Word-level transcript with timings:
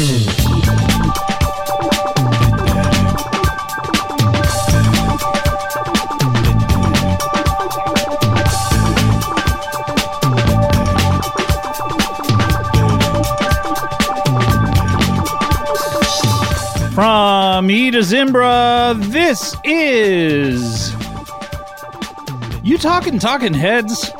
From 0.00 0.06
E 17.70 17.90
to 17.90 18.02
Zimbra, 18.02 18.94
this 18.96 19.54
is. 19.64 20.94
You 22.62 22.78
talking 22.78 23.18
talking 23.18 23.52
heads? 23.52 24.10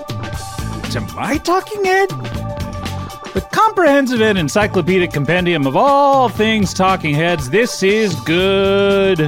To 0.91 1.01
my 1.15 1.39
talking 1.39 1.83
head? 1.87 2.40
The 3.33 3.41
comprehensive 3.53 4.21
and 4.21 4.37
encyclopedic 4.37 5.13
compendium 5.13 5.65
of 5.65 5.77
all 5.77 6.29
things 6.29 6.75
talking 6.75 7.15
heads. 7.15 7.51
This 7.51 7.81
is 7.81 8.15
good. 8.23 9.21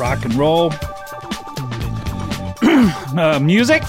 Rock 0.00 0.24
and 0.24 0.34
roll. 0.34 0.72
uh, 3.16 3.38
music. 3.40 3.84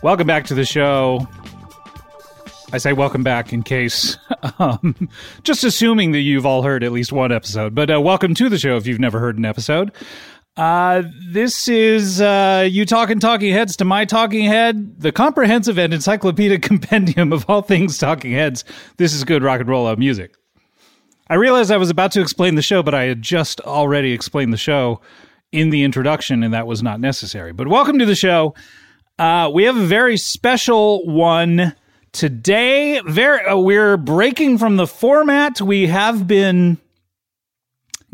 Welcome 0.00 0.28
back 0.28 0.44
to 0.46 0.54
the 0.54 0.64
show. 0.64 1.26
I 2.72 2.78
say 2.78 2.92
welcome 2.92 3.22
back 3.22 3.52
in 3.52 3.62
case, 3.62 4.18
um, 4.58 5.08
just 5.44 5.64
assuming 5.64 6.12
that 6.12 6.20
you've 6.20 6.44
all 6.44 6.62
heard 6.62 6.82
at 6.82 6.92
least 6.92 7.12
one 7.12 7.32
episode. 7.32 7.74
But 7.74 7.88
uh, 7.88 8.00
welcome 8.00 8.34
to 8.34 8.48
the 8.48 8.58
show 8.58 8.76
if 8.76 8.86
you've 8.86 8.98
never 8.98 9.20
heard 9.20 9.38
an 9.38 9.44
episode. 9.44 9.92
Uh, 10.56 11.02
this 11.32 11.66
is 11.66 12.20
uh, 12.20 12.68
you 12.70 12.86
talking 12.86 13.18
talking 13.18 13.52
heads 13.52 13.76
to 13.76 13.84
my 13.84 14.04
talking 14.04 14.44
head, 14.44 15.00
the 15.00 15.10
comprehensive 15.10 15.78
and 15.78 15.92
encyclopedic 15.92 16.62
compendium 16.62 17.32
of 17.32 17.44
all 17.48 17.62
things 17.62 17.98
talking 17.98 18.32
heads. 18.32 18.64
This 18.96 19.12
is 19.12 19.24
good 19.24 19.42
rock 19.42 19.60
and 19.60 19.68
roll 19.68 19.88
out 19.88 19.98
music. 19.98 20.36
I 21.28 21.34
realized 21.34 21.72
I 21.72 21.76
was 21.76 21.90
about 21.90 22.12
to 22.12 22.20
explain 22.20 22.54
the 22.54 22.62
show, 22.62 22.82
but 22.82 22.94
I 22.94 23.04
had 23.04 23.20
just 23.20 23.60
already 23.62 24.12
explained 24.12 24.52
the 24.52 24.58
show 24.58 25.00
in 25.50 25.70
the 25.70 25.82
introduction, 25.82 26.44
and 26.44 26.54
that 26.54 26.66
was 26.66 26.82
not 26.82 27.00
necessary. 27.00 27.52
But 27.52 27.66
welcome 27.66 27.98
to 27.98 28.06
the 28.06 28.14
show. 28.14 28.54
Uh, 29.18 29.50
we 29.52 29.64
have 29.64 29.76
a 29.76 29.86
very 29.86 30.16
special 30.16 31.04
one 31.06 31.74
today. 32.12 33.00
Very, 33.00 33.44
uh, 33.44 33.56
we're 33.56 33.96
breaking 33.96 34.58
from 34.58 34.76
the 34.76 34.86
format. 34.86 35.60
We 35.60 35.88
have 35.88 36.28
been 36.28 36.78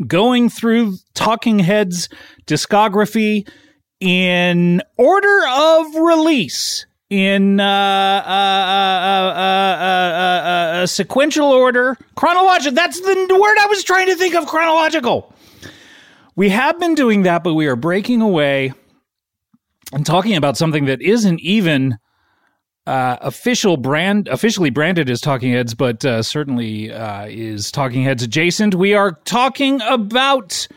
going 0.07 0.49
through 0.49 0.95
Talking 1.13 1.59
Heads 1.59 2.09
discography 2.45 3.47
in 3.99 4.81
order 4.97 5.41
of 5.47 5.95
release 5.95 6.85
in 7.09 7.59
uh, 7.59 7.63
uh, 7.63 8.29
uh, 9.37 10.81
a 10.83 10.87
sequential 10.87 11.47
order, 11.47 11.97
chronological. 12.15 12.73
That's 12.73 12.99
the 13.01 13.37
word 13.39 13.57
I 13.59 13.67
was 13.67 13.83
trying 13.83 14.07
to 14.07 14.15
think 14.15 14.33
of. 14.33 14.47
Chronological. 14.47 15.33
We 16.35 16.49
have 16.49 16.79
been 16.79 16.95
doing 16.95 17.23
that, 17.23 17.43
but 17.43 17.53
we 17.53 17.67
are 17.67 17.75
breaking 17.75 18.21
away 18.21 18.73
and 19.91 20.05
talking 20.05 20.37
about 20.37 20.55
something 20.57 20.85
that 20.85 21.01
isn't 21.01 21.41
even 21.41 21.97
uh, 22.87 23.17
official 23.21 23.77
brand 23.77 24.27
officially 24.27 24.69
branded 24.69 25.09
as 25.09 25.21
Talking 25.21 25.51
Heads, 25.51 25.73
but 25.73 26.03
uh, 26.03 26.23
certainly 26.23 26.91
uh, 26.91 27.25
is 27.27 27.71
Talking 27.71 28.03
Heads 28.03 28.23
adjacent. 28.23 28.75
We 28.75 28.93
are 28.93 29.11
talking 29.25 29.81
about 29.81 30.67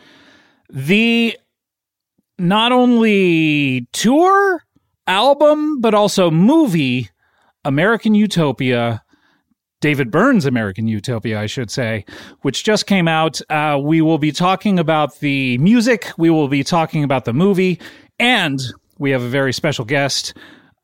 the 0.69 1.37
not 2.38 2.72
only 2.72 3.87
tour 3.93 4.62
album 5.06 5.81
but 5.81 5.94
also 5.94 6.31
movie 6.31 7.10
American 7.64 8.14
Utopia. 8.14 9.00
David 9.81 10.10
Byrne's 10.10 10.47
American 10.47 10.88
Utopia, 10.88 11.38
I 11.38 11.44
should 11.44 11.70
say, 11.70 12.06
which 12.41 12.64
just 12.64 12.87
came 12.87 13.06
out. 13.06 13.43
Uh, 13.50 13.78
we 13.82 14.00
will 14.00 14.16
be 14.16 14.32
talking 14.32 14.78
about 14.78 15.19
the 15.20 15.59
music. 15.59 16.10
We 16.16 16.31
will 16.31 16.48
be 16.48 16.64
talking 16.64 17.04
about 17.04 17.26
the 17.26 17.34
movie, 17.34 17.78
and 18.19 18.62
we 18.98 19.10
have 19.10 19.20
a 19.20 19.28
very 19.28 19.53
special 19.53 19.84
guest 19.84 20.32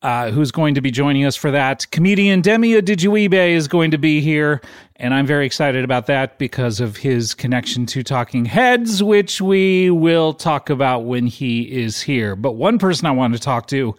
uh, 0.02 0.30
who's 0.30 0.50
going 0.50 0.74
to 0.74 0.80
be 0.80 0.90
joining 0.90 1.24
us 1.24 1.36
for 1.36 1.50
that. 1.50 1.90
Comedian 1.90 2.40
Demi 2.40 2.70
Adejuyigbe 2.70 3.50
is 3.50 3.68
going 3.68 3.90
to 3.90 3.98
be 3.98 4.20
here, 4.20 4.60
and 4.96 5.12
I'm 5.12 5.26
very 5.26 5.44
excited 5.44 5.84
about 5.84 6.06
that 6.06 6.38
because 6.38 6.80
of 6.80 6.96
his 6.96 7.34
connection 7.34 7.86
to 7.86 8.02
Talking 8.02 8.46
Heads, 8.46 9.02
which 9.02 9.40
we 9.40 9.90
will 9.90 10.32
talk 10.32 10.70
about 10.70 11.04
when 11.04 11.26
he 11.26 11.62
is 11.62 12.00
here. 12.00 12.34
But 12.34 12.52
one 12.52 12.78
person 12.78 13.06
I 13.06 13.10
want 13.10 13.34
to 13.34 13.40
talk 13.40 13.66
to 13.68 13.94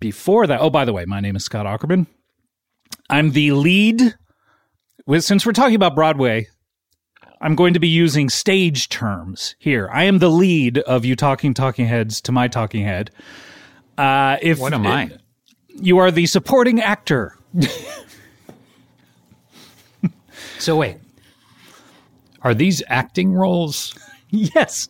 before 0.00 0.46
that, 0.46 0.60
oh, 0.60 0.70
by 0.70 0.84
the 0.84 0.92
way, 0.92 1.04
my 1.04 1.20
name 1.20 1.34
is 1.34 1.44
Scott 1.44 1.66
Aukerman. 1.66 2.06
I'm 3.10 3.32
the 3.32 3.52
lead. 3.52 4.14
With, 5.06 5.24
since 5.24 5.44
we're 5.44 5.52
talking 5.52 5.74
about 5.74 5.94
Broadway, 5.94 6.46
I'm 7.40 7.54
going 7.54 7.74
to 7.74 7.80
be 7.80 7.88
using 7.88 8.28
stage 8.28 8.88
terms 8.88 9.56
here. 9.58 9.88
I 9.92 10.04
am 10.04 10.18
the 10.18 10.30
lead 10.30 10.78
of 10.78 11.04
you 11.04 11.16
talking 11.16 11.54
talking 11.54 11.86
heads 11.86 12.20
to 12.22 12.32
my 12.32 12.46
talking 12.46 12.84
head. 12.84 13.10
Uh, 13.98 14.38
if 14.40 14.58
what 14.58 14.72
am 14.72 14.86
I? 14.86 15.10
You 15.68 15.98
are 15.98 16.10
the 16.10 16.26
supporting 16.26 16.80
actor. 16.80 17.36
so 20.58 20.76
wait, 20.76 20.96
are 22.42 22.54
these 22.54 22.82
acting 22.88 23.32
roles? 23.32 23.98
yes. 24.30 24.88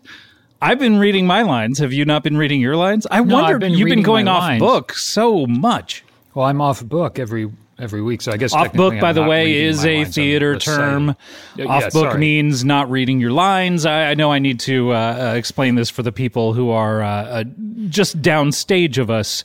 I've 0.61 0.79
been 0.79 0.99
reading 0.99 1.27
my 1.27 1.43
lines. 1.43 1.79
Have 1.79 1.93
you 1.93 2.05
not 2.05 2.23
been 2.25 2.37
reading 2.37 2.61
your 2.61 2.77
lines? 2.77 3.07
I 3.11 3.21
no, 3.23 3.35
wondered. 3.35 3.61
Been 3.61 3.73
you've 3.73 3.89
been 3.89 4.03
going 4.03 4.29
off 4.29 4.43
lines. 4.43 4.61
book 4.61 4.93
so 4.93 5.47
much. 5.47 6.05
Well, 6.35 6.47
I'm 6.47 6.61
off 6.61 6.85
book 6.85 7.19
every 7.19 7.51
every 7.79 8.03
week. 8.03 8.23
So 8.23 8.33
I 8.33 8.37
guess 8.37 8.53
off 8.53 8.73
book, 8.73 8.99
by 9.01 9.13
the 9.13 9.23
way, 9.23 9.63
is 9.65 9.85
a 9.85 10.05
theater 10.05 10.59
term. 10.59 11.15
Yeah, 11.57 11.67
off 11.67 11.83
yeah, 11.83 11.89
book 11.91 12.11
sorry. 12.11 12.19
means 12.19 12.65
not 12.65 12.91
reading 12.91 13.21
your 13.21 13.33
lines. 13.33 13.87
I, 13.87 14.11
I 14.11 14.15
know 14.15 14.33
I 14.33 14.39
need 14.39 14.61
to 14.61 14.93
uh, 14.93 14.95
uh, 14.97 15.35
explain 15.37 15.75
this 15.75 15.91
for 15.91 16.03
the 16.03 16.13
people 16.13 16.53
who 16.53 16.71
are 16.71 17.03
uh, 17.03 17.09
uh, 17.09 17.45
just 17.89 18.21
downstage 18.21 18.99
of 18.99 19.11
us 19.11 19.45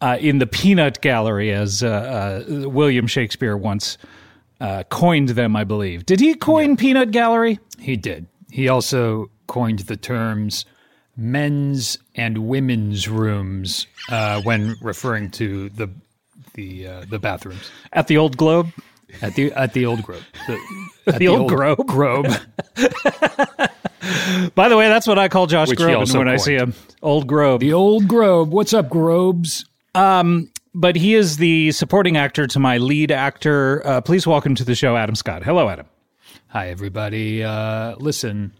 uh, 0.00 0.18
in 0.20 0.38
the 0.38 0.46
peanut 0.46 1.00
gallery, 1.00 1.52
as 1.52 1.82
uh, 1.82 2.44
William 2.48 3.06
Shakespeare 3.06 3.56
once 3.56 3.98
coined 4.90 5.30
them. 5.30 5.56
I 5.56 5.64
believe. 5.64 6.06
Did 6.06 6.20
he 6.20 6.34
coin 6.34 6.70
Yeah. 6.70 6.76
peanut 6.76 7.10
gallery? 7.10 7.58
He 7.78 7.96
did. 7.96 8.26
He 8.50 8.68
also 8.68 9.30
coined 9.46 9.80
the 9.80 9.96
terms 9.96 10.64
men's 11.16 11.98
and 12.14 12.48
women's 12.48 13.06
rooms 13.08 13.86
uh, 14.08 14.40
when 14.42 14.76
referring 14.80 15.30
to 15.30 15.68
the 15.70 15.88
the 16.54 16.86
uh, 16.86 17.04
the 17.08 17.18
bathrooms 17.18 17.70
At 17.92 18.06
the 18.08 18.16
Old 18.18 18.36
Globe. 18.36 18.68
at 19.20 19.34
the 19.34 19.52
at 19.52 19.72
the 19.72 19.86
old 19.86 20.02
grove. 20.02 20.24
The, 20.46 20.58
at 21.14 21.18
The 21.18 21.28
old 21.28 21.48
grove? 21.48 21.78
grove. 21.86 22.24
By 24.54 24.68
the 24.68 24.76
way, 24.76 24.88
that's 24.88 25.06
what 25.06 25.18
I 25.18 25.28
call 25.28 25.46
Josh 25.46 25.68
Which 25.68 25.78
Groban 25.78 26.16
when 26.16 26.28
I 26.28 26.36
see 26.36 26.54
him. 26.54 26.74
Old 27.02 27.26
Grove. 27.26 27.60
the 27.60 27.72
old 27.72 28.08
grove. 28.08 28.48
What's 28.48 28.72
up, 28.72 28.88
Grobes? 28.88 29.64
but 29.94 30.96
he 30.96 31.14
is 31.14 31.36
the 31.36 31.70
supporting 31.72 32.16
actor 32.16 32.46
to 32.46 32.58
my 32.58 32.78
lead 32.78 33.10
actor. 33.10 33.86
Uh, 33.86 34.00
please 34.00 34.26
welcome 34.26 34.54
to 34.54 34.64
the 34.64 34.74
show, 34.74 34.96
Adam 34.96 35.14
Scott. 35.14 35.42
Hello, 35.44 35.68
Adam. 35.68 35.86
Hi, 36.48 36.68
everybody. 36.70 37.42
Uh, 37.44 37.96
listen, 37.96 38.52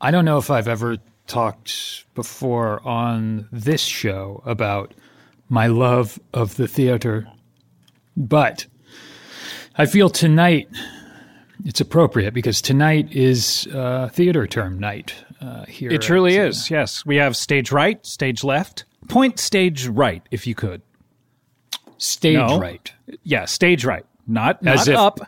I 0.00 0.10
don't 0.10 0.24
know 0.24 0.38
if 0.38 0.50
I've 0.50 0.68
ever 0.68 0.96
talked 1.26 2.04
before 2.14 2.86
on 2.86 3.48
this 3.52 3.82
show 3.82 4.42
about 4.46 4.94
my 5.48 5.66
love 5.66 6.18
of 6.34 6.56
the 6.56 6.68
theater, 6.68 7.26
but 8.16 8.66
I 9.76 9.86
feel 9.86 10.10
tonight 10.10 10.68
It's 11.64 11.80
appropriate 11.80 12.34
because 12.34 12.62
tonight 12.62 13.08
is 13.12 13.66
uh, 13.74 14.08
theater 14.12 14.46
term 14.46 14.78
night 14.78 15.14
uh, 15.40 15.64
here. 15.66 15.90
It 15.90 16.02
truly 16.02 16.38
uh, 16.38 16.44
is. 16.44 16.70
Yes, 16.70 17.04
we 17.04 17.16
have 17.16 17.36
stage 17.36 17.72
right, 17.72 18.04
stage 18.06 18.44
left. 18.44 18.84
Point 19.08 19.38
stage 19.40 19.86
right, 19.88 20.22
if 20.30 20.46
you 20.46 20.54
could. 20.54 20.82
Stage 21.96 22.36
No. 22.36 22.60
right. 22.60 22.92
Yeah, 23.24 23.44
stage 23.46 23.84
right, 23.84 24.04
not 24.26 24.64
As 24.66 24.86
not 24.86 24.88
if- 24.88 24.96
up, 24.96 25.20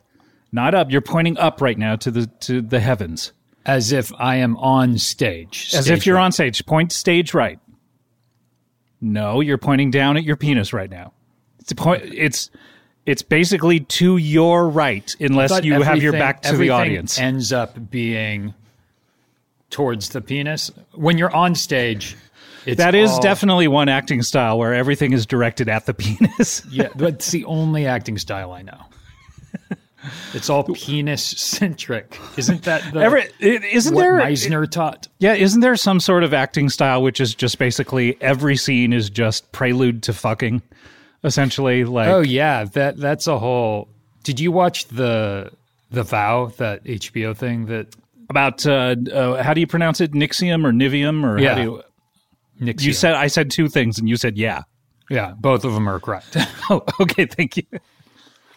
not 0.52 0.74
up. 0.74 0.90
You're 0.90 1.00
pointing 1.00 1.36
up 1.38 1.60
right 1.60 1.78
now 1.78 1.96
to 1.96 2.10
the 2.10 2.26
to 2.40 2.60
the 2.60 2.78
heavens, 2.80 3.32
As 3.66 3.90
if 3.92 4.12
I 4.18 4.36
am 4.36 4.56
on 4.58 4.98
stage. 4.98 5.72
as 5.74 5.88
if 5.90 6.06
you're 6.06 6.16
right. 6.16 6.24
on 6.26 6.32
stage. 6.32 6.64
Point 6.66 6.92
stage 6.92 7.34
right. 7.34 7.58
No, 9.00 9.40
you're 9.40 9.58
pointing 9.58 9.90
down 9.90 10.16
at 10.16 10.24
your 10.24 10.36
penis 10.36 10.72
right 10.72 10.90
now. 10.90 11.12
It's 11.58 11.72
a 11.72 11.74
point. 11.74 12.02
It's 12.04 12.50
it's 13.06 13.22
basically 13.22 13.80
to 13.80 14.16
your 14.18 14.68
right, 14.68 15.14
unless 15.20 15.64
you 15.64 15.80
have 15.82 16.02
your 16.02 16.12
back 16.12 16.42
to 16.42 16.56
the 16.56 16.70
audience. 16.70 17.18
Ends 17.18 17.52
up 17.52 17.90
being 17.90 18.54
towards 19.70 20.10
the 20.10 20.20
penis. 20.20 20.70
When 20.92 21.16
you're 21.16 21.34
on 21.34 21.54
stage, 21.54 22.16
it's 22.66 22.76
that 22.78 22.94
is 22.94 23.10
all- 23.10 23.22
definitely 23.22 23.68
one 23.68 23.88
acting 23.88 24.22
style 24.22 24.58
where 24.58 24.74
everything 24.74 25.12
is 25.12 25.24
directed 25.26 25.68
at 25.68 25.86
the 25.86 25.94
penis. 25.94 26.62
Yeah, 26.70 26.88
that's 26.94 27.30
the 27.30 27.44
only 27.46 27.86
acting 27.86 28.18
style 28.18 28.52
I 28.52 28.62
know. 28.62 28.80
It's 30.32 30.48
all 30.48 30.64
penis 30.64 31.22
centric, 31.22 32.18
isn't 32.38 32.62
that 32.62 32.92
the 32.92 33.00
Every, 33.00 33.24
it- 33.38 33.64
isn't 33.64 33.94
what 33.94 34.02
there? 34.02 34.14
Meisner 34.20 34.70
taught? 34.70 35.08
Yeah, 35.18 35.34
isn't 35.34 35.60
there 35.60 35.76
some 35.76 36.00
sort 36.00 36.24
of 36.24 36.32
acting 36.32 36.68
style 36.70 37.02
which 37.02 37.20
is 37.20 37.34
just 37.34 37.58
basically 37.58 38.16
every 38.22 38.56
scene 38.56 38.92
is 38.92 39.10
just 39.10 39.52
prelude 39.52 40.02
to 40.04 40.12
fucking, 40.14 40.62
essentially? 41.24 41.84
Like, 41.84 42.08
Oh 42.08 42.20
yeah, 42.20 42.64
that 42.64 42.96
that's 42.96 43.26
a 43.26 43.38
whole. 43.38 43.88
Did 44.22 44.40
you 44.40 44.52
watch 44.52 44.86
the 44.88 45.50
the 45.90 46.02
Vow 46.02 46.46
that 46.58 46.84
HBO 46.84 47.36
thing 47.36 47.66
that 47.66 47.88
about 48.30 48.64
uh, 48.66 48.94
uh, 49.12 49.42
how 49.42 49.52
do 49.54 49.60
you 49.60 49.66
pronounce 49.66 50.00
it? 50.00 50.12
Nixium 50.12 50.64
or 50.64 50.72
Nivium 50.72 51.24
or 51.24 51.38
Yeah. 51.38 51.50
how 51.50 51.54
do 51.56 51.62
you? 51.62 51.82
Nixie? 52.60 52.86
You 52.86 52.92
said 52.92 53.14
I 53.14 53.26
said 53.26 53.50
two 53.50 53.68
things 53.68 53.98
and 53.98 54.08
you 54.08 54.16
said 54.16 54.36
yeah. 54.38 54.62
yeah, 55.10 55.32
both 55.38 55.64
of 55.64 55.72
them 55.74 55.88
are 55.88 55.98
correct. 56.00 56.36
Oh, 56.70 56.84
okay, 57.00 57.26
thank 57.26 57.56
you. 57.56 57.64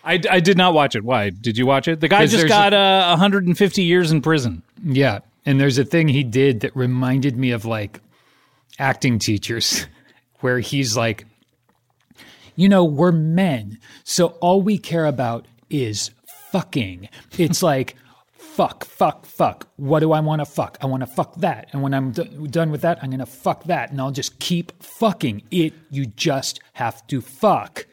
I, 0.03 0.19
I 0.29 0.39
did 0.39 0.57
not 0.57 0.73
watch 0.73 0.95
it. 0.95 1.03
Why 1.03 1.29
did 1.29 1.57
you 1.57 1.65
watch 1.65 1.87
it? 1.87 1.99
The 2.01 2.07
guy 2.09 2.25
just 2.25 2.37
there's 2.37 2.49
got 2.49 2.73
uh, 2.73 3.07
150 3.11 3.83
years 3.83 4.11
in 4.11 4.21
prison. 4.21 4.61
Yeah. 4.83 5.19
And 5.45 5.59
there's 5.59 5.77
a 5.77 5.85
thing 5.85 6.07
he 6.07 6.23
did 6.23 6.61
that 6.61 6.75
reminded 6.75 7.37
me 7.37 7.51
of 7.51 7.65
like 7.65 8.01
acting 8.79 9.19
teachers, 9.19 9.85
where 10.39 10.59
he's 10.59 10.97
like, 10.97 11.25
you 12.55 12.69
know, 12.69 12.83
we're 12.83 13.11
men. 13.11 13.79
So 14.03 14.27
all 14.41 14.61
we 14.61 14.77
care 14.77 15.05
about 15.05 15.45
is 15.69 16.11
fucking. 16.51 17.09
It's 17.37 17.63
like, 17.71 17.95
fuck, 18.37 18.85
fuck, 18.85 19.25
fuck. 19.25 19.67
What 19.77 20.01
do 20.01 20.11
I 20.11 20.19
want 20.19 20.41
to 20.41 20.45
fuck? 20.45 20.77
I 20.81 20.85
want 20.85 21.01
to 21.01 21.07
fuck 21.07 21.35
that. 21.37 21.69
And 21.71 21.81
when 21.81 21.93
I'm 21.93 22.11
d- 22.11 22.47
done 22.49 22.71
with 22.71 22.81
that, 22.81 22.99
I'm 23.01 23.09
going 23.09 23.19
to 23.19 23.25
fuck 23.25 23.63
that. 23.65 23.91
And 23.91 23.99
I'll 23.99 24.11
just 24.11 24.39
keep 24.39 24.83
fucking 24.83 25.43
it. 25.49 25.73
You 25.89 26.05
just 26.05 26.59
have 26.73 27.05
to 27.07 27.21
fuck. 27.21 27.85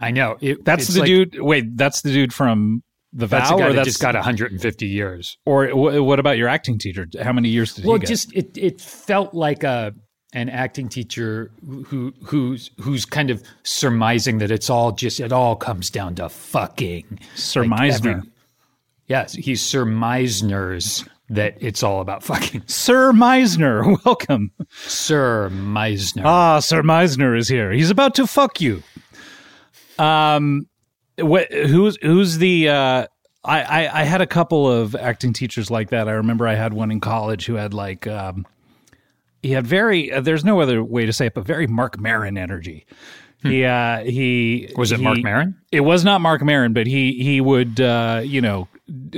I 0.00 0.10
know. 0.10 0.36
It, 0.40 0.64
That's 0.64 0.88
the 0.88 1.00
like- 1.00 1.06
dude. 1.06 1.40
Wait, 1.40 1.76
that's 1.76 2.02
the 2.02 2.12
dude 2.12 2.32
from 2.34 2.82
the 3.12 3.26
That's 3.26 3.48
vow, 3.48 3.56
the 3.56 3.62
guy 3.62 3.66
or 3.68 3.70
that 3.70 3.76
that's 3.76 3.88
just 3.88 4.00
got 4.02 4.14
150 4.14 4.86
years. 4.86 5.38
or 5.46 5.68
wh- 5.68 6.04
what 6.04 6.18
about 6.20 6.36
your 6.36 6.48
acting 6.48 6.78
teacher? 6.78 7.06
How 7.22 7.32
many 7.32 7.48
years 7.48 7.72
did 7.74 7.84
well 7.86 7.94
he 7.94 8.00
get? 8.00 8.08
just 8.08 8.32
it 8.34 8.58
it 8.58 8.80
felt 8.80 9.32
like 9.32 9.64
a 9.64 9.94
an 10.34 10.50
acting 10.50 10.88
teacher 10.90 11.50
who 11.86 12.12
who's 12.24 12.70
who's 12.80 13.06
kind 13.06 13.30
of 13.30 13.42
surmising 13.62 14.36
that 14.38 14.50
it's 14.50 14.68
all 14.68 14.92
just 14.92 15.18
it 15.20 15.32
all 15.32 15.56
comes 15.56 15.88
down 15.88 16.14
to 16.16 16.28
fucking 16.28 17.18
Sir 17.36 17.64
Like 17.64 17.80
Meisner. 17.80 18.10
every- 18.16 18.30
yes 19.06 19.32
he's 19.32 19.62
Sir 19.62 19.86
Meisner's 19.86 21.04
that 21.30 21.56
it's 21.60 21.82
all 21.82 22.00
about 22.02 22.22
fucking 22.22 22.64
Sir 22.66 23.12
Meisner, 23.12 23.96
welcome. 24.04 24.50
Sir 24.86 25.48
Meisner 25.52 26.22
Ah, 26.24 26.58
Sir 26.60 26.82
Meisner 26.82 27.36
is 27.38 27.48
here. 27.48 27.72
He's 27.72 27.90
about 27.90 28.14
to 28.16 28.26
fuck 28.26 28.60
you. 28.60 28.82
Um, 29.98 30.66
what? 31.18 31.52
Who's 31.52 31.96
who's 32.02 32.38
the? 32.38 32.68
Uh, 32.68 33.06
I, 33.44 33.62
I 33.62 34.00
I 34.00 34.04
had 34.04 34.20
a 34.20 34.26
couple 34.26 34.70
of 34.70 34.94
acting 34.94 35.32
teachers 35.32 35.70
like 35.70 35.90
that. 35.90 36.08
I 36.08 36.12
remember 36.12 36.46
I 36.46 36.54
had 36.54 36.72
one 36.74 36.90
in 36.90 37.00
college 37.00 37.46
who 37.46 37.54
had 37.54 37.72
like 37.74 38.06
um, 38.06 38.46
he 39.42 39.52
had 39.52 39.66
very. 39.66 40.12
Uh, 40.12 40.20
there's 40.20 40.44
no 40.44 40.60
other 40.60 40.82
way 40.82 41.06
to 41.06 41.12
say 41.12 41.26
it, 41.26 41.34
but 41.34 41.44
very 41.44 41.66
Marc 41.66 41.98
Maron 41.98 42.36
energy. 42.36 42.86
He 43.42 43.64
uh, 43.64 44.02
he 44.02 44.72
was 44.76 44.92
it 44.92 44.98
he- 44.98 45.04
Marc 45.04 45.22
Maron 45.22 45.56
It 45.70 45.80
was 45.80 46.04
not 46.04 46.20
Marc 46.20 46.42
Maron, 46.42 46.72
but 46.72 46.86
he 46.86 47.12
he 47.22 47.40
would 47.40 47.80
uh, 47.80 48.22
you 48.24 48.40
know 48.40 48.66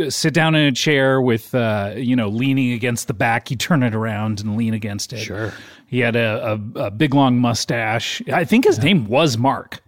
sit 0.08 0.34
down 0.34 0.54
in 0.54 0.66
a 0.66 0.72
chair 0.72 1.20
with 1.22 1.54
uh, 1.54 1.94
you 1.96 2.14
know 2.14 2.28
leaning 2.28 2.72
against 2.72 3.06
the 3.06 3.14
back. 3.14 3.48
He'd 3.48 3.60
turn 3.60 3.82
it 3.82 3.94
around 3.94 4.40
and 4.40 4.56
lean 4.56 4.74
against 4.74 5.12
it. 5.12 5.20
Sure. 5.20 5.52
He 5.86 6.00
had 6.00 6.16
a, 6.16 6.60
a, 6.76 6.80
a 6.86 6.90
big 6.90 7.14
long 7.14 7.38
mustache. 7.38 8.20
I 8.30 8.44
think 8.44 8.66
his 8.66 8.78
name 8.78 9.06
was 9.06 9.38
Mark. 9.38 9.82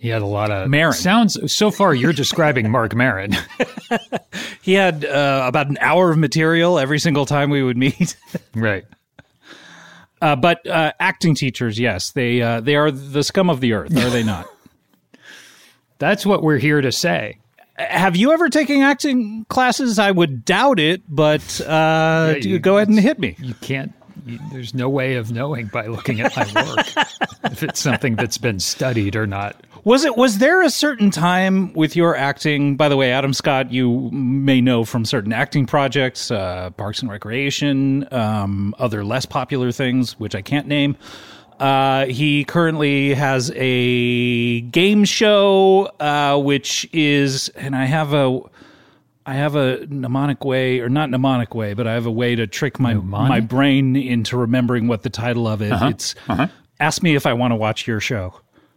He 0.00 0.08
had 0.08 0.22
a 0.22 0.26
lot 0.26 0.50
of 0.50 0.68
Maron. 0.70 0.94
sounds 0.94 1.52
so 1.52 1.70
far 1.70 1.94
you're 1.94 2.12
describing 2.14 2.70
Marc 2.70 2.94
Maron 2.94 3.36
He 4.62 4.72
had 4.72 5.04
uh, 5.04 5.44
about 5.46 5.68
an 5.68 5.76
hour 5.80 6.10
of 6.10 6.16
material 6.18 6.78
every 6.78 6.98
single 6.98 7.26
time 7.26 7.50
we 7.50 7.62
would 7.62 7.76
meet. 7.76 8.16
right 8.54 8.84
Uh, 10.22 10.36
but 10.36 10.66
uh, 10.66 10.92
acting 11.00 11.34
teachers, 11.34 11.78
yes, 11.78 12.10
they 12.12 12.40
uh, 12.42 12.60
they 12.60 12.76
are 12.76 12.90
the 12.90 13.22
scum 13.22 13.48
of 13.50 13.60
the 13.60 13.72
earth, 13.74 13.96
are 13.96 14.10
they 14.10 14.22
not? 14.22 14.46
that's 15.98 16.24
what 16.26 16.42
we're 16.42 16.58
here 16.58 16.80
to 16.80 16.90
say 16.92 17.38
Have 17.76 18.16
you 18.16 18.32
ever 18.32 18.48
taken 18.48 18.80
acting 18.82 19.44
classes? 19.48 19.98
I 19.98 20.10
would 20.10 20.44
doubt 20.46 20.78
it, 20.80 21.02
but 21.08 21.60
uh, 21.60 22.34
you- 22.40 22.58
go 22.58 22.76
ahead 22.78 22.88
and 22.88 22.98
hit 22.98 23.18
me. 23.18 23.36
you 23.38 23.54
can't 23.54 23.92
you, 24.26 24.38
there's 24.52 24.74
no 24.74 24.88
way 24.88 25.16
of 25.16 25.32
knowing 25.32 25.66
by 25.66 25.86
looking 25.86 26.20
at 26.20 26.36
my 26.36 26.44
work 26.64 26.86
if 27.44 27.62
it's 27.62 27.80
something 27.80 28.16
that's 28.16 28.38
been 28.38 28.60
studied 28.60 29.16
or 29.16 29.26
not 29.26 29.56
Was 29.84 30.04
it? 30.04 30.16
Was 30.16 30.38
there 30.38 30.62
a 30.62 30.68
certain 30.70 31.10
time 31.10 31.72
with 31.72 31.96
your 31.96 32.14
acting? 32.14 32.76
By 32.76 32.88
the 32.90 32.96
way, 32.96 33.12
Adam 33.12 33.32
Scott, 33.32 33.72
you 33.72 34.10
may 34.10 34.60
know 34.60 34.84
from 34.84 35.04
certain 35.06 35.32
acting 35.32 35.64
projects, 35.64 36.30
uh, 36.30 36.70
Parks 36.76 37.00
and 37.00 37.10
Recreation, 37.10 38.06
um, 38.12 38.74
other 38.78 39.04
less 39.04 39.24
popular 39.24 39.72
things, 39.72 40.18
which 40.20 40.34
I 40.34 40.42
can't 40.42 40.66
name. 40.66 40.96
Uh, 41.58 42.06
he 42.06 42.44
currently 42.44 43.14
has 43.14 43.52
a 43.54 44.60
game 44.62 45.04
show, 45.04 45.90
uh, 46.00 46.38
which 46.38 46.88
is, 46.92 47.48
and 47.50 47.76
I 47.76 47.84
have 47.84 48.12
a, 48.14 48.40
I 49.30 49.34
have 49.34 49.54
a 49.54 49.86
mnemonic 49.88 50.44
way, 50.44 50.80
or 50.80 50.88
not 50.88 51.08
mnemonic 51.10 51.54
way, 51.54 51.74
but 51.74 51.86
I 51.86 51.92
have 51.92 52.06
a 52.06 52.10
way 52.10 52.34
to 52.34 52.46
trick 52.46 52.80
my 52.80 52.94
my 52.94 53.38
brain 53.40 53.94
into 53.94 54.36
remembering 54.36 54.88
what 54.88 55.02
the 55.02 55.10
title 55.10 55.46
of 55.46 55.62
it. 55.62 55.72
It's 55.90 56.14
ask 56.80 57.02
me 57.02 57.14
if 57.14 57.26
I 57.26 57.32
want 57.34 57.52
to 57.52 57.56
watch 57.56 57.86
your 57.86 58.00
show. 58.00 58.34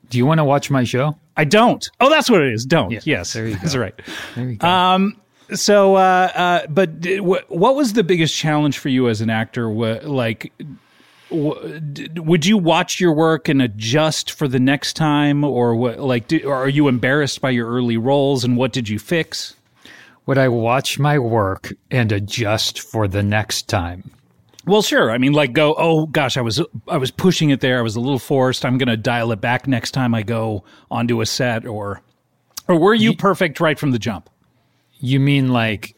do 0.09 0.17
you 0.19 0.25
want 0.27 0.37
to 0.39 0.43
watch 0.43 0.69
my 0.69 0.83
show 0.83 1.17
I 1.35 1.45
don't. 1.45 1.83
Oh, 1.99 2.09
that's 2.11 2.29
what 2.29 2.41
it 2.43 2.53
is. 2.53 2.65
Don't. 2.65 2.91
yes, 3.07 3.33
there 3.33 3.47
you 3.47 3.55
go. 3.55 3.61
That's 3.61 3.75
right. 3.75 3.99
there 4.35 4.49
you 4.49 4.55
go 4.57 4.67
Um. 4.67 5.17
So, 5.53 5.95
uh, 5.95 6.29
uh, 6.35 6.67
but 6.67 7.01
d- 7.01 7.17
wh- 7.17 7.49
what 7.51 7.75
was 7.75 7.93
the 7.93 8.03
biggest 8.03 8.35
challenge 8.35 8.77
for 8.77 8.89
you 8.89 9.09
as 9.09 9.19
an 9.21 9.29
actor? 9.29 9.69
Wh- 9.69 10.03
like, 10.05 10.53
w- 11.29 11.79
d- 11.79 12.09
would 12.19 12.45
you 12.45 12.57
watch 12.57 12.99
your 12.99 13.13
work 13.13 13.49
and 13.49 13.61
adjust 13.61 14.31
for 14.31 14.47
the 14.47 14.59
next 14.59 14.93
time, 14.93 15.43
or 15.43 15.75
what? 15.75 15.99
Like, 15.99 16.27
do, 16.27 16.39
or 16.45 16.55
are 16.55 16.69
you 16.69 16.87
embarrassed 16.87 17.41
by 17.41 17.49
your 17.49 17.67
early 17.69 17.97
roles, 17.97 18.43
and 18.43 18.55
what 18.57 18.71
did 18.71 18.87
you 18.89 18.99
fix? 18.99 19.55
Would 20.25 20.37
I 20.37 20.47
watch 20.47 20.99
my 20.99 21.19
work 21.19 21.73
and 21.91 22.11
adjust 22.11 22.79
for 22.79 23.07
the 23.07 23.23
next 23.23 23.67
time? 23.67 24.11
Well, 24.65 24.81
sure. 24.81 25.11
I 25.11 25.17
mean, 25.17 25.33
like, 25.33 25.51
go. 25.51 25.75
Oh 25.77 26.05
gosh, 26.05 26.37
I 26.37 26.41
was 26.41 26.61
I 26.87 26.97
was 26.97 27.11
pushing 27.11 27.49
it 27.49 27.59
there. 27.59 27.79
I 27.79 27.81
was 27.81 27.97
a 27.97 27.99
little 27.99 28.19
forced. 28.19 28.63
I'm 28.63 28.77
going 28.77 28.87
to 28.87 28.95
dial 28.97 29.31
it 29.33 29.41
back 29.41 29.67
next 29.67 29.91
time 29.91 30.15
I 30.15 30.23
go 30.23 30.63
onto 30.89 31.19
a 31.19 31.25
set, 31.25 31.65
or 31.65 32.01
or 32.67 32.79
were 32.79 32.93
you 32.93 33.15
perfect 33.15 33.59
right 33.59 33.77
from 33.77 33.91
the 33.91 33.99
jump? 33.99 34.29
You 34.99 35.19
mean 35.19 35.49
like 35.49 35.95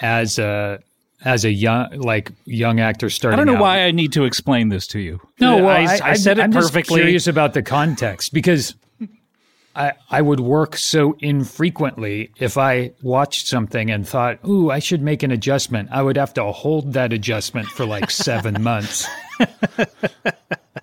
as 0.00 0.38
a 0.38 0.80
as 1.22 1.44
a 1.44 1.50
young 1.50 2.00
like 2.00 2.32
young 2.46 2.80
actor 2.80 3.10
starting? 3.10 3.38
I 3.38 3.44
don't 3.44 3.52
know 3.52 3.58
out? 3.58 3.62
why 3.62 3.82
I 3.82 3.90
need 3.90 4.12
to 4.14 4.24
explain 4.24 4.70
this 4.70 4.86
to 4.88 4.98
you. 4.98 5.20
No, 5.38 5.56
well, 5.56 5.68
I, 5.68 5.82
I, 5.82 6.10
I 6.10 6.14
said 6.14 6.40
I'm 6.40 6.50
it 6.50 6.54
just 6.54 6.72
perfectly. 6.72 7.00
curious 7.00 7.26
about 7.26 7.52
the 7.52 7.62
context 7.62 8.32
because 8.32 8.74
I 9.76 9.92
I 10.10 10.22
would 10.22 10.40
work 10.40 10.76
so 10.76 11.16
infrequently 11.20 12.30
if 12.38 12.56
I 12.56 12.92
watched 13.02 13.46
something 13.46 13.90
and 13.90 14.08
thought, 14.08 14.38
"Ooh, 14.46 14.70
I 14.70 14.78
should 14.78 15.02
make 15.02 15.22
an 15.22 15.30
adjustment." 15.30 15.90
I 15.92 16.02
would 16.02 16.16
have 16.16 16.32
to 16.34 16.44
hold 16.44 16.94
that 16.94 17.12
adjustment 17.12 17.68
for 17.68 17.84
like 17.84 18.10
seven 18.26 18.62
months, 18.62 19.06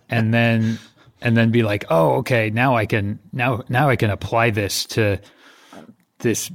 and 0.10 0.34
then 0.34 0.78
and 1.22 1.36
then 1.36 1.50
be 1.52 1.64
like, 1.64 1.86
"Oh, 1.90 2.18
okay, 2.18 2.52
now 2.52 2.76
I 2.76 2.86
can 2.86 3.20
now 3.34 3.64
now 3.68 3.90
I 3.90 3.96
can 3.96 4.12
apply 4.12 4.52
this 4.52 4.86
to 4.86 5.20
this." 6.20 6.52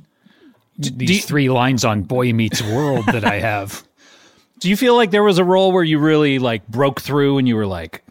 These 0.80 1.25
three 1.25 1.50
lines 1.50 1.85
on 1.85 2.02
Boy 2.02 2.33
Meets 2.33 2.62
World 2.62 3.04
that 3.07 3.25
I 3.25 3.40
have. 3.40 3.83
Do 4.61 4.68
you 4.68 4.76
feel 4.76 4.95
like 4.95 5.11
there 5.11 5.25
was 5.25 5.38
a 5.38 5.45
role 5.45 5.73
where 5.73 5.83
you 5.83 5.99
really 5.99 6.38
like 6.38 6.66
broke 6.68 7.00
through 7.00 7.38
and 7.38 7.49
you 7.49 7.57
were 7.57 7.66
like, 7.66 8.04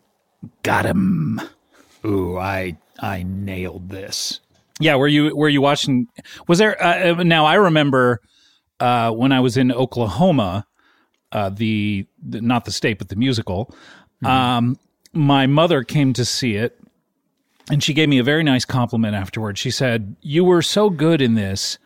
got 0.64 0.86
him? 0.86 1.40
Ooh, 2.04 2.38
I 2.38 2.78
I 3.00 3.24
nailed 3.24 3.90
this. 3.90 4.40
Yeah, 4.80 4.96
were 4.96 5.08
you 5.08 5.36
were 5.36 5.50
you 5.50 5.62
watching? 5.62 6.08
Was 6.48 6.60
there 6.60 6.82
uh, 6.82 7.24
now? 7.24 7.46
I 7.46 7.56
remember 7.56 8.22
uh, 8.80 9.12
when 9.12 9.32
I 9.32 9.40
was 9.40 9.58
in 9.58 9.72
Oklahoma, 9.72 10.68
uh, 11.32 11.50
the, 11.50 12.06
the 12.22 12.42
not 12.42 12.66
the 12.66 12.72
state 12.72 13.00
but 13.00 13.10
the 13.10 13.16
musical. 13.16 13.74
Um, 14.24 14.78
my 15.14 15.48
mother 15.48 15.84
came 15.84 16.14
to 16.14 16.26
see 16.26 16.56
it, 16.56 16.80
and 17.72 17.84
she 17.84 17.94
gave 17.94 18.10
me 18.10 18.20
a 18.20 18.24
very 18.24 18.44
nice 18.44 18.66
compliment 18.66 19.16
afterwards. 19.16 19.60
She 19.60 19.72
said, 19.72 20.16
"You 20.22 20.44
were 20.44 20.62
so 20.62 20.90
good 20.90 21.22
in 21.22 21.36
this. 21.36 21.80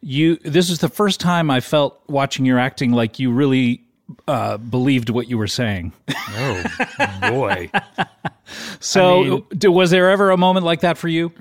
You 0.00 0.36
this 0.36 0.70
is 0.70 0.80
the 0.80 0.88
first 0.88 1.20
time 1.20 1.50
I 1.50 1.60
felt 1.60 2.02
watching 2.08 2.44
your 2.44 2.58
acting 2.58 2.92
like 2.92 3.18
you 3.18 3.30
really." 3.30 3.83
Uh, 4.28 4.58
believed 4.58 5.08
what 5.10 5.28
you 5.28 5.38
were 5.38 5.46
saying. 5.46 5.92
Oh 6.36 6.62
boy, 7.30 7.70
So, 8.80 9.20
I 9.24 9.28
mean- 9.28 9.44
d- 9.56 9.68
was 9.68 9.90
there 9.90 10.10
ever 10.10 10.30
a 10.30 10.36
moment 10.36 10.66
like 10.66 10.80
that 10.80 10.98
for 10.98 11.08
you, 11.08 11.32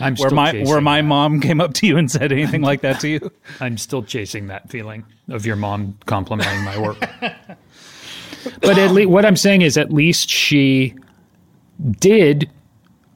I'm 0.00 0.16
where 0.16 0.30
my 0.30 0.52
where 0.64 0.80
my 0.80 1.00
that. 1.00 1.06
mom 1.06 1.40
came 1.40 1.60
up 1.60 1.74
to 1.74 1.86
you 1.86 1.96
and 1.96 2.10
said 2.10 2.32
anything 2.32 2.60
like 2.62 2.80
that 2.82 3.00
to 3.00 3.08
you? 3.08 3.30
I'm 3.60 3.78
still 3.78 4.02
chasing 4.02 4.48
that 4.48 4.68
feeling 4.68 5.04
of 5.28 5.46
your 5.46 5.56
mom 5.56 5.96
complimenting 6.06 6.64
my 6.64 6.78
work. 6.80 6.98
but 8.60 8.78
at 8.78 8.90
least 8.90 9.08
what 9.10 9.24
I'm 9.24 9.36
saying 9.36 9.62
is, 9.62 9.78
at 9.78 9.92
least 9.92 10.28
she 10.28 10.94
did 12.00 12.50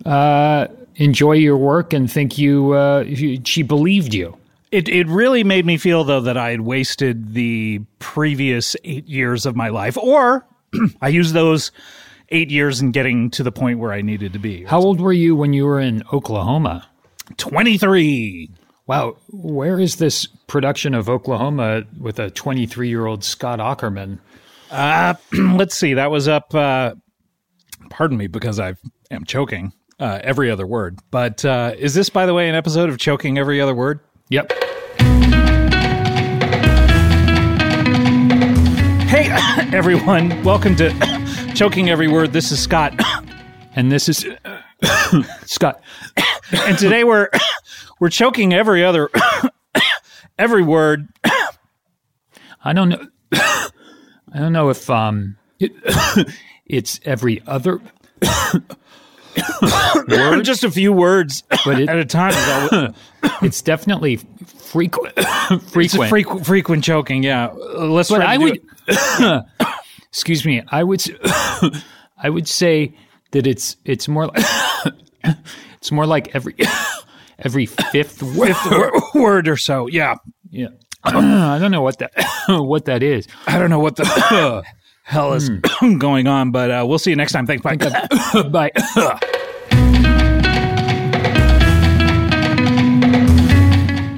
uh, 0.07 0.69
enjoy 0.97 1.33
your 1.33 1.57
work 1.57 1.93
and 1.93 2.11
think 2.11 2.39
you, 2.39 2.73
uh, 2.75 3.01
you. 3.01 3.41
She 3.45 3.63
believed 3.63 4.15
you. 4.15 4.37
It 4.71 4.89
it 4.89 5.09
really 5.09 5.43
made 5.43 5.67
me 5.67 5.77
feel 5.79 6.05
though 6.05 6.21
that 6.21 6.37
I 6.37 6.51
had 6.51 6.61
wasted 6.61 7.35
the 7.35 7.81
previous 7.99 8.77
eight 8.85 9.09
years 9.09 9.47
of 9.47 9.57
my 9.57 9.69
life, 9.69 9.97
or 9.99 10.47
I 11.01 11.09
used 11.09 11.35
those 11.35 11.73
eight 12.29 12.51
years 12.51 12.81
in 12.81 12.93
getting 12.93 13.31
to 13.31 13.43
the 13.43 13.51
point 13.51 13.81
where 13.81 13.93
I 13.93 14.01
needed 14.03 14.33
to 14.35 14.39
be. 14.39 14.65
How 14.65 14.81
old 14.81 15.01
were 15.01 15.13
you 15.13 15.35
when 15.35 15.53
you 15.53 15.67
were 15.67 15.81
in 15.81 16.05
Oklahoma? 16.13 16.89
Twenty 17.37 17.79
three. 17.79 18.51
Wow, 18.87 19.17
where 19.31 19.79
is 19.79 19.97
this 19.97 20.27
production 20.27 20.95
of 20.95 21.09
Oklahoma 21.09 21.85
with 22.01 22.19
a 22.19 22.29
23 22.29 22.89
year 22.89 23.07
old 23.07 23.23
Scott 23.23 23.61
Aukerman? 23.61 24.19
Let's 25.33 25.77
see. 25.77 25.95
That 25.95 26.11
was 26.11 26.27
up. 26.27 26.53
Uh, 26.53 26.95
pardon 27.89 28.17
me, 28.17 28.27
because 28.27 28.59
I 28.59 28.75
am 29.13 29.25
choking 29.25 29.73
uh, 30.01 30.19
every 30.25 30.51
other 30.51 30.67
word. 30.67 30.99
But 31.13 31.45
uh, 31.45 31.75
is 31.79 31.95
this, 31.95 32.09
by 32.09 32.27
the 32.27 32.35
way, 32.35 32.49
an 32.49 32.57
episode 32.57 32.89
of 32.89 32.99
choking 32.99 33.39
every 33.39 33.61
other 33.61 33.75
word? 33.77 34.01
Yep. 34.31 34.53
Hey, 39.09 39.29
everyone! 39.77 40.45
Welcome 40.45 40.77
to 40.77 41.53
choking 41.57 41.91
every 41.91 42.07
word. 42.07 42.33
This 42.33 42.53
is 42.53 42.63
Scott. 42.63 42.95
And 43.77 43.91
this 43.91 44.09
is 44.09 44.27
Scott. 45.47 45.81
and 46.51 46.77
today 46.77 47.05
we're 47.05 47.29
we're 48.01 48.09
choking 48.09 48.53
every 48.53 48.85
other 48.85 49.09
every 50.39 50.65
word. 50.65 51.07
I 52.65 52.73
don't 52.73 52.89
know. 52.89 53.07
I 53.33 53.69
don't 54.35 54.53
know 54.53 54.71
if 54.71 54.91
um, 54.91 55.37
it, 55.61 55.73
it's 56.67 56.99
every 57.05 57.43
other 57.47 57.81
Word? 60.09 60.43
Just 60.45 60.65
a 60.65 60.71
few 60.71 60.93
words 60.93 61.43
But 61.65 61.81
it- 61.81 61.89
at 61.89 61.97
a 61.99 62.05
time. 62.05 62.33
all- 62.73 62.95
It's 63.43 63.63
definitely 63.63 64.17
frequent. 64.17 65.13
It's 65.17 65.71
frequent. 65.73 66.05
a 66.05 66.09
frequent, 66.09 66.47
frequent 66.47 66.85
choking. 66.85 67.23
Yeah, 67.23 67.49
Uh, 67.49 67.87
let's. 67.87 68.09
but 68.11 68.23
I 68.23 68.39
would. 68.39 68.61
excuse 70.09 70.45
me. 70.45 70.63
I 70.69 70.83
would. 70.85 71.03
I 72.23 72.29
would 72.31 72.49
say 72.49 72.95
that 73.33 73.47
it's 73.47 73.77
it's 73.85 74.09
more 74.09 74.27
like 74.27 74.45
it's 75.79 75.93
more 75.93 76.07
like 76.07 76.35
every 76.35 76.55
every 77.39 77.67
fifth 77.67 78.23
word. 78.23 78.55
wor- 78.71 79.03
word 79.15 79.49
or 79.49 79.57
so. 79.57 79.87
Yeah, 79.87 80.17
Yeah. 80.51 80.69
I 81.03 81.59
don't 81.59 81.71
know 81.71 81.81
what 81.83 81.99
that 81.99 82.13
what 82.49 82.85
that 82.87 83.03
is. 83.03 83.27
I 83.47 83.59
don't 83.59 83.71
know 83.71 83.81
what 83.81 83.97
the 83.97 84.63
hell 85.11 85.33
is 85.35 85.49
going 85.99 86.27
on, 86.27 86.51
but 86.53 86.71
uh, 86.71 86.85
we'll 86.89 86.99
see 86.99 87.11
you 87.11 87.17
next 87.17 87.33
time. 87.33 87.47
Thanks. 87.47 87.63
Bye. 87.63 87.71
Bye. 88.51 88.71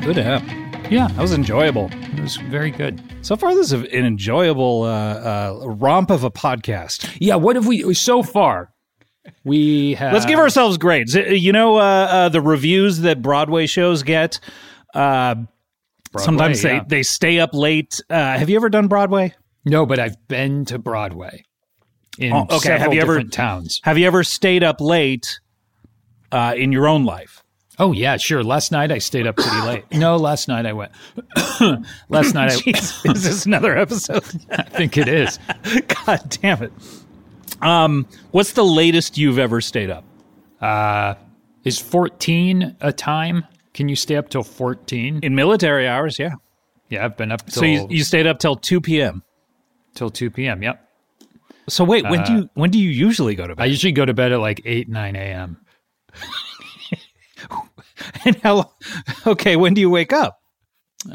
Good 0.03 0.19
app. 0.19 0.43
yeah, 0.91 1.07
That 1.09 1.19
was 1.23 1.33
enjoyable. 1.33 1.89
it 1.93 2.21
was 2.21 2.37
very 2.37 2.71
good. 2.73 3.01
So 3.23 3.37
far, 3.37 3.55
this 3.55 3.71
is 3.71 3.85
an 3.85 4.05
enjoyable 4.05 4.83
uh, 4.83 4.89
uh, 4.91 5.59
romp 5.69 6.11
of 6.11 6.25
a 6.25 6.31
podcast. 6.31 7.17
Yeah, 7.21 7.37
what 7.37 7.55
have 7.55 7.69
we 7.69 7.95
so 7.95 8.23
far? 8.25 8.73
We 9.45 9.95
have 9.95 10.13
Let's 10.13 10.27
give 10.27 10.41
ourselves 10.41 10.77
grades. 10.77 11.17
Uh, 11.17 11.21
You 11.21 11.53
know, 11.53 11.77
uh, 11.77 11.81
uh, 11.81 12.29
the 12.31 12.41
reviews 12.41 12.99
that 13.01 13.23
Broadway 13.23 13.67
shows 13.67 14.03
get. 14.03 14.41
Uh, 14.93 15.37
sometimes 16.19 16.61
they, 16.63 16.75
yeah. 16.75 16.85
they 16.87 17.05
stay 17.05 17.39
up 17.39 17.55
late. 17.55 18.01
Uh, 18.11 18.17
have 18.37 18.51
you 18.51 18.57
ever 18.57 18.69
done 18.69 18.89
Broadway? 18.89 19.35
No, 19.65 19.87
but 19.87 19.99
I've 19.99 20.17
been 20.29 20.65
to 20.67 20.79
Broadway 20.79 21.45
in 22.19 22.33
Oh, 22.33 22.47
okay. 22.51 22.79
Have 22.79 22.93
you 22.93 23.01
ever- 23.01 23.15
different 23.15 23.33
towns. 23.33 23.81
Have 23.85 23.99
you 23.99 24.07
ever 24.07 24.25
stayed 24.25 24.63
up 24.63 24.81
late 24.81 25.41
uh, 26.31 26.55
in 26.57 26.73
your 26.73 26.89
own 26.89 27.05
life? 27.05 27.43
Oh 27.79 27.93
yeah, 27.93 28.17
sure. 28.19 28.45
Last 28.45 28.71
night 28.71 28.93
I 28.93 28.99
stayed 28.99 29.27
up 29.27 29.37
pretty 29.37 29.61
late. 29.67 29.85
No, 29.93 30.17
last 30.17 30.47
night 30.47 30.67
I 30.67 30.73
went. 30.75 30.93
last 32.11 32.35
night 32.35 32.53
I, 32.53 32.55
Jeez, 32.57 33.15
is 33.15 33.25
this 33.25 33.47
another 33.47 33.77
episode? 33.77 34.25
I 34.51 34.63
think 34.63 34.99
it 34.99 35.09
is. 35.09 35.39
God 36.07 36.21
damn 36.43 36.63
it. 36.63 36.73
Um, 37.63 38.07
what's 38.31 38.53
the 38.53 38.65
latest 38.65 39.17
you've 39.17 39.39
ever 39.39 39.61
stayed 39.61 39.89
up? 39.89 40.05
Uh, 40.61 41.15
is 41.65 41.79
fourteen 41.79 42.77
a 42.81 42.93
time? 42.93 43.45
Can 43.73 43.89
you 43.89 43.97
stay 43.97 44.17
up 44.17 44.29
till 44.29 44.43
fourteen? 44.43 45.21
In 45.23 45.35
military 45.35 45.89
hours, 45.89 46.19
yeah. 46.19 46.35
Yeah, 46.91 47.05
I've 47.07 47.17
been 47.17 47.33
up 47.33 47.47
till 47.47 47.63
So 47.63 47.65
you, 47.65 47.87
you 47.89 48.05
stayed 48.05 48.27
up 48.27 48.39
till 48.39 48.57
two 48.57 48.81
p.m. 48.83 49.23
till 49.95 50.11
two 50.11 50.31
p.m. 50.31 50.63
Yep. 50.63 50.89
So 51.69 51.85
wait, 51.85 52.05
when 52.07 52.23
do 52.25 52.33
you 52.33 52.51
when 52.55 52.71
do 52.71 52.79
you 52.79 52.91
usually 52.91 53.35
go 53.35 53.47
to 53.47 53.55
bed? 53.55 53.63
I 53.63 53.67
usually 53.67 53.93
go 53.93 54.05
to 54.05 54.15
bed 54.15 54.33
at 54.33 54.41
like 54.41 54.61
eight 54.65 54.89
nine 54.89 55.17
a.m. 55.17 55.59
And 58.25 58.37
how? 58.43 58.73
Okay, 59.27 59.57
when 59.57 59.75
do 59.75 59.81
you 59.81 59.91
wake 59.91 60.13
up? 60.13 60.39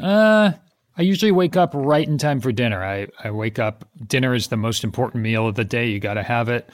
Uh, 0.00 0.52
I 0.96 1.02
usually 1.02 1.32
wake 1.32 1.56
up 1.56 1.70
right 1.74 2.06
in 2.06 2.18
time 2.18 2.40
for 2.40 2.52
dinner. 2.52 2.82
I, 2.82 3.08
I 3.22 3.30
wake 3.30 3.58
up. 3.58 3.88
Dinner 4.06 4.34
is 4.34 4.48
the 4.48 4.56
most 4.56 4.84
important 4.84 5.22
meal 5.22 5.46
of 5.46 5.54
the 5.54 5.64
day. 5.64 5.88
You 5.88 6.00
got 6.00 6.14
to 6.14 6.22
have 6.22 6.48
it 6.48 6.68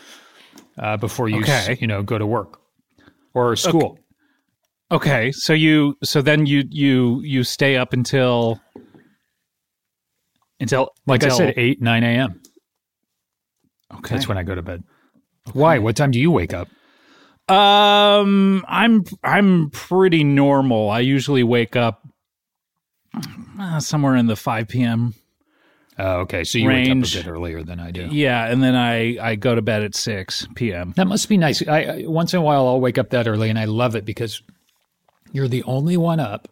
uh, 0.79 0.97
before 0.99 1.29
you 1.29 1.43
s- 1.45 1.81
you 1.81 1.87
know 1.87 2.03
go 2.03 2.19
to 2.19 2.27
work 2.27 2.61
or 3.35 3.57
school. 3.57 3.99
Okay, 4.93 5.33
so 5.33 5.53
you 5.53 5.97
so 6.05 6.21
then 6.23 6.47
you 6.47 6.65
you 6.71 7.21
you 7.23 7.43
stay 7.45 7.77
up 7.77 7.93
until 7.93 8.61
until 10.65 10.91
Like 11.07 11.25
I 11.25 11.29
said, 11.29 11.55
eight 11.57 11.81
nine 11.81 12.03
a.m. 12.05 12.41
Okay. 13.99 14.15
That's 14.15 14.27
when 14.29 14.39
I 14.39 14.43
go 14.43 14.55
to 14.55 14.63
bed. 14.63 14.83
Why? 15.53 15.79
What 15.79 15.97
time 15.97 16.11
do 16.11 16.19
you 16.19 16.31
wake 16.31 16.53
up? 16.53 16.69
Um, 17.49 18.65
I'm 18.67 19.05
I'm 19.23 19.71
pretty 19.71 20.25
normal. 20.25 20.91
I 20.91 21.01
usually 21.01 21.43
wake 21.43 21.77
up 21.77 22.03
uh, 23.61 23.81
somewhere 23.81 24.17
in 24.17 24.27
the 24.27 24.37
five 24.37 24.69
p.m. 24.69 25.15
Oh, 25.99 26.21
okay. 26.21 26.43
So 26.43 26.59
you 26.59 26.69
wake 26.69 26.91
up 26.91 26.97
a 26.97 27.01
bit 27.01 27.29
earlier 27.29 27.63
than 27.63 27.79
I 27.79 27.91
do. 27.91 28.09
Yeah, 28.11 28.47
and 28.47 28.63
then 28.63 28.75
I 28.75 29.19
I 29.21 29.37
go 29.37 29.55
to 29.55 29.63
bed 29.63 29.83
at 29.83 29.95
six 29.95 30.49
p.m. 30.55 30.95
That 30.97 31.07
must 31.07 31.29
be 31.29 31.37
nice. 31.37 31.67
I, 31.69 31.83
I 31.83 32.05
once 32.07 32.33
in 32.33 32.41
a 32.41 32.43
while 32.43 32.67
I'll 32.67 32.81
wake 32.81 32.97
up 32.97 33.11
that 33.11 33.29
early, 33.29 33.51
and 33.51 33.59
I 33.59 33.67
love 33.67 33.95
it 33.95 34.07
because 34.07 34.43
you're 35.31 35.49
the 35.49 35.63
only 35.65 35.99
one 35.99 36.21
up. 36.21 36.49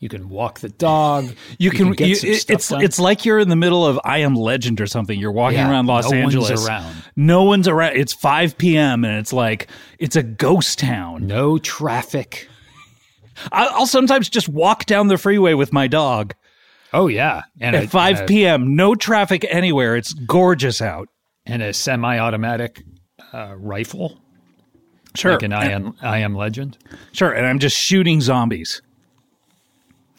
You 0.00 0.08
can 0.08 0.28
walk 0.28 0.60
the 0.60 0.68
dog. 0.68 1.34
You 1.58 1.70
can, 1.72 1.92
you- 1.98 2.14
some 2.14 2.30
it- 2.30 2.36
stuff 2.40 2.54
it's 2.54 2.68
done. 2.68 2.82
it's 2.82 2.98
like 3.00 3.24
you're 3.24 3.40
in 3.40 3.48
the 3.48 3.56
middle 3.56 3.84
of 3.84 3.98
I 4.04 4.18
Am 4.18 4.34
Legend 4.36 4.80
or 4.80 4.86
something. 4.86 5.18
You're 5.18 5.32
walking 5.32 5.58
Yeah, 5.58 5.70
around 5.70 5.86
Los 5.86 6.04
no 6.08 6.20
one's 6.22 6.34
Angeles. 6.36 6.66
around. 6.68 6.94
No 7.16 7.42
one's 7.42 7.66
around. 7.66 7.96
It's 7.96 8.12
five 8.12 8.56
p.m. 8.56 9.04
and 9.04 9.18
it's 9.18 9.32
like 9.32 9.68
it's 9.98 10.14
a 10.14 10.22
ghost 10.22 10.78
town. 10.78 11.26
no 11.26 11.58
traffic. 11.58 12.48
I, 13.50 13.66
I'll 13.66 13.86
sometimes 13.86 14.28
just 14.28 14.48
walk 14.48 14.84
down 14.86 15.08
the 15.08 15.18
freeway 15.18 15.54
with 15.54 15.72
my 15.72 15.86
dog 15.88 16.34
Oh 16.92 17.06
yeah, 17.08 17.42
and 17.60 17.74
at 17.76 17.84
a- 17.84 17.88
five 17.88 18.16
and 18.16 18.24
a- 18.24 18.26
p.m. 18.28 18.76
No 18.76 18.94
traffic 18.94 19.44
anywhere. 19.50 19.96
It's 19.96 20.12
gorgeous 20.12 20.80
out. 20.80 21.08
and 21.44 21.60
a 21.62 21.72
semi-automatic 21.72 22.82
uh, 23.32 23.54
rifle, 23.58 24.18
Sure, 25.16 25.32
like 25.32 25.42
an 25.42 25.52
I 25.52 25.70
am 25.70 25.94
I 26.02 26.18
am 26.18 26.34
Legend. 26.36 26.78
sure, 27.12 27.32
and 27.32 27.44
I'm 27.46 27.58
just 27.58 27.76
shooting 27.76 28.20
zombies. 28.20 28.80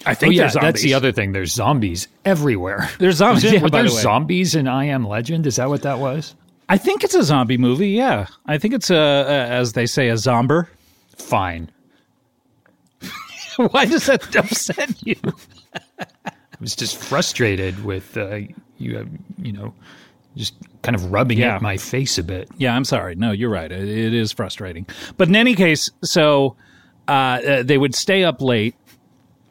I 0.05 0.13
think 0.13 0.29
oh 0.29 0.33
yeah, 0.33 0.49
that's 0.49 0.81
the 0.81 0.93
other 0.93 1.11
thing. 1.11 1.33
There's 1.33 1.51
zombies 1.53 2.07
everywhere. 2.25 2.89
There's 2.99 3.17
zombies. 3.17 3.43
Yeah, 3.51 3.61
were 3.61 3.69
there 3.69 3.83
the 3.83 3.89
zombies 3.89 4.55
in 4.55 4.67
I 4.67 4.85
Am 4.85 5.05
Legend? 5.07 5.45
Is 5.45 5.57
that 5.57 5.69
what 5.69 5.81
that 5.81 5.99
was? 5.99 6.35
I 6.69 6.77
think 6.77 7.03
it's 7.03 7.15
a 7.15 7.23
zombie 7.23 7.57
movie. 7.57 7.89
Yeah, 7.89 8.27
I 8.45 8.57
think 8.57 8.73
it's 8.73 8.89
a, 8.89 8.95
a 8.95 9.47
as 9.47 9.73
they 9.73 9.85
say, 9.85 10.09
a 10.09 10.13
zomber. 10.13 10.67
Fine. 11.17 11.69
Why 13.57 13.85
does 13.85 14.05
that 14.05 14.35
upset 14.35 14.95
you? 15.05 15.15
I 16.25 16.31
was 16.61 16.75
just 16.75 16.95
frustrated 16.97 17.83
with 17.83 18.15
uh, 18.17 18.39
you. 18.77 18.97
Have, 18.97 19.09
you 19.37 19.51
know, 19.51 19.73
just 20.37 20.53
kind 20.81 20.95
of 20.95 21.11
rubbing 21.11 21.39
Yeah. 21.39 21.55
at 21.55 21.61
my 21.61 21.75
face 21.77 22.17
a 22.17 22.23
bit. 22.23 22.49
Yeah, 22.57 22.73
I'm 22.75 22.85
sorry. 22.85 23.15
No, 23.15 23.31
you're 23.31 23.49
right. 23.49 23.71
It, 23.71 23.87
it 23.89 24.13
is 24.13 24.31
frustrating. 24.31 24.85
But 25.17 25.27
in 25.27 25.35
any 25.35 25.55
case, 25.55 25.89
so 26.03 26.55
uh, 27.07 27.11
uh, 27.11 27.63
they 27.63 27.77
would 27.77 27.95
stay 27.95 28.23
up 28.23 28.41
late 28.41 28.75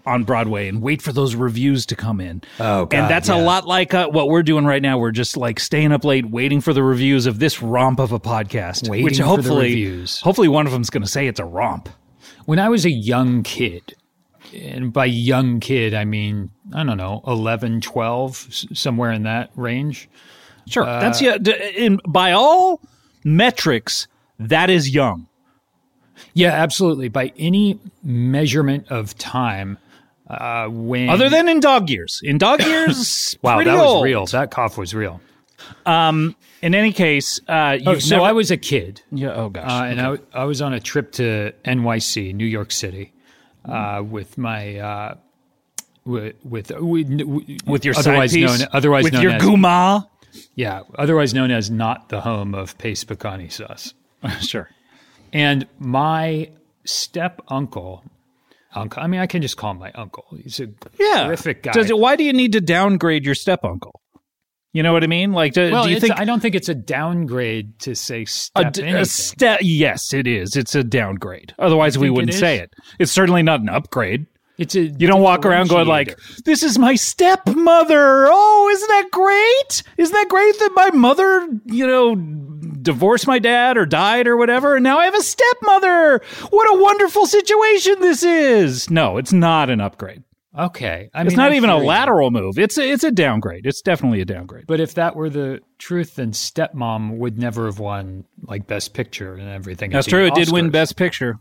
on 0.08 0.24
Broadway 0.24 0.68
and 0.68 0.82
wait 0.82 1.02
for 1.02 1.12
those 1.12 1.34
reviews 1.34 1.86
to 1.86 1.96
come 1.96 2.20
in. 2.20 2.42
Oh, 2.58 2.86
God, 2.86 2.94
and 2.98 3.10
that's 3.10 3.28
a 3.28 3.36
lot 3.36 3.66
like 3.66 3.94
uh, 3.94 4.08
what 4.08 4.28
we're 4.28 4.42
doing 4.42 4.64
right 4.64 4.82
now. 4.82 4.98
We're 4.98 5.12
just 5.12 5.36
like 5.36 5.60
staying 5.60 5.92
up 5.92 6.04
late, 6.04 6.28
waiting 6.30 6.60
for 6.60 6.72
the 6.72 6.82
reviews 6.82 7.26
of 7.26 7.38
this 7.38 7.62
romp 7.62 8.00
of 8.00 8.12
a 8.12 8.18
podcast. 8.20 8.88
Waiting 8.88 9.04
which 9.04 9.18
for 9.18 9.22
the 9.22 9.28
hopefully, 9.28 9.68
reviews. 9.68 10.20
hopefully, 10.20 10.48
one 10.48 10.66
of 10.66 10.72
them's 10.72 10.90
going 10.90 11.02
to 11.02 11.08
say 11.08 11.26
it's 11.26 11.40
a 11.40 11.44
romp. 11.44 11.88
When 12.46 12.58
I 12.58 12.68
was 12.68 12.84
a 12.84 12.90
young 12.90 13.42
kid, 13.42 13.94
and 14.54 14.92
by 14.92 15.04
young 15.04 15.60
kid, 15.60 15.92
I 15.94 16.04
mean, 16.04 16.50
I 16.72 16.82
don't 16.82 16.96
know, 16.96 17.22
11, 17.26 17.82
12, 17.82 18.46
s- 18.48 18.66
somewhere 18.72 19.12
in 19.12 19.24
that 19.24 19.50
range. 19.54 20.08
Sure, 20.66 20.84
that's 20.86 21.20
yeah. 21.20 21.36
d- 21.38 21.52
In, 21.76 22.00
by 22.08 22.32
all 22.32 22.80
metrics, 23.24 24.06
that 24.38 24.70
is 24.70 24.90
young. 24.94 25.26
Yeah, 26.34 26.50
absolutely. 26.52 27.08
By 27.08 27.32
any 27.36 27.78
measurement 28.02 28.86
of 28.90 29.16
time, 29.18 29.78
uh, 30.28 30.68
when. 30.68 31.08
Other 31.08 31.28
than 31.28 31.48
in 31.48 31.60
dog 31.60 31.88
years, 31.90 32.20
in 32.22 32.38
dog 32.38 32.62
years, 32.64 33.36
Wow, 33.42 33.62
that 33.62 33.74
was 33.76 34.02
real. 34.02 34.26
That 34.26 34.50
cough 34.50 34.76
was 34.78 34.94
real. 34.94 35.20
Um, 35.86 36.36
In 36.62 36.74
any 36.74 36.92
case, 36.92 37.40
uh, 37.48 37.78
Oh, 37.86 37.98
so 37.98 38.16
never- 38.16 38.26
I 38.28 38.32
was 38.32 38.50
a 38.50 38.56
kid. 38.56 39.02
yeah. 39.10 39.32
Oh 39.34 39.48
gosh. 39.48 39.70
Uh, 39.70 39.84
and 39.84 40.00
I, 40.00 40.18
I 40.32 40.44
was 40.44 40.60
on 40.62 40.72
a 40.72 40.80
trip 40.80 41.12
to 41.12 41.52
NYC, 41.64 42.34
New 42.34 42.46
York 42.46 42.70
City, 42.72 43.12
uh, 43.64 44.02
with 44.08 44.38
my 44.38 44.76
uh, 44.78 45.14
with 46.04 46.36
with, 46.44 46.70
with 46.70 47.10
with 47.66 47.84
your 47.84 47.96
otherwise 47.96 48.30
side 48.32 48.36
piece, 48.40 48.58
known 48.60 48.68
otherwise 48.72 49.04
with 49.04 49.12
known 49.14 49.22
your 49.22 49.32
as 49.32 49.42
guma. 49.42 50.08
yeah 50.54 50.82
otherwise 50.96 51.34
known 51.34 51.50
as 51.50 51.70
not 51.70 52.08
the 52.08 52.20
home 52.22 52.54
of 52.54 52.76
Pace 52.78 53.04
picante 53.04 53.50
sauce. 53.52 53.94
sure. 54.40 54.70
And 55.32 55.66
my 55.78 56.50
step 56.84 57.40
uncle, 57.48 58.02
uncle. 58.74 59.02
I 59.02 59.06
mean, 59.06 59.20
I 59.20 59.26
can 59.26 59.42
just 59.42 59.56
call 59.56 59.72
him 59.72 59.78
my 59.78 59.92
uncle. 59.92 60.26
He's 60.42 60.60
a 60.60 60.68
Yeah. 60.98 61.26
terrific 61.26 61.62
guy. 61.62 61.72
Does 61.72 61.90
it, 61.90 61.98
why 61.98 62.16
do 62.16 62.24
you 62.24 62.32
need 62.32 62.52
to 62.52 62.60
downgrade 62.60 63.24
your 63.24 63.34
step 63.34 63.64
uncle? 63.64 64.00
You 64.74 64.82
know 64.82 64.92
what 64.92 65.02
I 65.02 65.06
mean? 65.06 65.32
Like, 65.32 65.54
do, 65.54 65.72
well, 65.72 65.84
do 65.84 65.90
you 65.90 65.98
think 65.98 66.20
I 66.20 66.24
don't 66.24 66.40
think 66.40 66.54
it's 66.54 66.68
a 66.68 66.74
downgrade 66.74 67.78
to 67.80 67.94
say 67.94 68.26
step 68.26 68.76
a 68.76 69.04
step? 69.06 69.60
Yes, 69.62 70.12
it 70.12 70.26
is. 70.26 70.56
It's 70.56 70.74
a 70.74 70.84
downgrade. 70.84 71.54
Otherwise, 71.58 71.96
we 71.96 72.10
wouldn't 72.10 72.34
say 72.34 72.58
it. 72.58 72.70
It's 72.98 73.10
certainly 73.10 73.42
not 73.42 73.60
an 73.60 73.70
upgrade. 73.70 74.26
It's 74.58 74.74
a 74.74 74.80
You 74.82 75.06
don't 75.06 75.22
walk 75.22 75.46
around 75.46 75.68
going 75.68 75.86
like, 75.86 76.18
"This 76.44 76.62
is 76.62 76.78
my 76.78 76.96
stepmother." 76.96 78.26
Oh, 78.28 78.68
isn't 78.72 78.88
that 78.88 79.10
great? 79.10 79.82
Isn't 79.96 80.12
that 80.14 80.28
great 80.28 80.58
that 80.58 80.70
my 80.74 80.90
mother, 80.90 81.48
you 81.66 81.86
know, 81.86 82.16
divorced 82.82 83.26
my 83.26 83.38
dad 83.38 83.76
or 83.76 83.86
died 83.86 84.26
or 84.26 84.36
whatever, 84.36 84.74
and 84.76 84.82
now 84.84 84.98
I 84.98 85.04
have 85.04 85.14
a 85.14 85.22
stepmother? 85.22 86.20
What 86.50 86.76
a 86.76 86.82
wonderful 86.82 87.26
situation 87.26 88.00
this 88.00 88.22
is. 88.22 88.90
No, 88.90 89.16
it's 89.16 89.32
not 89.32 89.70
an 89.70 89.80
upgrade. 89.80 90.22
okay. 90.58 91.08
I 91.14 91.20
It's 91.22 91.30
mean, 91.30 91.36
not 91.36 91.52
I 91.52 91.56
even 91.56 91.70
a 91.70 91.74
hear 91.74 91.82
you. 91.82 91.88
lateral 91.88 92.30
move. 92.32 92.58
It's 92.58 92.76
a, 92.78 92.82
it's 92.90 93.04
a 93.04 93.12
downgrade. 93.12 93.64
It's 93.64 93.80
definitely 93.80 94.20
a 94.20 94.24
downgrade. 94.24 94.64
But 94.66 94.80
if 94.80 94.94
that 94.94 95.14
were 95.14 95.30
the 95.30 95.60
truth, 95.78 96.16
then 96.16 96.32
Stepmom 96.32 97.18
would 97.18 97.38
never 97.38 97.66
have 97.66 97.78
won 97.78 98.24
like 98.42 98.66
Best 98.66 98.92
Picture 98.92 99.34
and 99.34 99.48
everything. 99.48 99.90
That's 99.90 100.08
true. 100.08 100.26
It 100.26 100.34
did 100.34 100.50
win 100.50 100.70
Best 100.70 100.96
Picture. 100.96 101.38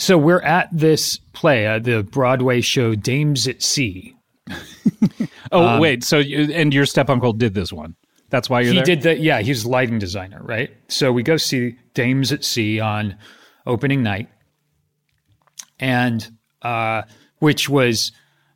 So 0.00 0.16
we're 0.16 0.40
at 0.40 0.68
this 0.72 1.18
play, 1.34 1.66
uh, 1.66 1.78
the 1.78 2.02
Broadway 2.02 2.60
show 2.62 2.94
Dames 2.94 3.46
at 3.46 3.62
Sea. 3.62 4.16
Oh 5.52 5.66
Um, 5.66 5.80
wait, 5.80 6.04
so 6.04 6.18
you, 6.18 6.52
and 6.52 6.72
your 6.72 6.86
step 6.86 7.10
uncle 7.10 7.32
did 7.32 7.54
this 7.54 7.72
one. 7.72 7.96
That's 8.28 8.48
why 8.48 8.60
you're 8.60 8.70
He 8.72 8.76
there. 8.76 8.84
did 8.84 9.02
the 9.02 9.18
yeah, 9.18 9.40
he's 9.40 9.66
lighting 9.66 9.98
designer, 9.98 10.40
right? 10.42 10.70
So 10.86 11.12
we 11.12 11.24
go 11.24 11.36
see 11.36 11.76
Dames 11.94 12.30
at 12.30 12.44
Sea 12.44 12.78
on 12.78 13.16
opening 13.66 14.02
night, 14.04 14.28
and 15.80 16.28
uh, 16.62 17.02
which 17.40 17.68
was 17.68 18.12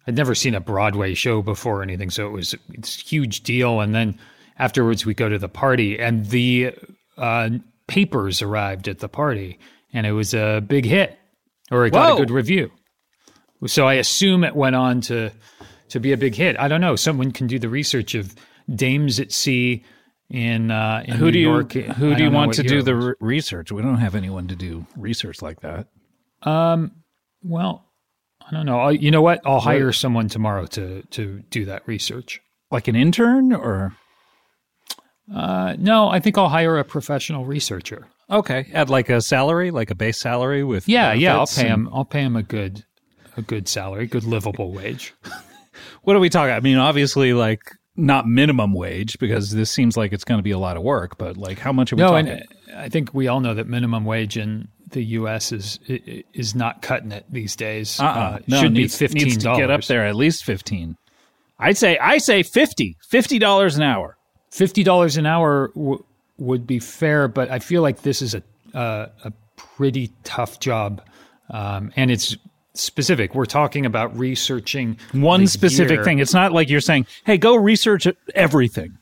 I'd 0.06 0.14
never 0.16 0.34
seen 0.36 0.54
a 0.54 0.60
Broadway 0.60 1.14
show 1.14 1.42
before 1.42 1.80
or 1.80 1.82
anything, 1.82 2.10
so 2.10 2.26
it 2.28 2.30
was 2.30 2.54
it's 2.72 2.96
a 2.96 3.00
huge 3.00 3.40
deal. 3.42 3.80
And 3.80 3.92
then 3.94 4.18
afterwards, 4.58 5.04
we 5.04 5.14
go 5.14 5.28
to 5.28 5.38
the 5.38 5.48
party, 5.48 5.98
and 5.98 6.26
the 6.26 6.72
uh, 7.18 7.50
papers 7.88 8.40
arrived 8.40 8.86
at 8.86 9.00
the 9.00 9.08
party, 9.08 9.58
and 9.92 10.06
it 10.06 10.12
was 10.12 10.32
a 10.32 10.60
big 10.64 10.84
hit, 10.84 11.18
or 11.70 11.86
it 11.86 11.90
got 11.92 12.14
a 12.14 12.16
good 12.16 12.30
review. 12.30 12.70
So 13.66 13.86
I 13.86 13.94
assume 13.94 14.44
it 14.44 14.54
went 14.54 14.76
on 14.76 15.00
to 15.02 15.30
to 15.88 16.00
be 16.00 16.12
a 16.12 16.16
big 16.16 16.34
hit. 16.34 16.58
I 16.58 16.68
don't 16.68 16.80
know. 16.80 16.96
Someone 16.96 17.30
can 17.32 17.46
do 17.46 17.58
the 17.58 17.68
research 17.68 18.14
of 18.14 18.34
Dames 18.74 19.20
at 19.20 19.30
Sea 19.32 19.84
in, 20.30 20.70
uh, 20.70 21.04
in 21.06 21.14
Who 21.16 21.26
New 21.26 21.30
do 21.32 21.38
you 21.38 21.50
York. 21.50 21.72
who 21.72 22.14
do 22.14 22.22
you 22.24 22.30
want 22.30 22.54
to 22.54 22.62
do 22.62 22.82
the 22.82 22.94
re- 22.94 23.14
research? 23.20 23.70
We 23.70 23.82
don't 23.82 23.98
have 23.98 24.14
anyone 24.14 24.48
to 24.48 24.56
do 24.56 24.86
research 24.96 25.40
like 25.42 25.60
that. 25.60 25.88
Um. 26.42 26.92
Well, 27.42 27.84
I 28.46 28.50
don't 28.52 28.64
know. 28.66 28.80
I'll, 28.80 28.92
you 28.92 29.10
know 29.10 29.22
what? 29.22 29.40
I'll 29.46 29.60
hire 29.60 29.92
someone 29.92 30.28
tomorrow 30.28 30.66
to 30.66 31.02
to 31.10 31.42
do 31.50 31.66
that 31.66 31.86
research. 31.86 32.40
Like 32.70 32.88
an 32.88 32.96
intern 32.96 33.52
or 33.52 33.94
Uh, 35.32 35.74
no, 35.78 36.08
I 36.08 36.20
think 36.20 36.36
I'll 36.36 36.48
hire 36.50 36.78
a 36.78 36.84
professional 36.84 37.44
researcher. 37.44 38.08
Okay, 38.30 38.66
at 38.72 38.88
like 38.88 39.08
a 39.10 39.20
salary, 39.20 39.70
like 39.70 39.90
a 39.90 39.94
base 39.94 40.18
salary 40.18 40.64
with 40.64 40.88
Yeah, 40.88 41.12
yeah. 41.12 41.36
I'll 41.36 41.46
pay 41.46 41.62
and- 41.62 41.86
him. 41.86 41.88
I'll 41.92 42.04
pay 42.04 42.22
him 42.22 42.36
a 42.36 42.42
good 42.42 42.84
a 43.36 43.42
good 43.42 43.66
salary, 43.68 44.06
good 44.06 44.24
livable 44.24 44.72
wage. 44.72 45.14
What 46.02 46.14
are 46.14 46.20
we 46.20 46.28
talking? 46.28 46.54
I 46.54 46.60
mean, 46.60 46.76
obviously, 46.76 47.32
like 47.32 47.72
not 47.96 48.28
minimum 48.28 48.74
wage 48.74 49.18
because 49.18 49.50
this 49.50 49.70
seems 49.70 49.96
like 49.96 50.12
it's 50.12 50.22
going 50.24 50.38
to 50.38 50.42
be 50.42 50.50
a 50.52 50.58
lot 50.58 50.76
of 50.76 50.82
work. 50.84 51.18
But 51.18 51.36
like, 51.36 51.58
how 51.58 51.72
much 51.72 51.92
are 51.92 51.96
we 51.96 52.02
No, 52.02 52.10
talking? 52.10 52.28
and 52.28 52.42
uh, 52.72 52.76
I 52.78 52.88
think 52.88 53.12
we 53.12 53.26
all 53.26 53.40
know 53.40 53.54
that 53.54 53.66
minimum 53.66 54.04
wage 54.04 54.36
in 54.36 54.68
the 54.90 55.02
U.S. 55.04 55.50
is 55.50 55.80
is 55.88 56.54
not 56.54 56.80
cutting 56.82 57.10
it 57.10 57.24
these 57.30 57.56
days. 57.56 57.98
uh-uh. 57.98 58.36
it 58.40 58.48
no, 58.48 58.60
should 58.60 58.72
needs, 58.72 58.94
be 58.94 59.06
fifteen 59.06 59.24
needs 59.28 59.42
to 59.44 59.56
get 59.56 59.70
up 59.70 59.82
there 59.84 60.06
at 60.06 60.14
least 60.14 60.44
fifteen. 60.44 60.96
I'd 61.58 61.76
say 61.76 61.98
I 61.98 62.18
say 62.18 62.42
fifty. 62.44 62.96
Fifty 63.08 63.38
dollars 63.40 63.76
an 63.76 63.82
hour. 63.82 64.16
Fifty 64.52 64.84
dollars 64.84 65.16
an 65.16 65.26
hour 65.26 65.68
w- 65.74 66.04
would 66.38 66.66
be 66.66 66.78
fair, 66.78 67.28
but 67.28 67.50
I 67.50 67.58
feel 67.58 67.82
like 67.82 68.02
this 68.02 68.20
is 68.22 68.34
a 68.34 68.42
uh, 68.76 69.06
a 69.24 69.32
pretty 69.56 70.10
tough 70.24 70.58
job, 70.60 71.00
um, 71.50 71.92
and 71.96 72.10
it's 72.10 72.36
specific. 72.74 73.34
We're 73.34 73.44
talking 73.46 73.86
about 73.86 74.16
researching 74.18 74.98
One 75.12 75.46
specific 75.46 75.96
year. 75.96 76.04
thing. 76.04 76.18
It's 76.18 76.34
not 76.34 76.52
like 76.52 76.68
you're 76.68 76.80
saying, 76.80 77.06
"Hey, 77.24 77.38
go 77.38 77.54
research 77.54 78.08
everything." 78.34 78.98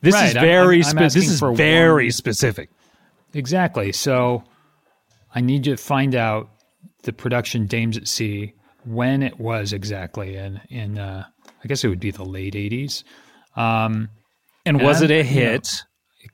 This 0.00 0.14
is 0.14 0.20
Right, 0.20 0.36
I'm- 0.36 0.44
very 0.46 0.84
I'm- 0.84 0.98
I'm 0.98 1.10
spe- 1.10 1.14
this 1.14 1.28
is 1.28 1.40
very 1.40 2.04
one- 2.06 2.10
specific. 2.12 2.70
Exactly. 3.34 3.90
So 3.92 4.44
I 5.34 5.40
need 5.40 5.64
to 5.64 5.76
find 5.76 6.14
out 6.14 6.50
the 7.02 7.12
production 7.12 7.66
Dames 7.66 7.96
at 7.96 8.06
Sea 8.06 8.52
when 8.84 9.22
it 9.22 9.40
was 9.40 9.72
exactly 9.72 10.36
in 10.36 10.60
in 10.70 10.98
uh, 10.98 11.24
I 11.64 11.66
guess 11.68 11.82
it 11.82 11.88
would 11.88 11.98
be 12.00 12.12
the 12.12 12.24
late 12.24 12.54
eighties. 12.54 13.02
Um, 13.56 14.10
And 14.64 14.80
was 14.80 15.00
it 15.02 15.10
And, 15.10 15.12
a 15.12 15.16
you 15.16 15.22
know, 15.22 15.50
hit? 15.52 15.82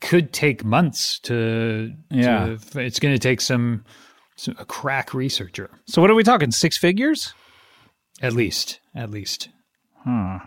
Could 0.03 0.33
take 0.35 0.65
months 0.65 1.19
to. 1.21 1.93
Yeah. 2.11 2.57
to- 2.73 2.81
it's 2.81 2.99
going 2.99 3.15
to 3.15 3.19
take 3.19 3.41
some, 3.41 3.85
some 4.37 4.55
a 4.59 4.65
crack 4.67 5.15
researcher 5.15 5.71
So 5.87 6.03
what 6.03 6.11
are 6.11 6.15
we 6.15 6.23
talking? 6.25 6.51
Six 6.51 6.77
figures? 6.77 7.33
at 8.21 8.35
least. 8.35 8.79
At 8.95 9.11
least. 9.11 9.49
Huh. 10.05 10.41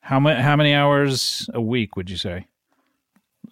How 0.00 0.18
many 0.18 0.40
how 0.42 0.56
many 0.56 0.74
hours 0.74 1.48
a 1.54 1.60
week 1.60 1.94
would 1.96 2.10
you 2.10 2.16
say? 2.16 2.46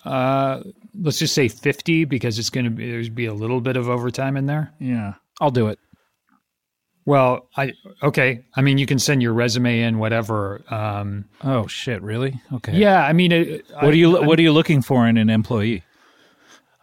Uh, 0.04 0.62
let's 0.98 1.18
just 1.18 1.34
say 1.34 1.46
fifty 1.48 2.04
because 2.04 2.38
it's 2.38 2.50
going 2.50 2.64
to 2.64 2.70
be 2.70 2.90
there's 2.90 3.08
be 3.08 3.26
a 3.26 3.34
little 3.34 3.60
bit 3.60 3.76
of 3.76 3.88
overtime 3.88 4.36
in 4.36 4.46
there. 4.46 4.72
Yeah, 4.80 5.14
I'll 5.40 5.50
do 5.52 5.68
it. 5.68 5.78
Well, 7.06 7.48
I 7.56 7.72
okay. 8.02 8.44
I 8.54 8.60
mean, 8.60 8.78
you 8.78 8.86
can 8.86 8.98
send 8.98 9.22
your 9.22 9.32
resume 9.32 9.80
in, 9.80 9.98
whatever. 9.98 10.60
Um, 10.68 11.24
Oh 11.42 11.66
shit! 11.66 12.02
Really? 12.02 12.40
Okay. 12.52 12.76
yeah, 12.76 13.04
I 13.04 13.12
mean, 13.12 13.32
it, 13.32 13.64
What 13.74 13.84
are 13.94 13.96
you 13.96 14.22
What 14.22 14.38
are 14.38 14.42
you 14.42 14.52
looking 14.52 14.82
for 14.82 15.06
in 15.08 15.16
an 15.16 15.30
employee? 15.30 15.82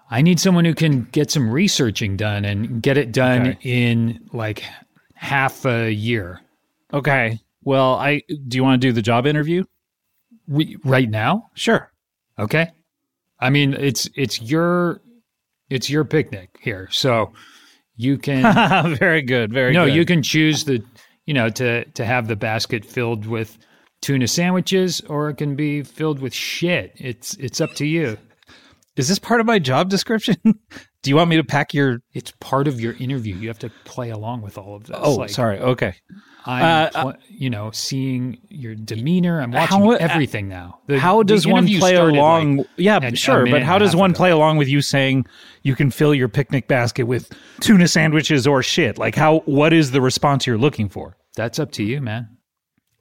I 0.09 0.21
need 0.21 0.39
someone 0.39 0.63
who 0.65 0.73
can 0.73 1.03
get 1.11 1.29
some 1.31 1.49
researching 1.49 2.15
done 2.17 2.45
and 2.45 2.81
get 2.81 2.97
it 2.97 3.11
done 3.11 3.41
Okay. 3.47 3.57
in 3.61 4.27
like 4.33 4.63
half 5.13 5.65
a 5.65 5.91
year. 5.91 6.39
Okay. 6.93 7.39
Well, 7.63 7.95
I 7.95 8.21
do 8.47 8.55
you 8.57 8.63
want 8.63 8.81
to 8.81 8.87
do 8.87 8.93
the 8.93 9.01
job 9.01 9.27
interview? 9.27 9.65
We, 10.47 10.77
right 10.85 11.09
now, 11.09 11.49
Sure. 11.55 11.91
okay. 12.39 12.71
I 13.39 13.49
mean, 13.49 13.73
it's 13.73 14.09
it's 14.15 14.41
your 14.41 15.01
it's 15.69 15.89
your 15.89 16.05
picnic 16.05 16.57
here, 16.61 16.87
so 16.91 17.33
you 17.97 18.17
can 18.17 18.95
very 18.95 19.21
good. 19.21 19.51
Very 19.51 19.73
no, 19.73 19.85
good. 19.85 19.95
you 19.95 20.05
can 20.05 20.23
choose 20.23 20.63
the 20.63 20.83
you 21.25 21.33
know 21.33 21.49
to 21.49 21.83
to 21.85 22.05
have 22.05 22.27
the 22.27 22.35
basket 22.35 22.85
filled 22.85 23.25
with 23.25 23.57
tuna 24.01 24.27
sandwiches, 24.27 25.01
or 25.01 25.29
it 25.29 25.37
can 25.37 25.55
be 25.55 25.83
filled 25.83 26.19
with 26.19 26.33
shit. 26.33 26.93
It's 26.95 27.33
it's 27.35 27.59
up 27.59 27.73
to 27.75 27.85
you. 27.85 28.17
Is 28.95 29.07
this 29.07 29.19
part 29.19 29.41
of 29.41 29.45
my 29.45 29.59
job 29.59 29.89
description? 29.89 30.37
Do 31.03 31.09
you 31.11 31.15
want 31.15 31.29
me 31.29 31.37
to 31.37 31.43
pack 31.43 31.73
your? 31.73 32.01
It's 32.13 32.31
part 32.39 32.67
of 32.67 32.81
your 32.81 32.93
interview. 32.93 33.35
You 33.35 33.47
have 33.49 33.59
to 33.59 33.69
play 33.85 34.09
along 34.09 34.41
with 34.41 34.57
all 34.57 34.75
of 34.75 34.85
this. 34.85 34.97
Oh, 34.99 35.15
Like, 35.15 35.29
sorry. 35.29 35.59
Okay. 35.59 35.93
I'm, 36.45 36.63
Uh, 36.95 37.01
pl- 37.01 37.13
you 37.29 37.49
know, 37.49 37.71
seeing 37.71 38.37
your 38.49 38.73
demeanor. 38.73 39.41
I'm 39.41 39.51
watching 39.51 39.81
How- 39.81 39.91
everything 39.91 40.47
now. 40.47 40.79
The- 40.87 40.99
how 40.99 41.21
does 41.23 41.45
one 41.45 41.67
play 41.67 41.95
along? 41.95 42.57
like, 42.57 42.67
yeah, 42.77 42.99
a- 43.03 43.15
sure. 43.15 43.45
But 43.45 43.63
how 43.63 43.77
does 43.77 43.95
one 43.95 44.11
ago. 44.11 44.17
play 44.17 44.31
along 44.31 44.57
with 44.57 44.67
you 44.69 44.81
saying 44.81 45.25
you 45.63 45.75
can 45.75 45.91
fill 45.91 46.13
your 46.15 46.29
picnic 46.29 46.67
basket 46.67 47.03
with 47.03 47.31
tuna 47.59 47.87
sandwiches 47.87 48.47
or 48.47 48.63
shit? 48.63 48.97
Like 48.97 49.15
how? 49.15 49.39
What 49.45 49.73
is 49.73 49.91
the 49.91 50.01
response 50.01 50.47
you're 50.47 50.57
looking 50.57 50.89
for? 50.89 51.17
That's 51.35 51.59
up 51.59 51.71
to 51.73 51.83
you, 51.83 52.01
man. 52.01 52.29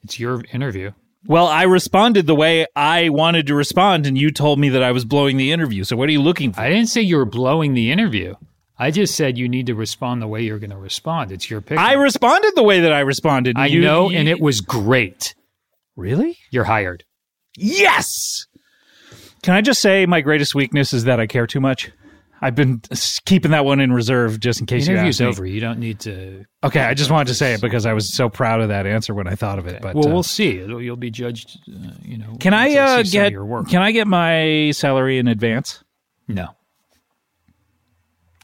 It's 0.04 0.20
your 0.20 0.42
interview. 0.52 0.90
Well, 1.28 1.46
I 1.46 1.64
responded 1.64 2.26
the 2.26 2.34
way 2.34 2.66
I 2.76 3.08
wanted 3.08 3.46
to 3.48 3.54
respond, 3.54 4.06
and 4.06 4.16
you 4.16 4.30
told 4.30 4.58
me 4.58 4.68
that 4.70 4.82
I 4.82 4.92
was 4.92 5.04
blowing 5.04 5.36
the 5.36 5.50
interview. 5.52 5.84
So 5.84 5.96
what 5.96 6.08
are 6.08 6.12
you 6.12 6.22
looking 6.22 6.52
for? 6.52 6.60
I 6.60 6.68
didn't 6.68 6.86
say 6.88 7.00
you 7.00 7.16
were 7.16 7.24
blowing 7.24 7.74
the 7.74 7.90
interview. 7.90 8.34
I 8.78 8.90
just 8.90 9.14
said 9.16 9.38
you 9.38 9.48
need 9.48 9.66
to 9.66 9.74
respond 9.74 10.20
the 10.20 10.26
way 10.28 10.42
you're 10.42 10.58
going 10.58 10.70
to 10.70 10.76
respond. 10.76 11.32
It's 11.32 11.48
your 11.50 11.60
pick. 11.60 11.78
I 11.78 11.94
responded 11.94 12.52
the 12.54 12.62
way 12.62 12.80
that 12.80 12.92
I 12.92 13.00
responded. 13.00 13.56
I 13.58 13.66
You- 13.66 13.80
know, 13.80 14.10
you- 14.10 14.18
and 14.18 14.28
it 14.28 14.38
was 14.40 14.60
great. 14.60 15.34
really 15.96 16.36
You're 16.50 16.64
hired. 16.64 17.04
yes. 17.56 18.46
Can 19.42 19.54
I 19.54 19.62
just 19.62 19.80
say 19.80 20.04
my 20.06 20.20
greatest 20.20 20.54
weakness 20.54 20.92
is 20.92 21.04
that 21.04 21.18
I 21.20 21.26
care 21.26 21.46
too 21.46 21.60
much. 21.60 21.90
I've 22.42 22.55
been 22.55 22.83
keeping 23.25 23.53
that 23.53 23.64
one 23.64 23.81
in 23.81 23.92
reserve 23.92 24.40
just 24.40 24.61
in 24.61 24.66
case 24.66 24.87
you 24.87 24.94
Interview's 24.94 25.20
ask 25.20 25.25
me. 25.25 25.29
over. 25.29 25.46
You 25.46 25.61
don't 25.61 25.79
need 25.79 26.01
to. 26.01 26.44
Okay, 26.62 26.81
I 26.81 26.92
just 26.94 27.11
wanted 27.11 27.29
to 27.29 27.35
say 27.35 27.55
it 27.55 27.61
because 27.62 27.87
I 27.87 27.94
was 27.94 28.12
so 28.12 28.29
proud 28.29 28.61
of 28.61 28.68
that 28.68 28.87
answer 28.87 29.14
when 29.14 29.27
I 29.27 29.35
thought 29.35 29.59
of 29.59 29.66
it. 29.66 29.81
But 29.81 29.94
Well, 29.94 30.09
uh, 30.09 30.12
we'll 30.12 30.22
see. 30.22 30.59
It'll, 30.59 30.83
you'll 30.83 30.96
be 30.96 31.11
judged. 31.11 31.59
Uh, 31.68 31.92
you 32.03 32.18
know. 32.18 32.37
can 32.38 32.53
I 32.53 32.75
uh, 32.77 33.05
see 33.05 33.11
some 33.11 33.20
of 33.20 33.25
get 33.25 33.33
your 33.33 33.44
work? 33.44 33.68
can 33.68 33.81
I 33.81 33.92
get 33.92 34.07
my 34.07 34.70
salary 34.72 35.18
in 35.18 35.29
advance? 35.29 35.83
No. 36.29 36.49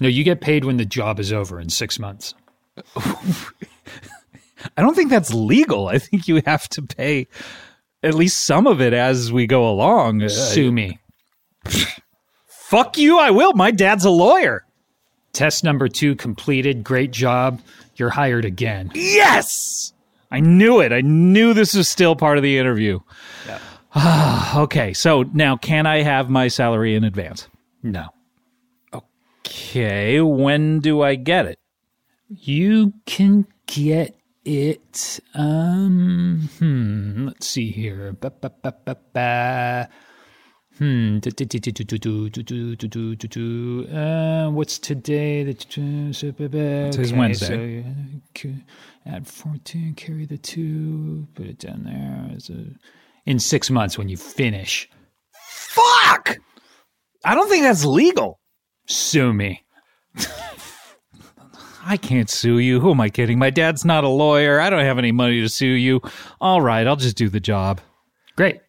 No, 0.00 0.08
you 0.08 0.24
get 0.24 0.40
paid 0.40 0.64
when 0.64 0.78
the 0.78 0.86
job 0.86 1.20
is 1.20 1.32
over 1.32 1.60
in 1.60 1.68
six 1.68 1.98
months. 1.98 2.34
I 2.96 4.80
don't 4.80 4.94
think 4.94 5.10
that's 5.10 5.32
legal. 5.34 5.88
I 5.88 5.98
think 5.98 6.28
you 6.28 6.40
have 6.46 6.68
to 6.70 6.82
pay 6.82 7.28
at 8.02 8.14
least 8.14 8.44
some 8.44 8.66
of 8.66 8.80
it 8.80 8.92
as 8.92 9.30
we 9.32 9.46
go 9.46 9.68
along. 9.68 10.28
Sue 10.28 10.72
me. 10.72 10.98
Fuck 12.72 12.96
you, 12.96 13.18
I 13.18 13.30
will. 13.30 13.52
My 13.52 13.70
dad's 13.70 14.06
a 14.06 14.10
lawyer. 14.10 14.64
Test 15.34 15.62
number 15.62 15.88
two 15.88 16.16
completed. 16.16 16.82
Great 16.82 17.10
job. 17.10 17.60
You're 17.96 18.08
hired 18.08 18.46
again. 18.46 18.90
Yes! 18.94 19.92
I 20.30 20.40
knew 20.40 20.80
it. 20.80 20.90
I 20.90 21.02
knew 21.02 21.52
this 21.52 21.74
was 21.74 21.86
still 21.86 22.16
part 22.16 22.38
of 22.38 22.42
the 22.42 22.56
interview. 22.56 23.00
okay, 24.56 24.94
so 24.94 25.24
now 25.34 25.58
can 25.58 25.84
I 25.84 26.00
have 26.00 26.30
my 26.30 26.48
salary 26.48 26.94
in 26.94 27.04
advance? 27.04 27.46
No. 27.82 28.06
Okay, 28.94 30.22
when 30.22 30.80
do 30.80 31.02
I 31.02 31.16
get 31.16 31.44
it? 31.44 31.58
You 32.30 32.94
can 33.04 33.46
get 33.66 34.16
it. 34.46 35.20
Um, 35.34 36.48
hmm. 36.58 37.26
Let's 37.26 37.46
see 37.46 37.70
here. 37.70 38.14
Ba, 38.18 38.30
ba, 38.30 38.50
ba. 39.12 39.90
Hmm. 40.82 41.18
Uh, 43.94 44.50
what's 44.50 44.80
today? 44.80 45.44
The 45.44 45.54
Today's 46.90 47.12
okay, 47.12 47.20
Wednesday. 47.20 47.84
So 48.34 48.48
at 49.06 49.24
14, 49.24 49.94
carry 49.94 50.26
the 50.26 50.38
two, 50.38 51.28
put 51.36 51.46
it 51.46 51.60
down 51.60 51.84
there. 51.84 52.36
A, 52.50 53.30
in 53.30 53.38
six 53.38 53.70
months 53.70 53.96
when 53.96 54.08
you 54.08 54.16
finish. 54.16 54.90
Fuck! 55.30 56.38
I 57.24 57.36
don't 57.36 57.48
think 57.48 57.62
that's 57.62 57.84
legal. 57.84 58.40
Sue 58.88 59.32
me. 59.32 59.64
I 61.84 61.96
can't 61.96 62.28
sue 62.28 62.58
you. 62.58 62.80
Who 62.80 62.90
am 62.90 63.00
I 63.00 63.08
kidding? 63.08 63.38
My 63.38 63.50
dad's 63.50 63.84
not 63.84 64.02
a 64.02 64.08
lawyer. 64.08 64.58
I 64.58 64.68
don't 64.68 64.84
have 64.84 64.98
any 64.98 65.12
money 65.12 65.42
to 65.42 65.48
sue 65.48 65.66
you. 65.66 66.00
All 66.40 66.60
right, 66.60 66.84
I'll 66.88 66.96
just 66.96 67.16
do 67.16 67.28
the 67.28 67.38
job. 67.38 67.80
Great. 68.34 68.62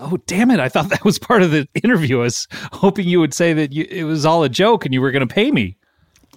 Oh, 0.00 0.16
damn 0.26 0.50
it. 0.50 0.58
I 0.60 0.68
thought 0.70 0.88
that 0.88 1.04
was 1.04 1.18
part 1.18 1.42
of 1.42 1.50
the 1.50 1.68
interview. 1.84 2.20
I 2.20 2.22
was 2.22 2.48
hoping 2.72 3.06
you 3.06 3.20
would 3.20 3.34
say 3.34 3.52
that 3.52 3.72
you, 3.72 3.86
it 3.88 4.04
was 4.04 4.24
all 4.24 4.42
a 4.42 4.48
joke 4.48 4.84
and 4.86 4.94
you 4.94 5.00
were 5.00 5.10
going 5.10 5.26
to 5.26 5.32
pay 5.32 5.50
me. 5.50 5.76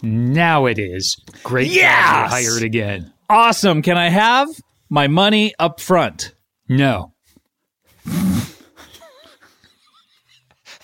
Now 0.01 0.65
it 0.65 0.77
is. 0.77 1.15
Great. 1.43 1.71
Yeah, 1.71 2.27
hired 2.27 2.61
again. 2.63 3.13
Awesome. 3.29 3.81
Can 3.81 3.97
I 3.97 4.09
have 4.09 4.49
my 4.89 5.07
money 5.07 5.53
up 5.57 5.79
front? 5.79 6.35
No. 6.67 7.13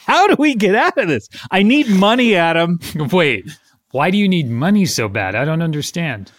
How 0.06 0.28
do 0.28 0.36
we 0.40 0.56
get 0.56 0.74
out 0.74 0.98
of 0.98 1.08
this? 1.08 1.28
I 1.52 1.64
need 1.64 1.90
money, 1.90 2.36
Adam. 2.36 2.80
Wait, 3.12 3.46
why 3.92 4.10
do 4.10 4.18
you 4.18 4.28
need 4.28 4.50
money 4.50 4.86
so 4.86 5.10
bad? 5.10 5.36
I 5.36 5.46
don't 5.46 5.62
understand. 5.62 6.32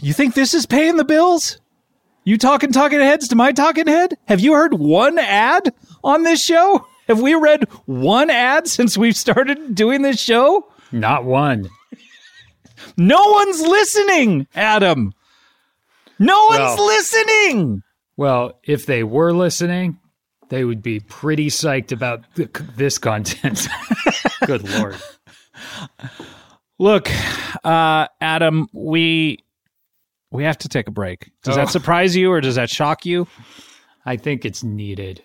You 0.00 0.12
think 0.12 0.34
this 0.34 0.54
is 0.54 0.66
paying 0.66 0.96
the 0.96 1.04
bills? 1.04 1.58
You 2.26 2.36
talking 2.36 2.72
talking 2.72 2.98
heads 2.98 3.28
to 3.28 3.36
my 3.36 3.52
talking 3.52 3.86
head? 3.86 4.18
Have 4.26 4.40
you 4.40 4.52
heard 4.54 4.74
one 4.74 5.16
ad 5.16 5.72
on 6.02 6.24
this 6.24 6.44
show? 6.44 6.84
Have 7.06 7.20
we 7.20 7.36
read 7.36 7.70
one 7.84 8.30
ad 8.30 8.66
since 8.66 8.98
we've 8.98 9.16
started 9.16 9.76
doing 9.76 10.02
this 10.02 10.20
show? 10.20 10.66
Not 10.90 11.24
one. 11.24 11.68
No 12.96 13.30
one's 13.30 13.60
listening, 13.60 14.48
Adam. 14.56 15.12
No 16.18 16.46
one's 16.46 16.58
Well- 16.76 16.86
listening. 16.86 17.82
Well, 18.16 18.58
if 18.64 18.86
they 18.86 19.04
were 19.04 19.32
listening, 19.32 19.98
they 20.48 20.64
would 20.64 20.82
be 20.82 20.98
pretty 20.98 21.46
psyched 21.48 21.92
about 21.92 22.24
th- 22.34 22.50
this 22.74 22.98
content. 22.98 23.68
Good 24.46 24.68
lord. 24.68 24.96
Look, 26.80 27.08
uh, 27.62 28.08
Adam, 28.20 28.66
we 28.72 29.44
we 30.30 30.44
have 30.44 30.58
to 30.58 30.68
take 30.68 30.88
a 30.88 30.90
break. 30.90 31.30
Does 31.42 31.56
Oh. 31.56 31.60
that 31.60 31.70
surprise 31.70 32.14
you 32.16 32.30
or 32.32 32.40
does 32.40 32.56
that 32.56 32.70
shock 32.70 33.06
you? 33.06 33.26
I 34.04 34.16
think 34.16 34.44
it's 34.44 34.62
needed. 34.62 35.22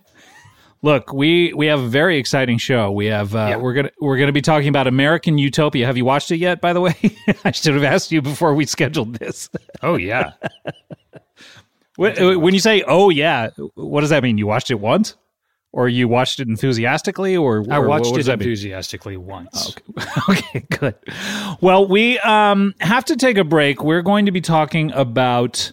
Look, 0.83 1.13
we 1.13 1.53
we 1.53 1.67
have 1.67 1.79
a 1.79 1.87
very 1.87 2.17
exciting 2.17 2.57
show. 2.57 2.91
We 2.91 3.05
have 3.05 3.35
uh, 3.35 3.47
Yeah. 3.51 3.55
we're 3.57 3.73
gonna 3.73 3.91
we're 3.99 4.17
gonna 4.17 4.31
be 4.31 4.41
talking 4.41 4.67
about 4.67 4.87
American 4.87 5.37
Utopia. 5.37 5.85
Have 5.85 5.95
you 5.97 6.05
watched 6.05 6.31
it 6.31 6.37
yet? 6.37 6.59
By 6.59 6.73
the 6.73 6.81
way, 6.81 6.95
I 7.45 7.51
should 7.51 7.75
have 7.75 7.83
asked 7.83 8.11
you 8.11 8.21
before 8.21 8.55
we 8.55 8.65
scheduled 8.65 9.15
this. 9.15 9.49
Oh 9.83 9.95
yeah. 9.95 10.33
when, 11.97 12.39
when 12.41 12.53
you 12.53 12.59
say 12.59 12.83
"oh 12.87 13.09
yeah," 13.09 13.49
what 13.75 14.01
does 14.01 14.09
that 14.11 14.23
mean? 14.23 14.37
You 14.37 14.47
watched 14.47 14.71
it 14.71 14.79
once, 14.79 15.15
or 15.73 15.87
you 15.87 16.07
watched 16.07 16.39
it 16.39 16.47
enthusiastically, 16.47 17.37
or 17.37 17.65
I 17.69 17.79
watched 17.79 18.15
it 18.17 18.25
that 18.25 18.39
mean? 18.39 18.47
enthusiastically 18.47 19.17
once. 19.17 19.75
okay, 20.29 20.65
good. 20.69 20.95
Well, 21.61 21.87
we 21.87 22.19
um, 22.19 22.73
have 22.81 23.05
to 23.05 23.15
take 23.15 23.37
a 23.37 23.43
break. 23.43 23.83
We're 23.83 24.01
going 24.01 24.25
to 24.25 24.31
be 24.31 24.41
talking 24.41 24.91
about 24.91 25.71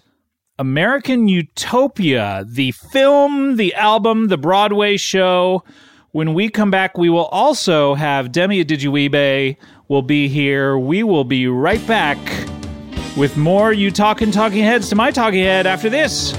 American 0.58 1.28
Utopia, 1.28 2.44
the 2.48 2.72
film, 2.72 3.56
the 3.56 3.74
album, 3.74 4.28
the 4.28 4.38
Broadway 4.38 4.96
show. 4.96 5.64
When 6.12 6.32
we 6.32 6.48
come 6.48 6.70
back, 6.70 6.96
we 6.96 7.10
will 7.10 7.26
also 7.26 7.94
have 7.94 8.32
Demi 8.32 8.64
Adejuyigbe 8.64 9.56
will 9.88 10.02
be 10.02 10.28
here. 10.28 10.78
We 10.78 11.02
will 11.02 11.24
be 11.24 11.48
right 11.48 11.84
back 11.86 12.18
with 13.16 13.36
more 13.36 13.72
You 13.72 13.90
Talking 13.90 14.30
Talking 14.30 14.62
Heads 14.62 14.88
to 14.90 14.96
My 14.96 15.10
Talking 15.10 15.42
Head 15.42 15.66
after 15.66 15.90
this. 15.90 16.38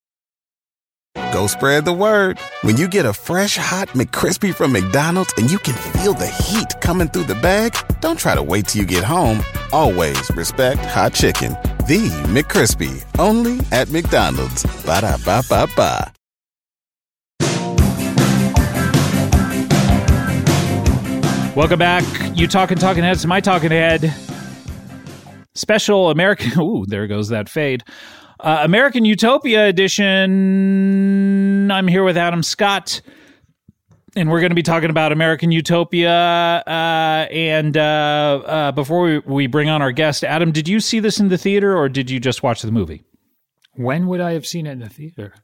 Go 1.15 1.47
spread 1.47 1.85
the 1.85 1.93
word. 1.93 2.39
When 2.61 2.77
you 2.77 2.87
get 2.87 3.05
a 3.05 3.13
fresh 3.13 3.57
hot 3.57 3.89
McCrispy 3.89 4.53
from 4.53 4.71
McDonald's 4.71 5.33
and 5.37 5.51
you 5.51 5.59
can 5.59 5.75
feel 5.93 6.13
the 6.13 6.27
heat 6.27 6.79
coming 6.81 7.07
through 7.07 7.23
the 7.23 7.35
bag, 7.35 7.75
don't 7.99 8.17
try 8.17 8.35
to 8.35 8.43
wait 8.43 8.67
till 8.67 8.81
you 8.81 8.87
get 8.87 9.03
home. 9.03 9.43
Always 9.71 10.29
respect 10.31 10.79
hot 10.85 11.13
chicken. 11.13 11.53
The 11.87 12.09
McCrispy, 12.27 13.03
only 13.19 13.59
at 13.71 13.89
McDonald's. 13.89 14.63
Ba 14.85 15.01
da 15.01 15.17
ba 15.25 15.41
ba 15.49 15.67
ba. 15.75 16.13
Welcome 21.55 21.79
back. 21.79 22.05
You 22.37 22.47
talking 22.47 22.77
talking 22.77 23.03
heads 23.03 23.23
to 23.23 23.27
my 23.27 23.41
talking 23.41 23.71
head. 23.71 24.13
Special 25.53 26.09
American. 26.09 26.57
Ooh, 26.61 26.85
there 26.87 27.07
goes 27.07 27.27
that 27.29 27.49
fade. 27.49 27.83
Uh, 28.41 28.61
American 28.63 29.05
Utopia 29.05 29.67
edition. 29.67 30.89
I'm 31.69 31.87
here 31.87 32.03
with 32.03 32.17
Adam 32.17 32.41
Scott, 32.41 33.01
and 34.15 34.31
we're 34.31 34.39
going 34.39 34.49
to 34.49 34.55
be 34.55 34.63
talking 34.63 34.89
about 34.89 35.11
American 35.11 35.51
Utopia. 35.51 36.63
Uh, 36.65 37.27
and 37.29 37.77
uh, 37.77 38.41
uh, 38.43 38.71
before 38.71 39.03
we, 39.03 39.19
we 39.19 39.45
bring 39.45 39.69
on 39.69 39.83
our 39.83 39.91
guest, 39.91 40.23
Adam, 40.23 40.51
did 40.51 40.67
you 40.67 40.79
see 40.79 40.99
this 40.99 41.19
in 41.19 41.27
the 41.27 41.37
theater 41.37 41.77
or 41.77 41.87
did 41.87 42.09
you 42.09 42.19
just 42.19 42.41
watch 42.41 42.63
the 42.63 42.71
movie? 42.71 43.03
When 43.75 44.07
would 44.07 44.21
I 44.21 44.33
have 44.33 44.47
seen 44.47 44.65
it 44.65 44.71
in 44.71 44.79
the 44.79 44.89
theater? 44.89 45.35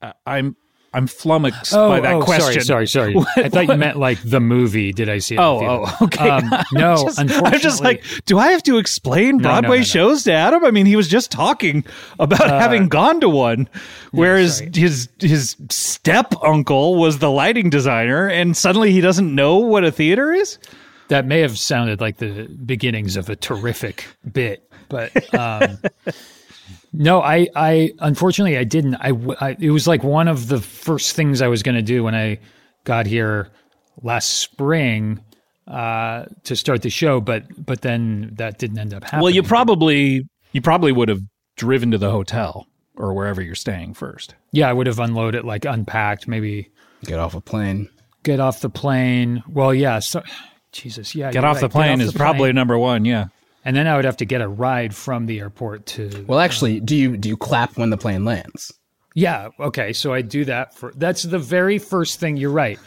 Uh, 0.00 0.12
I'm 0.24 0.54
I'm 0.96 1.06
flummoxed 1.06 1.74
Oh, 1.74 1.88
by 1.90 2.00
that 2.00 2.14
oh, 2.14 2.22
question. 2.22 2.62
sorry, 2.62 2.86
sorry, 2.86 3.14
sorry. 3.14 3.26
I 3.44 3.50
thought 3.50 3.68
you 3.68 3.76
meant 3.76 3.98
like 3.98 4.18
the 4.24 4.40
movie. 4.40 4.92
Did 4.92 5.10
I 5.10 5.18
see 5.18 5.34
it? 5.34 5.38
Oh, 5.38 5.84
oh, 5.84 6.04
okay. 6.06 6.28
Um, 6.28 6.50
no, 6.72 6.92
I'm 6.94 7.04
just, 7.04 7.18
unfortunately, 7.18 7.52
I'm 7.54 7.60
just 7.60 7.84
like, 7.84 8.04
do 8.24 8.38
I 8.38 8.48
have 8.52 8.62
to 8.62 8.78
explain 8.78 9.38
Broadway 9.38 9.76
no, 9.76 9.80
no. 9.80 9.84
shows 9.84 10.24
to 10.24 10.32
Adam? 10.32 10.64
I 10.64 10.70
mean, 10.70 10.86
he 10.86 10.96
was 10.96 11.06
just 11.08 11.30
talking 11.30 11.84
about 12.18 12.48
having 12.48 12.88
gone 12.88 13.20
to 13.20 13.28
one, 13.28 13.68
whereas 14.12 14.58
sorry. 14.58 14.70
his 14.74 15.08
his 15.20 15.54
step 15.70 16.32
uncle 16.42 16.96
was 16.96 17.18
the 17.18 17.30
lighting 17.30 17.68
designer, 17.68 18.26
and 18.26 18.56
suddenly 18.56 18.90
he 18.90 19.02
doesn't 19.02 19.34
know 19.34 19.58
what 19.58 19.84
a 19.84 19.92
theater 19.92 20.32
is. 20.32 20.58
that 21.08 21.26
may 21.26 21.40
have 21.40 21.58
sounded 21.58 22.00
like 22.00 22.16
the 22.16 22.48
beginnings 22.64 23.16
of 23.16 23.28
a 23.28 23.36
terrific 23.36 24.06
bit, 24.32 24.68
but 24.88 25.12
um, 25.34 25.78
no, 26.96 27.20
I, 27.22 27.48
I 27.54 27.92
unfortunately 28.00 28.56
I 28.58 28.64
didn't. 28.64 28.94
I, 28.96 29.08
w- 29.10 29.36
I- 29.40 29.56
it 29.60 29.70
was 29.70 29.86
like 29.86 30.02
one 30.02 30.28
of 30.28 30.48
the 30.48 30.60
first 30.60 31.14
things 31.14 31.42
I 31.42 31.48
was 31.48 31.62
going 31.62 31.74
to 31.76 31.82
do 31.82 32.02
when 32.04 32.14
I 32.14 32.38
got 32.84 33.06
here 33.06 33.48
last 34.02 34.34
spring 34.34 35.20
uh, 35.66 36.26
to 36.44 36.54
start 36.56 36.82
the 36.82 36.90
show, 36.90 37.20
but 37.20 37.44
but 37.64 37.80
then 37.82 38.30
that 38.36 38.58
didn't 38.58 38.78
end 38.78 38.94
up 38.94 39.04
happening. 39.04 39.22
Well, 39.22 39.34
you 39.34 39.42
probably 39.42 40.26
you 40.52 40.60
probably 40.62 40.92
would 40.92 41.08
have 41.08 41.20
driven 41.56 41.90
to 41.90 41.98
the 41.98 42.10
hotel 42.10 42.66
or 42.96 43.12
wherever 43.14 43.42
you're 43.42 43.54
staying 43.54 43.92
first. 43.94 44.34
yeah, 44.52 44.68
I 44.70 44.72
would 44.72 44.86
have 44.86 44.98
unloaded, 44.98 45.44
like 45.44 45.64
unpacked, 45.64 46.26
maybe 46.28 46.70
Get 47.04 47.18
off 47.18 47.34
a 47.34 47.40
plane. 47.42 47.88
get 48.22 48.40
off 48.40 48.60
the 48.60 48.70
plane. 48.70 49.42
Well, 49.48 49.74
yeah, 49.74 49.98
so 49.98 50.22
Jesus, 50.72 51.14
yeah, 51.14 51.30
Get 51.30 51.42
you're 51.42 51.50
off 51.50 51.60
the 51.60 51.68
plane 51.68 52.00
off 52.00 52.06
is 52.06 52.12
the 52.12 52.18
probably 52.18 52.52
number 52.54 52.78
one. 52.78 53.04
Yeah. 53.04 53.26
And 53.66 53.76
then 53.76 53.88
I 53.88 53.96
would 53.96 54.04
have 54.04 54.16
to 54.18 54.24
get 54.24 54.40
a 54.40 54.48
ride 54.48 54.94
from 54.94 55.26
the 55.26 55.40
airport 55.40 55.86
to 55.86 56.24
Well, 56.28 56.38
actually, 56.38 56.78
uh, 56.78 56.84
do 56.84 56.96
you 56.96 57.16
do 57.16 57.28
you 57.28 57.36
clap 57.36 57.76
when 57.76 57.90
the 57.90 57.96
plane 57.98 58.24
lands? 58.24 58.72
Yeah. 59.14 59.48
Okay. 59.58 59.92
So 59.92 60.14
I 60.14 60.22
do 60.22 60.44
that 60.44 60.74
for 60.74 60.92
that's 60.96 61.24
the 61.24 61.38
very 61.40 61.78
first 61.78 62.20
thing. 62.20 62.36
You're 62.36 62.50
right. 62.52 62.78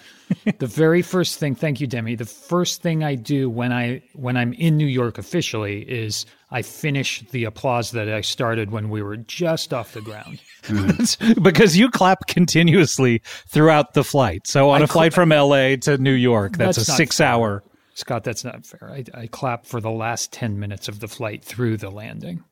the 0.60 0.68
very 0.86 1.02
first 1.02 1.38
thing. 1.38 1.54
Thank 1.54 1.82
you, 1.82 1.88
Demi. 1.88 2.16
The 2.16 2.26
first 2.26 2.82
thing 2.82 3.04
I 3.04 3.16
do 3.16 3.50
when 3.50 3.74
I 3.74 4.02
when 4.14 4.38
I'm 4.38 4.54
in 4.54 4.78
New 4.78 4.86
York 4.88 5.18
officially 5.18 5.82
is 5.82 6.26
I 6.50 6.62
finish 6.62 7.24
the 7.32 7.44
applause 7.44 7.92
that 7.92 8.08
I 8.10 8.22
started 8.22 8.72
when 8.72 8.90
we 8.90 9.02
were 9.02 9.18
just 9.18 9.74
off 9.74 9.94
the 9.94 10.02
ground. 10.02 10.42
Hmm. 10.70 11.42
because 11.42 11.78
you 11.78 11.90
clap 11.90 12.28
continuously 12.28 13.22
throughout 13.48 13.94
the 13.94 14.04
flight. 14.04 14.46
So 14.46 14.70
on 14.70 14.82
a 14.84 14.88
flight 14.88 15.14
from 15.14 15.30
LA 15.30 15.78
to 15.78 15.98
New 15.98 16.14
York, 16.14 16.58
that's, 16.58 16.76
That's 16.78 16.90
a 16.90 16.92
six 16.92 17.18
fair. 17.18 17.28
hour. 17.28 17.64
Scott, 18.00 18.24
that's 18.24 18.44
not 18.44 18.66
fair. 18.66 18.90
I, 18.90 19.04
I 19.14 19.28
clap 19.28 19.66
for 19.66 19.82
the 19.82 19.92
last 19.92 20.32
ten 20.32 20.60
minutes 20.60 20.88
of 20.88 21.00
the 21.00 21.08
flight 21.08 21.44
through 21.44 21.78
the 21.78 21.90
landing. 21.90 22.44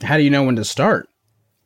How 0.00 0.16
do 0.16 0.22
you 0.22 0.30
know 0.30 0.44
when 0.44 0.56
to 0.56 0.64
start? 0.64 1.08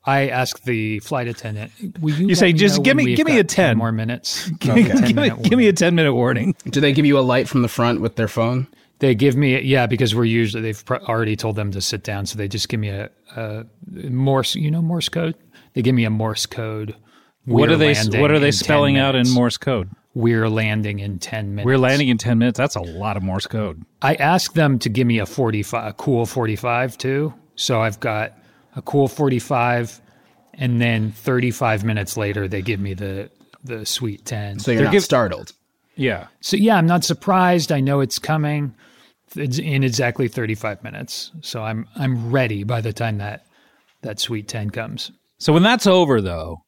I 0.05 0.29
ask 0.29 0.63
the 0.63 1.01
flight 1.01 1.27
attendant, 1.29 1.73
"Will 2.01 2.15
you?" 2.15 2.29
You 2.29 2.35
say, 2.35 2.47
me 2.47 2.53
"Just 2.55 2.83
give 2.83 2.97
me- 2.97 3.15
give 3.15 3.27
me 3.27 3.39
a 3.39 3.45
10." 3.45 3.77
more 3.77 3.93
minutes." 3.93 4.49
give, 4.61 4.75
me, 4.75 5.31
give 5.43 5.59
me 5.59 5.69
a 5.69 5.73
10 5.73 5.95
minute 5.95 6.15
warning. 6.15 6.55
Do 6.71 6.81
they 6.81 6.93
give 6.93 7.05
you 7.07 7.19
a 7.19 7.21
light 7.21 7.49
from 7.49 7.63
the 7.63 7.69
front 7.69 8.01
with 8.01 8.17
their 8.17 8.29
phone? 8.29 8.69
They 9.01 9.15
give 9.15 9.37
me 9.37 9.61
yeah 9.61 9.87
because 9.87 10.15
we're 10.15 10.25
usually 10.25 10.63
they've 10.63 10.85
pr- 10.85 10.95
already 10.97 11.37
told 11.37 11.57
them 11.57 11.71
to 11.73 11.83
sit 11.83 12.03
down, 12.03 12.25
so 12.25 12.39
they 12.39 12.49
just 12.49 12.69
give 12.69 12.81
me 12.81 12.89
a, 12.89 13.11
a 13.37 13.67
Morse. 13.93 14.55
You 14.55 14.71
know 14.71 14.81
Morse 14.81 15.09
code. 15.11 15.35
They 15.75 15.83
give 15.83 15.95
me 15.95 16.05
a 16.05 16.11
Morse 16.11 16.47
code. 16.47 16.95
What 17.45 17.69
We're 17.69 17.77
they 17.77 17.95
what 18.19 18.31
are 18.31 18.39
they 18.39 18.53
spelling 18.53 18.97
out 18.97 19.15
in. 19.15 19.29
Morse 19.31 19.57
code? 19.59 19.91
We're 20.17 20.49
landing 20.49 20.99
in 20.99 21.19
ten 21.19 21.51
minutes. 21.55 21.67
We're 21.67 21.77
landing 21.77 22.09
in 22.09 22.17
10 22.17 22.39
minutes. 22.39 22.57
That's 22.57 22.75
a 22.75 22.81
lot 22.81 23.19
of 23.19 23.23
Morse 23.23 23.47
code. 23.47 23.83
I 24.01 24.15
asked 24.15 24.55
them 24.55 24.79
to 24.79 24.89
give 24.89 25.07
me 25.07 25.19
a 25.19 25.27
forty-five, 25.27 25.91
a 25.91 25.93
cool 25.93 26.25
forty-five 26.25 26.97
too. 26.97 27.35
So 27.55 27.83
I've 27.83 28.01
got 28.01 28.33
a 28.77 28.81
cool 28.81 29.09
forty-five, 29.09 30.01
and 30.55 30.81
then 30.81 31.13
thirty-five 31.13 31.85
minutes 31.85 32.17
later 32.17 32.49
they 32.49 32.63
give 32.63 32.81
me 32.81 32.95
the 32.95 33.31
the 33.63 33.85
sweet 33.85 34.25
ten. 34.25 34.59
So 34.59 34.71
you're 34.71 34.79
They're 34.79 34.85
not 34.87 34.93
give- 34.93 35.05
startled. 35.05 35.53
Yeah. 35.97 36.29
So 36.41 36.57
yeah, 36.57 36.77
I'm 36.77 36.87
not 36.87 37.05
surprised. 37.05 37.71
I 37.71 37.81
know 37.81 38.01
it's 38.01 38.19
coming. 38.19 38.75
It's 39.35 39.59
in 39.59 39.85
exactly 39.85 40.29
35 40.29 40.83
minutes. 40.83 41.31
So 41.43 41.63
I'm 41.63 41.87
I'm 41.95 42.31
ready 42.31 42.65
by 42.65 42.81
the 42.81 42.95
time 42.95 43.19
that 43.19 43.45
that 44.01 44.19
sweet 44.19 44.49
10 44.49 44.71
comes. 44.71 45.11
So 45.39 45.53
when 45.53 45.63
that's 45.63 45.87
over 45.87 46.23
though, 46.23 46.63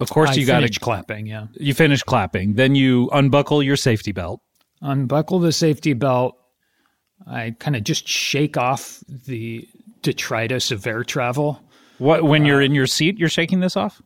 of 0.00 0.10
course 0.10 0.30
I 0.30 0.34
you 0.34 0.46
got 0.46 0.58
finish 0.60 0.74
to 0.74 0.80
clapping, 0.80 1.26
yeah. 1.26 1.46
you 1.54 1.74
finish 1.74 2.02
clapping. 2.02 2.54
Then 2.54 2.74
you 2.74 3.08
unbuckle 3.12 3.62
your 3.62 3.76
safety 3.76 4.12
belt. 4.12 4.40
Unbuckle 4.80 5.40
the 5.40 5.52
safety 5.52 5.92
belt. 5.92 6.36
I 7.26 7.54
kind 7.58 7.74
of 7.76 7.82
just 7.84 8.06
shake 8.06 8.56
off 8.56 9.02
the 9.08 9.66
detritus 10.02 10.70
of 10.70 10.86
air 10.86 11.02
travel. 11.02 11.60
What 11.98 12.22
when 12.22 12.44
you're 12.44 12.62
in 12.62 12.74
your 12.74 12.86
seat, 12.86 13.18
you're 13.18 13.28
shaking 13.28 13.60
this 13.60 13.76
off? 13.76 14.00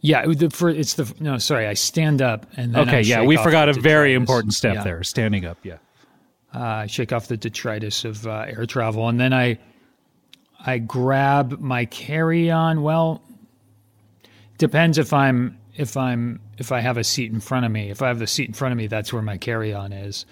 Yeah, 0.00 0.26
the, 0.26 0.48
for, 0.50 0.68
it's 0.68 0.94
the 0.94 1.12
no. 1.18 1.38
Sorry, 1.38 1.66
I 1.66 1.74
stand 1.74 2.22
up 2.22 2.46
and 2.56 2.72
then 2.72 2.88
Okay, 2.88 2.98
I 2.98 3.00
yeah, 3.00 3.22
we 3.24 3.36
forgot 3.36 3.68
a 3.68 3.72
very 3.72 4.14
important 4.14 4.54
step 4.54 4.76
Yeah. 4.76 4.84
there, 4.84 5.02
standing 5.02 5.44
up, 5.44 5.58
yeah. 5.64 5.78
uh, 6.54 6.58
I 6.60 6.86
shake 6.86 7.12
off 7.12 7.26
the 7.26 7.36
detritus 7.36 8.04
of 8.04 8.24
uh, 8.24 8.44
air 8.46 8.64
travel, 8.64 9.08
and 9.08 9.18
then 9.18 9.32
I 9.32 9.58
I 10.64 10.78
grab 10.78 11.58
my 11.58 11.84
carry 11.84 12.48
on. 12.48 12.82
Well, 12.82 13.22
depends 14.58 14.98
if 14.98 15.12
I'm 15.12 15.58
if 15.74 15.96
I'm 15.96 16.40
if 16.58 16.72
I 16.72 16.80
have 16.80 16.96
a 16.98 17.04
seat 17.04 17.32
in 17.32 17.40
front 17.40 17.64
of 17.66 17.72
me. 17.72 17.90
If 17.90 18.02
I 18.02 18.08
have 18.08 18.18
the 18.18 18.26
seat 18.26 18.48
in 18.48 18.54
front 18.54 18.72
of 18.72 18.78
me, 18.78 18.86
that's 18.88 19.12
where 19.12 19.22
my 19.22 19.36
carry 19.38 19.72
on 19.72 19.92
is. 19.92 20.26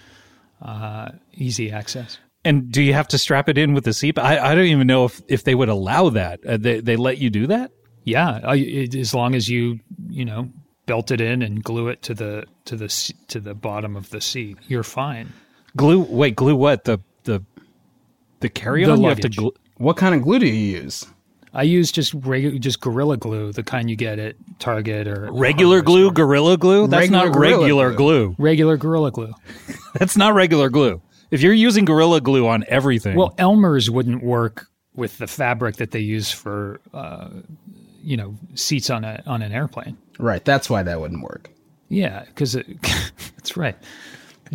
Uh, 0.61 1.09
easy 1.33 1.71
access. 1.71 2.17
And 2.43 2.71
do 2.71 2.81
you 2.81 2.93
have 2.93 3.07
to 3.09 3.17
strap 3.17 3.49
it 3.49 3.57
in 3.57 3.73
with 3.73 3.83
the 3.83 3.93
seat? 3.93 4.17
I, 4.17 4.39
I 4.51 4.55
don't 4.55 4.65
even 4.65 4.87
know 4.87 5.05
if, 5.05 5.21
if 5.27 5.43
they 5.43 5.53
would 5.53 5.69
allow 5.69 6.09
that. 6.09 6.45
Uh, 6.45 6.57
they 6.57 6.79
they 6.79 6.95
let 6.95 7.17
you 7.17 7.29
do 7.29 7.47
that? 7.47 7.71
Yeah, 8.03 8.39
I, 8.43 8.55
it, 8.55 8.95
as 8.95 9.13
long 9.13 9.35
as 9.35 9.49
you 9.49 9.79
you 10.09 10.23
know 10.25 10.49
belt 10.85 11.11
it 11.11 11.19
in 11.21 11.41
and 11.41 11.63
glue 11.63 11.89
it 11.89 12.01
to 12.03 12.13
the 12.13 12.45
to 12.65 12.75
the 12.75 12.87
to 13.27 13.39
the 13.39 13.53
bottom 13.53 13.95
of 13.95 14.09
the 14.09 14.21
seat, 14.21 14.57
you're 14.67 14.83
fine. 14.83 15.33
Glue? 15.75 15.99
Wait, 16.01 16.35
glue 16.35 16.55
what? 16.55 16.85
The 16.85 16.99
the 17.23 17.43
the 18.39 18.49
carry 18.49 18.85
The 18.85 18.91
on? 18.93 19.01
You 19.01 19.09
have 19.09 19.17
to 19.19 19.23
luggage. 19.27 19.37
glue. 19.37 19.53
What 19.77 19.97
kind 19.97 20.15
of 20.15 20.21
glue 20.21 20.39
do 20.39 20.47
you 20.47 20.79
use? 20.81 21.05
I 21.53 21.63
use 21.63 21.91
just 21.91 22.13
regular, 22.13 22.57
just 22.59 22.81
Gorilla 22.81 23.17
Glue, 23.17 23.51
the 23.51 23.63
kind 23.63 23.89
you 23.89 23.95
get 23.95 24.19
at 24.19 24.35
Target 24.59 25.07
or 25.07 25.31
Regular 25.31 25.81
glue, 25.81 26.05
store. 26.07 26.13
gorilla 26.13 26.57
glue. 26.57 26.87
That's 26.87 27.01
Regular 27.09 27.25
not 27.25 27.33
Gorilla 27.33 27.61
regular 27.61 27.93
glue. 27.93 28.35
regular 28.37 28.77
Gorilla 28.77 29.11
Glue. 29.11 29.33
That's 29.93 30.17
not 30.17 30.33
regular 30.33 30.69
glue. 30.69 31.01
If 31.31 31.41
you're 31.41 31.53
using 31.53 31.85
gorilla 31.85 32.21
glue 32.21 32.47
on 32.47 32.63
everything, 32.67 33.17
Well, 33.17 33.33
Elmer's 33.37 33.89
wouldn't 33.89 34.23
work 34.23 34.67
with 34.95 35.17
the 35.17 35.27
fabric 35.27 35.77
that 35.77 35.91
they 35.91 35.99
use 35.99 36.31
for, 36.31 36.79
uh, 36.93 37.29
you 38.01 38.17
know, 38.17 38.35
seats 38.55 38.89
on 38.89 39.03
a 39.03 39.21
on 39.25 39.41
an 39.41 39.51
airplane. 39.51 39.97
Right, 40.19 40.43
that's 40.43 40.69
why 40.69 40.83
that 40.83 40.99
wouldn't 41.01 41.23
work. 41.23 41.49
Yeah, 41.89 42.23
because 42.25 42.55
it, 42.55 42.67
that's 43.35 43.55
right. 43.57 43.75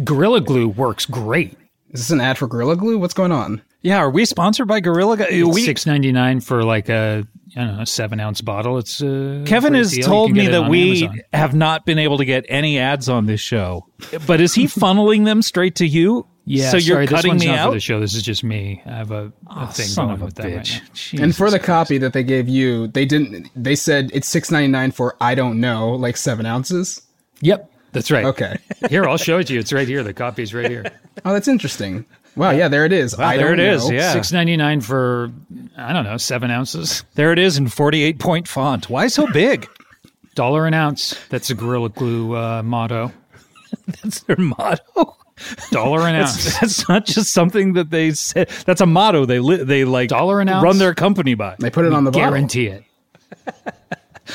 Gorilla 0.05 0.41
Glue 0.41 0.69
works 0.69 1.07
great. 1.07 1.53
Is 1.91 2.01
this 2.01 2.11
an 2.11 2.21
ad 2.21 2.39
for 2.39 2.47
Gorilla 2.47 2.77
Glue? 2.77 2.99
What's 2.99 3.15
going 3.15 3.33
on? 3.33 3.61
Yeah, 3.83 3.99
are 3.99 4.11
we 4.11 4.25
sponsored 4.25 4.69
by 4.69 4.81
Gorilla 4.81 5.17
Glue? 5.17 5.27
It's 5.29 5.55
We, 5.55 5.65
six 5.65 5.87
ninety 5.87 6.13
nine 6.13 6.41
for 6.41 6.65
like 6.65 6.89
a 6.89 7.27
I 7.57 7.61
don't 7.65 7.77
know 7.79 7.85
seven 7.85 8.21
ounce 8.21 8.41
bottle. 8.41 8.79
It's 8.79 9.03
uh, 9.03 9.45
Kevin 9.47 9.75
has 9.75 9.93
deal. 9.93 10.07
Told 10.07 10.33
me 10.33 10.47
that 10.49 10.71
we 10.71 11.05
Amazon. 11.05 11.21
have 11.33 11.55
not 11.55 11.85
been 11.85 11.99
able 11.99 12.19
to 12.19 12.25
get 12.25 12.45
any 12.49 12.79
ads 12.79 13.09
on 13.09 13.27
this 13.27 13.41
show. 13.41 13.87
But 14.27 14.41
is 14.41 14.55
he 14.55 14.65
funneling 14.67 15.25
them 15.25 15.43
straight 15.43 15.75
to 15.77 15.87
you? 15.87 16.27
Yeah, 16.45 16.71
So 16.71 16.77
you're 16.77 16.97
sorry, 16.97 17.07
this 17.07 17.15
cutting 17.15 17.29
one's 17.33 17.43
me 17.43 17.47
not 17.49 17.59
out? 17.59 17.69
for 17.69 17.75
the 17.75 17.81
show. 17.81 18.01
This 18.01 18.15
is 18.17 18.23
just 18.25 18.43
me. 18.43 18.83
I 18.85 18.91
have 18.97 19.13
a, 19.13 19.33
a 19.49 19.67
thing 19.73 19.87
Son 19.87 20.07
going 20.07 20.15
of 20.17 20.23
a 20.23 20.25
with 20.25 20.35
that 20.37 20.45
right 20.45 20.83
now. 21.13 21.23
And 21.23 21.37
for 21.37 21.51
the 21.51 21.61
copy 21.61 21.99
that 21.99 22.15
they 22.15 22.25
gave 22.25 22.49
you, 22.49 22.89
they 22.89 23.05
didn't. 23.05 23.49
They 23.55 23.77
said 23.77 24.11
it's 24.13 24.27
six 24.29 24.51
ninety 24.51 24.69
nine 24.69 24.91
for 24.91 25.17
I 25.21 25.35
don't 25.37 25.61
know, 25.61 25.91
like 25.91 26.17
seven 26.17 26.45
ounces. 26.47 27.03
Yep, 27.43 27.71
that's 27.93 28.11
right. 28.11 28.25
Okay. 28.25 28.57
Here, 28.89 29.05
I'll 29.05 29.19
show 29.19 29.39
it 29.39 29.47
to 29.49 29.55
you. 29.55 29.61
It's 29.61 29.73
right 29.73 29.87
here. 29.87 30.03
The 30.03 30.13
copy's 30.15 30.53
right 30.55 30.69
here. 30.71 30.85
Oh, 31.25 31.33
that's 31.33 31.49
interesting. 31.49 32.05
Wow, 32.35 32.51
yeah, 32.53 32.69
there 32.69 32.85
it 32.87 32.93
is. 32.93 33.15
I 33.15 33.37
there 33.37 33.49
don't 33.49 33.61
it 33.61 33.73
is, 33.75 33.89
know. 33.89 33.95
yeah. 33.97 34.13
Six 34.13 34.33
ninety 34.33 34.57
nine 34.57 34.81
for 34.81 35.31
I 35.77 35.93
don't 35.93 36.05
know 36.05 36.17
seven 36.17 36.51
ounces, 36.51 37.05
There 37.15 37.33
it 37.33 37.39
is 37.39 37.59
in 37.59 37.69
48 37.69 38.19
point 38.19 38.49
font. 38.49 38.89
Why 38.89 39.09
so 39.09 39.27
big? 39.33 39.69
dollar 40.35 40.67
an 40.67 40.73
ounce. 40.75 41.15
That's 41.29 41.51
a 41.51 41.55
Gorilla 41.55 41.91
Glue 41.91 42.35
uh, 42.37 42.63
motto. 42.63 43.13
That's 44.03 44.21
their 44.21 44.37
motto. 44.39 45.17
Dollar 45.71 46.07
an 46.09 46.15
ounce. 46.23 46.45
That's, 46.45 46.61
that's 46.61 46.89
not 46.89 47.05
just 47.05 47.33
something 47.35 47.75
that 47.75 47.91
they 47.91 48.13
say. 48.13 48.47
That's 48.65 48.81
a 48.81 48.87
motto 48.87 49.27
they 49.27 49.39
li- 49.41 49.63
they 49.63 49.85
like 49.85 50.09
Dollar 50.09 50.41
an 50.41 50.49
ounce? 50.49 50.65
run 50.65 50.79
their 50.79 50.95
company 50.95 51.35
by. 51.35 51.57
They 51.59 51.71
put 51.71 51.85
it 51.85 51.93
on 51.93 52.05
the 52.05 52.11
bottle. 52.11 52.31
Guarantee 52.31 52.67
it. 52.69 52.85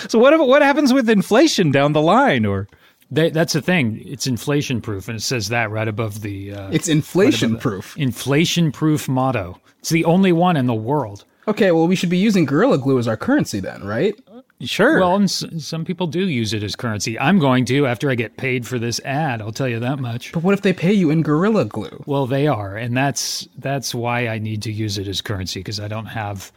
So 0.10 0.20
what 0.20 0.38
what 0.48 0.62
happens 0.62 0.94
with 0.94 1.10
inflation 1.10 1.72
down 1.72 1.94
the 1.94 2.02
line 2.02 2.46
or 2.46 2.68
They, 3.10 3.30
that's 3.30 3.54
the 3.54 3.62
thing. 3.62 4.02
It's 4.06 4.28
inflation 4.28 4.82
proof, 4.82 5.08
and 5.08 5.18
it 5.18 5.22
says 5.22 5.48
that 5.50 5.72
right 5.72 5.88
above 5.88 6.22
the 6.22 6.54
uh, 6.54 6.70
It's 6.72 6.88
inflation 6.90 7.58
proof. 7.58 7.96
inflation 7.98 8.72
proof 8.72 9.08
motto. 9.08 9.60
It's 9.80 9.90
the 9.90 10.04
only 10.06 10.34
one 10.34 10.58
in 10.58 10.66
the 10.66 10.74
world. 10.76 11.24
Okay, 11.48 11.72
well, 11.72 11.88
we 11.88 11.96
should 11.96 12.10
be 12.10 12.18
using 12.18 12.44
Gorilla 12.46 12.78
Glue 12.78 13.00
as 13.00 13.08
our 13.08 13.16
currency 13.16 13.62
then, 13.62 13.86
right? 13.86 14.14
Sure. 14.60 15.00
Well, 15.00 15.16
and 15.16 15.24
s- 15.26 15.46
some 15.60 15.86
people 15.86 16.08
do 16.08 16.28
use 16.28 16.52
it 16.52 16.64
as 16.64 16.76
currency. 16.76 17.18
I'm 17.18 17.40
going 17.40 17.64
to 17.66 17.86
after 17.88 18.10
I 18.10 18.16
get 18.16 18.36
paid 18.38 18.68
for 18.68 18.78
this 18.80 19.00
ad. 19.06 19.40
I'll 19.42 19.52
tell 19.54 19.70
you 19.70 19.80
that 19.80 20.00
much. 20.00 20.32
But 20.34 20.44
what 20.44 20.54
if 20.56 20.62
they 20.64 20.74
pay 20.74 20.92
you 20.92 21.10
in 21.12 21.22
Gorilla 21.22 21.64
Glue? 21.64 22.04
Well, 22.08 22.26
they 22.26 22.48
are, 22.48 22.76
and 22.76 22.98
that's 22.98 23.48
that's 23.60 23.94
why 23.96 24.28
I 24.28 24.40
need 24.40 24.62
to 24.64 24.72
use 24.72 24.98
it 24.98 25.08
as 25.08 25.22
currency 25.22 25.60
because 25.62 25.80
I 25.80 25.88
don't 25.88 26.08
have 26.08 26.52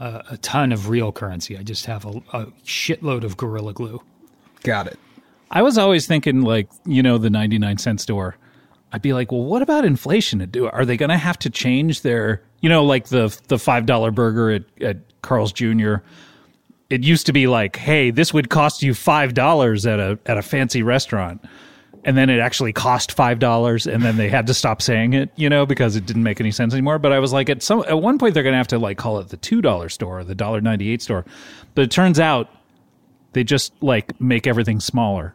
a, 0.00 0.24
a 0.30 0.36
ton 0.38 0.72
of 0.72 0.88
real 0.88 1.12
currency. 1.12 1.56
I 1.56 1.62
just 1.62 1.84
have 1.86 2.04
a, 2.06 2.20
a 2.32 2.46
shitload 2.64 3.22
of 3.24 3.36
Gorilla 3.36 3.74
Glue. 3.74 4.02
Got 4.64 4.86
it. 4.88 4.98
I 5.54 5.62
was 5.62 5.78
always 5.78 6.08
thinking, 6.08 6.42
like, 6.42 6.68
you 6.84 7.00
know, 7.00 7.16
the 7.16 7.30
99 7.30 7.78
cent 7.78 8.00
store. 8.00 8.36
I'd 8.92 9.02
be 9.02 9.12
like, 9.12 9.30
well, 9.30 9.44
what 9.44 9.62
about 9.62 9.84
inflation 9.84 10.40
do? 10.50 10.68
Are 10.68 10.84
they 10.84 10.96
going 10.96 11.10
to 11.10 11.16
have 11.16 11.38
to 11.40 11.50
change 11.50 12.02
their, 12.02 12.42
you 12.60 12.68
know, 12.68 12.84
like 12.84 13.08
the 13.08 13.36
the 13.48 13.56
$5 13.56 14.14
burger 14.14 14.50
at, 14.50 14.64
at 14.80 15.22
Carl's 15.22 15.52
Jr.? 15.52 15.96
It 16.90 17.02
used 17.02 17.26
to 17.26 17.32
be 17.32 17.46
like, 17.46 17.76
hey, 17.76 18.10
this 18.10 18.34
would 18.34 18.50
cost 18.50 18.82
you 18.82 18.92
$5 18.92 19.92
at 19.92 20.00
a, 20.00 20.18
at 20.26 20.38
a 20.38 20.42
fancy 20.42 20.82
restaurant. 20.82 21.44
And 22.04 22.16
then 22.16 22.28
it 22.30 22.38
actually 22.38 22.72
cost 22.72 23.16
$5 23.16 23.92
and 23.92 24.02
then 24.02 24.16
they 24.16 24.28
had 24.28 24.46
to 24.48 24.54
stop 24.54 24.82
saying 24.82 25.14
it, 25.14 25.30
you 25.36 25.48
know, 25.48 25.64
because 25.64 25.96
it 25.96 26.04
didn't 26.04 26.22
make 26.22 26.38
any 26.40 26.50
sense 26.50 26.74
anymore. 26.74 26.98
But 26.98 27.12
I 27.12 27.18
was 27.18 27.32
like, 27.32 27.48
at 27.48 27.62
some, 27.62 27.82
at 27.88 28.00
one 28.00 28.18
point 28.18 28.34
they're 28.34 28.42
going 28.42 28.52
to 28.52 28.58
have 28.58 28.68
to 28.68 28.78
like 28.78 28.98
call 28.98 29.18
it 29.20 29.28
the 29.28 29.38
$2 29.38 29.90
store 29.90 30.18
or 30.20 30.24
the 30.24 30.34
$1.98 30.34 31.00
store. 31.00 31.24
But 31.74 31.82
it 31.84 31.90
turns 31.90 32.20
out 32.20 32.50
they 33.32 33.42
just 33.42 33.72
like 33.80 34.20
make 34.20 34.46
everything 34.46 34.78
smaller 34.80 35.34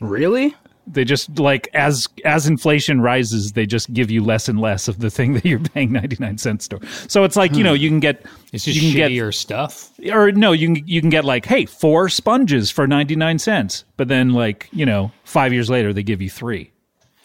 Really? 0.00 0.54
they 0.86 1.04
just 1.04 1.38
like 1.38 1.68
as 1.74 2.08
as 2.24 2.46
inflation 2.48 3.00
rises 3.00 3.52
they 3.52 3.64
just 3.66 3.92
give 3.92 4.10
you 4.10 4.24
less 4.24 4.48
and 4.48 4.58
less 4.60 4.88
of 4.88 4.98
the 4.98 5.10
thing 5.10 5.34
that 5.34 5.44
you're 5.44 5.60
paying 5.60 5.92
99 5.92 6.38
cents 6.38 6.66
for 6.66 6.80
so 7.06 7.22
it's 7.22 7.36
like 7.36 7.54
you 7.54 7.62
know 7.62 7.74
you 7.74 7.88
can 7.88 8.00
get 8.00 8.24
It's 8.52 8.64
just 8.64 8.80
you 8.80 8.92
can 8.92 9.10
shittier 9.10 9.32
stuff. 9.32 9.90
or 10.10 10.32
no 10.32 10.50
you 10.52 10.66
can 10.74 10.88
you 10.88 11.00
can 11.00 11.10
get 11.10 11.24
like 11.24 11.44
hey 11.44 11.66
four 11.66 12.08
sponges 12.08 12.70
for 12.70 12.86
99 12.88 13.38
cents 13.38 13.84
but 13.98 14.08
then 14.08 14.30
like 14.32 14.68
you 14.72 14.86
know 14.86 15.12
5 15.24 15.52
years 15.52 15.70
later 15.70 15.92
they 15.92 16.02
give 16.02 16.20
you 16.22 16.30
3 16.30 16.72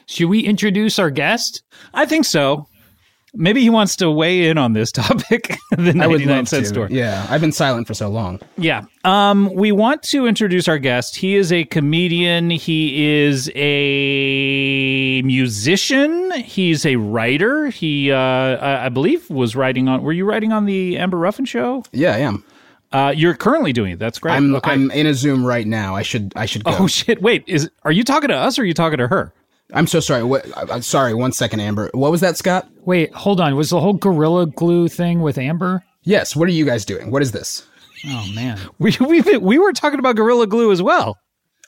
Should 0.06 0.28
we 0.30 0.42
introduce 0.42 1.00
our 1.00 1.10
guest? 1.10 1.64
i 1.94 2.06
think 2.06 2.26
so 2.26 2.68
maybe 3.36 3.62
he 3.62 3.70
wants 3.70 3.96
to 3.98 4.10
weigh 4.10 4.48
in 4.50 4.58
on 4.58 4.74
this 4.74 4.92
topic 4.94 5.58
the 5.72 5.94
99 5.94 6.02
I 6.02 6.08
would 6.08 6.26
love 6.26 6.48
cent 6.48 6.66
to. 6.66 6.70
store 6.70 6.88
Yeah, 6.90 7.26
I've 7.30 7.42
been 7.42 7.52
silent 7.52 7.88
for 7.88 7.94
so 7.94 8.10
long. 8.10 8.40
Yeah. 8.58 8.86
Um, 9.04 9.54
we 9.54 9.72
want 9.72 10.02
to 10.04 10.26
introduce 10.26 10.68
our 10.68 10.80
guest. 10.80 11.16
He 11.16 11.36
is 11.36 11.52
a 11.52 11.66
comedian. 11.66 12.50
He 12.50 13.24
is 13.24 13.52
a 13.56 15.22
musician. 15.24 16.32
He's 16.42 16.86
a 16.86 16.96
writer. 16.96 17.68
He, 17.70 18.12
uh, 18.12 18.18
I 18.18 18.86
I 18.86 18.90
believe, 18.90 19.30
was 19.30 19.56
writing 19.56 19.88
on. 19.88 20.02
Were 20.02 20.14
you 20.14 20.26
writing 20.26 20.52
on 20.52 20.66
the 20.66 20.98
Amber 20.98 21.18
Ruffin 21.18 21.46
show? 21.46 21.84
Yeah, 21.92 22.14
I 22.16 22.20
am. 22.20 22.44
Uh, 22.92 23.14
you're 23.16 23.34
currently 23.34 23.74
doing 23.74 23.94
it. 23.94 24.00
That's 24.00 24.20
great. 24.20 24.34
I'm 24.34 24.56
okay. 24.56 24.72
I'm 24.72 24.90
in 24.92 25.06
a 25.06 25.14
Zoom 25.14 25.46
right 25.46 25.68
now. 25.68 25.96
I 25.96 26.02
should 26.02 26.32
I 26.36 26.46
should 26.46 26.64
go. 26.64 26.76
oh 26.80 26.88
shit! 27.00 27.22
Wait, 27.22 27.44
is 27.48 27.70
are 27.84 27.92
you 27.92 28.04
talking 28.04 28.30
to 28.30 28.36
us 28.36 28.58
or 28.58 28.62
are 28.62 28.66
you 28.66 28.74
talking 28.74 29.00
to 29.00 29.08
her? 29.08 29.34
I'm 29.76 29.86
so 29.88 30.00
sorry. 30.00 30.24
What, 30.24 30.46
I- 30.58 30.74
I'm 30.74 30.82
sorry. 30.82 31.14
One 31.14 31.32
second, 31.32 31.60
Amber. 31.60 31.92
What 31.94 32.10
was 32.12 32.22
that, 32.22 32.38
Scott? 32.38 32.68
Wait, 32.86 33.14
hold 33.14 33.40
on. 33.40 33.56
Was 33.56 33.70
the 33.70 33.80
whole 33.80 33.94
Gorilla 33.94 34.48
Glue 34.48 34.88
thing 34.88 35.22
with 35.22 35.38
Amber? 35.38 35.84
Yes. 36.04 36.36
What 36.36 36.48
are 36.48 36.52
you 36.54 36.66
guys 36.66 36.86
doing? 36.86 37.12
What 37.12 37.22
is 37.22 37.32
this? 37.32 37.68
Oh 38.08 38.26
man. 38.36 38.60
We 38.80 38.96
we 39.00 39.22
we 39.38 39.58
were 39.60 39.74
talking 39.74 40.00
about 40.00 40.16
Gorilla 40.16 40.48
Glue 40.48 40.72
as 40.72 40.82
well. 40.82 41.18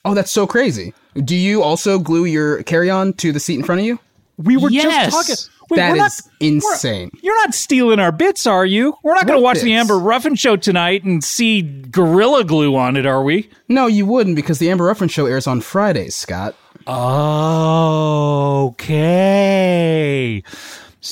Oh, 0.06 0.14
that's 0.14 0.32
so 0.32 0.48
crazy. 0.48 0.94
Do 1.16 1.36
you 1.36 1.62
also 1.64 2.00
glue 2.00 2.26
your 2.26 2.64
carry-on 2.64 3.14
to 3.14 3.32
the 3.32 3.40
seat 3.40 3.56
in 3.60 3.64
front 3.66 3.82
of 3.82 3.88
you? 3.88 4.00
We 4.38 4.56
were 4.56 4.70
Yes! 4.70 5.12
just 5.14 5.50
talking. 5.50 5.54
Wait, 5.70 5.78
That 5.78 5.92
we're 5.92 5.98
not, 5.98 6.12
insane. 6.40 7.12
You're 7.22 7.36
not 7.44 7.54
stealing 7.54 8.00
our 8.00 8.12
bits, 8.14 8.46
are 8.48 8.66
you? 8.66 8.96
We're 9.04 9.16
not 9.16 9.26
going 9.28 9.38
to 9.38 9.44
watch 9.44 9.60
the? 9.60 9.74
Amber 9.74 9.98
Ruffin 10.00 10.36
show 10.36 10.56
tonight 10.56 11.04
and 11.04 11.22
see 11.22 11.62
Gorilla 11.62 12.46
Glue 12.46 12.74
on 12.78 12.96
it, 12.96 13.06
are 13.06 13.22
we? 13.24 13.50
No, 13.68 13.88
you 13.88 14.06
wouldn't 14.06 14.38
because 14.38 14.60
the 14.60 14.70
Amber 14.70 14.86
Ruffin 14.86 15.10
show 15.10 15.26
airs 15.26 15.46
on 15.48 15.60
Fridays, 15.60 16.16
Scott. 16.16 16.56
Oh 16.88 18.68
okay. 18.70 20.44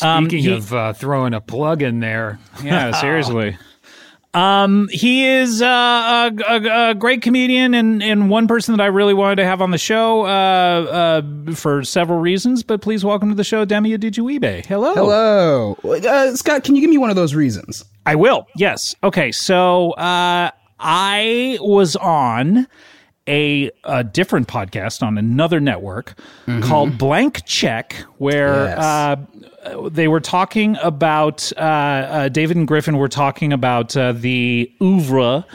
Um, 0.01 0.25
Speaking 0.25 0.43
he- 0.43 0.53
of 0.53 0.73
uh, 0.73 0.93
throwing 0.93 1.33
a 1.33 1.41
plug 1.41 1.81
in 1.81 1.99
there, 1.99 2.39
Yeah, 2.63 2.91
seriously. 2.91 3.57
Um, 4.33 4.89
he 4.91 5.25
is 5.25 5.61
uh, 5.61 5.65
a, 5.65 6.31
a, 6.49 6.89
a 6.89 6.93
great 6.93 7.21
comedian 7.21 7.73
and, 7.73 8.03
and 8.03 8.29
one 8.29 8.49
person 8.49 8.75
that 8.75 8.83
I 8.83 8.88
really 8.88 9.13
wanted 9.13 9.38
to 9.38 9.45
have 9.45 9.61
on 9.61 9.71
the 9.71 9.77
show 9.77 10.25
uh, 10.25 11.21
uh, 11.47 11.53
for 11.53 11.85
several 11.85 12.19
reasons. 12.19 12.61
But 12.61 12.81
please 12.81 13.05
welcome 13.05 13.29
to 13.29 13.35
the 13.35 13.45
show, 13.45 13.63
Demi 13.63 13.97
Adejuyigbe. 13.97 14.65
Hello. 14.65 14.93
Hello, 14.93 15.77
uh, 15.85 16.35
Scott. 16.35 16.65
Can 16.65 16.75
you 16.75 16.81
give 16.81 16.89
me 16.89 16.97
one 16.97 17.09
of 17.09 17.15
those 17.15 17.33
reasons? 17.33 17.85
I 18.05 18.15
will. 18.15 18.45
Yes. 18.57 18.93
Okay. 19.05 19.31
So 19.31 19.91
uh, 19.91 20.51
I 20.81 21.57
was 21.61 21.95
on 21.95 22.67
a, 23.27 23.71
a 23.83 24.03
different 24.03 24.47
podcast 24.47 25.01
on 25.01 25.17
another 25.17 25.59
network 25.59 26.13
called 26.61 26.97
Blank 26.97 27.43
Check, 27.45 27.95
where 28.17 28.65
Yes. 28.65 28.77
uh, 28.79 29.15
they 29.89 30.07
were 30.07 30.19
talking 30.19 30.77
about 30.81 31.51
uh, 31.57 31.59
uh, 31.59 32.29
David 32.29 32.55
and 32.57 32.67
Griffin 32.67 32.97
were 32.97 33.07
talking 33.09 33.51
about 33.51 33.97
uh, 33.97 34.11
the 34.11 34.71
oeuvre 34.81 35.45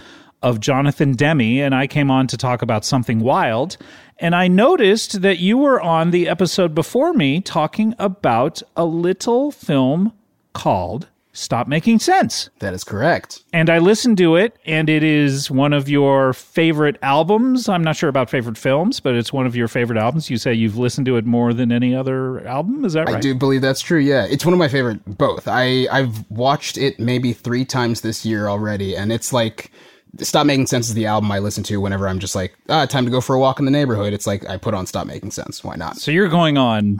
of 0.42 0.58
Jonathan 0.58 1.12
Demme, 1.12 1.60
and 1.62 1.74
I 1.74 1.86
came 1.86 2.10
on 2.10 2.26
to 2.28 2.36
talk 2.36 2.62
about 2.62 2.84
something 2.84 3.20
wild. 3.20 3.76
And 4.18 4.34
I 4.34 4.48
noticed 4.48 5.22
that 5.22 5.38
you 5.38 5.56
were 5.56 5.80
on 5.80 6.10
the 6.10 6.28
episode 6.28 6.74
before 6.74 7.12
me 7.14 7.40
talking 7.40 7.94
about 7.98 8.62
a 8.76 8.84
little 8.84 9.50
film 9.50 10.12
called 10.52 11.08
Stop 11.40 11.66
Making 11.66 11.98
Sense. 11.98 12.50
That 12.58 12.74
is 12.74 12.84
correct. 12.84 13.44
And 13.54 13.70
I 13.70 13.78
listened 13.78 14.18
to 14.18 14.36
it, 14.36 14.58
and 14.66 14.90
it 14.90 15.02
is 15.02 15.50
one 15.50 15.72
of 15.72 15.88
your 15.88 16.34
favorite 16.34 16.98
albums. 17.02 17.66
I'm 17.66 17.82
not 17.82 17.96
sure 17.96 18.10
about 18.10 18.28
favorite 18.28 18.58
films, 18.58 19.00
but 19.00 19.14
it's 19.14 19.32
one 19.32 19.46
of 19.46 19.56
your 19.56 19.66
favorite 19.66 19.98
albums. 19.98 20.28
You 20.28 20.36
say 20.36 20.52
you've 20.52 20.76
listened 20.76 21.06
to 21.06 21.16
it 21.16 21.24
more 21.24 21.54
than 21.54 21.72
any 21.72 21.94
other 21.94 22.46
album. 22.46 22.84
Is 22.84 22.92
that 22.92 23.06
right? 23.06 23.16
I 23.16 23.20
do 23.20 23.34
believe 23.34 23.62
that's 23.62 23.80
true. 23.80 24.00
Yeah, 24.00 24.26
it's 24.28 24.44
one 24.44 24.52
of 24.52 24.58
my 24.58 24.68
favorite. 24.68 25.02
Both. 25.16 25.48
I 25.48 25.86
I've 25.90 26.30
watched 26.30 26.76
it 26.76 27.00
maybe 27.00 27.32
three 27.32 27.64
times 27.64 28.02
this 28.02 28.26
year 28.26 28.46
already, 28.46 28.96
and 28.96 29.10
it's 29.10 29.32
like. 29.32 29.70
Stop 30.18 30.44
Making 30.44 30.66
Sense 30.66 30.88
is 30.88 30.94
the 30.94 31.06
album 31.06 31.30
I 31.30 31.38
listen 31.38 31.62
to 31.62 31.80
whenever 31.80 32.08
I'm 32.08 32.18
just 32.18 32.34
like, 32.34 32.58
ah, 32.68 32.84
time 32.84 33.04
to 33.04 33.12
go 33.12 33.20
for 33.20 33.36
a 33.36 33.38
walk 33.38 33.60
in 33.60 33.64
the 33.64 33.70
neighborhood. 33.70 34.12
It's 34.12 34.26
like 34.26 34.44
I 34.44 34.56
put 34.56 34.74
on 34.74 34.84
Stop 34.84 35.06
Making 35.06 35.30
Sense. 35.30 35.62
Why 35.62 35.76
not? 35.76 35.98
So 35.98 36.10
you're 36.10 36.26
going 36.28 36.58
on 36.58 36.98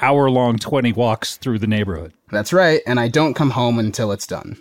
hour 0.00 0.30
long 0.30 0.58
20 0.58 0.92
walks 0.92 1.36
through 1.36 1.58
the 1.58 1.66
neighborhood. 1.66 2.12
That's 2.30 2.52
right. 2.52 2.80
And 2.86 2.98
I 3.00 3.08
don't 3.08 3.34
come 3.34 3.50
home 3.50 3.78
until 3.78 4.12
it's 4.12 4.26
done. 4.26 4.56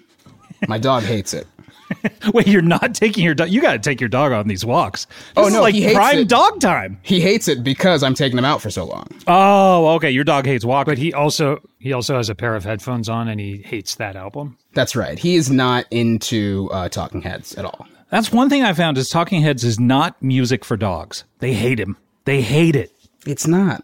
My 0.68 0.78
dog 0.78 1.04
hates 1.04 1.34
it. 1.34 1.48
Wait, 2.34 2.48
you're 2.48 2.62
not 2.62 2.96
taking 2.96 3.24
your 3.24 3.34
dog. 3.36 3.50
You 3.50 3.62
got 3.62 3.74
to 3.74 3.80
take 3.80 4.00
your 4.00 4.10
dog 4.10 4.32
on 4.32 4.48
these 4.48 4.66
walks. 4.66 5.06
This 5.06 5.16
Oh, 5.38 5.48
is 5.48 5.54
no, 5.54 5.62
like 5.62 5.76
he 5.76 5.82
hates 5.84 5.96
prime 5.96 6.20
it. 6.20 6.30
dog 6.30 6.60
time. 6.60 6.98
He 7.04 7.20
hates 7.20 7.48
it 7.48 7.64
because 7.64 8.02
I'm 8.04 8.14
taking 8.14 8.38
him 8.38 8.46
out 8.46 8.62
for 8.62 8.70
so 8.72 8.86
long. 8.86 9.08
Oh, 9.28 9.90
okay. 9.96 10.10
Your 10.10 10.24
dog 10.24 10.46
hates 10.46 10.64
walking. 10.66 10.92
but 10.92 10.98
he 10.98 11.14
also 11.14 11.60
he 11.80 11.94
also 11.94 12.16
has 12.16 12.30
a 12.30 12.36
pair 12.36 12.56
of 12.56 12.64
headphones 12.64 13.10
on, 13.10 13.28
and 13.28 13.40
he 13.40 13.58
hates 13.64 13.96
that 13.96 14.16
album. 14.16 14.58
That's 14.74 14.96
right. 14.96 15.20
He 15.20 15.36
is 15.36 15.52
not 15.52 15.86
into 15.92 16.70
uh, 16.72 16.90
Talking 16.90 17.22
Heads 17.22 17.54
at 17.56 17.66
all. 17.66 17.86
That's 18.10 18.32
one 18.32 18.50
thing 18.50 18.64
I 18.64 18.74
found 18.74 18.98
is 18.98 19.10
Talking 19.10 19.42
Heads 19.42 19.64
is 19.64 19.80
not 19.80 20.22
music 20.22 20.64
for 20.66 20.78
dogs. 20.78 21.26
They 21.40 21.54
hate 21.54 21.80
him. 21.80 21.98
They 22.26 22.42
hate 22.42 22.76
it. 22.76 22.93
It's 23.26 23.48
not. 23.48 23.82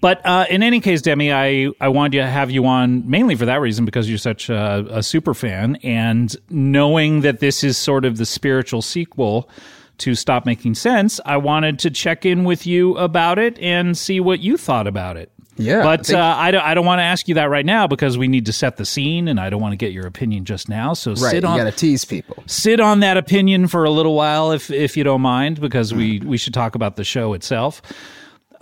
But 0.00 0.24
uh, 0.26 0.46
in 0.50 0.62
any 0.62 0.80
case, 0.80 1.00
Demi, 1.00 1.32
I, 1.32 1.70
I 1.80 1.88
wanted 1.88 2.18
to 2.18 2.26
have 2.26 2.50
you 2.50 2.66
on 2.66 3.08
mainly 3.08 3.34
for 3.34 3.46
that 3.46 3.60
reason 3.60 3.84
because 3.84 4.08
you're 4.08 4.18
such 4.18 4.50
a, 4.50 4.86
a 4.90 5.02
super 5.02 5.32
fan. 5.34 5.76
And 5.82 6.34
knowing 6.50 7.20
that 7.22 7.40
this 7.40 7.64
is 7.64 7.78
sort 7.78 8.04
of 8.04 8.16
the 8.18 8.26
spiritual 8.26 8.82
sequel 8.82 9.48
to 9.98 10.14
Stop 10.14 10.44
Making 10.44 10.74
Sense, 10.74 11.20
I 11.24 11.36
wanted 11.36 11.78
to 11.80 11.90
check 11.90 12.26
in 12.26 12.44
with 12.44 12.66
you 12.66 12.96
about 12.98 13.38
it 13.38 13.58
and 13.58 13.96
see 13.96 14.20
what 14.20 14.40
you 14.40 14.56
thought 14.56 14.86
about 14.86 15.16
it. 15.16 15.30
Yeah, 15.56 15.84
But 15.84 16.04
thank- 16.06 16.18
uh, 16.18 16.34
I 16.36 16.50
don't, 16.50 16.64
I 16.64 16.74
don't 16.74 16.84
want 16.84 16.98
to 16.98 17.04
ask 17.04 17.28
you 17.28 17.36
that 17.36 17.44
right 17.48 17.64
now 17.64 17.86
because 17.86 18.18
we 18.18 18.26
need 18.26 18.46
to 18.46 18.52
set 18.52 18.76
the 18.76 18.84
scene 18.84 19.28
and 19.28 19.38
I 19.38 19.50
don't 19.50 19.62
want 19.62 19.70
to 19.70 19.76
get 19.76 19.92
your 19.92 20.04
opinion 20.04 20.44
just 20.44 20.68
now. 20.68 20.94
So 20.94 21.12
Right. 21.12 21.18
sit 21.30 21.42
You 21.44 21.48
on 21.48 21.58
got 21.58 21.64
to 21.64 21.70
tease 21.72 22.04
people. 22.04 22.42
sit 22.48 22.80
on 22.80 22.98
that 23.00 23.16
opinion 23.16 23.68
for 23.68 23.84
a 23.84 23.90
little 23.90 24.16
while 24.16 24.50
if 24.50 24.68
if 24.72 24.96
you 24.96 25.04
don't 25.04 25.20
mind 25.20 25.60
because 25.60 25.94
we 25.94 26.18
we 26.24 26.38
should 26.38 26.54
talk 26.54 26.74
about 26.74 26.96
the 26.96 27.04
show 27.04 27.34
itself 27.34 27.80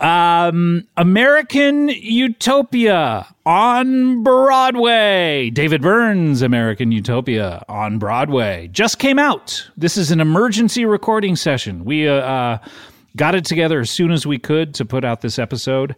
um 0.03 0.85
american 0.97 1.87
utopia 1.87 3.25
on 3.45 4.21
broadway. 4.21 5.49
David 5.49 5.81
Byrne's 5.81 6.41
american 6.41 6.91
utopia 6.91 7.63
on 7.69 7.99
broadway 7.99 8.67
just 8.73 8.99
came 8.99 9.17
out. 9.17 9.65
This 9.77 9.95
is 9.95 10.11
an 10.11 10.19
emergency 10.19 10.83
recording 10.83 11.37
session. 11.37 11.85
We 11.85 12.07
uh, 12.07 12.15
uh 12.15 12.57
got 13.15 13.33
it 13.33 13.45
together 13.45 13.79
as 13.79 13.89
soon 13.89 14.11
as 14.11 14.27
we 14.27 14.37
could 14.37 14.73
to 14.73 14.83
put 14.83 15.05
out 15.05 15.21
this 15.21 15.39
episode 15.39 15.95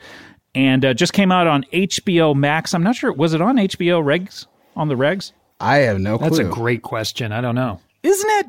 and 0.53 0.85
uh, 0.85 0.93
just 0.93 1.13
came 1.13 1.31
out 1.31 1.47
on 1.47 1.65
hbo 1.73 2.35
max. 2.35 2.75
I'm 2.75 2.83
not 2.83 2.95
sure 2.95 3.11
was 3.11 3.33
it 3.33 3.41
on 3.41 3.57
hbo 3.57 4.03
regs? 4.03 4.45
On 4.75 4.87
the 4.87 4.95
regs? 4.95 5.31
I 5.59 5.77
have 5.77 5.99
no 5.99 6.19
clue. 6.19 6.29
That's 6.29 6.39
a 6.39 6.43
great 6.43 6.83
question. 6.83 7.31
I 7.31 7.41
don't 7.41 7.55
know. 7.55 7.79
isn't 8.03 8.29
it? 8.29 8.45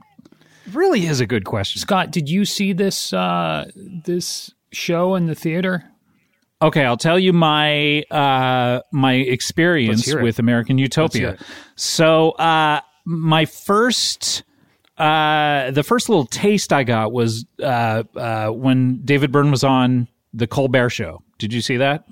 Really 0.73 1.07
is 1.07 1.21
a 1.21 1.27
good 1.27 1.45
question. 1.45 1.81
Scott, 1.81 2.11
did 2.11 2.29
you 2.29 2.45
see 2.45 2.73
this 2.73 3.13
uh, 3.13 3.71
this 3.75 4.53
show 4.73 5.15
in 5.15 5.27
the 5.27 5.35
theater? 5.35 5.85
Okay, 6.63 6.85
I'll 6.85 6.97
tell 6.97 7.19
you 7.19 7.33
my 7.33 8.03
uh, 8.11 8.81
my 8.91 9.15
experience 9.15 10.13
with 10.13 10.39
American 10.39 10.79
Utopia. 10.79 11.37
So, 11.75 12.31
uh, 12.33 12.81
my 13.05 13.45
first 13.45 14.43
uh, 14.99 15.71
the 15.73 15.83
first 15.83 16.09
little 16.09 16.25
taste 16.27 16.73
I 16.73 16.83
got 16.85 17.13
was 17.13 17.45
uh, 17.63 18.05
uh, 18.17 18.49
when 18.49 19.03
David 19.05 19.31
Byrne 19.31 19.51
was 19.51 19.65
on 19.65 20.09
the 20.33 20.47
Colbert 20.47 20.91
Show. 20.91 21.23
Did 21.39 21.53
you 21.53 21.61
see 21.61 21.77
that? 21.77 22.05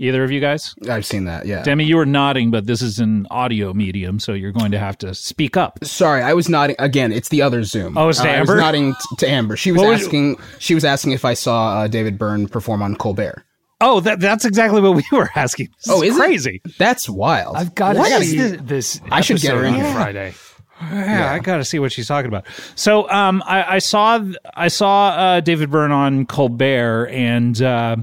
Either 0.00 0.22
of 0.22 0.30
you 0.30 0.40
guys? 0.40 0.76
I've 0.88 1.04
seen 1.04 1.24
that. 1.24 1.44
Yeah. 1.46 1.62
Demi, 1.64 1.84
you 1.84 1.96
were 1.96 2.06
nodding, 2.06 2.52
but 2.52 2.66
this 2.66 2.82
is 2.82 3.00
an 3.00 3.26
audio 3.32 3.72
medium, 3.74 4.20
so 4.20 4.32
you're 4.32 4.52
going 4.52 4.70
to 4.70 4.78
have 4.78 4.96
to 4.98 5.12
speak 5.12 5.56
up. 5.56 5.84
Sorry, 5.84 6.22
I 6.22 6.34
was 6.34 6.48
nodding 6.48 6.76
again. 6.78 7.12
It's 7.12 7.30
the 7.30 7.42
other 7.42 7.64
Zoom. 7.64 7.98
Oh, 7.98 8.08
it's 8.08 8.20
to 8.20 8.28
Uh, 8.28 8.32
I 8.32 8.34
Amber? 8.36 8.54
was 8.54 8.60
nodding 8.62 8.92
t- 8.94 9.16
to 9.18 9.28
Amber. 9.28 9.56
She 9.56 9.72
was 9.72 9.82
was- 9.82 10.02
asking. 10.02 10.36
She 10.60 10.74
was 10.74 10.84
asking 10.84 11.12
if 11.12 11.24
I 11.24 11.34
saw 11.34 11.80
uh, 11.80 11.88
David 11.88 12.16
Byrne 12.16 12.46
perform 12.46 12.80
on 12.80 12.94
Colbert. 12.94 13.42
Oh, 13.80 13.98
that, 14.00 14.20
that's 14.20 14.44
exactly 14.44 14.80
what 14.80 14.94
we 14.94 15.04
were 15.12 15.30
asking. 15.34 15.68
This 15.84 15.88
Oh, 15.92 16.02
is 16.02 16.10
is 16.10 16.16
it? 16.16 16.20
crazy. 16.20 16.62
That's 16.78 17.08
wild. 17.08 17.56
I've 17.56 17.74
got 17.74 17.94
to 17.94 18.04
see 18.24 18.38
This- 18.38 18.60
this. 18.62 19.00
I 19.10 19.20
should 19.20 19.40
get 19.40 19.54
her 19.54 19.64
in 19.64 19.74
on 19.74 19.80
here. 19.80 19.92
Friday. 19.92 20.34
Yeah, 20.80 21.32
I 21.32 21.40
got 21.40 21.56
to 21.56 21.64
see 21.64 21.80
what 21.80 21.90
she's 21.90 22.06
talking 22.06 22.28
about. 22.28 22.46
So, 22.76 23.10
um, 23.10 23.42
I, 23.44 23.64
I 23.74 23.78
saw 23.80 24.22
I 24.54 24.68
saw 24.68 25.08
uh, 25.08 25.40
David 25.40 25.72
Byrne 25.72 25.90
on 25.90 26.24
Colbert, 26.24 27.06
and 27.08 27.60
uh, 27.60 27.96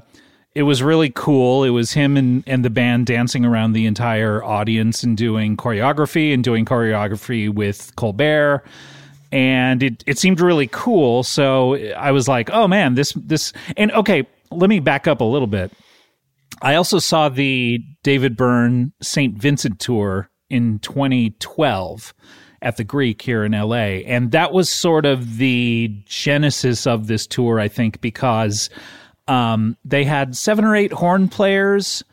it 0.56 0.64
was 0.64 0.82
really 0.82 1.10
cool. 1.10 1.66
It 1.66 1.70
was 1.70 1.92
him 1.92 2.16
and, 2.16 2.44
and 2.48 2.64
the 2.64 2.70
band 2.70 3.06
dancing 3.06 3.46
around 3.46 3.74
the 3.74 3.86
entire 3.86 4.42
audience 4.44 5.04
and 5.04 5.18
doing 5.18 5.58
choreography 5.58 6.34
and 6.34 6.44
doing 6.44 6.66
choreography 6.66 7.54
with 7.54 7.94
Colbert, 7.98 8.64
and 9.32 9.84
it 9.84 10.04
it 10.08 10.18
seemed 10.18 10.40
really 10.40 10.68
cool. 10.68 11.24
So 11.24 11.76
I 11.94 12.12
was 12.12 12.28
like, 12.28 12.50
oh 12.52 12.68
man, 12.68 12.96
this 12.96 13.12
this 13.14 13.54
and 13.78 13.92
okay. 13.92 14.26
Let 14.52 14.70
me 14.70 14.80
back 14.80 15.08
up 15.08 15.22
a 15.22 15.26
little 15.26 15.48
bit. 15.48 15.74
I 16.62 16.76
also 16.76 17.00
saw 17.00 17.30
the 17.30 17.84
David 18.04 18.38
Byrne 18.38 18.94
St. 19.02 19.36
Vincent 19.36 19.80
tour 19.80 20.30
in 20.50 20.80
2012 20.80 22.14
at 22.62 22.78
the 22.78 22.84
Greek 22.84 23.22
here 23.22 23.44
in 23.44 23.52
LA. 23.52 24.02
And 24.06 24.32
that 24.32 24.54
was 24.54 24.70
sort 24.70 25.06
of 25.06 25.38
the 25.38 25.92
genesis 26.06 26.88
of 26.88 27.08
this 27.08 27.28
tour, 27.28 27.60
I 27.60 27.68
think, 27.68 28.02
because 28.02 28.70
um, 29.28 29.78
they 29.84 30.04
had 30.04 30.36
seven 30.36 30.66
or 30.66 30.76
eight 30.76 30.94
horn 30.94 31.28
players 31.30 32.04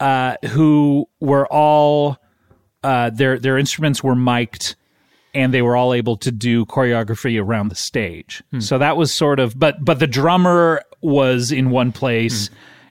uh, 0.00 0.36
who 0.48 1.08
were 1.20 1.46
all 1.46 2.18
uh, 2.82 3.10
their 3.10 3.38
their 3.38 3.58
instruments 3.58 4.02
were 4.02 4.14
mic'd 4.14 4.74
and 5.34 5.52
they 5.52 5.62
were 5.62 5.76
all 5.76 5.92
able 5.92 6.16
to 6.16 6.30
do 6.30 6.64
choreography 6.66 7.42
around 7.42 7.68
the 7.68 7.74
stage. 7.74 8.42
So 8.60 8.78
that 8.78 8.96
was 8.96 9.12
sort 9.12 9.40
of 9.40 9.58
but 9.58 9.84
but 9.84 9.98
the 9.98 10.06
drummer 10.06 10.82
was 11.02 11.50
in 11.52 11.70
one 11.70 11.92
place 11.92 12.50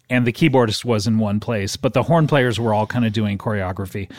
and 0.10 0.28
the 0.28 0.34
keyboardist 0.34 0.86
was 0.86 1.08
in 1.08 1.18
one 1.18 1.40
place, 1.40 1.78
but 1.78 1.94
the 1.94 2.04
horn 2.04 2.28
players 2.28 2.60
were 2.60 2.74
all 2.74 2.86
kind 2.86 3.06
of 3.06 3.14
doing 3.14 3.38
choreography. 3.38 4.12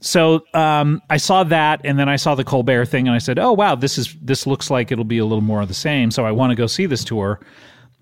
So 0.00 0.44
um, 0.54 1.00
I 1.10 1.16
saw 1.16 1.44
that, 1.44 1.80
and 1.84 1.98
then 1.98 2.08
I 2.08 2.16
saw 2.16 2.34
the 2.34 2.44
Colbert 2.44 2.86
thing, 2.86 3.06
and 3.06 3.14
I 3.14 3.18
said, 3.18 3.38
"Oh 3.38 3.52
wow, 3.52 3.76
this 3.76 3.98
is 3.98 4.16
this 4.20 4.46
looks 4.46 4.70
like 4.70 4.90
it'll 4.90 5.04
be 5.04 5.18
a 5.18 5.24
little 5.24 5.42
more 5.42 5.62
of 5.62 5.68
the 5.68 5.74
same." 5.74 6.10
So 6.10 6.24
I 6.26 6.32
want 6.32 6.50
to 6.50 6.56
go 6.56 6.66
see 6.66 6.86
this 6.86 7.04
tour. 7.04 7.38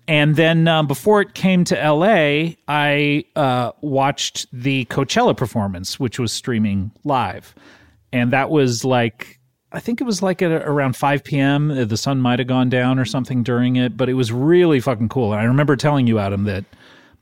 And 0.07 0.35
then 0.35 0.67
um, 0.67 0.87
before 0.87 1.21
it 1.21 1.33
came 1.33 1.63
to 1.65 1.75
LA, 1.75 2.55
I 2.67 3.23
uh, 3.35 3.71
watched 3.81 4.47
the 4.51 4.85
Coachella 4.85 5.37
performance, 5.37 5.99
which 5.99 6.19
was 6.19 6.33
streaming 6.33 6.91
live, 7.03 7.55
and 8.11 8.31
that 8.31 8.49
was 8.49 8.83
like 8.83 9.39
I 9.73 9.79
think 9.79 10.01
it 10.01 10.03
was 10.03 10.21
like 10.21 10.41
at 10.41 10.51
around 10.51 10.95
5 10.95 11.23
p.m. 11.23 11.87
The 11.87 11.97
sun 11.97 12.19
might 12.19 12.39
have 12.39 12.47
gone 12.47 12.69
down 12.69 12.99
or 12.99 13.05
something 13.05 13.41
during 13.41 13.77
it, 13.77 13.95
but 13.95 14.09
it 14.09 14.15
was 14.15 14.31
really 14.31 14.79
fucking 14.81 15.09
cool. 15.09 15.31
And 15.31 15.41
I 15.41 15.45
remember 15.45 15.75
telling 15.75 16.07
you, 16.07 16.19
Adam, 16.19 16.43
that 16.43 16.65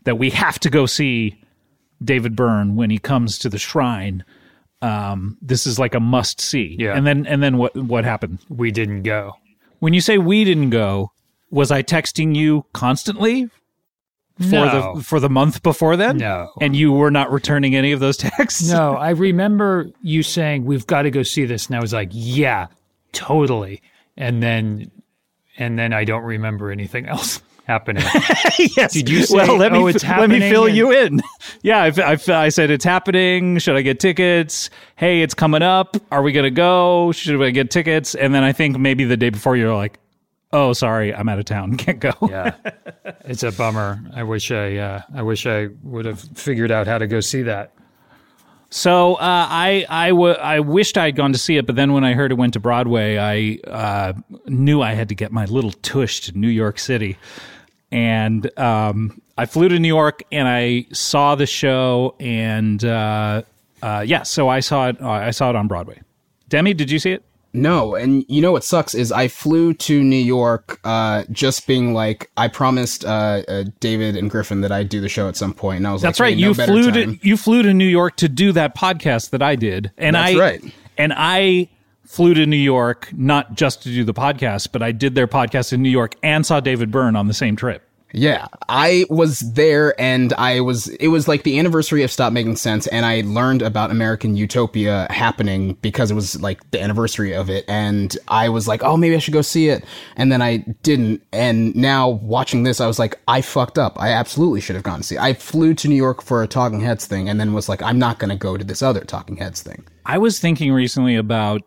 that 0.06 0.18
we 0.18 0.30
have 0.32 0.58
to 0.60 0.70
go 0.70 0.86
see 0.86 1.40
David 2.04 2.36
Byrne 2.36 2.76
when 2.76 2.90
he 2.90 2.98
comes 2.98 3.38
to 3.40 3.50
the 3.50 3.60
shrine. 3.60 4.24
Um, 4.82 5.38
this 5.42 5.68
is 5.68 5.78
like 5.78 5.94
a 5.94 6.00
must 6.00 6.42
see. 6.42 6.76
Yeah. 6.80 6.96
And 6.96 7.06
then 7.06 7.28
and 7.28 7.44
then 7.44 7.58
what 7.58 7.76
what 7.76 8.04
happened? 8.04 8.40
We 8.50 8.72
didn't 8.72 9.04
go. 9.04 9.34
When 9.80 9.94
you 9.94 10.02
say 10.02 10.18
we 10.18 10.44
didn't 10.44 10.72
go, 10.72 11.12
was 11.52 11.72
I 11.72 11.84
texting 11.84 12.36
you 12.36 12.66
constantly 12.74 13.50
for 14.40 14.46
No. 14.46 14.94
the 14.96 15.04
for 15.04 15.20
the 15.20 15.30
month 15.30 15.64
before 15.64 15.98
then? 15.98 16.18
No. 16.18 16.52
And 16.62 16.76
you 16.76 16.92
were 16.92 17.12
not 17.12 17.32
returning 17.32 17.76
any 17.76 17.92
of 17.92 18.00
those 18.00 18.18
texts? 18.38 18.70
No, 18.70 18.96
I 18.96 19.10
remember 19.12 19.90
you 20.02 20.24
saying 20.24 20.66
we've 20.66 20.88
got 20.88 21.04
to 21.04 21.12
go 21.12 21.24
see 21.24 21.46
this, 21.46 21.68
and 21.68 21.76
I 21.76 21.82
was 21.82 21.92
like, 21.94 22.10
yeah, 22.12 22.68
totally. 23.12 23.82
And 24.18 24.42
then, 24.44 24.92
and 25.58 25.78
then 25.80 25.94
I 25.94 26.04
don't 26.04 26.24
remember 26.24 26.72
anything 26.72 27.06
else 27.08 27.42
happening. 27.66 28.04
yes. 28.78 28.94
Did 28.94 29.10
you 29.10 29.24
say, 29.24 29.36
well, 29.36 29.58
let 29.58 29.72
"Oh, 29.74 29.86
me 29.86 29.92
it's 29.92 30.04
let 30.04 30.30
me 30.30 30.40
fill 30.40 30.66
and- 30.68 30.76
you 30.76 30.92
in. 30.92 31.22
Yeah, 31.62 31.84
I, 31.84 32.14
I, 32.14 32.18
I 32.46 32.50
said 32.50 32.70
it's 32.70 32.86
happening. 32.86 33.58
Should 33.60 33.76
I 33.76 33.82
get 33.82 34.00
tickets? 34.00 34.70
Hey, 34.96 35.22
it's 35.22 35.34
coming 35.34 35.62
up. 35.62 35.98
Are 36.12 36.22
we 36.22 36.32
gonna 36.32 36.52
go? 36.52 37.12
Should 37.12 37.42
I 37.42 37.52
get 37.52 37.72
tickets? 37.72 38.16
And 38.16 38.34
then 38.34 38.44
I 38.44 38.52
think 38.54 38.78
maybe 38.78 39.04
the 39.06 39.18
day 39.18 39.30
before 39.30 39.56
you're 39.58 39.76
like, 39.76 40.00
oh, 40.52 40.74
sorry, 40.74 41.14
I'm 41.14 41.30
out 41.30 41.40
of 41.40 41.46
town, 41.46 41.78
can't 41.78 42.00
go. 42.00 42.12
yeah, 42.30 42.56
it's 43.26 43.44
a 43.44 43.52
bummer. 43.52 44.02
I 44.14 44.24
wish 44.24 44.52
I, 44.52 44.78
uh, 44.78 45.02
I 45.14 45.22
wish 45.22 45.46
I 45.46 45.68
would 45.84 46.06
have 46.06 46.20
figured 46.20 46.72
out 46.72 46.88
how 46.88 46.98
to 46.98 47.08
go 47.08 47.20
see 47.20 47.44
that. 47.44 47.74
So 48.72 49.16
uh, 49.16 49.18
I 49.50 49.86
I, 49.90 50.10
w- 50.10 50.34
I 50.36 50.60
wished 50.60 50.96
I 50.98 51.06
had 51.06 51.16
gone 51.16 51.34
to 51.34 51.40
see 51.40 51.58
it, 51.58 51.66
but 51.66 51.76
then 51.76 51.92
when 51.94 52.04
I 52.04 52.14
heard 52.14 52.32
it 52.32 52.36
went 52.36 52.54
to 52.54 52.60
Broadway, 52.60 53.18
I 53.18 53.68
uh, 53.68 54.14
knew 54.46 54.82
I 54.82 54.94
had 54.94 55.10
to 55.10 55.16
get 55.16 55.32
my 55.32 55.46
little 55.46 55.72
tush 55.72 56.22
to 56.22 56.38
New 56.38 56.50
York 56.50 56.78
City, 56.78 57.18
and 57.92 58.48
um, 58.60 59.22
I 59.40 59.48
flew 59.48 59.70
to 59.70 59.80
New 59.80 59.88
York 59.88 60.22
and 60.32 60.48
I 60.48 60.86
saw 60.92 61.34
the 61.34 61.48
show, 61.48 62.16
and 62.20 62.84
uh, 62.86 63.42
uh, 63.82 64.04
yeah, 64.06 64.22
so 64.22 64.50
I 64.50 64.60
saw 64.60 64.90
it. 64.90 65.02
Uh, 65.02 65.10
I 65.10 65.32
saw 65.32 65.50
it 65.50 65.56
on 65.56 65.68
Broadway. 65.68 66.02
Demi, 66.48 66.74
did 66.76 66.92
you 66.92 67.00
see 67.00 67.14
it? 67.14 67.24
No, 67.52 67.96
and 67.96 68.24
you 68.28 68.42
know 68.42 68.52
what 68.52 68.64
sucks 68.64 68.94
is 68.94 69.12
I 69.12 69.28
flew 69.28 69.74
to 69.74 70.04
New 70.04 70.16
York, 70.16 70.80
uh, 70.84 71.24
just 71.32 71.66
being 71.66 71.94
like 71.94 72.30
I 72.38 72.48
promised 72.48 73.04
uh, 73.06 73.42
uh, 73.48 73.64
David 73.80 74.16
and 74.16 74.30
Griffin 74.30 74.62
that 74.62 74.72
I'd 74.72 74.90
do 74.90 75.02
the 75.02 75.10
show 75.10 75.28
at 75.28 75.36
some 75.36 75.54
point, 75.54 75.78
and 75.78 75.88
I 75.88 75.94
was 75.94 76.02
That's 76.02 76.20
like, 76.20 76.28
right. 76.28 76.34
"Hey, 76.36 76.42
you 76.42 76.54
better 76.54 76.72
flew 76.72 76.92
time." 76.92 77.18
to 77.18 77.28
you 77.28 77.38
flew 77.38 77.64
to 77.64 77.74
New 77.74 77.88
York 77.88 78.18
to 78.18 78.30
do 78.30 78.52
that 78.52 78.76
podcast 78.76 79.32
that 79.32 79.42
I 79.42 79.56
did, 79.56 79.92
and 79.98 80.16
That's 80.16 80.36
I 80.36 80.40
right. 80.40 80.74
and 80.98 81.12
I 81.16 81.70
flew 82.06 82.34
to 82.36 82.46
New 82.46 82.56
York 82.56 83.10
not 83.14 83.56
just 83.56 83.82
to 83.84 83.90
do 83.90 84.04
the 84.04 84.14
podcast, 84.14 84.72
but 84.72 84.84
I 84.84 84.92
did 84.92 85.16
their 85.16 85.28
podcast 85.28 85.74
in 85.74 85.82
New 85.82 85.90
York 85.90 86.16
and 86.22 86.46
saw 86.46 86.60
David 86.60 86.92
Byrne 86.92 87.16
on 87.16 87.28
the 87.28 87.34
same 87.34 87.56
trip. 87.56 87.84
Yeah, 88.12 88.48
I 88.68 89.06
was 89.10 89.40
there 89.40 90.00
and 90.02 90.34
I 90.34 90.62
was, 90.62 90.88
it 90.88 91.10
was 91.10 91.28
like 91.28 91.44
the 91.44 91.60
anniversary 91.60 92.04
of 92.04 92.12
Stop 92.12 92.34
Making 92.34 92.56
Sense 92.56 92.88
and 92.88 93.06
I 93.06 93.22
learned 93.22 93.62
about 93.62 93.92
American 93.92 94.36
Utopia 94.36 95.08
happening 95.12 95.74
because 95.82 96.10
it 96.10 96.16
was 96.16 96.42
like 96.42 96.72
the 96.72 96.82
anniversary 96.82 97.34
of 97.34 97.50
it 97.50 97.66
and 97.68 98.18
I 98.28 98.50
was 98.50 98.68
like, 98.68 98.84
oh, 98.84 98.98
maybe 98.98 99.16
I 99.16 99.20
should 99.20 99.34
go 99.34 99.42
see 99.42 99.70
it. 99.70 99.86
And 100.16 100.32
then 100.32 100.42
I 100.42 100.58
didn't. 100.82 101.22
And 101.32 101.76
now 101.76 102.10
watching 102.10 102.64
this, 102.64 102.82
I 102.82 102.88
was 102.88 102.98
like, 102.98 103.20
I 103.28 103.42
fucked 103.42 103.78
up. 103.78 104.00
I 104.00 104.10
absolutely 104.10 104.62
should 104.62 104.76
have 104.76 104.84
gone 104.84 105.02
to 105.02 105.04
see 105.04 105.16
it. 105.16 105.22
I 105.22 105.34
flew 105.34 105.76
to 105.76 105.88
New 105.88 105.96
York 105.96 106.24
for 106.24 106.42
a 106.42 106.48
Talking 106.48 106.80
Heads 106.82 107.06
thing 107.06 107.30
and 107.30 107.40
then 107.40 107.54
was 107.54 107.70
like, 107.70 107.84
I'm 107.84 108.00
not 108.00 108.18
going 108.18 108.32
to 108.32 108.36
go 108.36 108.58
to 108.58 108.64
this 108.64 108.82
other 108.82 109.02
Talking 109.02 109.38
Heads 109.38 109.62
thing. 109.62 109.86
I 110.06 110.18
was 110.18 110.40
thinking 110.40 110.72
recently 110.72 111.16
about 111.16 111.62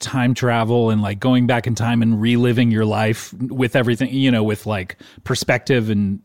time 0.00 0.34
travel 0.34 0.90
and 0.90 1.02
like 1.02 1.20
going 1.20 1.46
back 1.46 1.66
in 1.66 1.74
time 1.74 2.02
and 2.02 2.20
reliving 2.20 2.70
your 2.70 2.84
life 2.84 3.32
with 3.34 3.76
everything, 3.76 4.12
you 4.12 4.30
know, 4.30 4.42
with 4.42 4.66
like 4.66 4.96
perspective 5.24 5.90
and. 5.90 6.20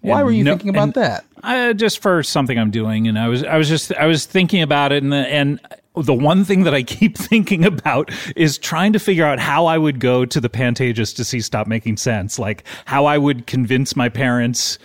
Why 0.00 0.18
and 0.18 0.26
were 0.26 0.32
you 0.32 0.44
no- 0.44 0.52
thinking 0.52 0.70
about 0.70 0.94
that? 0.94 1.24
Uh, 1.42 1.72
just 1.72 2.00
for 2.00 2.22
something 2.22 2.56
I'm 2.56 2.70
doing, 2.70 3.08
and 3.08 3.18
I 3.18 3.26
was 3.26 3.42
I 3.42 3.56
was 3.56 3.68
just 3.68 3.92
I 3.94 4.06
was 4.06 4.26
thinking 4.26 4.62
about 4.62 4.92
it, 4.92 5.02
and 5.02 5.12
the, 5.12 5.16
and 5.16 5.60
the 5.96 6.14
one 6.14 6.44
thing 6.44 6.64
that 6.64 6.74
I 6.74 6.82
keep 6.82 7.16
thinking 7.18 7.64
about 7.64 8.10
is 8.36 8.58
trying 8.58 8.92
to 8.92 8.98
figure 8.98 9.24
out 9.24 9.38
how 9.38 9.66
I 9.66 9.78
would 9.78 10.00
go 10.00 10.24
to 10.24 10.40
the 10.40 10.48
Pantages 10.48 11.14
to 11.16 11.24
see 11.24 11.40
Stop 11.40 11.66
Making 11.66 11.96
Sense, 11.96 12.38
like 12.38 12.64
how 12.84 13.06
I 13.06 13.18
would 13.18 13.46
convince 13.46 13.96
my 13.96 14.08
parents 14.08 14.78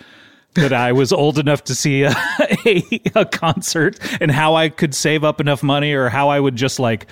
that 0.55 0.73
I 0.73 0.91
was 0.91 1.11
old 1.13 1.39
enough 1.39 1.63
to 1.65 1.75
see 1.75 2.03
a, 2.03 2.13
a, 2.65 3.01
a 3.15 3.25
concert, 3.25 3.99
and 4.21 4.31
how 4.31 4.55
I 4.55 4.69
could 4.69 4.95
save 4.95 5.23
up 5.23 5.39
enough 5.39 5.63
money, 5.63 5.93
or 5.93 6.09
how 6.09 6.29
I 6.29 6.39
would 6.39 6.55
just 6.55 6.79
like 6.79 7.07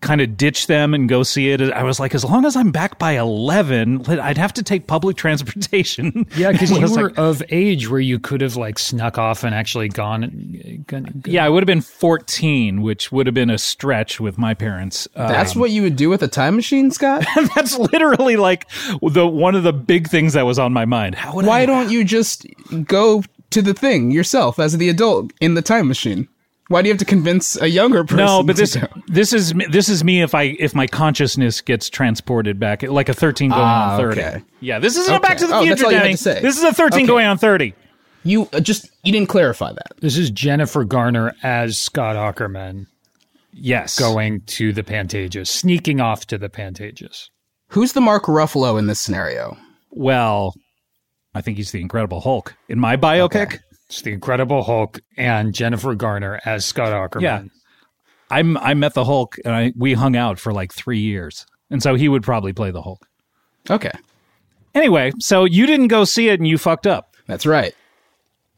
kind 0.00 0.20
of 0.20 0.36
ditch 0.36 0.66
them 0.66 0.94
and 0.94 1.08
go 1.08 1.22
see 1.22 1.50
it. 1.50 1.60
I 1.60 1.82
was 1.82 1.98
like, 1.98 2.14
as 2.14 2.24
long 2.24 2.44
as 2.44 2.56
I'm 2.56 2.70
back 2.70 2.98
by 2.98 3.12
11, 3.12 4.06
I'd 4.06 4.38
have 4.38 4.52
to 4.54 4.62
take 4.62 4.86
public 4.86 5.16
transportation. 5.48 6.26
Yeah, 6.36 6.52
because 6.52 6.70
you 6.74 6.80
was 6.80 6.96
were 6.96 7.08
like, 7.08 7.18
of 7.18 7.42
age 7.50 7.88
where 7.88 8.00
you 8.00 8.18
could 8.18 8.40
have 8.40 8.56
like 8.56 8.78
snuck 8.78 9.18
off 9.18 9.44
and 9.44 9.54
actually 9.54 9.88
gone. 9.88 10.84
gone 10.86 11.22
Yeah, 11.26 11.44
I 11.44 11.48
would 11.48 11.62
have 11.62 11.66
been 11.66 11.80
14, 11.80 12.82
which 12.82 13.10
would 13.12 13.26
have 13.26 13.34
been 13.34 13.50
a 13.50 13.58
stretch 13.58 14.20
with 14.20 14.38
my 14.38 14.54
parents. 14.54 15.08
Uh, 15.14 15.28
That's 15.28 15.56
what 15.56 15.70
you 15.70 15.82
would 15.82 15.96
do 15.96 16.08
with 16.08 16.22
a 16.22 16.28
time 16.28 16.56
machine, 16.56 16.90
Scott? 16.90 17.24
that's 17.54 17.78
literally 17.78 18.36
like 18.36 18.68
the 19.02 19.26
one 19.26 19.54
of 19.54 19.62
the 19.62 19.72
big 19.72 20.08
things 20.08 20.32
that 20.34 20.42
was 20.46 20.58
on 20.58 20.72
my 20.72 20.84
mind. 20.84 21.14
How 21.14 21.34
would 21.34 21.46
Why 21.46 21.60
I? 21.60 21.66
don't 21.66 21.90
you 21.90 22.04
just 22.04 22.46
go 22.84 23.22
to 23.50 23.62
the 23.62 23.74
thing 23.74 24.10
yourself 24.10 24.58
as 24.58 24.76
the 24.76 24.88
adult 24.88 25.32
in 25.40 25.54
the 25.54 25.62
time 25.62 25.88
machine? 25.88 26.28
Why 26.68 26.82
do 26.82 26.88
you 26.88 26.92
have 26.92 26.98
to 26.98 27.04
convince 27.06 27.60
a 27.60 27.68
younger 27.68 28.04
person? 28.04 28.18
No, 28.26 28.42
but 28.42 28.56
to 28.56 28.62
this 28.62 28.76
go? 28.76 28.86
this 29.06 29.32
is 29.32 29.54
me- 29.54 29.66
this 29.70 29.88
is 29.88 30.04
me 30.04 30.20
if 30.22 30.34
I 30.34 30.54
if 30.58 30.74
my 30.74 30.86
consciousness 30.86 31.60
gets 31.62 31.88
transported 31.88 32.60
back 32.60 32.82
like 32.82 33.08
a 33.08 33.14
13 33.14 33.50
going 33.50 33.60
Ah, 33.62 33.92
on 33.94 33.98
30. 34.00 34.20
okay. 34.20 34.42
Yeah, 34.60 34.78
this 34.78 34.96
isn't 34.98 35.14
a 35.14 35.18
Back 35.20 35.38
to 35.38 35.46
the 35.46 35.54
Oh, 35.54 35.62
Future, 35.62 35.74
that's 35.76 35.84
all 35.84 35.92
you 35.92 35.98
had 35.98 36.10
to 36.10 36.16
say. 36.18 36.40
This 36.42 36.58
is 36.58 36.64
a 36.64 36.72
13 36.74 37.00
Okay. 37.00 37.06
going 37.06 37.26
on 37.26 37.38
30. 37.38 37.74
you 38.22 38.48
uh, 38.52 38.60
just 38.60 38.90
you 39.02 39.12
didn't 39.12 39.28
clarify 39.30 39.72
that. 39.72 39.92
This 40.00 40.18
is 40.18 40.30
Jennifer 40.30 40.84
Garner 40.84 41.34
as 41.42 41.78
Scott 41.78 42.16
Aukerman. 42.16 42.86
Yes. 43.52 43.98
going 43.98 44.42
to 44.42 44.72
the 44.72 44.82
Pantages, 44.84 45.48
sneaking 45.48 46.00
off 46.00 46.26
to 46.26 46.38
the 46.38 46.48
Pantages. 46.50 47.28
Who's 47.68 47.92
the 47.92 48.00
Mark 48.00 48.24
Ruffalo 48.24 48.78
in 48.78 48.86
this 48.86 49.00
scenario? 49.00 49.56
Well, 49.90 50.54
I 51.34 51.40
think 51.40 51.56
he's 51.56 51.72
the 51.72 51.80
Incredible 51.80 52.20
Hulk. 52.20 52.54
In 52.68 52.78
my 52.78 52.96
biopic, 52.96 53.22
Okay. 53.46 53.58
It's 53.88 54.02
the 54.02 54.12
Incredible 54.12 54.62
Hulk 54.62 55.00
and 55.16 55.54
Jennifer 55.54 55.94
Garner 55.94 56.40
as 56.44 56.64
Scott 56.64 56.92
Aukerman. 56.92 57.22
Yeah. 57.22 57.42
I'm 58.30 58.58
I 58.58 58.74
met 58.74 58.92
the 58.94 59.04
Hulk 59.04 59.36
and 59.44 59.54
I 59.54 59.72
we 59.76 59.94
hung 59.94 60.14
out 60.14 60.38
for 60.38 60.52
like 60.52 60.72
three 60.72 60.98
years. 60.98 61.46
And 61.70 61.82
so 61.82 61.94
he 61.94 62.08
would 62.08 62.22
probably 62.22 62.52
play 62.52 62.70
the 62.70 62.82
Hulk. 62.82 63.06
Okay, 63.70 63.92
Anyway, 64.74 65.12
so 65.18 65.44
you 65.44 65.66
didn't 65.66 65.88
go 65.88 66.04
see 66.04 66.28
it 66.28 66.38
and 66.40 66.46
you 66.46 66.56
fucked 66.58 66.86
up. 66.86 67.16
that's 67.26 67.44
right. 67.46 67.74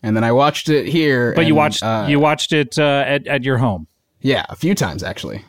And 0.03 0.16
then 0.16 0.22
I 0.24 0.33
watched 0.33 0.68
it 0.68 0.87
here. 0.87 1.33
But 1.35 1.47
you 1.47 1.55
watched 1.55 1.83
uh, 1.83 2.07
you 2.09 2.18
watched 2.18 2.53
it 2.53 2.78
uh, 2.78 3.05
at 3.07 3.26
at 3.26 3.43
your 3.45 3.59
home. 3.59 3.87
yeah, 4.20 4.45
a 4.49 4.57
few 4.57 4.74
times 4.74 5.03
actually. 5.03 5.45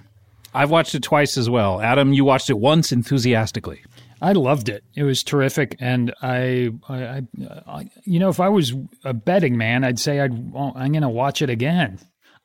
I've 0.54 0.70
watched 0.70 0.94
it 0.96 1.02
twice 1.04 1.38
as 1.38 1.50
well. 1.50 1.80
Adam, 1.82 2.12
you 2.14 2.26
watched 2.26 2.50
it 2.50 2.60
once 2.60 2.92
enthusiastically. 2.92 3.82
I 4.22 4.34
loved 4.34 4.70
it. 4.70 4.84
It 4.96 5.04
was 5.04 5.24
terrific, 5.24 5.76
and 5.80 6.14
I, 6.22 6.70
I, 6.88 7.24
I, 7.68 7.90
you 8.04 8.20
know, 8.20 8.30
if 8.30 8.40
I 8.40 8.50
was 8.50 8.74
a 9.04 9.14
betting 9.14 9.58
man, 9.58 9.84
I'd 9.84 10.00
say 10.00 10.20
I'd 10.20 10.32
I'm 10.32 10.92
going 10.92 11.02
to 11.02 11.10
watch 11.10 11.42
it 11.42 11.50
again. 11.50 11.98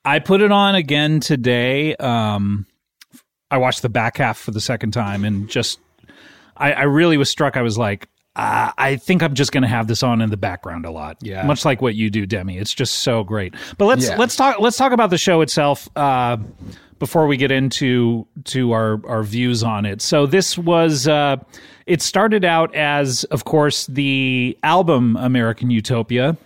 I 0.05 0.21
put 0.21 0.41
it 0.41 0.51
on 0.53 0.75
again 0.75 1.21
today. 1.21 1.95
Um, 1.97 2.67
I 3.51 3.59
watched 3.59 3.83
the 3.83 3.89
back 3.89 4.17
half 4.19 4.39
for 4.39 4.53
the 4.53 4.61
second 4.61 4.93
time 4.93 5.25
and 5.25 5.49
just, 5.49 5.79
I, 6.57 6.73
I 6.73 6.83
really 6.85 7.17
was 7.17 7.29
struck. 7.29 7.57
I 7.57 7.63
was 7.63 7.77
like, 7.77 8.09
uh, 8.37 8.71
I 8.79 8.97
think 8.97 9.23
I'm 9.23 9.35
just 9.35 9.51
going 9.53 9.63
to 9.63 9.69
have 9.69 9.87
this 9.89 10.03
on 10.03 10.21
in 10.21 10.31
the 10.31 10.37
background 10.37 10.87
a 10.87 10.91
lot. 10.91 11.17
Yeah. 11.23 11.43
much 11.45 11.65
like 11.65 11.83
what 11.83 11.95
you 11.95 12.09
do, 12.11 12.25
Demi. 12.25 12.57
It's 12.59 12.73
just 12.73 13.01
so 13.01 13.25
great. 13.25 13.55
But 13.79 13.87
let's 13.87 14.09
Yeah. 14.09 14.17
let's 14.17 14.37
talk 14.37 14.61
let's 14.61 14.77
talk 14.77 14.93
about 14.93 15.11
the 15.11 15.19
show 15.19 15.41
itself 15.41 15.89
uh, 15.97 16.37
before 16.99 17.27
we 17.27 17.37
get 17.37 17.51
into 17.51 18.27
to 18.45 18.73
our 18.73 19.01
our 19.07 19.23
views 19.23 19.63
on 19.63 19.85
it. 19.87 20.01
So 20.03 20.27
this 20.27 20.57
was 20.57 21.07
uh, 21.07 21.37
it 21.87 22.03
started 22.03 22.45
out 22.45 22.75
as, 22.75 23.25
of 23.25 23.45
course, 23.45 23.87
the 23.87 24.57
album 24.63 25.17
American 25.17 25.71
Utopia 25.71 26.37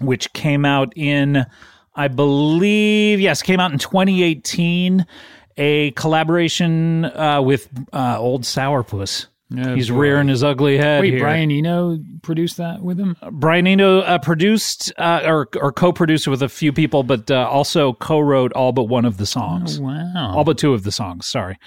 which 0.00 0.32
came 0.32 0.64
out 0.64 0.92
in, 0.96 1.46
I 1.94 2.08
believe, 2.08 3.20
yes, 3.20 3.42
came 3.42 3.60
out 3.60 3.72
in 3.72 3.78
2018. 3.78 5.06
A 5.56 5.90
collaboration 5.90 7.04
uh, 7.04 7.42
with 7.42 7.68
uh, 7.92 8.18
Old 8.18 8.42
Sourpuss. 8.42 9.26
Oh, 9.58 9.74
He's 9.74 9.90
boy. 9.90 9.96
rearing 9.96 10.28
his 10.28 10.44
ugly 10.44 10.78
head. 10.78 11.00
Wait, 11.00 11.14
here. 11.14 11.20
Brian 11.20 11.50
Eno 11.50 11.98
produced 12.22 12.56
that 12.58 12.82
with 12.82 12.98
him? 13.00 13.16
Brian 13.32 13.66
Eno 13.66 13.98
uh, 14.00 14.18
produced 14.18 14.92
uh, 14.96 15.22
or 15.24 15.48
or 15.60 15.72
co-produced 15.72 16.28
with 16.28 16.42
a 16.42 16.48
few 16.48 16.72
people, 16.72 17.02
but 17.02 17.30
uh, 17.30 17.48
also 17.50 17.94
co-wrote 17.94 18.52
all 18.52 18.70
but 18.72 18.84
one 18.84 19.04
of 19.04 19.16
the 19.16 19.26
songs. 19.26 19.80
Wow. 19.80 20.34
All 20.36 20.44
but 20.44 20.56
two 20.58 20.72
of 20.72 20.84
the 20.84 20.92
songs. 20.92 21.26
Sorry. 21.26 21.58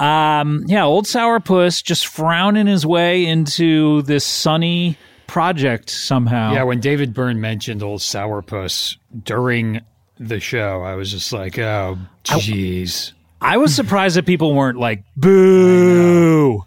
Um, 0.00 0.64
yeah, 0.66 0.84
old 0.84 1.04
sourpuss 1.04 1.82
just 1.84 2.08
frowning 2.08 2.66
his 2.66 2.84
way 2.84 3.24
into 3.24 4.02
this 4.02 4.24
sunny 4.24 4.96
project 5.28 5.90
somehow. 5.90 6.54
yeah, 6.54 6.64
when 6.64 6.80
David 6.80 7.14
Byrne 7.14 7.40
mentioned 7.40 7.82
Old 7.84 8.00
Sourpuss 8.00 8.96
during 9.22 9.80
the 10.18 10.40
show, 10.40 10.82
I 10.82 10.96
was 10.96 11.10
just 11.12 11.32
like, 11.32 11.56
oh, 11.58 11.98
jeez. 12.24 13.12
I 13.40 13.56
was 13.58 13.74
surprised 13.74 14.16
that 14.16 14.26
people 14.26 14.54
weren't 14.54 14.78
like, 14.78 15.04
boo. 15.16 16.64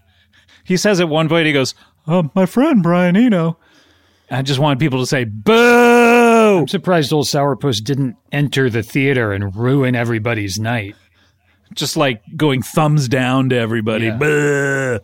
He 0.66 0.78
says 0.78 1.00
at 1.00 1.08
one 1.08 1.30
point, 1.30 1.48
he 1.48 1.54
goes, 1.54 1.76
oh, 2.08 2.30
my 2.36 2.46
friend 2.46 2.84
Brian 2.84 3.16
Eno. 3.16 3.58
I 4.30 4.42
just 4.42 4.60
wanted 4.60 4.80
people 4.80 5.00
to 5.00 5.06
say, 5.06 5.24
boo. 5.24 6.60
I'm 6.60 6.68
surprised 6.68 7.14
Old 7.14 7.28
Sourpuss 7.28 7.82
didn't 7.84 8.18
enter 8.32 8.70
the 8.70 8.82
theater 8.84 9.32
and 9.32 9.56
ruin 9.56 9.96
everybody's 9.96 10.60
night. 10.60 10.96
Just 11.74 11.96
like 11.96 12.22
going 12.36 12.62
thumbs 12.64 13.08
down 13.08 13.50
to 13.50 13.56
everybody. 13.56 14.06
Yeah. 14.06 14.18
Boo. 14.18 15.00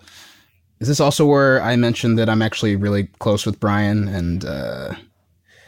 Is 0.80 0.88
this 0.88 1.00
also 1.00 1.26
where 1.26 1.62
I 1.62 1.76
mentioned 1.76 2.18
that 2.18 2.28
I'm 2.28 2.42
actually 2.42 2.76
really 2.76 3.04
close 3.20 3.46
with 3.46 3.60
Brian? 3.60 4.08
And 4.08 4.44
uh, 4.44 4.96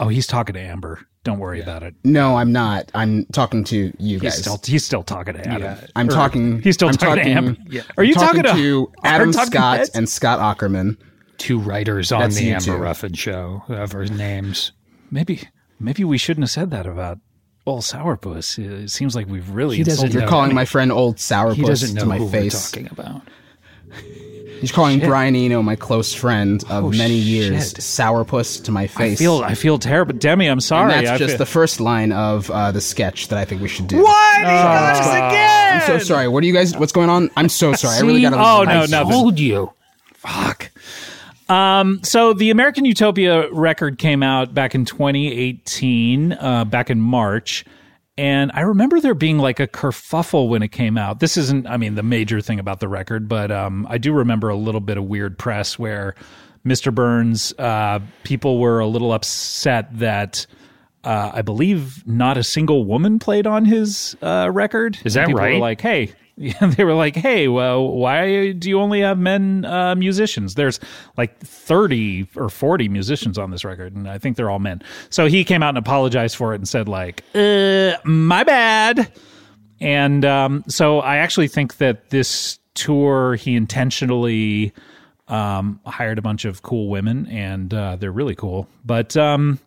Oh, 0.00 0.08
he's 0.08 0.26
talking 0.26 0.54
to 0.54 0.60
Amber. 0.60 1.06
Don't 1.24 1.38
worry 1.38 1.60
about 1.62 1.82
it. 1.82 1.94
no, 2.04 2.36
I'm 2.36 2.52
not. 2.52 2.90
I'm 2.94 3.24
talking 3.32 3.64
to 3.64 3.92
you 3.98 4.20
He's 4.20 4.22
guys. 4.22 4.38
still 4.38 4.60
he's 4.64 4.84
still 4.84 5.02
talking 5.02 5.34
to 5.34 5.40
Adam. 5.48 5.62
Yeah. 5.62 5.86
I'm 5.96 6.06
talking. 6.08 6.60
He's 6.60 6.74
still 6.74 6.88
I'm 6.88 6.94
talking, 6.96 7.24
to 7.24 7.30
Amber. 7.30 7.56
yeah. 7.68 7.80
Are 7.96 8.04
you 8.04 8.14
I'm 8.18 8.20
talking, 8.20 8.42
to 8.42 8.92
our 9.02 9.10
Adam 9.10 9.32
talking 9.32 9.50
Scott 9.52 9.78
heads? 9.78 9.90
and 9.96 10.06
Scott 10.08 10.38
Aukerman? 10.58 10.98
Two 11.38 11.58
writers 11.58 12.12
on 12.12 12.20
That's 12.20 12.36
the 12.36 12.50
Amber 12.52 12.64
two. 12.64 12.76
Ruffin 12.76 13.14
show, 13.14 13.62
whoever 13.66 14.04
names. 14.06 14.72
maybe 15.10 15.40
maybe 15.80 16.04
we 16.04 16.18
shouldn't 16.18 16.44
have 16.44 16.50
said 16.50 16.70
that 16.72 16.86
about 16.86 17.18
old 17.66 17.82
sourpuss. 17.82 18.58
It 18.58 18.90
seems 18.90 19.16
like 19.16 19.26
we've 19.26 19.48
really 19.48 19.78
He 19.78 19.82
doesn't 19.82 20.04
insulted 20.04 20.20
You're 20.20 20.28
calling 20.28 20.50
I 20.50 20.54
my 20.54 20.64
friend 20.66 20.92
old 20.92 21.16
sourpuss 21.16 21.54
He 21.54 21.62
doesn't 21.64 21.94
know 21.94 22.02
to 22.02 22.06
my 22.06 22.18
who 22.18 22.28
face. 22.28 22.52
we're 22.76 22.82
talking 22.82 22.92
about. 22.98 23.22
He's 24.64 24.72
calling 24.72 24.98
Brian 24.98 25.36
Eno, 25.36 25.62
my 25.62 25.76
close 25.76 26.14
friend 26.14 26.62
of 26.70 26.84
Oh, 26.84 26.90
many 26.90 27.14
years, 27.14 27.70
shit. 27.70 27.78
sourpuss 27.78 28.64
to 28.64 28.72
my 28.72 28.86
face. 28.86 28.96
I 28.96 29.08
face. 29.10 29.18
feel 29.18 29.42
I 29.44 29.54
feel 29.54 29.78
terrible. 29.78 30.14
Demi, 30.14 30.46
I'm 30.46 30.52
and 30.54 30.62
sorry. 30.62 30.92
that's 30.92 31.10
I 31.10 31.18
just 31.18 31.32
feel- 31.32 31.38
the 31.38 31.46
first 31.46 31.80
line 31.80 32.12
of 32.12 32.50
uh, 32.50 32.72
the 32.72 32.80
sketch 32.80 33.28
that 33.28 33.38
I 33.38 33.44
think 33.44 33.60
we 33.60 33.68
should 33.68 33.86
do. 33.88 34.02
Why 34.02 34.34
do 34.36 34.42
you 34.42 34.46
guys 34.46 35.06
again? 35.06 35.74
I'm 35.74 35.86
so 35.86 35.98
sorry. 35.98 36.28
What 36.28 36.42
are 36.42 36.46
you 36.46 36.52
guys? 36.54 36.76
What's 36.76 36.92
going 36.92 37.10
on? 37.10 37.30
I'm 37.36 37.48
so 37.48 37.72
sorry. 37.74 37.96
I 37.96 38.00
really 38.00 38.22
got 38.22 38.30
to. 38.30 38.36
Oh, 38.38 38.64
no, 38.64 38.86
no. 38.86 39.10
Told 39.10 39.38
you. 39.38 39.72
Fuck. 40.14 40.70
Um, 41.48 42.00
so 42.02 42.32
the 42.32 42.48
American 42.50 42.86
Utopia 42.86 43.50
record 43.52 43.98
came 43.98 44.22
out 44.22 44.54
back 44.54 44.74
in 44.74 44.86
2018, 44.86 46.32
uh, 46.32 46.64
back 46.64 46.88
in 46.90 47.00
March. 47.00 47.64
And 48.16 48.52
I 48.54 48.60
remember 48.60 49.00
there 49.00 49.14
being 49.14 49.38
like 49.38 49.58
a 49.58 49.66
kerfuffle 49.66 50.48
when 50.48 50.62
it 50.62 50.68
came 50.68 50.96
out. 50.96 51.18
This 51.18 51.36
isn't, 51.36 51.66
I 51.66 51.76
mean, 51.76 51.96
the 51.96 52.02
major 52.02 52.40
thing 52.40 52.60
about 52.60 52.78
the 52.80 52.88
record, 52.88 53.28
but 53.28 53.50
um, 53.50 53.86
I 53.90 53.98
do 53.98 54.12
remember 54.12 54.48
a 54.48 54.56
little 54.56 54.80
bit 54.80 54.96
of 54.96 55.04
weird 55.04 55.36
press 55.36 55.78
where 55.78 56.14
Mr. 56.64 56.94
Burns, 56.94 57.52
uh, 57.58 57.98
people 58.22 58.58
were 58.60 58.78
a 58.78 58.86
little 58.86 59.12
upset 59.12 59.98
that 59.98 60.46
uh, 61.02 61.32
I 61.34 61.42
believe 61.42 62.06
not 62.06 62.38
a 62.38 62.44
single 62.44 62.84
woman 62.84 63.18
played 63.18 63.46
on 63.46 63.64
his 63.64 64.16
uh, 64.22 64.48
record. 64.52 64.98
Is 65.04 65.14
that 65.14 65.26
People 65.26 65.40
Were 65.40 65.46
right? 65.46 65.60
like, 65.60 65.80
hey, 65.80 66.12
yeah, 66.36 66.66
they 66.66 66.82
were 66.82 66.94
like, 66.94 67.14
hey, 67.14 67.46
well, 67.46 67.86
why 67.86 68.52
do 68.52 68.68
you 68.68 68.80
only 68.80 69.00
have 69.00 69.18
men 69.18 69.64
uh, 69.64 69.94
musicians? 69.94 70.54
There's 70.54 70.80
like 71.16 71.38
30 71.38 72.28
or 72.34 72.48
40 72.48 72.88
musicians 72.88 73.38
on 73.38 73.52
this 73.52 73.64
record, 73.64 73.94
and 73.94 74.08
I 74.08 74.18
think 74.18 74.36
they're 74.36 74.50
all 74.50 74.58
men. 74.58 74.82
So 75.10 75.26
he 75.26 75.44
came 75.44 75.62
out 75.62 75.70
and 75.70 75.78
apologized 75.78 76.34
for 76.36 76.52
it 76.52 76.56
and 76.56 76.68
said, 76.68 76.88
like, 76.88 77.22
uh, 77.34 77.92
my 78.04 78.42
bad. 78.42 79.12
And 79.80 80.24
um, 80.24 80.64
so 80.66 81.00
I 81.00 81.18
actually 81.18 81.48
think 81.48 81.76
that 81.76 82.10
this 82.10 82.58
tour, 82.74 83.36
he 83.36 83.54
intentionally 83.54 84.72
um, 85.28 85.80
hired 85.86 86.18
a 86.18 86.22
bunch 86.22 86.44
of 86.44 86.62
cool 86.62 86.88
women, 86.88 87.26
and 87.28 87.72
uh, 87.72 87.96
they're 87.96 88.12
really 88.12 88.34
cool. 88.34 88.68
But 88.84 89.16
um, 89.16 89.60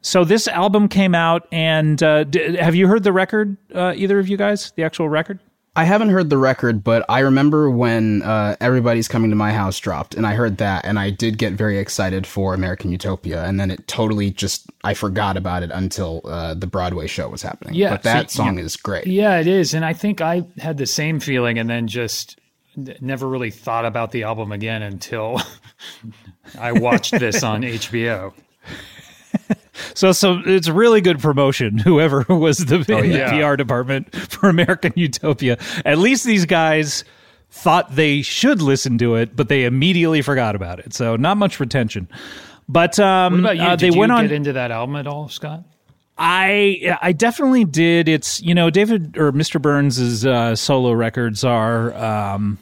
so 0.00 0.24
this 0.24 0.46
album 0.46 0.88
came 0.88 1.14
out, 1.14 1.48
and 1.50 2.00
uh, 2.02 2.24
d- 2.24 2.56
have 2.56 2.74
you 2.76 2.86
heard 2.86 3.02
the 3.02 3.12
record? 3.12 3.56
Uh, 3.74 3.94
either 3.96 4.20
of 4.20 4.28
you 4.28 4.36
guys, 4.36 4.72
the 4.76 4.84
actual 4.84 5.08
record? 5.08 5.40
I 5.74 5.84
haven't 5.84 6.10
heard 6.10 6.28
the 6.28 6.36
record, 6.36 6.84
but 6.84 7.02
I 7.08 7.20
remember 7.20 7.70
when 7.70 8.20
uh, 8.22 8.56
Everybody's 8.60 9.08
Coming 9.08 9.30
to 9.30 9.36
My 9.36 9.52
House 9.52 9.80
dropped, 9.80 10.14
and 10.14 10.26
I 10.26 10.34
heard 10.34 10.58
that, 10.58 10.84
and 10.84 10.98
I 10.98 11.08
did 11.08 11.38
get 11.38 11.54
very 11.54 11.78
excited 11.78 12.26
for 12.26 12.52
American 12.52 12.92
Utopia, 12.92 13.44
and 13.44 13.58
then 13.58 13.70
it 13.70 13.88
totally 13.88 14.30
just 14.30 14.66
I 14.84 14.92
forgot 14.92 15.38
about 15.38 15.62
it 15.62 15.70
until 15.72 16.20
uh, 16.24 16.52
the 16.52 16.66
Broadway 16.66 17.06
show 17.06 17.26
was 17.30 17.40
happening. 17.40 17.72
Yeah, 17.72 17.90
but 17.90 18.02
that 18.02 18.30
see, 18.30 18.36
song 18.36 18.58
is 18.58 18.76
great. 18.76 19.06
Yeah, 19.06 19.40
it 19.40 19.46
is. 19.46 19.72
And 19.72 19.82
I 19.82 19.94
think 19.94 20.20
I 20.20 20.44
had 20.58 20.76
the 20.76 20.86
same 20.86 21.20
feeling 21.20 21.58
and 21.58 21.70
then 21.70 21.86
just 21.88 22.38
never 22.76 23.26
really 23.26 23.50
thought 23.50 23.86
about 23.86 24.12
the 24.12 24.24
album 24.24 24.52
again 24.52 24.82
until 24.82 25.40
I 26.58 26.72
watched 26.72 27.18
this 27.18 27.42
on 27.42 27.62
HBO. 27.62 28.34
So, 29.94 30.12
so 30.12 30.40
it's 30.44 30.68
really 30.68 31.00
good 31.00 31.18
promotion. 31.18 31.78
Whoever 31.84 32.24
was 32.28 32.58
the, 32.58 32.76
in 32.76 33.10
the. 33.10 33.26
PR 33.50 33.56
department 33.56 34.14
for 34.14 34.48
American 34.48 34.92
Utopia, 34.96 35.58
at 35.84 35.98
least 35.98 36.24
these 36.24 36.44
guys 36.44 37.04
thought 37.50 37.94
they 37.94 38.22
should 38.22 38.62
listen 38.62 38.98
to 38.98 39.14
it, 39.16 39.34
but 39.36 39.48
they 39.48 39.64
immediately 39.64 40.22
forgot 40.22 40.54
about 40.56 40.78
it. 40.78 40.92
So, 40.94 41.16
not 41.16 41.36
much 41.36 41.58
retention. 41.60 42.08
But 42.68 42.98
um, 42.98 43.32
What 43.34 43.40
about 43.40 43.56
you? 43.56 43.62
uh, 43.62 43.76
they 43.76 43.86
Did 43.88 43.94
you 43.94 44.00
went 44.00 44.12
on. 44.12 44.24
get 44.24 44.32
into 44.32 44.52
that 44.54 44.70
album 44.70 44.96
at 44.96 45.06
all, 45.06 45.28
Scott? 45.28 45.64
I 46.18 46.96
I 47.02 47.12
definitely 47.12 47.64
did. 47.64 48.08
It's 48.08 48.40
you 48.42 48.54
know 48.54 48.70
David 48.70 49.16
or 49.16 49.32
Mr. 49.32 49.60
Burns's 49.60 50.24
uh, 50.26 50.54
solo 50.54 50.92
records 50.92 51.42
are 51.44 51.94
um, 51.94 52.58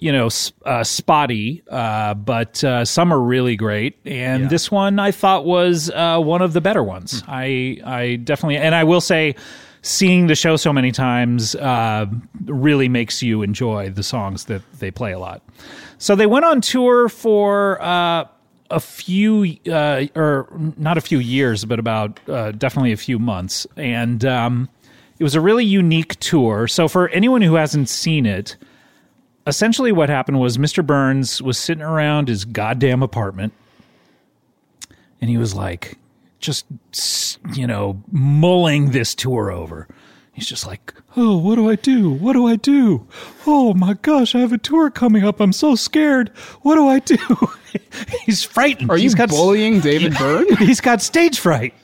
you 0.00 0.10
know 0.12 0.28
uh, 0.66 0.82
spotty, 0.82 1.62
uh, 1.70 2.14
but 2.14 2.64
uh, 2.64 2.84
some 2.84 3.12
are 3.12 3.20
really 3.20 3.54
great, 3.56 3.96
and 4.04 4.42
Yeah. 4.44 4.48
this 4.48 4.70
one 4.70 4.98
I 4.98 5.12
thought 5.12 5.44
was 5.44 5.90
uh, 5.90 6.18
one 6.18 6.42
of 6.42 6.52
the 6.52 6.60
better 6.60 6.82
ones. 6.82 7.22
I 7.28 7.78
I 7.84 8.16
definitely 8.16 8.56
and 8.56 8.74
I 8.74 8.84
will 8.84 9.00
say. 9.00 9.34
Seeing 9.82 10.26
the 10.26 10.34
show 10.34 10.56
so 10.56 10.74
many 10.74 10.92
times 10.92 11.54
uh, 11.54 12.04
really 12.44 12.86
makes 12.86 13.22
you 13.22 13.40
enjoy 13.40 13.88
the 13.88 14.02
songs 14.02 14.44
that 14.44 14.60
they 14.78 14.90
play 14.90 15.12
a 15.12 15.18
lot. 15.18 15.40
So 15.96 16.14
they 16.14 16.26
went 16.26 16.44
on 16.44 16.60
tour 16.60 17.08
for 17.08 17.80
uh, 17.80 18.26
a 18.70 18.78
few, 18.78 19.56
uh, 19.72 20.04
or 20.14 20.48
not 20.76 20.98
a 20.98 21.00
few 21.00 21.18
years, 21.18 21.64
but 21.64 21.78
about 21.78 22.20
uh, 22.28 22.50
definitely 22.52 22.92
a 22.92 22.98
few 22.98 23.18
months, 23.18 23.66
and 23.78 24.22
um, 24.26 24.68
It 25.18 25.24
was 25.24 25.34
a 25.34 25.40
really 25.40 25.64
unique 25.64 26.20
tour. 26.20 26.68
So 26.68 26.86
for 26.86 27.08
anyone 27.08 27.40
who 27.40 27.54
hasn't 27.54 27.88
seen 27.88 28.26
it, 28.26 28.58
essentially 29.50 29.92
what 29.92 30.08
happened 30.08 30.40
was 30.40 30.56
Mr. 30.56 30.84
Burns 30.84 31.42
was 31.42 31.58
sitting 31.58 31.82
around 31.82 32.28
his 32.28 32.46
goddamn 32.46 33.02
apartment 33.02 33.52
and 35.20 35.28
he 35.28 35.36
was 35.36 35.54
like 35.54 35.98
just 36.38 36.66
you 37.54 37.66
know 37.66 38.02
mulling 38.10 38.90
this 38.90 39.14
tour 39.14 39.50
over. 39.50 39.86
He's 40.32 40.46
just 40.46 40.66
like, 40.66 40.94
"Oh, 41.16 41.36
what 41.36 41.56
do 41.56 41.68
I 41.68 41.74
do? 41.74 42.10
What 42.10 42.32
do 42.32 42.46
I 42.46 42.56
do? 42.56 43.06
Oh 43.46 43.74
my 43.74 43.94
gosh, 43.94 44.34
I 44.34 44.38
have 44.38 44.52
a 44.52 44.58
tour 44.58 44.90
coming 44.90 45.24
up. 45.24 45.40
I'm 45.40 45.52
so 45.52 45.74
scared. 45.74 46.30
What 46.62 46.76
do 46.76 46.88
I 46.88 47.00
do?" 47.00 47.18
he's 48.24 48.42
frightened. 48.42 48.90
Are 48.90 48.96
he's 48.96 49.12
you 49.12 49.18
got, 49.18 49.28
bullying 49.28 49.80
David 49.80 50.14
Byrne? 50.18 50.46
He's 50.58 50.80
got 50.80 51.02
stage 51.02 51.38
fright. 51.38 51.74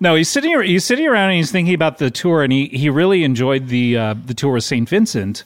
no, 0.00 0.14
he's 0.14 0.28
sitting. 0.28 0.60
He's 0.62 0.84
sitting 0.84 1.06
around 1.06 1.30
and 1.30 1.36
he's 1.36 1.52
thinking 1.52 1.74
about 1.74 1.98
the 1.98 2.10
tour, 2.10 2.42
and 2.42 2.52
he 2.52 2.66
he 2.66 2.90
really 2.90 3.24
enjoyed 3.24 3.68
the 3.68 3.96
uh, 3.96 4.14
the 4.24 4.34
tour 4.34 4.52
with 4.52 4.64
Saint 4.64 4.88
Vincent, 4.88 5.44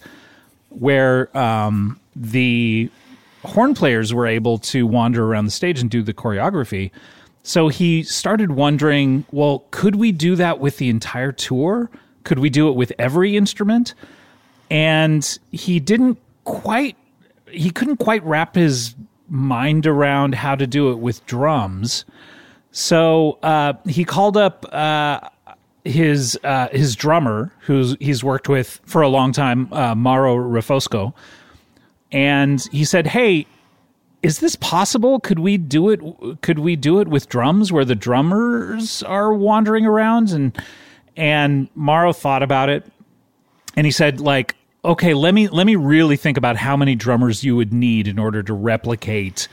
where 0.70 1.36
um, 1.36 2.00
the 2.16 2.90
horn 3.44 3.74
players 3.74 4.12
were 4.12 4.26
able 4.26 4.58
to 4.58 4.86
wander 4.86 5.24
around 5.24 5.44
the 5.44 5.50
stage 5.50 5.80
and 5.80 5.90
do 5.90 6.02
the 6.02 6.14
choreography. 6.14 6.90
So 7.42 7.68
he 7.68 8.02
started 8.02 8.52
wondering, 8.52 9.24
well, 9.32 9.64
could 9.70 9.96
we 9.96 10.12
do 10.12 10.36
that 10.36 10.58
with 10.58 10.76
the 10.76 10.88
entire 10.88 11.32
tour? 11.32 11.90
Could 12.24 12.38
we 12.38 12.50
do 12.50 12.68
it 12.68 12.72
with 12.72 12.92
every 12.98 13.36
instrument? 13.36 13.94
And 14.70 15.38
he 15.50 15.80
didn't 15.80 16.18
quite 16.44 16.96
he 17.50 17.70
couldn't 17.70 17.96
quite 17.96 18.22
wrap 18.24 18.54
his 18.54 18.94
mind 19.28 19.86
around 19.86 20.34
how 20.34 20.54
to 20.54 20.66
do 20.66 20.90
it 20.90 20.98
with 20.98 21.24
drums. 21.26 22.04
So 22.72 23.38
uh, 23.42 23.72
he 23.88 24.04
called 24.04 24.36
up 24.36 24.64
uh, 24.72 25.20
his 25.84 26.38
uh, 26.44 26.68
his 26.72 26.94
drummer, 26.96 27.52
who's 27.60 27.96
he's 28.00 28.22
worked 28.22 28.48
with 28.48 28.80
for 28.84 29.02
a 29.02 29.08
long 29.08 29.32
time, 29.32 29.72
uh, 29.72 29.94
Mauro 29.94 30.36
Refosco, 30.36 31.14
and 32.12 32.62
he 32.72 32.84
said, 32.84 33.06
"Hey, 33.06 33.46
is 34.22 34.40
this 34.40 34.56
possible? 34.56 35.20
Could 35.20 35.38
we 35.38 35.56
do 35.56 35.88
it? 35.90 36.00
Could 36.42 36.58
we 36.58 36.76
do 36.76 37.00
it 37.00 37.08
with 37.08 37.28
drums, 37.28 37.72
where 37.72 37.84
the 37.84 37.94
drummers 37.94 39.02
are 39.02 39.32
wandering 39.32 39.86
around?" 39.86 40.30
And 40.30 40.56
and 41.16 41.68
Mauro 41.74 42.12
thought 42.12 42.42
about 42.42 42.68
it, 42.68 42.84
and 43.76 43.86
he 43.86 43.90
said, 43.90 44.20
"Like, 44.20 44.56
okay, 44.84 45.14
let 45.14 45.34
me 45.34 45.48
let 45.48 45.66
me 45.66 45.76
really 45.76 46.16
think 46.16 46.36
about 46.36 46.56
how 46.56 46.76
many 46.76 46.94
drummers 46.94 47.42
you 47.42 47.56
would 47.56 47.72
need 47.72 48.06
in 48.06 48.18
order 48.18 48.42
to 48.42 48.52
replicate." 48.52 49.48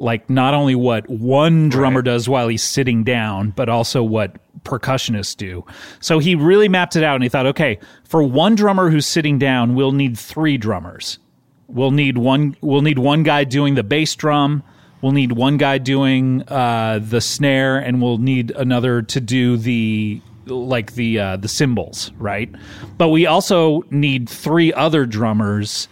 Like 0.00 0.28
not 0.30 0.54
only 0.54 0.74
what 0.74 1.08
one 1.08 1.68
drummer 1.68 1.98
right. 1.98 2.04
does 2.04 2.28
while 2.28 2.48
he's 2.48 2.62
sitting 2.62 3.04
down, 3.04 3.50
but 3.50 3.68
also 3.68 4.02
what 4.02 4.36
percussionists 4.64 5.36
do. 5.36 5.64
So 6.00 6.18
he 6.18 6.34
really 6.34 6.68
mapped 6.68 6.96
it 6.96 7.04
out 7.04 7.14
and 7.14 7.22
he 7.22 7.28
thought, 7.28 7.46
okay, 7.46 7.78
for 8.04 8.22
one 8.22 8.54
drummer 8.54 8.90
who's 8.90 9.06
sitting 9.06 9.38
down, 9.38 9.74
we'll 9.74 9.92
need 9.92 10.18
three 10.18 10.56
drummers. 10.56 11.18
We'll 11.66 11.90
need 11.90 12.18
one. 12.18 12.56
We'll 12.60 12.82
need 12.82 12.98
one 12.98 13.22
guy 13.22 13.44
doing 13.44 13.74
the 13.74 13.82
bass 13.82 14.14
drum. 14.14 14.62
We'll 15.02 15.12
need 15.12 15.32
one 15.32 15.58
guy 15.58 15.78
doing 15.78 16.42
uh, 16.48 16.98
the 17.02 17.20
snare, 17.20 17.78
and 17.78 18.02
we'll 18.02 18.18
need 18.18 18.50
another 18.52 19.02
to 19.02 19.20
do 19.20 19.56
the 19.56 20.20
like 20.46 20.94
the 20.94 21.18
uh, 21.20 21.36
the 21.36 21.46
cymbals, 21.46 22.10
right? 22.16 22.50
But 22.96 23.08
we 23.08 23.26
also 23.26 23.82
need 23.90 24.28
three 24.28 24.72
other 24.72 25.04
drummers 25.06 25.88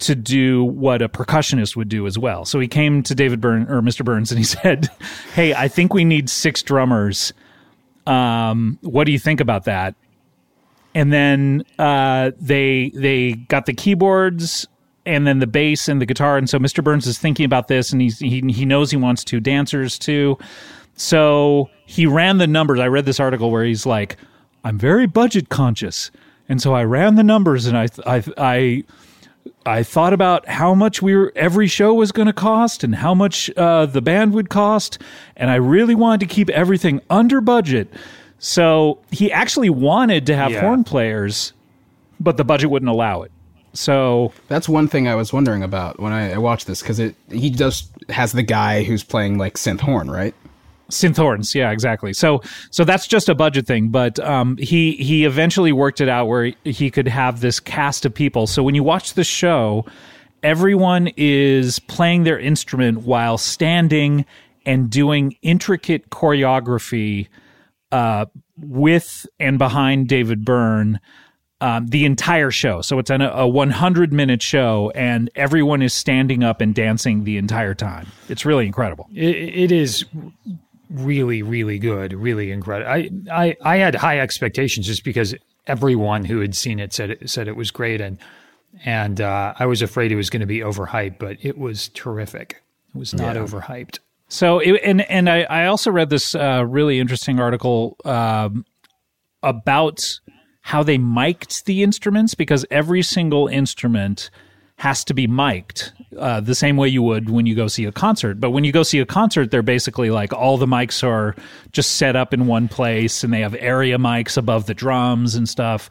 to 0.00 0.14
do 0.14 0.64
what 0.64 1.02
a 1.02 1.08
percussionist 1.08 1.76
would 1.76 1.88
do 1.88 2.06
as 2.06 2.18
well. 2.18 2.44
So 2.44 2.58
he 2.58 2.68
came 2.68 3.02
to 3.04 3.14
David 3.14 3.40
Byrne 3.40 3.66
or 3.68 3.80
Mr. 3.82 4.04
Burns 4.04 4.30
and 4.30 4.38
he 4.38 4.44
said, 4.62 4.88
"Hey, 5.34 5.54
I 5.54 5.68
think 5.68 5.94
we 5.94 6.04
need 6.04 6.28
six 6.28 6.62
drummers. 6.62 7.32
Um, 8.06 8.78
what 8.82 9.04
do 9.04 9.12
you 9.12 9.18
think 9.18 9.40
about 9.40 9.64
that?" 9.64 9.94
And 10.94 11.12
then 11.12 11.64
uh, 11.78 12.32
they 12.40 12.90
they 12.94 13.32
got 13.32 13.66
the 13.66 13.74
keyboards 13.74 14.66
and 15.06 15.26
then 15.26 15.38
the 15.38 15.46
bass 15.46 15.88
and 15.88 16.00
the 16.00 16.06
guitar. 16.06 16.36
And 16.36 16.48
so 16.48 16.58
Mr. 16.58 16.82
Burns 16.82 17.06
is 17.06 17.18
thinking 17.18 17.44
about 17.44 17.68
this, 17.68 17.92
and 17.92 18.00
he's, 18.00 18.18
he 18.18 18.40
he 18.48 18.64
knows 18.64 18.90
he 18.90 18.96
wants 18.96 19.24
two 19.24 19.40
dancers 19.40 19.98
too. 19.98 20.38
So 20.94 21.70
he 21.86 22.06
ran 22.06 22.38
the 22.38 22.46
numbers. 22.46 22.78
I 22.80 22.86
read 22.86 23.06
this 23.06 23.20
article 23.20 23.50
where 23.50 23.64
he's 23.64 23.86
like, 23.86 24.16
"I'm 24.64 24.78
very 24.78 25.06
budget 25.06 25.48
conscious," 25.48 26.10
and 26.48 26.60
so 26.60 26.74
I 26.74 26.84
ran 26.84 27.14
the 27.14 27.22
numbers, 27.22 27.66
and 27.66 27.76
I 27.76 27.88
I 28.06 28.24
I 28.36 28.84
I 29.66 29.82
thought 29.82 30.12
about 30.12 30.48
how 30.48 30.74
much 30.74 31.02
we 31.02 31.14
were, 31.14 31.32
every 31.36 31.66
show 31.66 31.92
was 31.92 32.12
going 32.12 32.26
to 32.26 32.32
cost 32.32 32.82
and 32.82 32.94
how 32.94 33.14
much 33.14 33.50
uh, 33.56 33.86
the 33.86 34.00
band 34.00 34.32
would 34.32 34.48
cost, 34.48 34.98
and 35.36 35.50
I 35.50 35.56
really 35.56 35.94
wanted 35.94 36.20
to 36.20 36.34
keep 36.34 36.48
everything 36.50 37.00
under 37.10 37.40
budget. 37.40 37.92
So 38.38 38.98
he 39.10 39.30
actually 39.30 39.70
wanted 39.70 40.26
to 40.26 40.36
have 40.36 40.52
yeah. 40.52 40.62
horn 40.62 40.82
players, 40.82 41.52
but 42.18 42.38
the 42.38 42.44
budget 42.44 42.70
wouldn't 42.70 42.88
allow 42.88 43.22
it. 43.22 43.30
So 43.72 44.32
that's 44.48 44.68
one 44.68 44.88
thing 44.88 45.06
I 45.06 45.14
was 45.14 45.32
wondering 45.32 45.62
about 45.62 46.00
when 46.00 46.12
I, 46.12 46.32
I 46.32 46.38
watched 46.38 46.66
this 46.66 46.80
because 46.82 46.98
it 46.98 47.14
he 47.30 47.50
just 47.50 47.90
has 48.08 48.32
the 48.32 48.42
guy 48.42 48.82
who's 48.82 49.04
playing 49.04 49.38
like 49.38 49.54
synth 49.54 49.80
horn, 49.80 50.10
right? 50.10 50.34
Synth 50.90 51.16
horns 51.16 51.54
yeah 51.54 51.70
exactly 51.70 52.12
so 52.12 52.40
so 52.70 52.84
that's 52.84 53.06
just 53.06 53.28
a 53.28 53.34
budget 53.34 53.66
thing 53.66 53.88
but 53.88 54.18
um, 54.20 54.56
he 54.58 54.92
he 54.92 55.24
eventually 55.24 55.72
worked 55.72 56.00
it 56.00 56.08
out 56.08 56.26
where 56.26 56.52
he 56.64 56.90
could 56.90 57.08
have 57.08 57.40
this 57.40 57.60
cast 57.60 58.04
of 58.04 58.14
people 58.14 58.46
so 58.46 58.62
when 58.62 58.74
you 58.74 58.82
watch 58.82 59.14
the 59.14 59.24
show 59.24 59.84
everyone 60.42 61.08
is 61.16 61.78
playing 61.80 62.24
their 62.24 62.38
instrument 62.38 63.02
while 63.02 63.38
standing 63.38 64.24
and 64.66 64.90
doing 64.90 65.36
intricate 65.42 66.10
choreography 66.10 67.28
uh, 67.92 68.26
with 68.56 69.26
and 69.38 69.58
behind 69.58 70.08
david 70.08 70.44
byrne 70.44 71.00
um, 71.60 71.86
the 71.88 72.04
entire 72.04 72.50
show. 72.50 72.80
So 72.80 72.98
it's 72.98 73.10
an, 73.10 73.20
a 73.20 73.46
100 73.46 74.12
minute 74.12 74.42
show, 74.42 74.90
and 74.94 75.30
everyone 75.34 75.82
is 75.82 75.92
standing 75.92 76.42
up 76.42 76.60
and 76.60 76.74
dancing 76.74 77.24
the 77.24 77.36
entire 77.36 77.74
time. 77.74 78.06
It's 78.28 78.46
really 78.46 78.66
incredible. 78.66 79.08
it, 79.14 79.36
it 79.36 79.72
is 79.72 80.04
really, 80.90 81.42
really 81.42 81.78
good, 81.78 82.12
really 82.12 82.50
incredible. 82.50 82.90
I, 82.90 83.10
I, 83.30 83.56
I 83.62 83.76
had 83.76 83.94
high 83.94 84.18
expectations 84.18 84.86
just 84.86 85.04
because 85.04 85.34
everyone 85.66 86.24
who 86.24 86.40
had 86.40 86.54
seen 86.54 86.80
it 86.80 86.92
said 86.92 87.10
it 87.10 87.30
said 87.30 87.48
it 87.48 87.56
was 87.56 87.70
great, 87.70 88.00
and 88.00 88.18
and 88.84 89.20
uh, 89.20 89.54
I 89.58 89.66
was 89.66 89.82
afraid 89.82 90.12
it 90.12 90.16
was 90.16 90.30
going 90.30 90.40
to 90.40 90.46
be 90.46 90.58
overhyped, 90.58 91.18
but 91.18 91.36
it 91.40 91.56
was 91.58 91.88
terrific. 91.90 92.62
It 92.94 92.98
was 92.98 93.14
not 93.14 93.36
yeah. 93.36 93.42
overhyped. 93.42 93.98
So, 94.28 94.58
it, 94.58 94.80
and 94.84 95.02
and 95.02 95.28
I, 95.28 95.42
I 95.42 95.66
also 95.66 95.90
read 95.90 96.10
this 96.10 96.34
uh, 96.34 96.64
really 96.66 96.98
interesting 97.00 97.40
article 97.40 97.96
um, 98.04 98.64
about 99.42 100.02
how 100.62 100.82
they 100.82 100.98
mic'd 100.98 101.64
the 101.66 101.82
instruments 101.82 102.34
because 102.34 102.66
every 102.70 103.02
single 103.02 103.48
instrument 103.48 104.30
has 104.76 105.04
to 105.04 105.14
be 105.14 105.26
mic'd 105.26 105.92
uh, 106.18 106.40
the 106.40 106.54
same 106.54 106.76
way 106.76 106.88
you 106.88 107.02
would 107.02 107.30
when 107.30 107.46
you 107.46 107.54
go 107.54 107.68
see 107.68 107.84
a 107.84 107.92
concert. 107.92 108.40
But 108.40 108.50
when 108.50 108.64
you 108.64 108.72
go 108.72 108.82
see 108.82 108.98
a 108.98 109.06
concert, 109.06 109.50
they're 109.50 109.62
basically 109.62 110.10
like 110.10 110.32
all 110.32 110.56
the 110.56 110.66
mics 110.66 111.04
are 111.06 111.36
just 111.72 111.96
set 111.96 112.16
up 112.16 112.34
in 112.34 112.46
one 112.46 112.68
place 112.68 113.22
and 113.22 113.32
they 113.32 113.40
have 113.40 113.54
area 113.54 113.98
mics 113.98 114.36
above 114.36 114.66
the 114.66 114.74
drums 114.74 115.34
and 115.34 115.48
stuff. 115.48 115.88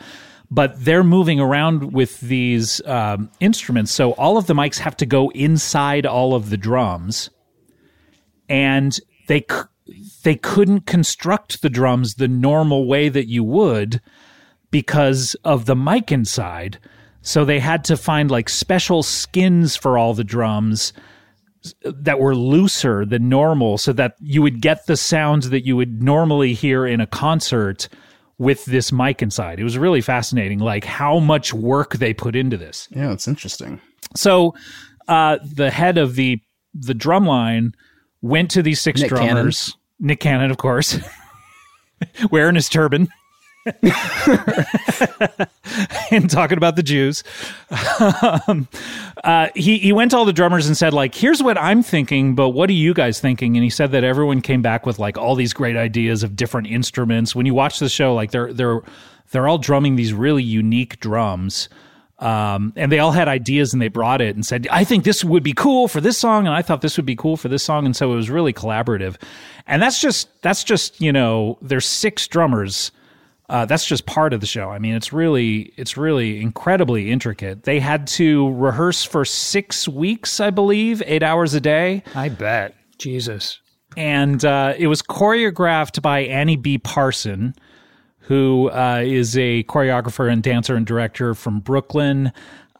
But 0.51 0.83
they're 0.83 1.03
moving 1.03 1.39
around 1.39 1.93
with 1.93 2.19
these 2.21 2.81
um, 2.85 3.29
instruments. 3.39 3.91
So 3.91 4.11
all 4.13 4.37
of 4.37 4.47
the 4.47 4.55
mics 4.55 4.79
have 4.79 4.97
to 4.97 5.05
go 5.05 5.29
inside 5.31 6.05
all 6.05 6.33
of 6.33 6.49
the 6.49 6.57
drums. 6.57 7.29
And 8.49 8.99
they, 9.27 9.45
they 10.23 10.35
couldn't 10.35 10.87
construct 10.87 11.61
the 11.61 11.69
drums 11.69 12.15
the 12.15 12.27
normal 12.27 12.87
way 12.87 13.09
that 13.09 13.27
you 13.27 13.43
would 13.43 14.01
because 14.71 15.35
of 15.43 15.65
the 15.65 15.75
mic 15.75 16.11
inside. 16.11 16.79
So 17.21 17.45
they 17.45 17.59
had 17.59 17.83
to 17.85 17.97
find 17.97 18.31
like 18.31 18.49
special 18.49 19.03
skins 19.03 19.75
for 19.75 19.97
all 19.97 20.13
the 20.13 20.23
drums 20.23 20.93
that 21.83 22.19
were 22.19 22.35
looser 22.35 23.05
than 23.05 23.27
normal 23.27 23.77
so 23.77 23.91
that 23.93 24.15
you 24.21 24.41
would 24.41 24.61
get 24.61 24.85
the 24.85 24.95
sounds 24.95 25.49
that 25.49 25.65
you 25.65 25.75
would 25.75 26.01
normally 26.01 26.53
hear 26.53 26.85
in 26.85 27.01
a 27.01 27.07
concert 27.07 27.89
with 28.37 28.63
this 28.65 28.91
mic 28.91 29.21
inside. 29.21 29.59
It 29.59 29.65
was 29.65 29.77
really 29.77 30.01
fascinating, 30.01 30.59
like 30.59 30.85
how 30.85 31.19
much 31.19 31.53
work 31.53 31.97
they 31.97 32.13
put 32.13 32.35
into 32.35 32.55
this. 32.55 32.87
Yeah, 32.91 33.11
it's 33.11 33.27
interesting. 33.27 33.81
So 34.15 34.55
uh, 35.07 35.39
the 35.43 35.69
head 35.69 35.97
of 35.97 36.15
the 36.15 36.41
the 36.73 36.93
drum 36.93 37.25
line 37.25 37.73
went 38.21 38.51
to 38.51 38.61
these 38.61 38.79
six 38.79 39.01
Nick 39.01 39.09
drummers. 39.09 39.71
Cannon. 39.71 39.79
Nick 39.99 40.19
Cannon, 40.21 40.51
of 40.51 40.57
course, 40.57 40.97
wearing 42.31 42.55
his 42.55 42.69
turban. 42.69 43.09
and 46.11 46.29
talking 46.29 46.57
about 46.57 46.75
the 46.75 46.83
Jews. 46.83 47.23
um, 48.47 48.67
uh, 49.23 49.47
he 49.55 49.77
he 49.77 49.93
went 49.93 50.11
to 50.11 50.17
all 50.17 50.25
the 50.25 50.33
drummers 50.33 50.67
and 50.67 50.77
said 50.77 50.93
like, 50.93 51.15
"Here's 51.15 51.41
what 51.41 51.57
I'm 51.57 51.83
thinking, 51.83 52.35
but 52.35 52.49
what 52.49 52.69
are 52.69 52.73
you 52.73 52.93
guys 52.93 53.19
thinking?" 53.19 53.55
And 53.55 53.63
he 53.63 53.69
said 53.69 53.91
that 53.91 54.03
everyone 54.03 54.41
came 54.41 54.61
back 54.61 54.85
with 54.85 54.99
like 54.99 55.17
all 55.17 55.35
these 55.35 55.53
great 55.53 55.75
ideas 55.75 56.23
of 56.23 56.35
different 56.35 56.67
instruments. 56.67 57.35
When 57.35 57.45
you 57.45 57.53
watch 57.53 57.79
the 57.79 57.89
show, 57.89 58.13
like 58.13 58.31
they're 58.31 58.53
they're 58.53 58.81
they're 59.31 59.47
all 59.47 59.57
drumming 59.57 59.95
these 59.95 60.13
really 60.13 60.43
unique 60.43 60.99
drums. 60.99 61.69
Um, 62.19 62.73
and 62.75 62.91
they 62.91 62.99
all 62.99 63.13
had 63.13 63.29
ideas 63.29 63.71
and 63.71 63.81
they 63.81 63.87
brought 63.87 64.19
it 64.19 64.35
and 64.35 64.45
said, 64.45 64.67
I 64.69 64.83
think 64.83 65.05
this 65.05 65.23
would 65.23 65.41
be 65.41 65.53
cool 65.53 65.87
for 65.87 66.01
this 66.01 66.17
song. 66.17 66.47
And 66.47 66.55
I 66.55 66.61
thought 66.61 66.81
this 66.81 66.97
would 66.97 67.05
be 67.05 67.15
cool 67.15 67.37
for 67.37 67.47
this 67.47 67.63
song. 67.63 67.85
And 67.85 67.95
so 67.95 68.11
it 68.11 68.15
was 68.15 68.29
really 68.29 68.51
collaborative. 68.51 69.15
And 69.67 69.81
that's 69.81 70.01
just, 70.01 70.27
that's 70.41 70.65
just, 70.65 70.99
you 70.99 71.13
know, 71.13 71.57
there's 71.61 71.85
six 71.85 72.27
drummers 72.27 72.91
uh, 73.49 73.65
that's 73.65 73.85
just 73.85 74.05
part 74.05 74.31
of 74.33 74.41
the 74.41 74.47
show. 74.47 74.69
I 74.69 74.79
mean, 74.79 74.93
it's 74.95 75.11
really 75.11 75.73
it's 75.75 75.97
really 75.97 76.39
incredibly 76.41 77.11
intricate. 77.11 77.63
They 77.63 77.79
had 77.79 78.05
to 78.07 78.51
rehearse 78.53 79.03
for 79.03 79.25
six 79.25 79.87
weeks, 79.87 80.39
I 80.39 80.51
believe, 80.51 81.01
eight 81.05 81.23
hours 81.23 81.53
a 81.53 81.59
day, 81.59 82.03
I 82.15 82.29
bet. 82.29 82.75
Jesus. 82.97 83.59
and 83.97 84.45
uh, 84.45 84.73
it 84.77 84.87
was 84.87 85.01
choreographed 85.01 86.01
by 86.01 86.19
Annie 86.19 86.57
B. 86.57 86.77
Parson, 86.77 87.55
who 88.19 88.69
uh, 88.69 89.01
is 89.03 89.35
a 89.37 89.63
choreographer 89.63 90.31
and 90.31 90.43
dancer 90.43 90.75
and 90.75 90.85
director 90.85 91.33
from 91.33 91.59
Brooklyn. 91.59 92.31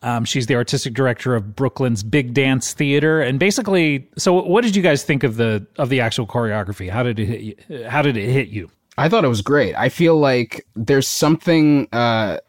Um, 0.01 0.23
she's 0.23 0.45
the 0.45 0.55
artistic 0.55 0.93
director 0.93 1.35
of 1.35 1.55
Brooklyn's 1.55 2.03
Big 2.03 2.33
Dance 2.33 2.73
Theater, 2.73 3.21
and 3.21 3.37
basically, 3.39 4.07
so 4.17 4.33
what 4.33 4.63
did 4.63 4.75
you 4.75 4.81
guys 4.81 5.03
think 5.03 5.23
of 5.23 5.35
the 5.35 5.65
of 5.77 5.89
the 5.89 5.99
actual 5.99 6.27
choreography? 6.27 6.89
How 6.89 7.03
did 7.03 7.19
it 7.19 7.25
hit 7.25 7.41
you? 7.41 7.85
How 7.87 8.01
did 8.01 8.15
it 8.15 8.29
hit 8.29 8.47
you? 8.49 8.69
I 8.99 9.07
thought 9.07 9.23
it 9.23 9.29
was 9.29 9.41
great. 9.41 9.75
I 9.75 9.87
feel 9.87 10.17
like 10.17 10.65
there's 10.75 11.07
something, 11.07 11.87
uh, 11.93 12.39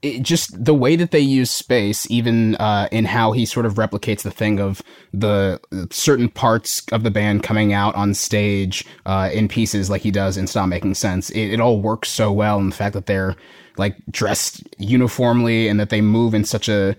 it, 0.00 0.22
just 0.22 0.64
the 0.64 0.72
way 0.72 0.96
that 0.96 1.10
they 1.10 1.20
use 1.20 1.50
space, 1.50 2.10
even 2.10 2.54
uh, 2.56 2.88
in 2.90 3.04
how 3.04 3.32
he 3.32 3.44
sort 3.44 3.66
of 3.66 3.74
replicates 3.74 4.22
the 4.22 4.30
thing 4.30 4.58
of 4.58 4.80
the 5.12 5.60
certain 5.90 6.30
parts 6.30 6.82
of 6.92 7.02
the 7.02 7.10
band 7.10 7.42
coming 7.42 7.74
out 7.74 7.94
on 7.94 8.14
stage 8.14 8.86
uh, 9.04 9.28
in 9.32 9.48
pieces, 9.48 9.90
like 9.90 10.00
he 10.00 10.10
does 10.10 10.38
in 10.38 10.46
Stop 10.46 10.68
Making 10.68 10.94
Sense. 10.94 11.28
It, 11.30 11.52
it 11.52 11.60
all 11.60 11.80
works 11.82 12.08
so 12.08 12.32
well, 12.32 12.58
and 12.58 12.72
the 12.72 12.76
fact 12.76 12.94
that 12.94 13.04
they're 13.04 13.36
like 13.76 13.96
dressed 14.10 14.62
uniformly 14.78 15.68
and 15.68 15.78
that 15.78 15.90
they 15.90 16.00
move 16.00 16.32
in 16.32 16.44
such 16.44 16.68
a 16.68 16.96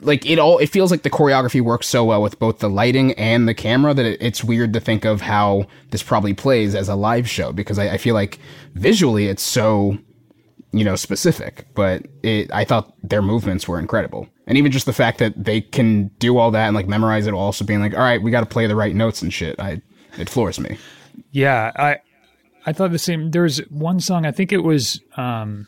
like 0.00 0.24
it 0.26 0.38
all 0.38 0.58
it 0.58 0.68
feels 0.68 0.90
like 0.90 1.02
the 1.02 1.10
choreography 1.10 1.60
works 1.60 1.86
so 1.86 2.04
well 2.04 2.22
with 2.22 2.38
both 2.38 2.60
the 2.60 2.68
lighting 2.70 3.12
and 3.14 3.48
the 3.48 3.54
camera 3.54 3.94
that 3.94 4.06
it, 4.06 4.20
it's 4.20 4.44
weird 4.44 4.72
to 4.72 4.80
think 4.80 5.04
of 5.04 5.20
how 5.20 5.66
this 5.90 6.02
probably 6.02 6.34
plays 6.34 6.74
as 6.74 6.88
a 6.88 6.94
live 6.94 7.28
show 7.28 7.52
because 7.52 7.78
I, 7.78 7.94
I 7.94 7.96
feel 7.98 8.14
like 8.14 8.38
visually 8.74 9.26
it's 9.26 9.42
so 9.42 9.98
you 10.72 10.84
know 10.84 10.94
specific 10.96 11.66
but 11.74 12.06
it 12.22 12.52
i 12.52 12.64
thought 12.64 12.92
their 13.02 13.22
movements 13.22 13.66
were 13.66 13.78
incredible 13.78 14.28
and 14.46 14.56
even 14.58 14.70
just 14.70 14.86
the 14.86 14.92
fact 14.92 15.18
that 15.18 15.32
they 15.42 15.60
can 15.60 16.08
do 16.18 16.38
all 16.38 16.50
that 16.52 16.66
and 16.66 16.76
like 16.76 16.86
memorize 16.86 17.26
it 17.26 17.34
also 17.34 17.64
being 17.64 17.80
like 17.80 17.94
all 17.94 18.00
right 18.00 18.22
we 18.22 18.30
got 18.30 18.40
to 18.40 18.46
play 18.46 18.66
the 18.66 18.76
right 18.76 18.94
notes 18.94 19.22
and 19.22 19.32
shit 19.32 19.58
i 19.58 19.80
it 20.18 20.28
floors 20.28 20.60
me 20.60 20.76
Yeah, 21.32 21.72
I 21.74 21.98
I 22.66 22.72
thought 22.72 22.92
the 22.92 22.98
same. 22.98 23.30
There 23.30 23.42
was 23.42 23.58
one 23.70 24.00
song. 24.00 24.26
I 24.26 24.30
think 24.32 24.52
it 24.52 24.62
was 24.62 25.00
um, 25.16 25.66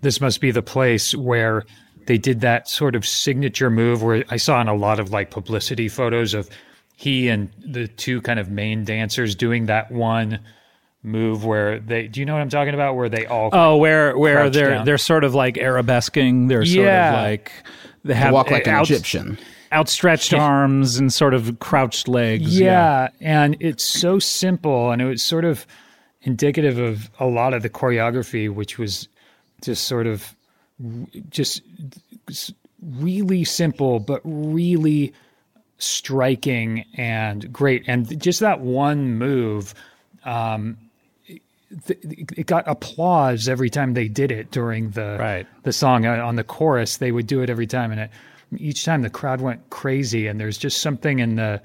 "This 0.00 0.20
Must 0.20 0.40
Be 0.40 0.50
the 0.50 0.62
Place" 0.62 1.14
where 1.14 1.64
they 2.06 2.18
did 2.18 2.40
that 2.40 2.68
sort 2.68 2.94
of 2.94 3.06
signature 3.06 3.70
move 3.70 4.02
where 4.02 4.24
I 4.28 4.36
saw 4.36 4.60
in 4.60 4.68
a 4.68 4.74
lot 4.74 4.98
of 5.00 5.10
like 5.10 5.30
publicity 5.30 5.88
photos 5.88 6.34
of 6.34 6.48
he 6.96 7.28
and 7.28 7.50
the 7.64 7.88
two 7.88 8.20
kind 8.22 8.38
of 8.38 8.50
main 8.50 8.84
dancers 8.84 9.34
doing 9.34 9.66
that 9.66 9.90
one 9.90 10.38
move 11.02 11.44
where 11.44 11.80
they. 11.80 12.06
Do 12.06 12.20
you 12.20 12.26
know 12.26 12.34
what 12.34 12.42
I'm 12.42 12.48
talking 12.48 12.74
about? 12.74 12.94
Where 12.96 13.08
they 13.08 13.26
all 13.26 13.50
Oh, 13.52 13.76
where 13.76 14.16
where 14.16 14.48
they're 14.50 14.70
down. 14.70 14.84
they're 14.84 14.98
sort 14.98 15.24
of 15.24 15.34
like 15.34 15.54
arabesquing. 15.56 16.48
They're 16.48 16.64
sort 16.64 16.86
Yeah. 16.86 17.16
of 17.18 17.22
like 17.24 17.52
they 18.04 18.14
I 18.14 18.18
have 18.18 18.32
walk 18.34 18.50
like 18.50 18.66
an 18.66 18.74
out- 18.74 18.90
egyptian 18.90 19.38
outstretched 19.72 20.34
arms 20.34 20.98
and 20.98 21.10
sort 21.12 21.32
of 21.34 21.58
crouched 21.58 22.06
legs. 22.06 22.60
Yeah, 22.60 23.08
and 23.20 23.56
it's 23.58 23.82
so 23.82 24.18
simple, 24.18 24.90
and 24.90 25.00
it 25.00 25.06
was 25.06 25.24
sort 25.24 25.46
of 25.46 25.66
indicative 26.20 26.78
of 26.78 27.10
a 27.18 27.24
lot 27.26 27.54
of 27.54 27.62
the 27.62 27.70
choreography, 27.70 28.48
which 28.52 28.78
was 28.78 29.08
just 29.62 29.84
sort 29.84 30.06
of 30.06 30.36
just 31.30 31.62
really 32.80 33.44
simple, 33.44 34.00
but 34.00 34.20
really 34.24 35.12
striking 35.78 36.84
and 36.94 37.52
great. 37.52 37.84
And 37.86 38.20
just 38.20 38.40
that 38.40 38.60
one 38.60 39.16
move, 39.16 39.74
um, 40.24 40.76
it 41.88 42.46
got 42.46 42.68
applause 42.68 43.48
every 43.48 43.70
time 43.70 43.94
they 43.94 44.08
did 44.08 44.30
it 44.30 44.50
during 44.50 44.90
the 44.90 45.16
Right. 45.18 45.46
the 45.62 45.72
song 45.72 46.04
Uh, 46.06 46.24
on 46.24 46.36
the 46.36 46.44
chorus. 46.44 46.98
They 46.98 47.12
would 47.12 47.26
do 47.26 47.40
it 47.40 47.48
every 47.50 47.66
time, 47.66 47.90
and 47.92 48.00
it, 48.02 48.10
each 48.58 48.84
time 48.84 49.02
the 49.02 49.10
crowd 49.10 49.40
went 49.40 49.70
crazy. 49.70 50.26
And 50.26 50.38
there's 50.38 50.58
just 50.58 50.82
something 50.82 51.18
in 51.18 51.36
the 51.36 51.62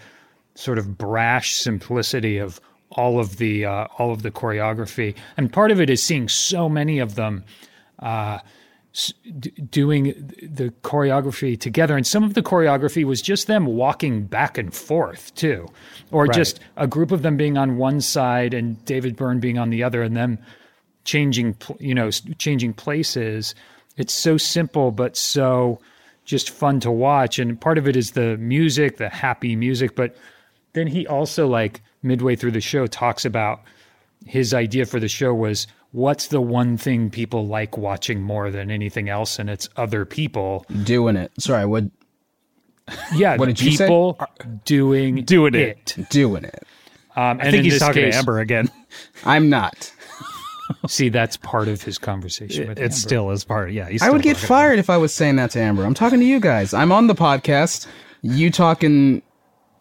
sort 0.55 0.77
of 0.77 0.97
brash 0.97 1.55
simplicity 1.55 2.37
of 2.37 2.61
all 2.91 3.19
of 3.19 3.37
the 3.37 3.65
uh, 3.65 3.87
all 3.97 4.11
of 4.13 4.21
the 4.21 4.31
choreography, 4.31 5.13
and 5.35 5.51
part 5.51 5.71
of 5.71 5.81
it 5.81 5.89
is 5.89 6.01
seeing 6.01 6.29
so 6.29 6.69
many 6.69 6.99
of 6.99 7.15
them 7.15 7.43
uh, 7.99 8.39
doing 9.69 10.05
the 10.41 10.73
choreography 10.83 11.59
together, 11.59 11.95
and 11.95 12.07
some 12.07 12.23
of 12.23 12.33
the 12.33 12.41
choreography 12.41 13.03
was 13.03 13.21
just 13.21 13.47
them 13.47 13.65
walking 13.65 14.23
back 14.23 14.57
and 14.57 14.73
forth 14.73 15.33
too, 15.35 15.67
or 16.11 16.27
just 16.27 16.59
a 16.77 16.87
group 16.87 17.11
of 17.11 17.21
them 17.21 17.37
being 17.37 17.57
on 17.57 17.77
one 17.77 18.01
side 18.01 18.53
and 18.53 18.83
David 18.85 19.15
Byrne 19.15 19.39
being 19.39 19.57
on 19.57 19.69
the 19.69 19.83
other, 19.83 20.01
and 20.01 20.17
them 20.17 20.39
changing, 21.03 21.55
you 21.79 21.93
know, 21.93 22.09
changing 22.11 22.73
places. 22.73 23.55
It's 23.97 24.13
so 24.13 24.37
simple, 24.37 24.91
but 24.91 25.15
so 25.15 25.79
just 26.25 26.49
fun 26.49 26.79
to 26.81 26.91
watch. 26.91 27.39
And 27.39 27.59
part 27.59 27.77
of 27.77 27.87
it 27.87 27.95
is 27.95 28.11
the 28.11 28.37
music, 28.37 28.97
the 28.97 29.09
happy 29.09 29.55
music. 29.55 29.95
But 29.95 30.17
then 30.73 30.87
he 30.87 31.07
also, 31.07 31.47
like, 31.47 31.81
midway 32.03 32.35
through 32.35 32.51
the 32.51 32.61
show, 32.61 32.87
talks 32.87 33.25
about 33.25 33.61
his 34.25 34.53
idea 34.53 34.85
for 34.85 34.99
the 34.99 35.07
show 35.07 35.33
was 35.33 35.67
what's 35.91 36.27
the 36.27 36.41
one 36.41 36.77
thing 36.77 37.09
people 37.09 37.47
like 37.47 37.77
watching 37.77 38.21
more 38.21 38.51
than 38.51 38.69
anything 38.71 39.09
else? 39.09 39.39
And 39.39 39.49
it's 39.49 39.69
other 39.77 40.05
people. 40.05 40.65
doing 40.83 41.15
it 41.15 41.31
sorry 41.39 41.65
what 41.65 41.85
Yeah, 43.15 43.35
What 43.37 43.47
did 43.47 43.61
you 43.61 43.71
say? 43.71 43.85
people 43.85 44.19
doing 44.65 45.23
Doing 45.25 45.55
it. 45.55 45.95
doing 46.09 46.43
it 46.45 46.63
Um, 47.15 47.39
I 47.41 47.51
think 47.51 47.63
he's 47.63 47.79
talking 47.79 48.03
case, 48.03 48.13
to 48.13 48.19
Amber 48.19 48.39
again. 48.39 48.69
i'm 49.25 49.49
not 49.49 49.91
See, 50.89 51.07
that's 51.07 51.37
part 51.37 51.69
of 51.69 51.81
his 51.81 51.97
conversation 51.97 52.67
with 52.67 52.77
It 52.77 52.81
Amber. 52.83 52.93
still 52.93 53.31
is 53.31 53.45
part. 53.45 53.71
Yeah, 53.71 53.87
he's 53.87 54.01
I 54.01 54.09
would 54.09 54.21
get 54.21 54.33
talking. 54.35 54.47
fired 54.49 54.79
if 54.79 54.89
I 54.89 54.97
was 54.97 55.13
saying 55.13 55.37
that 55.37 55.51
to 55.51 55.61
Amber. 55.61 55.85
I'm 55.85 55.93
talking 55.93 56.19
to 56.19 56.25
you 56.25 56.41
guys. 56.41 56.73
I'm 56.73 56.91
on 56.91 57.07
the 57.07 57.15
podcast. 57.15 57.87
You 58.21 58.51
talking? 58.51 59.21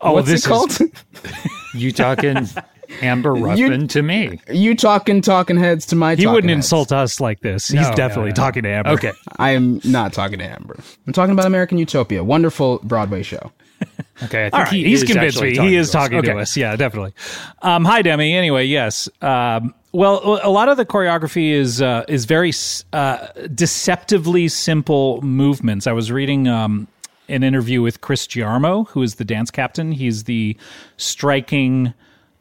Oh, 0.00 0.12
what's 0.12 0.28
this 0.28 0.46
it 0.46 0.48
called? 0.48 0.78
You 1.74 1.90
talking 1.90 2.48
Amber 3.02 3.32
Ruffin 3.34 3.88
to 3.88 4.02
me? 4.02 4.40
you 4.50 4.74
talking 4.74 5.20
talking 5.20 5.56
heads 5.56 5.86
to 5.86 5.96
my. 5.96 6.14
He 6.14 6.26
wouldn't 6.26 6.50
heads. 6.50 6.66
insult 6.66 6.92
us 6.92 7.20
like 7.20 7.40
this. 7.40 7.68
He's 7.68 7.80
No, 7.80 7.90
no, 7.90 7.96
definitely 7.96 8.30
no. 8.30 8.34
talking 8.36 8.62
to 8.64 8.68
Amber. 8.68 8.90
Okay. 8.90 9.12
I 9.38 9.50
am 9.50 9.80
not 9.84 10.12
talking 10.12 10.38
to 10.38 10.44
Amber. 10.44 10.78
I'm 11.06 11.12
talking 11.12 11.32
about 11.32 11.46
American 11.46 11.78
Utopia, 11.78 12.22
wonderful 12.24 12.80
Broadway 12.82 13.22
show. 13.22 13.52
Okay, 14.24 14.46
I 14.46 14.50
think 14.50 14.54
All 14.54 14.60
right, 14.60 14.72
he 14.72 14.84
he's 14.84 15.04
convinced 15.04 15.42
me. 15.42 15.56
He 15.58 15.76
is 15.76 15.90
to 15.90 15.98
us. 15.98 16.02
talking 16.04 16.22
to 16.22 16.38
us. 16.38 16.56
Yeah, 16.56 16.74
definitely. 16.76 17.12
Um, 17.60 17.84
hi, 17.84 18.00
Demi. 18.00 18.34
Anyway, 18.34 18.64
yes. 18.64 19.10
Um, 19.20 19.74
well, 19.92 20.40
a 20.42 20.48
lot 20.48 20.70
of 20.70 20.78
the 20.78 20.86
choreography 20.86 21.50
is 21.52 21.82
uh, 21.82 22.04
is 22.08 22.24
very 22.24 22.52
uh, 22.94 23.26
deceptively 23.54 24.48
simple 24.48 25.20
movements. 25.20 25.86
I 25.86 25.92
was 25.92 26.10
reading 26.10 26.48
um, 26.48 26.88
an 27.28 27.42
interview 27.42 27.82
with 27.82 28.00
Chris 28.00 28.26
Giarmo, 28.26 28.88
who 28.88 29.02
is 29.02 29.16
the 29.16 29.24
dance 29.24 29.50
captain. 29.50 29.92
He's 29.92 30.24
the 30.24 30.56
striking 30.96 31.92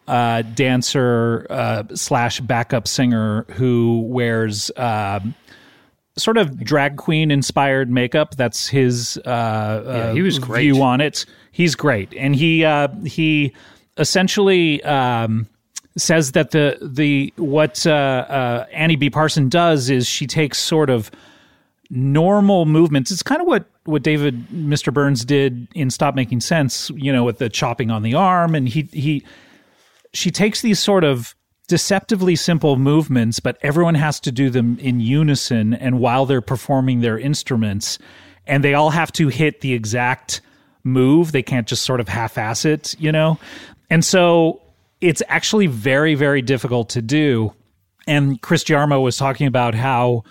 uh, 0.08 0.42
dancer 0.42 1.48
uh, 1.50 1.84
slash 1.94 2.40
backup 2.42 2.88
singer 2.88 3.44
who 3.52 4.02
wears. 4.08 4.72
Um, 4.78 5.36
Sort 6.18 6.38
of 6.38 6.58
drag 6.64 6.96
queen 6.96 7.30
inspired 7.30 7.92
makeup. 7.92 8.36
That's 8.38 8.70
his 8.70 9.20
uh, 9.26 9.30
uh, 9.30 10.14
he 10.14 10.22
was 10.22 10.40
great. 10.40 10.62
view 10.62 10.82
on 10.82 11.02
it. 11.02 11.26
He's 11.52 11.76
great, 11.76 12.14
and 12.16 12.34
he 12.34 12.64
uh, 12.64 12.88
he 13.04 13.52
essentially 13.98 14.82
um, 14.84 15.46
says 15.98 16.32
that 16.34 16.52
the 16.52 16.78
the 16.82 17.34
what 17.36 17.86
uh, 17.86 17.92
uh, 17.92 18.66
Annie 18.72 18.96
B. 18.96 19.10
Parson 19.10 19.50
does 19.50 19.90
is 19.90 20.08
she 20.08 20.28
takes 20.28 20.58
sort 20.58 20.90
of 20.90 21.12
normal 21.90 22.66
movements. 22.66 23.12
It's 23.12 23.24
kind 23.24 23.42
of 23.42 23.48
what 23.48 23.66
what 23.84 24.04
David 24.04 24.48
Mr. 24.50 24.94
Burns 24.94 25.26
did 25.26 25.68
in 25.76 25.90
Stop 25.90 26.16
Making 26.16 26.42
Sense. 26.42 26.90
You 26.92 27.12
know, 27.12 27.24
with 27.24 27.40
the 27.40 27.50
chopping 27.50 27.92
on 27.92 28.04
the 28.04 28.14
arm, 28.14 28.56
and 28.56 28.68
he 28.68 28.84
he 28.92 29.24
she 30.16 30.32
takes 30.32 30.62
these 30.62 30.80
sort 30.80 31.04
of 31.04 31.36
deceptively 31.68 32.36
simple 32.36 32.78
movements, 32.78 33.40
but 33.40 33.58
everyone 33.62 33.96
has 33.96 34.20
to 34.22 34.32
do 34.32 34.50
them 34.50 34.78
in 34.80 35.00
unison 35.00 35.74
and 35.74 36.00
while 36.00 36.26
they're 36.26 36.42
performing 36.42 37.02
their 37.02 37.18
instruments, 37.18 37.98
and 38.46 38.64
they 38.64 38.74
all 38.74 38.92
have 38.92 39.12
to 39.14 39.28
hit 39.30 39.62
the 39.62 39.74
exact 39.74 40.42
move. 40.84 41.32
They 41.32 41.44
can't 41.44 41.68
just 41.68 41.84
sort 41.84 42.00
of 42.00 42.08
half 42.08 42.38
ass 42.38 42.66
it, 42.66 42.96
you 43.00 43.12
know? 43.12 43.40
And 43.90 44.06
so 44.06 44.62
it's 45.02 45.24
actually 45.28 45.68
very, 45.68 46.16
very 46.16 46.42
difficult 46.42 46.90
to 46.90 47.02
do. 47.02 47.54
And 48.08 48.40
Chris 48.42 48.64
Giarmo 48.64 49.02
was 49.02 49.18
talking 49.18 49.48
about 49.48 49.74
how, 49.74 50.24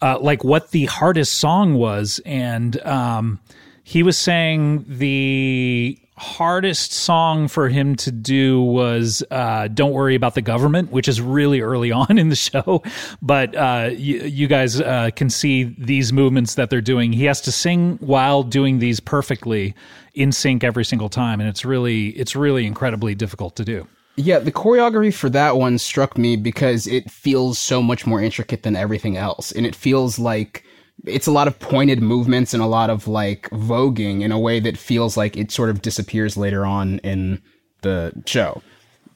uh, 0.00 0.18
like, 0.20 0.44
what 0.44 0.70
the 0.70 0.84
hardest 0.86 1.38
song 1.38 1.74
was. 1.74 2.20
And 2.24 2.80
um, 2.86 3.40
he 3.82 4.04
was 4.04 4.16
saying 4.16 4.84
the 4.86 5.98
hardest 6.18 6.92
song 6.92 7.48
for 7.48 7.68
him 7.68 7.96
to 7.96 8.10
do 8.10 8.60
was 8.60 9.22
uh, 9.30 9.68
"Don't 9.68 9.92
Worry 9.92 10.14
About 10.14 10.34
the 10.34 10.42
Government," 10.42 10.90
which 10.90 11.08
is 11.08 11.20
really 11.20 11.60
early 11.60 11.92
on 12.02 12.18
in 12.18 12.28
the 12.28 12.36
show. 12.36 12.82
But 13.22 13.54
uh, 13.54 13.90
you, 13.92 14.22
you 14.22 14.46
guys 14.46 14.80
uh, 14.80 15.10
can 15.16 15.30
see 15.30 15.74
these 15.78 16.12
movements 16.12 16.54
that 16.56 16.70
they're 16.70 16.80
doing. 16.80 17.12
He 17.12 17.24
has 17.24 17.40
to 17.42 17.52
sing 17.52 17.98
while 17.98 18.42
doing 18.42 18.78
these 18.78 19.00
perfectly 19.00 19.74
in 20.14 20.32
sync 20.32 20.64
every 20.64 20.84
single 20.84 21.08
time, 21.08 21.40
and 21.40 21.48
it's 21.48 21.64
really 21.64 22.08
it's 22.10 22.36
really 22.36 22.66
incredibly 22.66 23.14
difficult 23.14 23.56
to 23.56 23.64
do. 23.64 23.86
Yeah, 24.16 24.40
the 24.40 24.50
choreography 24.50 25.14
for 25.14 25.30
that 25.30 25.56
one 25.56 25.78
struck 25.78 26.18
me 26.18 26.36
because 26.36 26.88
it 26.88 27.08
feels 27.08 27.56
so 27.56 27.80
much 27.80 28.04
more 28.04 28.20
intricate 28.20 28.64
than 28.64 28.74
everything 28.74 29.16
else. 29.16 29.52
And 29.52 29.64
it 29.64 29.76
feels 29.76 30.18
like 30.18 30.64
it's 31.06 31.26
a 31.26 31.32
lot 31.32 31.48
of 31.48 31.58
pointed 31.58 32.02
movements 32.02 32.54
and 32.54 32.62
a 32.62 32.66
lot 32.66 32.90
of 32.90 33.08
like 33.08 33.48
voguing 33.50 34.22
in 34.22 34.32
a 34.32 34.38
way 34.38 34.60
that 34.60 34.76
feels 34.76 35.16
like 35.16 35.36
it 35.36 35.50
sort 35.50 35.70
of 35.70 35.82
disappears 35.82 36.36
later 36.36 36.66
on 36.66 36.98
in 37.00 37.40
the 37.82 38.12
show. 38.26 38.62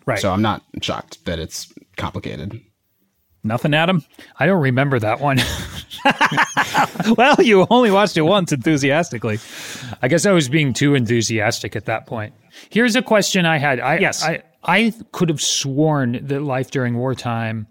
Right. 0.06 0.18
So 0.18 0.32
I'm 0.32 0.42
not 0.42 0.62
shocked 0.80 1.24
that 1.26 1.38
it's 1.38 1.72
complicated. 1.96 2.60
Nothing, 3.44 3.74
Adam? 3.74 4.04
I 4.38 4.46
don't 4.46 4.62
remember 4.62 5.00
that 5.00 5.20
one. 5.20 5.38
well, 7.16 7.36
you 7.40 7.66
only 7.70 7.90
watched 7.90 8.16
it 8.16 8.22
once 8.22 8.52
enthusiastically. 8.52 9.40
I 10.00 10.06
guess 10.06 10.26
I 10.26 10.32
was 10.32 10.48
being 10.48 10.72
too 10.72 10.94
enthusiastic 10.94 11.74
at 11.74 11.86
that 11.86 12.06
point. 12.06 12.34
Here's 12.70 12.94
a 12.94 13.02
question 13.02 13.44
I 13.44 13.58
had. 13.58 13.80
I, 13.80 13.98
Yes. 13.98 14.22
I, 14.22 14.42
I 14.62 14.92
could 15.10 15.28
have 15.28 15.40
sworn 15.40 16.24
that 16.26 16.42
Life 16.42 16.70
During 16.70 16.96
Wartime 16.96 17.66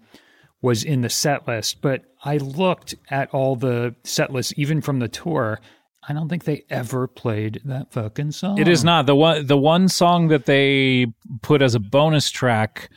was 0.60 0.84
in 0.84 1.00
the 1.00 1.08
set 1.08 1.48
list, 1.48 1.80
but 1.80 2.04
I 2.22 2.36
looked 2.36 2.94
at 3.10 3.32
all 3.34 3.56
the 3.56 3.94
set 4.04 4.32
lists, 4.32 4.54
even 4.56 4.80
from 4.80 5.00
the 5.00 5.08
tour. 5.08 5.60
I 6.08 6.12
don't 6.12 6.28
think 6.28 6.44
they 6.44 6.64
ever 6.70 7.06
played 7.06 7.60
that 7.64 7.92
fucking 7.92 8.32
song. 8.32 8.58
It 8.58 8.68
is 8.68 8.84
not 8.84 9.06
the 9.06 9.14
one. 9.14 9.46
The 9.46 9.56
one 9.56 9.88
song 9.88 10.28
that 10.28 10.46
they 10.46 11.06
put 11.42 11.62
as 11.62 11.74
a 11.74 11.80
bonus 11.80 12.30
track 12.30 12.90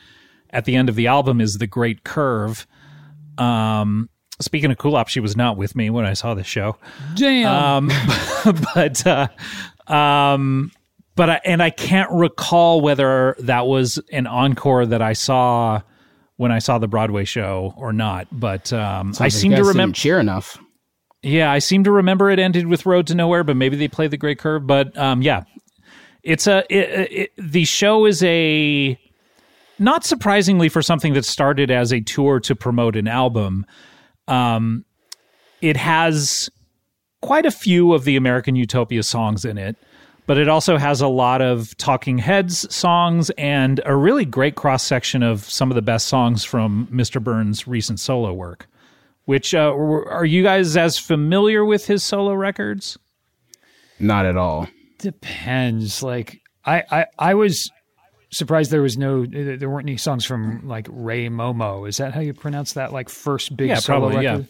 at 0.50 0.66
the 0.66 0.76
end 0.76 0.90
of 0.90 0.96
the 0.96 1.08
album 1.08 1.42
is 1.42 1.58
"The 1.58 1.68
Great 1.68 2.04
Curve." 2.04 2.66
Um, 3.38 4.10
speaking 4.40 4.72
of 4.72 4.78
Kulap, 4.78 5.08
she 5.08 5.20
was 5.20 5.36
not 5.36 5.58
with 5.58 5.76
me 5.76 5.90
when 5.90 6.06
I 6.06 6.14
saw 6.14 6.34
the 6.34 6.44
show. 6.44 6.78
Damn. 7.16 7.92
Um, 7.92 7.92
but 8.76 9.06
uh, 9.06 9.28
um, 9.88 10.72
but 11.16 11.30
I, 11.30 11.42
and 11.46 11.62
I 11.62 11.70
can't 11.70 12.12
recall 12.12 12.82
whether 12.82 13.36
that 13.40 13.68
was 13.68 14.00
an 14.12 14.28
encore 14.28 14.86
that 14.86 15.02
I 15.02 15.14
saw 15.14 15.82
when 16.38 16.52
I 16.52 16.60
saw 16.60 16.78
the 16.78 16.88
Broadway 16.88 17.26
show 17.26 17.74
or 17.78 17.94
not. 17.94 18.28
But 18.32 18.72
um, 18.74 19.14
I 19.20 19.26
like 19.26 19.32
seem 19.32 19.52
to 19.52 19.64
remember. 19.64 19.96
cheer 19.96 20.20
enough. 20.20 20.58
Yeah, 21.22 21.52
I 21.52 21.60
seem 21.60 21.84
to 21.86 21.92
remember 21.92 22.30
it 22.30 22.40
ended 22.40 22.68
with 22.68 22.86
Road 22.86 23.08
to 23.08 23.16
Nowhere, 23.16 23.44
but 23.44 23.58
maybe 23.58 23.78
they 23.78 23.88
played 23.88 24.12
the 24.12 24.18
Great 24.18 24.38
Curve. 24.38 24.68
But 24.68 24.96
um, 24.98 25.22
yeah, 25.22 25.44
it's 26.24 26.48
a 26.48 26.64
it, 26.70 27.12
it, 27.12 27.32
the 27.38 27.66
show 27.66 28.06
is 28.06 28.22
a 28.24 29.00
not 29.80 30.06
surprisingly 30.06 30.70
for 30.70 30.82
something 30.82 31.14
that 31.14 31.26
started 31.26 31.72
as 31.72 31.92
a 31.92 32.02
tour 32.02 32.40
to 32.42 32.56
promote 32.56 32.96
an 32.96 33.08
album. 33.08 33.66
Um, 34.28 34.86
it 35.62 35.78
has 35.78 36.50
quite 37.22 37.46
a 37.46 37.52
few 37.52 37.94
of 37.94 38.04
the 38.04 38.16
American 38.16 38.56
Utopia 38.56 39.04
songs 39.04 39.46
in 39.46 39.58
it, 39.58 39.76
but 40.26 40.38
it 40.38 40.48
also 40.48 40.78
has 40.78 41.02
a 41.02 41.08
lot 41.08 41.42
of 41.42 41.76
Talking 41.78 42.18
Heads 42.18 42.74
songs 42.74 43.30
and 43.32 43.82
a 43.86 43.96
really 43.96 44.26
great 44.26 44.56
cross 44.56 44.84
section 44.84 45.24
of 45.24 45.44
some 45.44 45.72
of 45.72 45.76
the 45.76 45.82
best 45.82 46.08
songs 46.08 46.44
from 46.44 46.88
Mr. 46.92 47.24
Burns' 47.24 47.68
recent 47.68 48.00
solo 48.00 48.34
work. 48.34 48.68
Which 49.26 49.56
uh, 49.56 49.74
are 49.74 50.26
you 50.26 50.44
guys 50.44 50.78
as 50.78 51.00
familiar 51.00 51.66
with 51.66 51.88
his 51.88 52.04
solo 52.04 52.34
records? 52.34 52.98
Not 54.00 54.26
at 54.26 54.38
all. 54.38 54.68
Depends. 55.00 56.04
Like 56.04 56.42
I, 56.64 56.84
I, 56.92 57.06
I 57.18 57.34
was 57.34 57.72
surprised 58.30 58.70
there 58.70 58.82
was 58.82 58.98
no, 58.98 59.26
there 59.26 59.70
weren't 59.70 59.88
any 59.88 59.98
songs 59.98 60.26
from 60.26 60.68
like 60.68 60.88
Rei 60.90 61.28
Momo. 61.30 61.88
Is 61.88 61.98
that 61.98 62.14
how 62.14 62.20
you 62.22 62.34
pronounce 62.34 62.74
that? 62.74 62.94
Like 62.94 63.10
first 63.10 63.56
big 63.58 63.70
Yeah, 63.70 63.76
solo 63.76 64.10
probably, 64.10 64.24
yeah. 64.24 64.42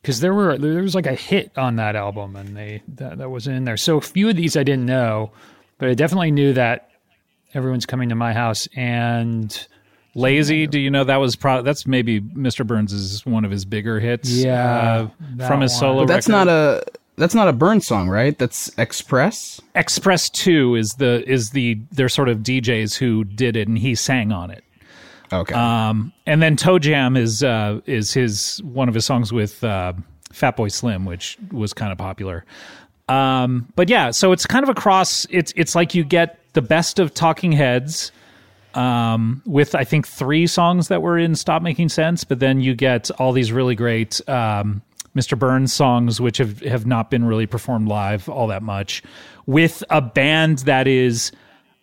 Record. 0.00 0.02
Because 0.02 0.20
there 0.20 0.34
were 0.34 0.58
there 0.58 0.82
was 0.82 0.94
like 0.94 1.06
a 1.06 1.14
hit 1.14 1.56
on 1.56 1.76
that 1.76 1.96
album, 1.96 2.36
and 2.36 2.56
they 2.56 2.82
that 2.96 3.18
that 3.18 3.30
wasn't 3.30 3.56
in 3.56 3.64
there. 3.64 3.76
So 3.76 3.98
a 3.98 4.00
few 4.00 4.28
of 4.28 4.36
these 4.36 4.56
I 4.56 4.62
didn't 4.62 4.86
know, 4.86 5.30
but 5.78 5.88
I 5.88 5.94
definitely 5.94 6.30
knew 6.30 6.52
that 6.54 6.90
everyone's 7.54 7.86
coming 7.86 8.08
to 8.10 8.14
my 8.14 8.32
house 8.32 8.68
and 8.76 9.66
Lazy, 10.14 10.66
do 10.66 10.80
you 10.80 10.90
know 10.90 11.04
that 11.04 11.18
was 11.18 11.36
pro- 11.36 11.62
that's 11.62 11.86
maybe 11.86 12.20
Mr. 12.20 12.66
Burns 12.66 12.92
is 12.92 13.24
one 13.24 13.44
of 13.44 13.50
his 13.50 13.64
bigger 13.64 14.00
hits. 14.00 14.28
Yeah, 14.30 15.08
uh, 15.38 15.46
from 15.46 15.60
his 15.60 15.72
one. 15.72 15.80
solo. 15.80 16.00
But 16.02 16.08
that's 16.08 16.28
record. 16.28 16.46
not 16.46 16.48
a 16.48 16.84
that's 17.16 17.34
not 17.34 17.48
a 17.48 17.52
Byrne 17.52 17.80
song, 17.80 18.08
right? 18.08 18.36
That's 18.36 18.76
X-Press. 18.78 19.60
X-Press 19.74 20.30
Two 20.30 20.74
is 20.74 20.94
the 20.94 21.22
is 21.30 21.50
the 21.50 21.78
they're 21.92 22.08
sort 22.08 22.28
of 22.28 22.38
DJs 22.38 22.96
who 22.96 23.22
did 23.22 23.56
it, 23.56 23.68
and 23.68 23.78
he 23.78 23.94
sang 23.94 24.32
on 24.32 24.50
it. 24.50 24.64
Okay. 25.32 25.54
Um, 25.54 26.12
and 26.26 26.42
then 26.42 26.56
Toe 26.56 26.78
Jam 26.78 27.16
is 27.16 27.42
uh, 27.42 27.80
is 27.86 28.12
his 28.12 28.60
one 28.64 28.88
of 28.88 28.94
his 28.94 29.04
songs 29.04 29.32
with 29.32 29.62
uh, 29.62 29.92
Fatboy 30.32 30.72
Slim, 30.72 31.04
which 31.04 31.38
was 31.52 31.72
kind 31.72 31.92
of 31.92 31.98
popular. 31.98 32.44
Um, 33.08 33.68
but 33.74 33.88
yeah, 33.88 34.12
so 34.12 34.32
it's 34.32 34.46
kind 34.46 34.62
of 34.62 34.68
across. 34.68 35.26
It's 35.30 35.52
it's 35.56 35.74
like 35.74 35.94
you 35.94 36.04
get 36.04 36.38
the 36.52 36.62
best 36.62 36.98
of 36.98 37.14
Talking 37.14 37.52
Heads 37.52 38.12
um, 38.74 39.42
with 39.46 39.74
I 39.74 39.84
think 39.84 40.06
three 40.06 40.46
songs 40.46 40.88
that 40.88 41.02
were 41.02 41.18
in 41.18 41.34
Stop 41.34 41.62
Making 41.62 41.88
Sense, 41.88 42.24
but 42.24 42.38
then 42.38 42.60
you 42.60 42.74
get 42.74 43.10
all 43.12 43.32
these 43.32 43.52
really 43.52 43.74
great 43.74 44.20
um, 44.28 44.82
Mr. 45.16 45.38
Burns 45.38 45.72
songs, 45.72 46.20
which 46.20 46.38
have 46.38 46.60
have 46.60 46.86
not 46.86 47.10
been 47.10 47.24
really 47.24 47.46
performed 47.46 47.88
live 47.88 48.28
all 48.28 48.46
that 48.48 48.62
much, 48.62 49.02
with 49.46 49.82
a 49.90 50.00
band 50.00 50.58
that 50.60 50.86
is. 50.86 51.32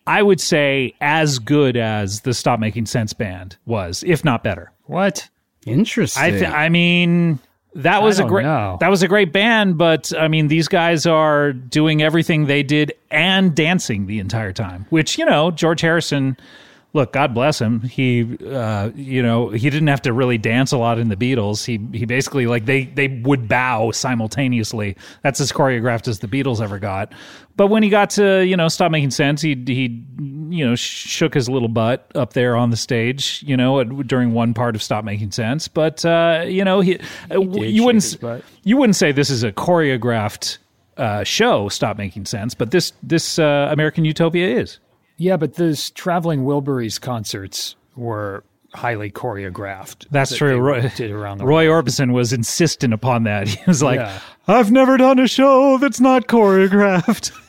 I 0.08 0.22
would 0.22 0.40
say 0.40 0.94
as 1.00 1.38
good 1.38 1.76
as 1.76 2.20
the 2.22 2.32
Stop 2.34 2.58
Making 2.60 2.86
Sense 2.86 3.12
band 3.12 3.56
was, 3.66 4.02
if 4.06 4.24
not 4.24 4.42
better. 4.42 4.72
what? 4.86 5.28
Interesting. 5.66 6.22
I 6.22 6.30
th- 6.30 6.50
I 6.50 6.68
mean 6.70 7.38
that 7.74 8.02
was 8.02 8.18
a 8.18 8.24
great 8.24 8.44
know. 8.44 8.78
that 8.80 8.88
was 8.88 9.02
a 9.02 9.08
great 9.08 9.32
band, 9.32 9.76
but 9.76 10.12
I 10.18 10.26
mean 10.28 10.48
these 10.48 10.66
guys 10.66 11.04
are 11.04 11.52
doing 11.52 12.00
everything 12.02 12.46
they 12.46 12.62
did 12.62 12.92
and 13.10 13.54
dancing 13.54 14.06
the 14.06 14.18
entire 14.18 14.52
time. 14.52 14.86
Which 14.88 15.18
you 15.18 15.26
know 15.26 15.50
George 15.50 15.82
Harrison, 15.82 16.38
look, 16.98 17.12
God 17.12 17.32
bless 17.32 17.60
him. 17.60 17.80
He 17.80 18.36
uh, 18.44 18.90
you 18.94 19.22
know 19.22 19.50
he 19.50 19.70
didn't 19.70 19.86
have 19.86 20.02
to 20.02 20.12
really 20.12 20.36
dance 20.36 20.72
a 20.72 20.78
lot 20.78 20.98
in 20.98 21.08
the 21.08 21.16
Beatles. 21.16 21.64
He 21.64 21.78
he 21.96 22.04
basically 22.04 22.46
like 22.46 22.66
they 22.66 22.86
they 22.86 23.08
would 23.08 23.48
bow 23.48 23.92
simultaneously. 23.92 24.96
That's 25.22 25.40
as 25.40 25.52
choreographed 25.52 26.08
as 26.08 26.18
the 26.18 26.26
Beatles 26.26 26.60
ever 26.60 26.78
got. 26.78 27.12
But 27.56 27.68
when 27.68 27.82
he 27.82 27.88
got 27.88 28.10
to 28.10 28.44
you 28.44 28.56
know 28.56 28.68
stop 28.68 28.90
making 28.90 29.12
sense, 29.12 29.40
he 29.40 29.54
he 29.66 30.04
you 30.18 30.66
know 30.66 30.74
shook 30.74 31.34
his 31.34 31.48
little 31.48 31.68
butt 31.68 32.10
up 32.14 32.32
there 32.32 32.56
on 32.56 32.70
the 32.70 32.76
stage. 32.76 33.42
You 33.46 33.56
know 33.56 33.80
at, 33.80 34.06
during 34.06 34.32
one 34.32 34.52
part 34.54 34.74
of 34.74 34.82
stop 34.82 35.04
making 35.04 35.30
sense. 35.30 35.68
But 35.68 36.04
uh, 36.04 36.44
you 36.46 36.64
know 36.64 36.80
he, 36.80 36.98
uh, 37.30 37.40
you 37.40 37.84
wouldn't 37.84 38.16
you 38.64 38.76
wouldn't 38.76 38.96
say 38.96 39.12
this 39.12 39.30
is 39.30 39.44
a 39.44 39.52
choreographed 39.52 40.58
uh, 40.96 41.22
show. 41.22 41.68
Stop 41.68 41.96
making 41.96 42.26
sense. 42.26 42.54
But 42.54 42.72
this 42.72 42.92
this 43.04 43.38
uh, 43.38 43.68
American 43.70 44.04
Utopia 44.04 44.48
is. 44.58 44.80
Yeah, 45.18 45.36
but 45.36 45.54
those 45.54 45.90
traveling 45.90 46.44
Wilburys 46.44 47.00
concerts 47.00 47.74
were 47.96 48.44
highly 48.74 49.10
choreographed. 49.10 50.06
That's 50.10 50.30
that 50.30 50.36
true. 50.36 50.58
Roy, 50.58 50.88
did 50.94 51.10
around 51.10 51.38
the 51.38 51.46
Roy 51.46 51.66
Orbison 51.66 52.12
was 52.12 52.32
insistent 52.32 52.94
upon 52.94 53.24
that. 53.24 53.48
He 53.48 53.58
was 53.66 53.82
like, 53.82 53.98
Yeah. 53.98 54.20
"I've 54.46 54.70
never 54.70 54.96
done 54.96 55.18
a 55.18 55.26
show 55.26 55.76
that's 55.78 56.00
not 56.00 56.26
choreographed." 56.26 57.32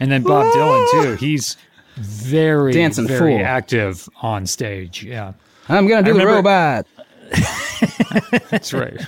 And 0.00 0.10
then 0.10 0.24
Bob 0.24 0.44
Dylan 0.52 0.86
ah! 0.88 1.02
too. 1.04 1.14
He's 1.14 1.56
very 1.96 2.72
Dancing 2.72 3.06
very 3.06 3.36
fool. 3.36 3.44
active 3.46 4.08
on 4.22 4.44
stage. 4.44 5.04
Yeah, 5.04 5.34
I'm 5.68 5.86
gonna 5.86 6.02
do 6.02 6.14
the 6.14 6.18
remember- 6.26 6.34
robot. 6.34 6.86
that's 8.50 8.72
right. 8.72 9.00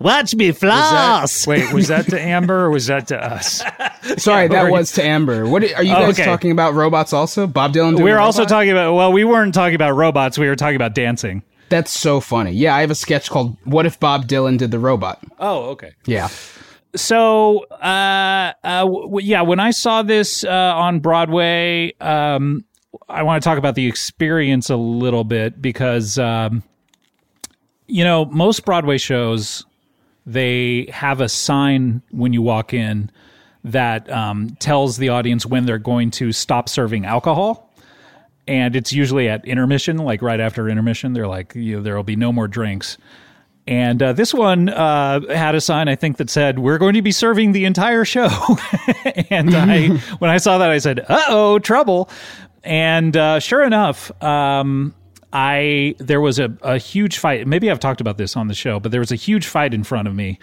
Watch 0.00 0.34
me 0.34 0.48
Was 0.48 0.58
floss. 0.58 1.44
that, 1.44 1.50
wait, 1.50 1.72
was 1.74 1.88
that 1.88 2.06
to 2.06 2.18
Amber 2.20 2.64
or 2.64 2.70
was 2.70 2.86
that 2.86 3.08
to 3.08 3.22
us? 3.22 3.62
Sorry, 4.16 4.48
that 4.48 4.70
was 4.70 4.92
to 4.92 5.04
Amber. 5.04 5.46
What 5.46 5.62
are 5.62 5.82
you 5.82 5.92
guys 5.92 6.18
okay. 6.18 6.24
talking 6.24 6.50
about? 6.50 6.72
Robots 6.72 7.12
also? 7.12 7.46
Bob 7.46 7.72
Dylan. 7.74 7.92
Doing 7.92 8.04
we 8.04 8.10
were 8.10 8.18
also 8.18 8.46
talking 8.46 8.70
about. 8.70 8.94
Well, 8.94 9.12
we 9.12 9.24
weren't 9.24 9.52
talking 9.54 9.74
about 9.74 9.92
robots. 9.92 10.38
We 10.38 10.48
were 10.48 10.56
talking 10.56 10.76
about 10.76 10.94
dancing. 10.94 11.42
That's 11.68 11.90
so 11.92 12.18
funny. 12.20 12.52
Yeah, 12.52 12.74
I 12.74 12.80
have 12.80 12.90
a 12.90 12.94
sketch 12.94 13.28
called 13.30 13.56
"What 13.64 13.84
if 13.84 14.00
Bob 14.00 14.26
Dylan 14.26 14.56
did 14.58 14.70
the 14.70 14.78
robot?" 14.78 15.22
Oh, 15.38 15.64
okay. 15.70 15.92
Yeah. 16.06 16.28
so 16.96 17.66
uh, 17.70 18.52
uh 18.64 18.80
w- 18.80 19.20
yeah 19.24 19.42
when 19.42 19.60
i 19.60 19.70
saw 19.70 20.02
this 20.02 20.42
uh 20.42 20.50
on 20.50 20.98
broadway 20.98 21.92
um 22.00 22.64
i 23.08 23.22
want 23.22 23.40
to 23.40 23.48
talk 23.48 23.58
about 23.58 23.76
the 23.76 23.86
experience 23.86 24.68
a 24.70 24.74
little 24.76 25.22
bit 25.22 25.62
because 25.62 26.18
um 26.18 26.64
you 27.86 28.02
know 28.02 28.24
most 28.24 28.64
broadway 28.64 28.98
shows 28.98 29.64
they 30.26 30.88
have 30.92 31.20
a 31.20 31.28
sign 31.28 32.02
when 32.10 32.32
you 32.32 32.42
walk 32.42 32.72
in 32.74 33.10
that 33.64 34.10
um, 34.10 34.56
tells 34.58 34.96
the 34.96 35.08
audience 35.08 35.44
when 35.44 35.66
they're 35.66 35.78
going 35.78 36.10
to 36.10 36.32
stop 36.32 36.68
serving 36.68 37.04
alcohol 37.04 37.70
and 38.48 38.74
it's 38.74 38.92
usually 38.92 39.28
at 39.28 39.44
intermission 39.44 39.98
like 39.98 40.22
right 40.22 40.40
after 40.40 40.68
intermission 40.68 41.12
they're 41.12 41.28
like 41.28 41.54
you 41.54 41.76
know, 41.76 41.82
there 41.82 41.94
will 41.94 42.02
be 42.02 42.16
no 42.16 42.32
more 42.32 42.48
drinks 42.48 42.96
and 43.66 44.02
uh, 44.02 44.12
this 44.12 44.34
one 44.34 44.68
uh, 44.68 45.20
had 45.28 45.54
a 45.54 45.60
sign, 45.60 45.86
I 45.86 45.94
think, 45.94 46.16
that 46.16 46.28
said, 46.28 46.58
"We're 46.58 46.78
going 46.78 46.94
to 46.94 47.02
be 47.02 47.12
serving 47.12 47.52
the 47.52 47.66
entire 47.66 48.04
show." 48.04 48.28
and 49.30 49.54
I, 49.54 49.88
when 50.18 50.28
I 50.28 50.38
saw 50.38 50.58
that, 50.58 50.70
I 50.70 50.78
said, 50.78 50.98
"Uh 51.08 51.24
oh, 51.28 51.58
trouble!" 51.60 52.10
And 52.64 53.16
uh, 53.16 53.38
sure 53.38 53.62
enough, 53.62 54.10
um, 54.22 54.92
I 55.32 55.94
there 55.98 56.20
was 56.20 56.38
a, 56.38 56.56
a 56.62 56.78
huge 56.78 57.18
fight. 57.18 57.46
Maybe 57.46 57.70
I've 57.70 57.80
talked 57.80 58.00
about 58.00 58.18
this 58.18 58.36
on 58.36 58.48
the 58.48 58.54
show, 58.54 58.80
but 58.80 58.92
there 58.92 59.00
was 59.00 59.12
a 59.12 59.16
huge 59.16 59.46
fight 59.46 59.72
in 59.72 59.84
front 59.84 60.08
of 60.08 60.14
me 60.14 60.38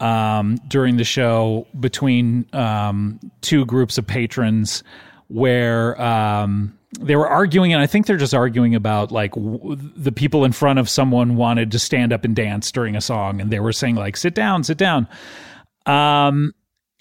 um, 0.00 0.56
during 0.68 0.96
the 0.96 1.04
show 1.04 1.66
between 1.78 2.46
um, 2.52 3.18
two 3.40 3.64
groups 3.64 3.96
of 3.98 4.06
patrons, 4.06 4.82
where 5.28 6.00
um, 6.00 6.76
they 7.00 7.16
were 7.16 7.28
arguing, 7.28 7.72
and 7.72 7.82
I 7.82 7.86
think 7.86 8.06
they're 8.06 8.16
just 8.16 8.34
arguing 8.34 8.74
about 8.74 9.10
like 9.10 9.32
w- 9.32 9.76
the 9.76 10.12
people 10.12 10.44
in 10.44 10.52
front 10.52 10.78
of 10.78 10.88
someone 10.88 11.36
wanted 11.36 11.70
to 11.72 11.78
stand 11.78 12.12
up 12.12 12.24
and 12.24 12.36
dance 12.36 12.70
during 12.70 12.94
a 12.94 13.00
song, 13.00 13.40
and 13.40 13.50
they 13.50 13.60
were 13.60 13.72
saying 13.72 13.96
like, 13.96 14.16
"Sit 14.16 14.34
down, 14.34 14.64
sit 14.64 14.76
down." 14.76 15.08
Um, 15.86 16.52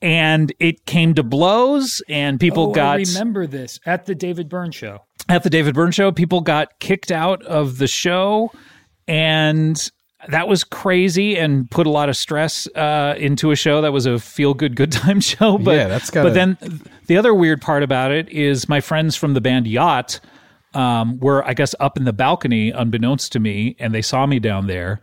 and 0.06 0.54
it 0.60 0.86
came 0.86 1.16
to 1.16 1.24
blows, 1.24 2.00
and 2.08 2.40
people 2.40 2.70
Oh, 2.70 2.72
got 2.74 3.00
I 3.00 3.04
remember 3.08 3.48
this 3.48 3.80
at 3.88 4.06
the 4.06 4.14
David 4.14 4.48
Byrne 4.50 4.70
show. 4.72 5.02
at 5.28 5.42
the 5.42 5.50
David 5.50 5.74
Byrne 5.74 5.92
show. 5.92 6.12
People 6.12 6.42
got 6.42 6.80
kicked 6.80 7.12
out 7.12 7.44
of 7.46 7.80
the 7.80 7.88
show, 7.88 8.52
and 9.08 9.90
that 10.30 10.48
was 10.48 10.64
crazy 10.64 11.36
and 11.38 11.70
put 11.72 11.88
a 11.88 11.90
lot 11.90 12.10
of 12.10 12.16
stress 12.18 12.68
uh, 12.76 13.16
into 13.18 13.52
a 13.52 13.56
show 13.56 13.82
that 13.82 13.92
was 13.94 14.06
a 14.06 14.20
feel 14.20 14.54
good 14.54 14.76
good 14.76 14.92
time 14.92 15.20
show. 15.32 15.58
But 15.58 15.76
Yeah, 15.76 15.88
that's 15.88 16.10
gotta- 16.10 16.30
But 16.30 16.34
then 16.36 16.82
the 17.08 17.18
other 17.18 17.34
weird 17.34 17.62
part 17.62 17.84
about 17.84 18.12
it 18.12 18.30
is 18.30 18.70
my 18.70 18.82
friends 18.82 19.16
from 19.16 19.34
the 19.34 19.42
band 19.42 19.68
Yacht 19.68 20.20
um, 20.76 21.20
were, 21.20 21.44
I 21.48 21.54
guess, 21.54 21.74
up 21.80 21.98
in 21.98 22.04
the 22.04 22.14
balcony, 22.14 22.70
unbeknownst 22.72 23.32
to 23.34 23.40
me, 23.40 23.76
and 23.80 23.94
they 23.94 24.02
saw 24.02 24.26
me 24.26 24.40
down 24.40 24.68
there. 24.68 25.00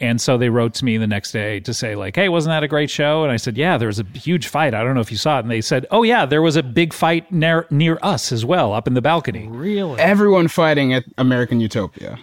And 0.00 0.18
so 0.18 0.38
they 0.38 0.48
wrote 0.48 0.72
to 0.74 0.84
me 0.86 0.96
the 0.96 1.06
next 1.06 1.30
day 1.30 1.60
to 1.60 1.74
say, 1.74 1.94
like, 1.94 2.16
hey, 2.16 2.30
wasn't 2.30 2.52
that 2.52 2.62
a 2.62 2.68
great 2.68 2.88
show? 2.88 3.22
And 3.22 3.30
I 3.30 3.36
said, 3.36 3.58
yeah, 3.58 3.76
there 3.76 3.88
was 3.88 3.98
a 3.98 4.04
huge 4.14 4.46
fight. 4.46 4.72
I 4.72 4.82
don't 4.82 4.94
know 4.94 5.02
if 5.02 5.10
you 5.10 5.18
saw 5.18 5.36
it. 5.36 5.42
And 5.42 5.50
they 5.50 5.60
said, 5.60 5.84
oh, 5.90 6.02
yeah, 6.04 6.24
there 6.24 6.40
was 6.40 6.56
a 6.56 6.62
big 6.62 6.94
fight 6.94 7.30
near, 7.30 7.66
near 7.70 7.98
us 8.00 8.32
as 8.32 8.42
well, 8.42 8.72
up 8.72 8.86
in 8.86 8.94
the 8.94 9.02
balcony. 9.02 9.46
Really? 9.48 10.00
Everyone 10.00 10.48
fighting 10.48 10.94
at 10.94 11.04
American 11.18 11.60
Utopia. 11.60 12.18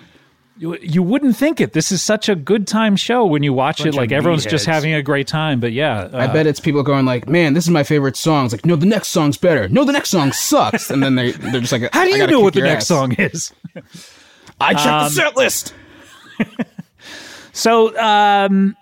You, 0.58 0.76
you 0.82 1.04
wouldn't 1.04 1.38
think 1.38 1.62
it. 1.62 1.74
This 1.74 1.92
is 1.92 2.04
such 2.04 2.30
a 2.30 2.36
good 2.36 2.66
time 2.66 2.96
show 2.96 3.24
when 3.28 3.44
you 3.44 3.54
watch 3.54 3.78
Bunch 3.84 3.94
it. 3.94 3.96
Like 3.96 4.10
of 4.10 4.14
everyone's 4.18 4.44
just 4.44 4.66
having 4.66 4.92
a 4.92 5.04
great 5.04 5.28
time. 5.28 5.60
But 5.60 5.72
yeah, 5.72 6.10
I 6.14 6.26
uh, 6.26 6.34
bet 6.34 6.48
it's 6.48 6.60
people 6.60 6.82
going 6.82 7.06
like, 7.06 7.30
"Man, 7.30 7.54
this 7.54 7.66
is 7.66 7.70
my 7.70 7.84
favorite 7.84 8.16
song." 8.18 8.46
It's 8.46 8.56
like, 8.56 8.66
no, 8.66 8.76
the 8.76 8.88
next 8.88 9.10
song's 9.10 9.38
better. 9.38 9.70
No, 9.70 9.84
the 9.84 9.92
next 9.92 10.10
song 10.10 10.32
sucks. 10.32 10.90
And 10.90 11.04
then 11.04 11.14
they 11.14 11.30
they're 11.34 11.62
just 11.62 11.72
like, 11.72 11.94
how 11.94 12.06
do 12.06 12.10
you 12.10 12.26
know 12.26 12.40
what 12.40 12.56
the 12.56 12.62
next 12.62 12.86
ass." 12.86 12.88
song 12.88 13.12
is? 13.20 13.54
I 14.60 14.74
checked 14.74 14.88
Um, 14.88 15.04
the 15.04 15.10
set 15.12 15.38
list. 15.38 15.76
So 17.58 17.98
um, 17.98 18.76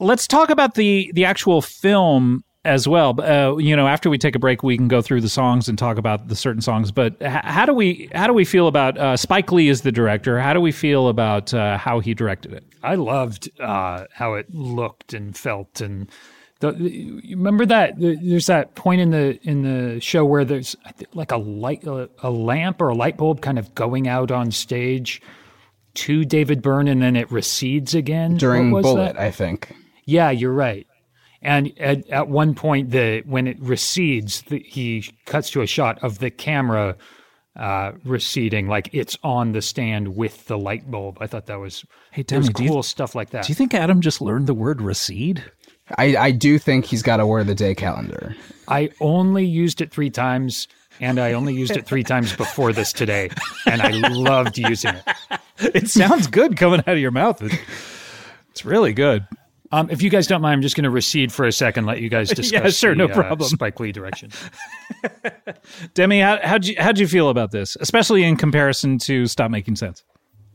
let's 0.00 0.26
talk 0.26 0.48
about 0.50 0.74
the 0.74 1.10
the 1.14 1.24
actual 1.26 1.60
film 1.60 2.42
as 2.64 2.88
well. 2.88 3.20
Uh, 3.20 3.58
you 3.58 3.76
know, 3.76 3.86
after 3.86 4.08
we 4.08 4.16
take 4.16 4.34
a 4.34 4.38
break, 4.38 4.62
we 4.62 4.78
can 4.78 4.88
go 4.88 5.02
through 5.02 5.20
the 5.20 5.28
songs 5.28 5.68
and 5.68 5.78
talk 5.78 5.98
about 5.98 6.28
the 6.28 6.34
certain 6.34 6.62
songs. 6.62 6.90
But 6.90 7.16
h- 7.20 7.28
how 7.44 7.66
do 7.66 7.74
we 7.74 8.08
how 8.14 8.26
do 8.26 8.32
we 8.32 8.46
feel 8.46 8.66
about 8.66 8.96
uh, 8.96 9.18
Spike 9.18 9.52
Lee 9.52 9.68
is 9.68 9.82
the 9.82 9.92
director? 9.92 10.40
How 10.40 10.54
do 10.54 10.60
we 10.62 10.72
feel 10.72 11.08
about 11.08 11.52
uh, 11.52 11.76
how 11.76 12.00
he 12.00 12.14
directed 12.14 12.54
it? 12.54 12.64
I 12.82 12.94
loved 12.94 13.50
uh, 13.60 14.04
how 14.14 14.34
it 14.34 14.52
looked 14.54 15.12
and 15.12 15.36
felt, 15.36 15.82
and 15.82 16.08
the, 16.60 16.72
remember 17.28 17.66
that 17.66 17.98
the- 17.98 18.16
there's 18.22 18.46
that 18.46 18.74
point 18.74 19.02
in 19.02 19.10
the 19.10 19.38
in 19.42 19.62
the 19.62 20.00
show 20.00 20.24
where 20.24 20.46
there's 20.46 20.74
like 21.12 21.30
a 21.30 21.36
light 21.36 21.84
a 21.86 22.30
lamp 22.30 22.80
or 22.80 22.88
a 22.88 22.94
light 22.94 23.18
bulb 23.18 23.42
kind 23.42 23.58
of 23.58 23.74
going 23.74 24.08
out 24.08 24.30
on 24.30 24.50
stage 24.50 25.20
to 25.94 26.24
David 26.24 26.62
Byrne, 26.62 26.88
and 26.88 27.02
then 27.02 27.16
it 27.16 27.30
recedes 27.30 27.94
again 27.94 28.36
During 28.36 28.70
What 28.70 28.82
was 28.84 28.92
Bullet, 28.94 29.14
that? 29.14 29.20
I 29.20 29.30
think. 29.30 29.74
Yeah, 30.04 30.30
you're 30.30 30.52
right. 30.52 30.86
And 31.42 31.72
at, 31.78 32.08
at 32.08 32.28
one 32.28 32.54
point, 32.54 32.90
the 32.90 33.22
when 33.26 33.46
it 33.46 33.60
recedes, 33.60 34.42
the, 34.42 34.60
he 34.60 35.04
cuts 35.26 35.50
to 35.50 35.60
a 35.62 35.66
shot 35.66 36.02
of 36.02 36.18
the 36.18 36.30
camera 36.30 36.96
uh, 37.56 37.92
receding, 38.04 38.66
like 38.66 38.88
it's 38.92 39.16
on 39.22 39.52
the 39.52 39.62
stand 39.62 40.16
with 40.16 40.46
the 40.46 40.58
light 40.58 40.90
bulb. 40.90 41.18
I 41.20 41.26
thought 41.26 41.46
that 41.46 41.60
was 41.60 41.84
Hey, 42.12 42.22
there's 42.22 42.46
Demi, 42.48 42.54
do 42.54 42.64
you- 42.64 42.70
cool 42.70 42.82
stuff 42.82 43.14
like 43.14 43.30
that. 43.30 43.44
Do 43.44 43.50
you 43.50 43.54
think 43.54 43.74
Adam 43.74 44.00
just 44.00 44.20
learned 44.20 44.46
the 44.46 44.54
word 44.54 44.80
recede? 44.82 45.44
I, 45.98 46.16
I 46.16 46.30
do 46.30 46.58
think 46.58 46.86
he's 46.86 47.02
got 47.02 47.20
a 47.20 47.26
word 47.26 47.40
of 47.40 47.46
the 47.46 47.54
day 47.54 47.74
calendar. 47.74 48.34
I 48.68 48.90
only 49.00 49.44
used 49.44 49.82
it 49.82 49.92
three 49.92 50.08
times, 50.08 50.66
and 51.00 51.18
I 51.18 51.32
only 51.32 51.54
used 51.54 51.76
it 51.76 51.86
three 51.86 52.04
times 52.04 52.34
before 52.34 52.72
this 52.72 52.92
today, 52.92 53.30
and 53.66 53.82
I 53.82 53.90
loved 54.08 54.58
using 54.58 54.94
it. 54.94 55.40
It 55.74 55.88
sounds 55.88 56.26
good 56.26 56.56
coming 56.56 56.80
out 56.80 56.88
of 56.88 56.98
your 56.98 57.10
mouth. 57.10 57.42
It's 58.50 58.64
really 58.64 58.92
good. 58.92 59.26
Um, 59.72 59.90
if 59.90 60.02
you 60.02 60.10
guys 60.10 60.28
don't 60.28 60.40
mind, 60.40 60.52
I'm 60.52 60.62
just 60.62 60.76
going 60.76 60.84
to 60.84 60.90
recede 60.90 61.32
for 61.32 61.46
a 61.46 61.52
second, 61.52 61.86
let 61.86 62.00
you 62.00 62.08
guys 62.08 62.28
discuss 62.34 62.62
yeah, 62.62 62.68
sure, 62.70 62.90
the, 62.92 62.98
no 62.98 63.04
uh, 63.06 63.14
problem. 63.14 63.48
Spike 63.48 63.80
Lee 63.80 63.90
direction. 63.90 64.30
Demi, 65.94 66.20
how, 66.20 66.38
how'd 66.42 66.64
you 66.64 66.76
how'd 66.78 66.98
you 66.98 67.08
feel 67.08 67.28
about 67.28 67.50
this, 67.50 67.76
especially 67.80 68.22
in 68.22 68.36
comparison 68.36 68.98
to 68.98 69.26
Stop 69.26 69.50
Making 69.50 69.74
Sense? 69.74 70.04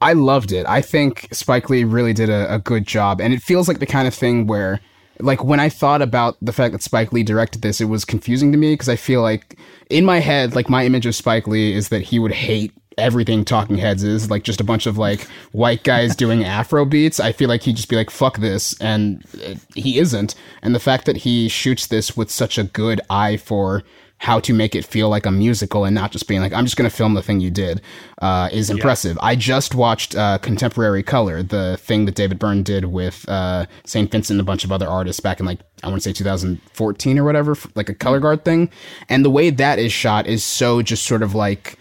I 0.02 0.14
loved 0.14 0.54
it. 0.54 0.66
I 0.66 0.82
think 0.82 1.28
Spike 1.34 1.70
Lee 1.70 1.84
really 1.84 2.14
did 2.14 2.30
a, 2.30 2.56
a 2.56 2.60
good 2.60 2.88
job, 2.88 3.20
and 3.20 3.34
it 3.34 3.42
feels 3.42 3.68
like 3.68 3.80
the 3.80 3.86
kind 3.86 4.08
of 4.08 4.14
thing 4.14 4.48
where, 4.48 4.80
like, 5.20 5.44
when 5.44 5.60
I 5.60 5.70
thought 5.70 6.02
about 6.02 6.38
the 6.42 6.54
fact 6.54 6.72
that 6.72 6.82
Spike 6.82 7.12
Lee 7.12 7.24
directed 7.24 7.62
this, 7.62 7.82
it 7.82 7.86
was 7.86 8.06
confusing 8.06 8.52
to 8.52 8.58
me 8.58 8.74
because 8.74 8.90
I 8.90 8.96
feel 8.96 9.22
like 9.22 9.58
in 9.90 10.06
my 10.06 10.20
head, 10.20 10.56
like, 10.56 10.70
my 10.70 10.86
image 10.86 11.06
of 11.06 11.16
Spike 11.16 11.48
Lee 11.48 11.74
is 11.74 11.90
that 11.90 12.02
he 12.02 12.20
would 12.20 12.32
hate 12.32 12.72
everything 12.98 13.46
Talking 13.46 13.78
Heads 13.78 14.04
is, 14.04 14.30
like, 14.30 14.44
just 14.44 14.62
a 14.62 14.64
bunch 14.64 14.86
of 14.86 14.98
like 14.98 15.28
white 15.52 15.84
guys 15.84 16.16
doing 16.16 16.44
Afro 16.46 16.86
beats. 16.86 17.20
I 17.20 17.32
feel 17.32 17.50
like 17.50 17.64
he'd 17.64 17.76
just 17.76 17.90
be 17.90 17.96
like, 17.96 18.10
"Fuck 18.10 18.38
this," 18.38 18.80
and 18.82 19.24
uh, 19.46 19.56
he 19.76 20.00
isn't. 20.00 20.36
And 20.62 20.76
the 20.76 20.80
fact 20.80 21.06
that 21.06 21.18
he 21.18 21.50
shoots 21.50 21.88
this 21.88 22.16
with 22.16 22.30
such 22.30 22.58
a 22.58 22.64
good 22.64 23.02
eye 23.10 23.38
for 23.38 23.84
how 24.20 24.40
to 24.42 24.54
make 24.54 24.76
it 24.76 24.86
feel 24.86 25.10
like 25.10 25.26
a 25.26 25.32
musical 25.32 25.86
and 25.86 25.96
not 25.96 26.12
just 26.12 26.28
being 26.28 26.42
like, 26.42 26.54
I'm 26.54 26.66
just 26.66 26.76
going 26.76 26.90
to 26.90 26.96
film 26.96 27.14
the 27.14 27.24
thing 27.24 27.40
you 27.40 27.50
did, 27.50 27.82
uh, 28.22 28.50
is 28.52 28.70
impressive. 28.70 29.18
I 29.22 29.36
just 29.36 29.76
watched 29.76 30.14
uh, 30.16 30.38
Contemporary 30.40 31.04
Color, 31.04 31.42
the 31.42 31.78
thing 31.78 32.04
that 32.06 32.16
David 32.16 32.38
Byrne 32.38 32.62
did 32.62 32.86
with 32.86 33.28
uh, 33.30 33.66
St. 33.86 34.12
Vincent 34.12 34.36
and 34.36 34.42
a 34.42 34.44
bunch 34.44 34.66
of 34.66 34.74
other 34.74 34.88
artists 34.88 35.22
back 35.22 35.40
in 35.40 35.46
like, 35.46 35.60
I 35.84 35.88
want 35.88 36.02
to 36.02 36.10
say 36.10 36.14
2014 36.14 37.18
or 37.18 37.24
whatever, 37.24 37.56
like 37.76 37.88
a 37.88 37.96
color 37.96 38.20
guard 38.20 38.44
thing. 38.44 38.70
And 39.08 39.24
the 39.24 39.30
way 39.30 39.52
that 39.52 39.80
is 39.80 39.94
shot 39.94 40.28
is 40.28 40.44
so 40.44 40.82
just 40.82 41.06
sort 41.06 41.24
of 41.24 41.34
like, 41.34 41.80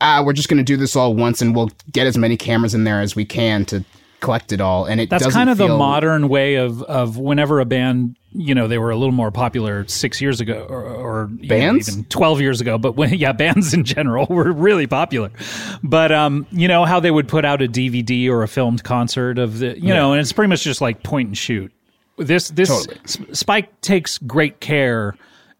ah, 0.00 0.22
we're 0.24 0.32
just 0.32 0.48
going 0.48 0.58
to 0.58 0.64
do 0.64 0.78
this 0.78 0.96
all 0.96 1.14
once 1.14 1.42
and 1.42 1.54
we'll 1.54 1.70
get 1.92 2.06
as 2.06 2.16
many 2.16 2.38
cameras 2.38 2.74
in 2.74 2.84
there 2.84 3.02
as 3.02 3.14
we 3.14 3.26
can 3.26 3.66
to 3.66 3.84
collect 4.20 4.52
it 4.52 4.60
all. 4.60 4.84
And 4.84 5.00
it 5.00 5.10
That's 5.10 5.32
kind 5.32 5.50
of 5.50 5.58
the 5.58 5.68
modern 5.68 6.28
way 6.28 6.56
of 6.56 6.82
of 6.82 7.16
whenever 7.18 7.60
a 7.60 7.64
band, 7.64 8.16
you 8.32 8.54
know, 8.54 8.68
they 8.68 8.78
were 8.78 8.90
a 8.90 8.96
little 8.96 9.12
more 9.14 9.30
popular 9.30 9.86
six 9.88 10.20
years 10.20 10.40
ago, 10.40 10.66
or, 10.68 10.82
or 10.82 11.30
you 11.36 11.48
know, 11.48 11.48
Bands? 11.48 11.88
even 11.88 12.04
twelve 12.04 12.40
years 12.40 12.60
ago. 12.60 12.78
But 12.78 12.96
when 12.96 13.14
yeah, 13.14 13.32
bands 13.32 13.74
in 13.74 13.84
general 13.84 14.26
were 14.30 14.52
really 14.52 14.86
popular. 14.86 15.30
But 15.82 16.12
um, 16.12 16.46
you 16.50 16.68
know 16.68 16.84
how 16.84 17.00
they 17.00 17.10
would 17.10 17.28
put 17.28 17.44
out 17.44 17.62
a 17.62 17.68
DVD 17.68 18.28
or 18.28 18.42
a 18.42 18.48
filmed 18.48 18.84
concert 18.84 19.38
of 19.38 19.58
the, 19.58 19.78
you 19.78 19.94
know, 19.94 20.12
and 20.12 20.20
it's 20.20 20.32
pretty 20.32 20.48
much 20.48 20.62
just 20.62 20.80
like 20.80 21.02
point 21.02 21.28
and 21.28 21.38
shoot. 21.38 21.72
This 22.18 22.48
this 22.50 22.68
Totally. 22.68 22.96
S- 23.04 23.18
Spike 23.38 23.80
takes 23.80 24.18
great 24.18 24.60
care 24.60 25.16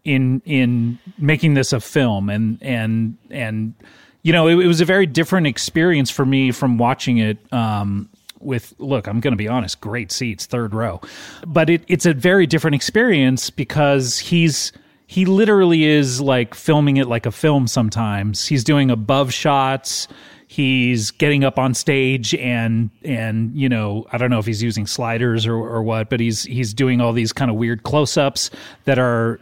in 0.07 0.40
in 0.46 0.98
making 1.18 1.54
this 1.54 1.72
a 1.72 1.80
film 1.80 2.30
and 2.30 2.62
and 2.62 3.18
and 3.28 3.74
you 4.22 4.32
know 4.32 4.46
it, 4.46 4.57
it 4.59 4.66
was 4.66 4.80
a 4.80 4.84
very 4.84 5.04
different 5.04 5.48
experience 5.48 6.11
for 6.11 6.24
me 6.24 6.52
from 6.52 6.78
watching 6.78 7.18
it 7.18 7.38
um 7.52 8.09
with 8.47 8.74
look 8.78 9.07
i'm 9.07 9.20
going 9.20 9.32
to 9.32 9.36
be 9.36 9.49
honest 9.49 9.80
great 9.80 10.11
seats 10.11 10.47
third 10.47 10.74
row. 10.74 11.01
But 11.47 11.70
it, 11.70 11.84
it's 11.88 12.07
a 12.07 12.14
very 12.14 12.47
different 12.47 12.74
experience 12.74 13.51
because 13.51 14.18
he's 14.18 14.72
he 15.07 15.24
literally 15.24 15.84
is 15.84 16.20
like 16.20 16.55
filming 16.55 16.97
it 16.97 17.07
like 17.07 17.26
a 17.26 17.32
film 17.32 17.68
sometimes. 17.68 18.47
He's 18.47 18.64
doing 18.64 18.90
above 18.90 19.32
shots. 19.32 20.09
He's 20.49 21.11
getting 21.11 21.44
up 21.44 21.59
on 21.59 21.74
stage 21.74 22.34
and 22.34 22.90
and 23.05 23.55
you 23.57 23.68
know 23.68 24.07
i 24.12 24.16
don't 24.16 24.30
know 24.30 24.38
if 24.38 24.47
he's 24.47 24.62
using 24.62 24.86
sliders 24.86 25.44
or, 25.44 25.57
or 25.57 25.82
what 25.82 26.09
but 26.09 26.20
he's 26.20 26.44
he's 26.44 26.72
doing 26.72 27.01
all 27.01 27.12
these 27.12 27.32
kind 27.32 27.51
of 27.51 27.57
weird 27.57 27.82
close-ups 27.82 28.51
that 28.84 28.99
are 28.99 29.40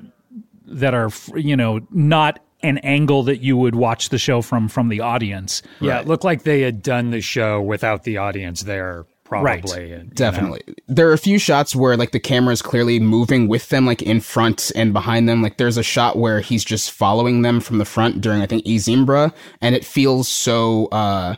that 0.66 0.94
are 0.94 1.10
you 1.36 1.56
know 1.56 1.80
not 1.90 2.40
an 2.64 2.78
angle 2.78 3.22
that 3.24 3.40
you 3.40 3.56
would 3.56 3.74
watch 3.74 4.08
the 4.08 4.18
show 4.18 4.42
from 4.42 4.68
from 4.68 4.88
the 4.88 5.00
audience 5.00 5.62
Yeah, 5.80 6.00
it 6.00 6.06
looked 6.08 6.24
like 6.24 6.42
they 6.42 6.62
had 6.62 6.82
done 6.82 7.10
the 7.10 7.20
show 7.20 7.60
without 7.60 8.02
the 8.04 8.16
audience 8.16 8.62
there, 8.62 9.06
Right. 9.30 9.62
probably. 9.62 9.92
And, 9.92 10.02
you 10.04 10.08
know, 10.08 10.14
Definitely. 10.14 10.60
There 10.86 11.08
are 11.08 11.12
a 11.12 11.18
few 11.18 11.38
shots 11.38 11.74
where 11.74 11.96
like 11.96 12.12
the 12.12 12.20
camera 12.20 12.52
is 12.52 12.62
clearly 12.62 13.00
moving 13.00 13.48
with 13.48 13.68
them, 13.70 13.84
like 13.86 14.02
in 14.02 14.20
front 14.20 14.70
and 14.76 14.92
behind 14.92 15.28
them. 15.28 15.42
Like 15.42 15.56
there's 15.56 15.76
a 15.76 15.82
shot 15.82 16.16
where 16.18 16.40
he's 16.40 16.64
just 16.64 16.90
following 16.92 17.42
them 17.42 17.60
from 17.60 17.78
the 17.78 17.84
front 17.84 18.20
during 18.20 18.42
I 18.42 18.46
think 18.46 18.62
I 18.66 18.76
Zimbra, 18.76 19.32
and 19.60 19.74
it 19.74 19.84
feels 19.84 20.28
so 20.28 20.86
uh 20.86 21.36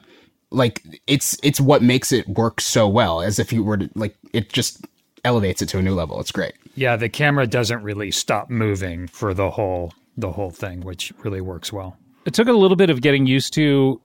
like 0.50 0.82
it's 1.06 1.38
it's 1.42 1.60
what 1.60 1.82
makes 1.82 2.12
it 2.12 2.28
work 2.28 2.60
so 2.60 2.86
well, 2.88 3.20
as 3.22 3.38
if 3.38 3.52
you 3.52 3.62
were 3.64 3.78
to 3.78 3.88
like 3.94 4.14
it 4.32 4.52
just 4.52 4.84
elevates 5.24 5.62
it 5.62 5.68
to 5.70 5.78
a 5.78 5.82
new 5.82 5.94
level. 5.94 6.20
It's 6.20 6.32
great. 6.32 6.52
Yeah, 6.74 6.96
the 6.96 7.08
camera 7.08 7.46
doesn't 7.46 7.82
really 7.82 8.10
stop 8.10 8.50
moving 8.50 9.06
for 9.06 9.32
the 9.32 9.50
whole 9.50 9.92
the 10.16 10.32
whole 10.32 10.50
thing, 10.50 10.80
which 10.80 11.12
really 11.24 11.40
works 11.40 11.72
well. 11.72 11.96
it 12.24 12.34
took 12.34 12.48
a 12.48 12.52
little 12.52 12.76
bit 12.76 12.90
of 12.90 13.00
getting 13.02 13.26
used 13.26 13.52
to 13.54 14.00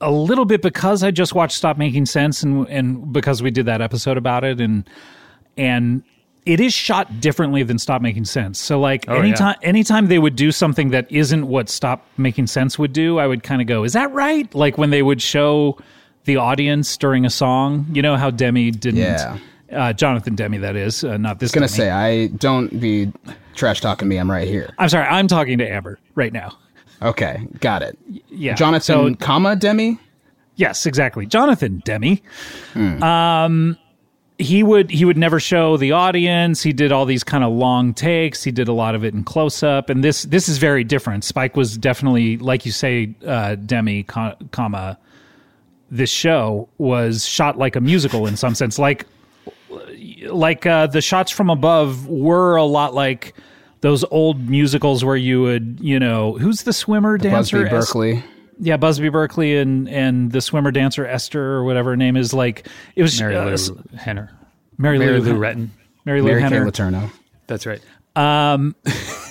a 0.00 0.10
little 0.12 0.44
bit 0.44 0.62
because 0.62 1.02
I 1.02 1.10
just 1.10 1.34
watched 1.34 1.56
Stop 1.56 1.76
Making 1.78 2.06
Sense 2.06 2.42
and 2.42 2.68
and 2.68 3.12
because 3.12 3.42
we 3.42 3.50
did 3.50 3.66
that 3.66 3.80
episode 3.80 4.16
about 4.16 4.44
it 4.44 4.60
and 4.60 4.88
and 5.56 6.02
it 6.46 6.60
is 6.60 6.72
shot 6.72 7.20
differently 7.20 7.62
than 7.62 7.78
Stop 7.78 8.00
Making 8.00 8.24
Sense. 8.24 8.58
So 8.58 8.78
like 8.80 9.04
Oh, 9.08 9.14
anytime 9.16 9.56
anytime 9.62 10.06
they 10.08 10.18
would 10.18 10.36
do 10.36 10.52
something 10.52 10.90
that 10.90 11.10
isn't 11.10 11.46
what 11.48 11.68
Stop 11.68 12.06
Making 12.16 12.46
Sense 12.46 12.78
would 12.78 12.92
do, 12.92 13.18
I 13.18 13.26
would 13.26 13.42
kind 13.42 13.60
of 13.60 13.66
go, 13.66 13.82
"Is 13.84 13.92
that 13.94 14.12
right?" 14.12 14.52
Like 14.54 14.78
when 14.78 14.90
they 14.90 15.02
would 15.02 15.20
show 15.20 15.78
the 16.24 16.36
audience 16.36 16.96
during 16.96 17.24
a 17.24 17.30
song, 17.30 17.86
you 17.92 18.00
know 18.02 18.16
how 18.16 18.30
Demi 18.30 18.70
didn't 18.70 19.00
Yeah. 19.00 19.38
Uh, 19.72 19.92
Jonathan 19.92 20.34
Demme 20.34 20.60
that 20.60 20.76
is, 20.76 21.04
uh, 21.04 21.16
not 21.18 21.38
this 21.40 21.48
I 21.50 21.50
was 21.50 21.54
gonna 21.54 21.68
say 21.68 21.90
I 21.90 22.28
don't 22.28 22.80
be 22.80 23.12
trash 23.54 23.80
talking 23.80 24.08
me. 24.08 24.16
I'm 24.16 24.30
right 24.30 24.48
here. 24.48 24.72
I'm 24.78 24.88
sorry, 24.88 25.06
I'm 25.06 25.26
talking 25.28 25.58
to 25.58 25.68
Amber 25.70 25.98
right 26.14 26.32
now. 26.32 26.56
Okay, 27.02 27.46
got 27.60 27.82
it. 27.82 27.98
Yeah. 28.28 28.54
Jonathan, 28.54 28.80
So- 28.82 29.14
comma 29.24 29.56
Demi. 29.56 29.98
Yes, 30.56 30.86
exactly. 30.86 31.24
Jonathan 31.26 31.82
Demme. 31.84 32.18
Um, 33.02 33.76
he 34.38 34.62
would 34.62 34.90
he 34.90 35.04
would 35.04 35.16
never 35.16 35.38
show 35.40 35.76
the 35.76 35.92
audience. 35.92 36.62
He 36.62 36.72
did 36.72 36.92
all 36.92 37.04
these 37.04 37.24
kind 37.24 37.44
of 37.44 37.52
long 37.52 37.92
takes. 37.92 38.42
He 38.44 38.50
did 38.52 38.68
a 38.68 38.72
lot 38.72 38.94
of 38.94 39.04
it 39.04 39.12
in 39.14 39.24
close 39.24 39.62
up, 39.62 39.90
and 39.90 40.02
this 40.02 40.22
this 40.24 40.48
is 40.48 40.58
very 40.58 40.84
different. 40.84 41.24
Spike 41.24 41.56
was 41.56 41.76
definitely, 41.76 42.38
like 42.38 42.64
you 42.64 42.72
say, 42.72 43.14
uh, 43.26 43.56
Demi, 43.56 44.04
comma. 44.04 44.98
This 45.90 46.10
show 46.10 46.68
was 46.78 47.24
shot 47.26 47.56
like 47.58 47.74
a 47.74 47.80
musical 47.80 48.26
in 48.26 48.36
some 48.36 48.54
sense, 48.54 48.78
like 48.78 49.06
like 50.28 50.66
uh, 50.66 50.86
the 50.86 51.00
shots 51.00 51.30
from 51.30 51.50
above 51.50 52.06
were 52.06 52.56
a 52.56 52.64
lot 52.64 52.94
like 52.94 53.34
those 53.80 54.04
old 54.10 54.48
musicals 54.48 55.04
where 55.04 55.16
you 55.16 55.42
would, 55.42 55.78
you 55.80 55.98
know, 56.00 56.32
who's 56.38 56.62
the 56.62 56.72
swimmer 56.72 57.16
dancer? 57.18 57.58
Busby 57.64 57.70
Berkeley. 57.70 58.24
yeah, 58.58 58.76
Busby 58.76 59.08
Berkeley 59.08 59.56
and 59.58 59.88
and 59.88 60.32
the 60.32 60.40
swimmer 60.40 60.70
dancer 60.70 61.06
Esther 61.06 61.42
or 61.54 61.64
whatever 61.64 61.90
her 61.90 61.96
name 61.96 62.16
is. 62.16 62.32
Like 62.34 62.66
it 62.96 63.02
was 63.02 63.20
Mary 63.20 63.36
uh, 63.36 63.44
Lou 63.44 63.52
s- 63.52 63.70
Henner. 63.96 64.30
Mary, 64.78 64.98
Mary 64.98 65.20
Lou, 65.20 65.32
Lou 65.34 65.38
Retton. 65.38 65.68
Mary 66.04 66.22
Lou 66.22 66.28
Mary 66.28 66.42
Kay 66.42 66.56
Letourneau. 66.56 67.10
That's 67.46 67.66
right. 67.66 67.80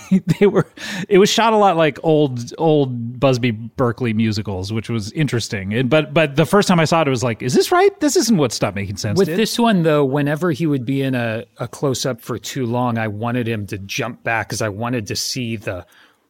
they 0.39 0.47
were. 0.47 0.65
It 1.09 1.17
was 1.17 1.29
shot 1.29 1.53
a 1.53 1.57
lot 1.57 1.77
like 1.77 1.99
old 2.03 2.53
old 2.57 3.19
Busby 3.19 3.51
Berkeley 3.51 4.13
musicals, 4.13 4.71
which 4.73 4.89
was 4.89 5.11
interesting. 5.13 5.73
And, 5.73 5.89
but 5.89 6.13
but 6.13 6.35
the 6.35 6.45
first 6.45 6.67
time 6.67 6.79
I 6.79 6.85
saw 6.85 7.01
it, 7.01 7.07
it 7.07 7.11
was 7.11 7.23
like, 7.23 7.41
is 7.41 7.53
this 7.53 7.71
right? 7.71 7.97
This 7.99 8.15
isn't 8.15 8.37
what 8.37 8.51
Stop 8.51 8.75
Making 8.75 8.97
Sense 8.97 9.17
With 9.17 9.27
did. 9.27 9.37
this 9.37 9.57
one, 9.59 9.83
though, 9.83 10.03
whenever 10.05 10.51
he 10.51 10.65
would 10.65 10.85
be 10.85 11.01
in 11.01 11.15
a, 11.15 11.45
a 11.57 11.67
close 11.67 12.05
up 12.05 12.21
for 12.21 12.37
too 12.37 12.65
long, 12.65 12.97
I 12.97 13.07
wanted 13.07 13.47
him 13.47 13.67
to 13.67 13.77
jump 13.77 14.23
back 14.23 14.47
because 14.49 14.61
I 14.61 14.69
wanted 14.69 15.07
to 15.07 15.15
see 15.15 15.55
the 15.55 15.85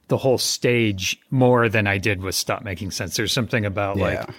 the 0.10 0.18
whole 0.18 0.38
stage 0.38 1.20
more 1.32 1.68
than 1.68 1.86
I 1.86 1.98
did 1.98 2.22
with 2.22 2.34
Stop 2.36 2.64
Making 2.64 2.92
Sense. 2.92 3.18
There's 3.18 3.34
something 3.34 3.66
about 3.66 3.98
Yeah. 3.98 4.04
like 4.04 4.30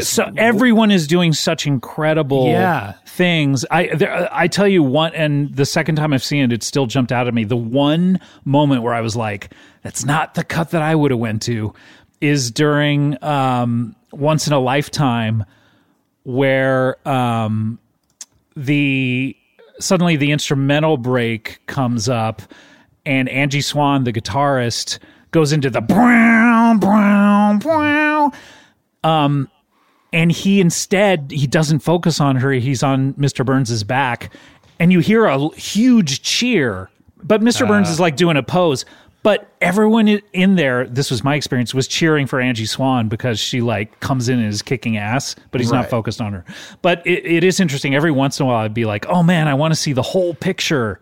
So 0.00 0.32
everyone 0.36 0.90
is 0.90 1.06
doing 1.06 1.32
such 1.32 1.66
incredible 1.66 2.46
Yeah. 2.48 2.94
things. 3.06 3.64
I 3.70 3.88
there, 3.94 4.28
I 4.32 4.48
tell 4.48 4.66
you 4.66 4.82
one, 4.82 5.12
and 5.14 5.54
the 5.54 5.66
second 5.66 5.96
time 5.96 6.12
I've 6.12 6.24
seen 6.24 6.42
it, 6.44 6.52
it 6.52 6.62
still 6.62 6.86
jumped 6.86 7.12
out 7.12 7.28
at 7.28 7.34
me. 7.34 7.44
The 7.44 7.56
one 7.56 8.18
moment 8.44 8.82
where 8.82 8.94
I 8.94 9.02
was 9.02 9.14
like, 9.14 9.52
"That's 9.82 10.04
not 10.04 10.34
the 10.34 10.44
cut 10.44 10.70
that 10.70 10.80
I 10.82 10.94
would 10.94 11.10
have 11.10 11.20
went 11.20 11.42
to," 11.42 11.74
is 12.22 12.50
during 12.50 13.22
um, 13.22 13.94
Once 14.12 14.46
in 14.46 14.52
a 14.54 14.58
Lifetime, 14.58 15.44
where 16.22 16.96
um, 17.06 17.78
the 18.56 19.36
suddenly 19.80 20.16
the 20.16 20.32
instrumental 20.32 20.96
break 20.96 21.60
comes 21.66 22.08
up 22.08 22.40
and 23.04 23.28
Angie 23.28 23.60
Swan, 23.60 24.04
the 24.04 24.12
guitarist, 24.12 24.98
goes 25.30 25.52
into 25.52 25.68
the 25.68 25.82
brown, 25.82 26.78
brown, 26.78 27.58
brown. 27.58 28.32
Um, 29.02 29.48
and 30.14 30.30
he 30.30 30.60
instead 30.60 31.30
he 31.30 31.46
doesn't 31.46 31.80
focus 31.80 32.20
on 32.20 32.36
her. 32.36 32.52
He's 32.52 32.82
on 32.82 33.12
Mr. 33.14 33.44
Burns's 33.44 33.82
back, 33.82 34.32
and 34.78 34.92
you 34.92 35.00
hear 35.00 35.26
a 35.26 35.48
huge 35.56 36.22
cheer. 36.22 36.88
But 37.22 37.42
Mr. 37.42 37.62
Uh. 37.62 37.66
Burns 37.66 37.90
is 37.90 38.00
like 38.00 38.16
doing 38.16 38.38
a 38.38 38.42
pose. 38.42 38.86
But 39.24 39.48
everyone 39.62 40.06
in 40.06 40.56
there, 40.56 40.86
this 40.86 41.10
was 41.10 41.24
my 41.24 41.34
experience, 41.34 41.72
was 41.72 41.88
cheering 41.88 42.26
for 42.26 42.42
Angie 42.42 42.66
Swan 42.66 43.08
because 43.08 43.40
she 43.40 43.62
like 43.62 43.98
comes 44.00 44.28
in 44.28 44.38
and 44.38 44.48
is 44.48 44.60
kicking 44.60 44.98
ass, 44.98 45.34
but 45.50 45.62
he's 45.62 45.72
not 45.72 45.88
focused 45.88 46.20
on 46.20 46.34
her. 46.34 46.44
But 46.82 47.04
it, 47.06 47.24
it 47.24 47.42
is 47.42 47.58
interesting. 47.58 47.94
Every 47.94 48.10
once 48.10 48.38
in 48.38 48.44
a 48.44 48.46
while, 48.46 48.58
I'd 48.58 48.74
be 48.74 48.84
like, 48.84 49.06
"Oh 49.06 49.22
man, 49.22 49.48
I 49.48 49.54
want 49.54 49.72
to 49.72 49.76
see 49.76 49.92
the 49.92 50.02
whole 50.02 50.34
picture." 50.34 51.00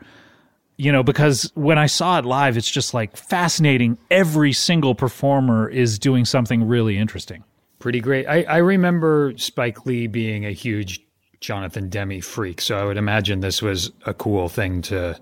you 0.79 0.91
know, 0.91 1.03
because 1.03 1.53
when 1.55 1.79
I 1.79 1.87
saw 1.87 2.19
it 2.19 2.25
live, 2.25 2.57
it's 2.57 2.71
just 2.71 2.95
like 2.95 3.17
fascinating. 3.17 3.99
Every 4.11 4.53
single 4.53 4.95
performer 4.95 5.69
is 5.69 5.99
doing 5.99 6.25
something 6.25 6.67
really 6.67 6.97
interesting. 6.97 7.45
Pretty 7.83 7.99
great. 7.99 8.29
I, 8.29 8.45
I 8.45 8.59
remember 8.59 9.33
Spike 9.39 9.87
Lee 9.87 10.07
being 10.07 10.47
a 10.47 10.53
huge 10.53 11.01
Jonathan 11.41 11.89
Demme 11.89 12.21
freak, 12.21 12.61
so 12.61 12.79
I 12.79 12.85
would 12.85 12.97
imagine 12.97 13.41
this 13.41 13.61
was 13.61 13.91
a 14.07 14.15
cool 14.15 14.49
thing 14.49 14.83
to 14.83 15.19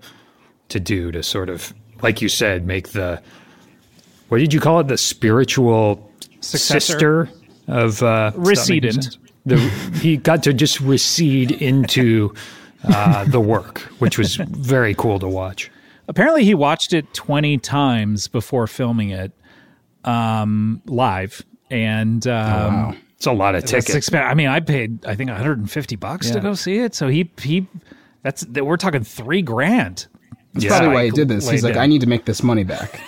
to 0.69 0.79
do 0.79 1.11
to 1.11 1.23
sort 1.23 1.49
of, 1.49 1.73
like 2.03 2.21
you 2.21 2.29
said, 2.29 2.67
make 2.67 2.89
the 2.89 3.19
what 4.27 4.37
did 4.37 4.53
you 4.53 4.59
call 4.59 4.79
it? 4.79 4.89
The 4.89 4.99
spiritual 4.99 6.07
Successor? 6.41 6.79
sister 6.79 7.29
of 7.67 8.03
uh, 8.03 8.29
Stop 8.29 8.45
Recedent. 8.45 9.17
The, 9.47 9.57
he 9.99 10.17
got 10.17 10.43
to 10.43 10.53
just 10.53 10.79
recede 10.81 11.49
into 11.49 12.31
uh, 12.83 13.23
the 13.23 13.39
work, 13.41 13.79
which 13.97 14.19
was 14.19 14.35
very 14.35 14.93
cool 14.93 15.17
to 15.17 15.27
watch. 15.27 15.71
Apparently, 16.07 16.45
he 16.45 16.53
watched 16.53 16.93
it 16.93 17.11
20 17.15 17.57
times 17.57 18.27
before 18.27 18.67
filming 18.67 19.09
it 19.09 19.31
um, 20.03 20.83
live. 20.85 21.43
And 21.71 22.27
um, 22.27 22.97
It's 23.15 23.25
a 23.25 23.31
lot 23.31 23.55
of 23.55 23.65
tickets. 23.65 24.09
expen- 24.09 24.27
I 24.27 24.33
mean, 24.33 24.47
I 24.47 24.59
paid, 24.59 25.05
I 25.05 25.15
think, 25.15 25.29
150 25.29 25.95
bucks 25.95 26.29
to 26.31 26.39
go 26.39 26.53
see 26.53 26.79
it. 26.79 26.93
So 26.93 27.07
he, 27.07 27.31
he, 27.41 27.65
that's, 28.23 28.45
we're 28.45 28.77
talking 28.77 29.03
three 29.03 29.41
grand. 29.41 30.07
That's 30.53 30.65
Yeah. 30.65 30.77
probably 30.77 30.93
why 30.95 31.05
he 31.05 31.11
did 31.11 31.29
this. 31.29 31.49
He's 31.49 31.63
like, 31.63 31.75
down. 31.75 31.83
I 31.83 31.87
need 31.87 32.01
to 32.01 32.07
make 32.07 32.25
this 32.25 32.43
money 32.43 32.65
back. 32.65 32.99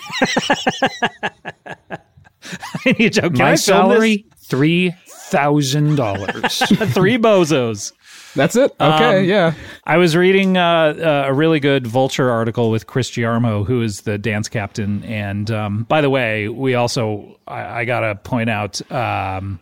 And 2.86 2.96
he 2.98 3.08
joke, 3.08 3.34
"Can 3.34 3.38
My 3.38 3.52
I 3.52 3.56
film 3.56 3.56
this?" 3.56 3.64
salary 3.64 4.26
three 4.36 4.94
thousand 5.06 5.96
dollars. 5.96 6.58
three 6.92 7.16
bozos. 7.16 7.92
That's 8.34 8.56
it. 8.56 8.72
Okay, 8.80 9.18
Um, 9.20 9.24
yeah. 9.24 9.54
I 9.84 9.96
was 9.96 10.16
reading 10.16 10.56
uh, 10.56 10.62
uh, 10.98 11.24
a 11.28 11.32
really 11.32 11.60
good 11.60 11.86
Vulture 11.86 12.30
article 12.30 12.70
with 12.70 12.86
Chris 12.86 13.10
Giarmo, 13.10 13.64
who 13.64 13.80
is 13.82 14.00
the 14.02 14.18
dance 14.18 14.48
captain. 14.48 15.04
And 15.04 15.50
um, 15.50 15.84
by 15.84 16.00
the 16.00 16.10
way, 16.10 16.48
we 16.48 16.74
also 16.74 17.38
I, 17.46 17.80
I 17.80 17.84
gotta 17.84 18.16
point 18.16 18.50
out 18.50 18.80
um, 18.90 19.60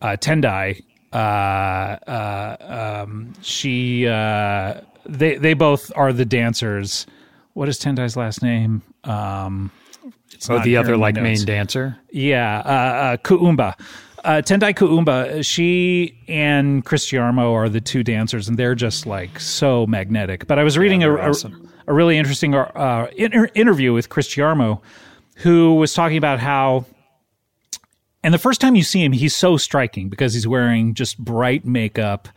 uh, 0.00 0.16
Tendai. 0.16 0.82
Uh, 1.12 1.16
uh, 1.16 3.02
um, 3.04 3.32
she 3.42 4.06
uh, 4.06 4.80
they 5.04 5.36
they 5.36 5.54
both 5.54 5.90
are 5.96 6.12
the 6.12 6.24
dancers. 6.24 7.06
What 7.54 7.68
is 7.68 7.78
Tendai's 7.78 8.16
last 8.16 8.42
name? 8.42 8.82
Um, 9.04 9.70
it's 10.32 10.48
Oh, 10.48 10.54
not 10.56 10.64
the 10.64 10.76
other 10.76 10.96
like 10.96 11.16
notes. 11.16 11.22
main 11.24 11.44
dancer. 11.44 11.98
Yeah, 12.12 12.58
uh, 12.60 12.70
uh, 12.70 13.16
Kuumba. 13.18 13.74
Uh, 14.24 14.42
Tendai 14.42 14.74
Kuumba, 14.74 15.44
she 15.44 16.18
and 16.28 16.84
Chris 16.84 17.06
Giarmo 17.06 17.52
are 17.54 17.68
the 17.68 17.80
two 17.80 18.02
dancers, 18.02 18.48
and 18.48 18.58
they're 18.58 18.74
just 18.74 19.06
like 19.06 19.40
so 19.40 19.86
magnetic. 19.86 20.46
But 20.46 20.58
I 20.58 20.64
was 20.64 20.76
reading 20.76 21.02
a, 21.02 21.14
a- 21.14 21.30
awesome. 21.30 21.70
a, 21.86 21.94
really 21.94 22.18
interesting 22.18 22.54
uh, 22.54 23.08
inter- 23.16 23.48
interview 23.54 23.92
with 23.94 24.10
Chris 24.10 24.28
Giarmo, 24.28 24.82
who 25.36 25.74
was 25.76 25.94
talking 25.94 26.18
about 26.18 26.38
how, 26.38 26.84
and 28.22 28.34
the 28.34 28.38
first 28.38 28.60
time 28.60 28.76
you 28.76 28.82
see 28.82 29.02
him, 29.02 29.12
he's 29.12 29.34
so 29.34 29.56
striking 29.56 30.10
because 30.10 30.34
he's 30.34 30.46
wearing 30.46 30.92
just 30.92 31.18
bright 31.18 31.64
makeup. 31.64 32.28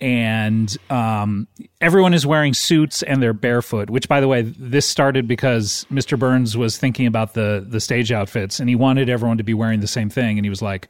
And 0.00 0.74
um, 0.88 1.46
everyone 1.80 2.14
is 2.14 2.26
wearing 2.26 2.54
suits 2.54 3.02
and 3.02 3.22
they're 3.22 3.34
barefoot. 3.34 3.90
Which, 3.90 4.08
by 4.08 4.20
the 4.20 4.28
way, 4.28 4.42
this 4.42 4.88
started 4.88 5.28
because 5.28 5.86
Mr. 5.90 6.18
Burns 6.18 6.56
was 6.56 6.78
thinking 6.78 7.06
about 7.06 7.34
the 7.34 7.64
the 7.66 7.80
stage 7.80 8.10
outfits, 8.10 8.60
and 8.60 8.68
he 8.68 8.74
wanted 8.74 9.08
everyone 9.08 9.36
to 9.38 9.44
be 9.44 9.54
wearing 9.54 9.80
the 9.80 9.86
same 9.86 10.08
thing. 10.08 10.38
And 10.38 10.44
he 10.44 10.50
was 10.50 10.62
like, 10.62 10.88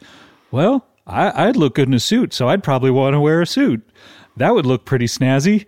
"Well, 0.51 0.87
I, 1.07 1.49
I'd 1.49 1.57
look 1.57 1.75
good 1.75 1.89
in 1.89 1.95
a 1.95 2.01
suit, 2.01 2.33
so 2.33 2.49
I'd 2.49 2.63
probably 2.63 2.91
want 2.91 3.15
to 3.15 3.21
wear 3.21 3.43
a 3.43 3.47
suit. 3.47 3.83
That 4.37 4.55
would 4.55 4.67
look 4.67 4.85
pretty 4.85 5.07
snazzy." 5.07 5.67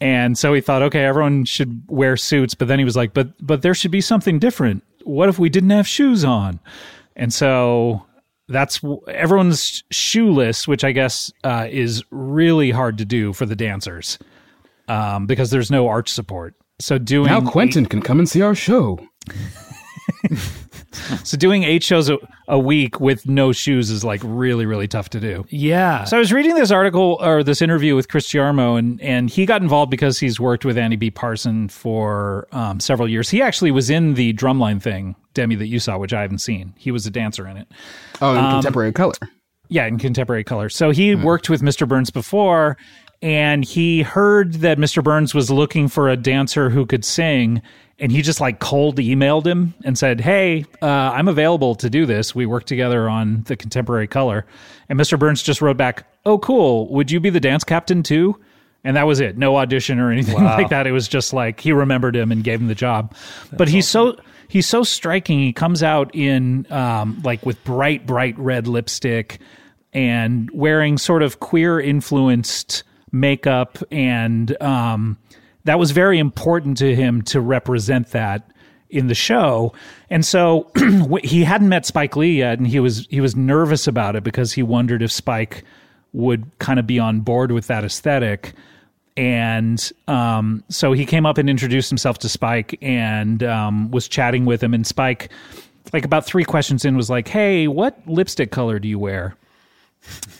And 0.00 0.36
so 0.36 0.52
he 0.52 0.60
thought, 0.60 0.82
okay, 0.82 1.04
everyone 1.04 1.46
should 1.46 1.82
wear 1.88 2.16
suits. 2.16 2.54
But 2.54 2.68
then 2.68 2.78
he 2.78 2.84
was 2.84 2.96
like, 2.96 3.14
but 3.14 3.32
but 3.44 3.62
there 3.62 3.74
should 3.74 3.90
be 3.90 4.00
something 4.00 4.38
different. 4.38 4.82
What 5.04 5.28
if 5.28 5.38
we 5.38 5.48
didn't 5.48 5.70
have 5.70 5.88
shoes 5.88 6.24
on? 6.24 6.60
And 7.14 7.32
so 7.32 8.04
that's 8.48 8.80
everyone's 9.08 9.82
shoeless, 9.90 10.68
which 10.68 10.84
I 10.84 10.92
guess 10.92 11.32
uh, 11.44 11.66
is 11.70 12.04
really 12.10 12.70
hard 12.70 12.98
to 12.98 13.04
do 13.04 13.32
for 13.32 13.46
the 13.46 13.56
dancers 13.56 14.18
um, 14.88 15.26
because 15.26 15.50
there's 15.50 15.70
no 15.70 15.88
arch 15.88 16.10
support. 16.10 16.54
So 16.78 16.98
doing 16.98 17.28
Now 17.28 17.40
Quentin 17.40 17.86
can 17.86 18.02
come 18.02 18.18
and 18.18 18.28
see 18.28 18.42
our 18.42 18.54
show. 18.54 18.98
So 21.24 21.36
doing 21.36 21.62
eight 21.62 21.82
shows 21.82 22.08
a, 22.08 22.16
a 22.48 22.58
week 22.58 23.00
with 23.00 23.26
no 23.26 23.52
shoes 23.52 23.90
is 23.90 24.02
like 24.02 24.20
really 24.24 24.64
really 24.66 24.88
tough 24.88 25.10
to 25.10 25.20
do. 25.20 25.44
Yeah. 25.50 26.04
So 26.04 26.16
I 26.16 26.18
was 26.20 26.32
reading 26.32 26.54
this 26.54 26.70
article 26.70 27.18
or 27.20 27.42
this 27.42 27.60
interview 27.60 27.94
with 27.94 28.08
Chris 28.08 28.26
Giarmo, 28.28 28.78
and 28.78 29.00
and 29.02 29.28
he 29.28 29.44
got 29.46 29.60
involved 29.62 29.90
because 29.90 30.18
he's 30.18 30.40
worked 30.40 30.64
with 30.64 30.78
Annie-B 30.78 31.10
Parson 31.12 31.68
for 31.68 32.48
um, 32.52 32.80
several 32.80 33.08
years. 33.08 33.28
He 33.28 33.42
actually 33.42 33.70
was 33.70 33.90
in 33.90 34.14
the 34.14 34.32
drumline 34.32 34.80
thing, 34.82 35.14
Demi, 35.34 35.54
that 35.56 35.66
you 35.66 35.78
saw, 35.78 35.98
which 35.98 36.12
I 36.14 36.22
haven't 36.22 36.38
seen. 36.38 36.72
He 36.78 36.90
was 36.90 37.06
a 37.06 37.10
dancer 37.10 37.46
in 37.46 37.56
it. 37.58 37.68
Oh, 38.22 38.32
in 38.32 38.38
Um, 38.38 38.52
contemporary 38.54 38.92
color. 38.92 39.14
Yeah, 39.68 39.86
in 39.86 39.98
contemporary 39.98 40.44
color. 40.44 40.68
So 40.68 40.90
he 40.90 41.14
worked 41.16 41.50
with 41.50 41.60
Mr. 41.60 41.86
Burns 41.88 42.10
before, 42.10 42.76
and 43.22 43.64
he 43.64 44.02
heard 44.02 44.54
that 44.54 44.78
Mr. 44.78 45.02
Burns 45.02 45.34
was 45.34 45.50
looking 45.50 45.88
for 45.88 46.08
a 46.08 46.16
dancer 46.16 46.70
who 46.70 46.86
could 46.86 47.04
sing, 47.04 47.62
and 47.98 48.12
he 48.12 48.22
just 48.22 48.40
like 48.40 48.58
cold 48.60 48.96
emailed 48.98 49.46
him 49.46 49.74
and 49.84 49.98
said, 49.98 50.20
"Hey, 50.20 50.64
uh, 50.82 50.86
I'm 50.86 51.28
available 51.28 51.74
to 51.76 51.88
do 51.90 52.06
this. 52.06 52.34
We 52.34 52.46
worked 52.46 52.66
together 52.68 53.08
on 53.08 53.42
the 53.44 53.56
contemporary 53.56 54.06
color." 54.06 54.44
And 54.88 54.98
Mr. 54.98 55.18
Burns 55.18 55.42
just 55.42 55.60
wrote 55.62 55.76
back, 55.76 56.04
"Oh, 56.24 56.38
cool. 56.38 56.88
Would 56.92 57.10
you 57.10 57.20
be 57.20 57.30
the 57.30 57.40
dance 57.40 57.64
captain 57.64 58.02
too?" 58.02 58.38
And 58.84 58.96
that 58.96 59.06
was 59.06 59.18
it. 59.18 59.36
No 59.36 59.56
audition 59.56 59.98
or 59.98 60.12
anything 60.12 60.36
like 60.44 60.68
that. 60.68 60.86
It 60.86 60.92
was 60.92 61.08
just 61.08 61.32
like 61.32 61.58
he 61.58 61.72
remembered 61.72 62.14
him 62.14 62.30
and 62.30 62.44
gave 62.44 62.60
him 62.60 62.68
the 62.68 62.74
job. 62.74 63.14
but 63.56 63.68
he's 63.68 63.88
so 63.88 64.16
he's 64.48 64.66
so 64.66 64.84
striking. 64.84 65.40
He 65.40 65.52
comes 65.52 65.82
out 65.82 66.14
in 66.14 66.66
um, 66.70 67.20
like 67.24 67.44
with 67.44 67.62
bright, 67.64 68.06
bright 68.06 68.38
red 68.38 68.68
lipstick 68.68 69.40
and 69.92 70.50
wearing 70.52 70.98
sort 70.98 71.22
of 71.22 71.40
queer 71.40 71.80
influenced 71.80 72.84
makeup, 73.20 73.78
and 73.90 74.60
um, 74.62 75.18
that 75.64 75.78
was 75.78 75.90
very 75.90 76.18
important 76.18 76.78
to 76.78 76.94
him 76.94 77.22
to 77.22 77.40
represent 77.40 78.10
that 78.10 78.50
in 78.90 79.08
the 79.08 79.14
show. 79.14 79.72
And 80.10 80.24
so 80.24 80.70
he 81.22 81.44
hadn't 81.44 81.68
met 81.68 81.86
Spike 81.86 82.16
Lee 82.16 82.38
yet, 82.38 82.58
and 82.58 82.66
he 82.66 82.80
was 82.80 83.06
he 83.10 83.20
was 83.20 83.36
nervous 83.36 83.86
about 83.86 84.16
it 84.16 84.24
because 84.24 84.52
he 84.52 84.62
wondered 84.62 85.02
if 85.02 85.10
Spike 85.10 85.64
would 86.12 86.50
kind 86.58 86.78
of 86.78 86.86
be 86.86 86.98
on 86.98 87.20
board 87.20 87.52
with 87.52 87.66
that 87.66 87.84
aesthetic. 87.84 88.54
And 89.16 89.92
um, 90.08 90.62
so 90.68 90.92
he 90.92 91.06
came 91.06 91.24
up 91.24 91.38
and 91.38 91.48
introduced 91.48 91.88
himself 91.88 92.18
to 92.18 92.28
Spike 92.28 92.78
and 92.82 93.42
um, 93.42 93.90
was 93.90 94.08
chatting 94.08 94.44
with 94.44 94.62
him. 94.62 94.74
And 94.74 94.86
Spike, 94.86 95.30
like 95.92 96.04
about 96.04 96.26
three 96.26 96.44
questions 96.44 96.84
in, 96.84 96.96
was 96.96 97.10
like, 97.10 97.28
"Hey, 97.28 97.66
what 97.66 97.98
lipstick 98.06 98.50
color 98.50 98.78
do 98.78 98.88
you 98.88 98.98
wear?" 98.98 99.34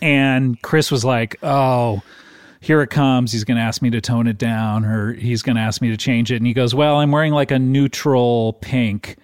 And 0.01 0.61
Chris 0.63 0.91
was 0.91 1.05
like, 1.05 1.37
"Oh." 1.43 2.03
Here 2.61 2.83
it 2.83 2.91
comes. 2.91 3.33
He's 3.33 3.45
going 3.45 3.57
to 3.57 3.63
ask 3.63 3.83
me 3.83 3.91
to 3.91 4.01
tone 4.01 4.27
it 4.27 4.39
down, 4.39 4.85
or 4.85 5.13
he's 5.13 5.43
going 5.43 5.57
to 5.57 5.63
ask 5.63 5.81
me 5.81 5.91
to 5.91 5.97
change 5.97 6.33
it. 6.33 6.37
And 6.37 6.47
he 6.47 6.55
goes, 6.55 6.75
"Well, 6.75 6.97
I'm 6.97 7.13
wearing 7.13 7.33
like 7.33 7.51
a 7.51 7.59
neutral 7.59 8.55
pink." 8.61 9.17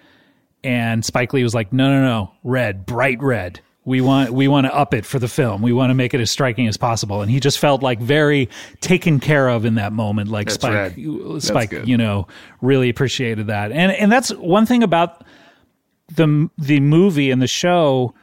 And 0.63 1.03
Spike 1.03 1.33
Lee 1.33 1.43
was 1.43 1.53
like, 1.53 1.73
"No, 1.73 1.89
no, 1.89 2.01
no, 2.01 2.31
red, 2.43 2.85
bright 2.85 3.21
red." 3.21 3.59
we 3.85 3.99
want 4.01 4.31
we 4.31 4.47
want 4.47 4.65
to 4.65 4.73
up 4.73 4.93
it 4.93 5.05
for 5.05 5.19
the 5.19 5.27
film. 5.27 5.61
We 5.61 5.73
want 5.73 5.89
to 5.89 5.93
make 5.93 6.13
it 6.13 6.21
as 6.21 6.31
striking 6.31 6.67
as 6.67 6.77
possible. 6.77 7.21
And 7.21 7.29
he 7.29 7.39
just 7.39 7.59
felt 7.59 7.83
like 7.83 7.99
very 7.99 8.49
taken 8.79 9.19
care 9.19 9.49
of 9.49 9.65
in 9.65 9.75
that 9.75 9.91
moment. 9.91 10.29
Like 10.29 10.47
That's 10.47 10.55
Spike. 10.55 10.93
Spike, 11.39 11.85
you 11.85 11.97
know, 11.97 12.27
really 12.61 12.89
appreciated 12.89 13.47
that. 13.47 13.71
And 13.71 13.91
and 13.91 14.11
that's 14.11 14.29
one 14.35 14.65
thing 14.65 14.83
about 14.83 15.25
the 16.15 16.49
the 16.57 16.79
movie 16.79 17.31
and 17.31 17.41
the 17.41 17.47
show. 17.47 18.13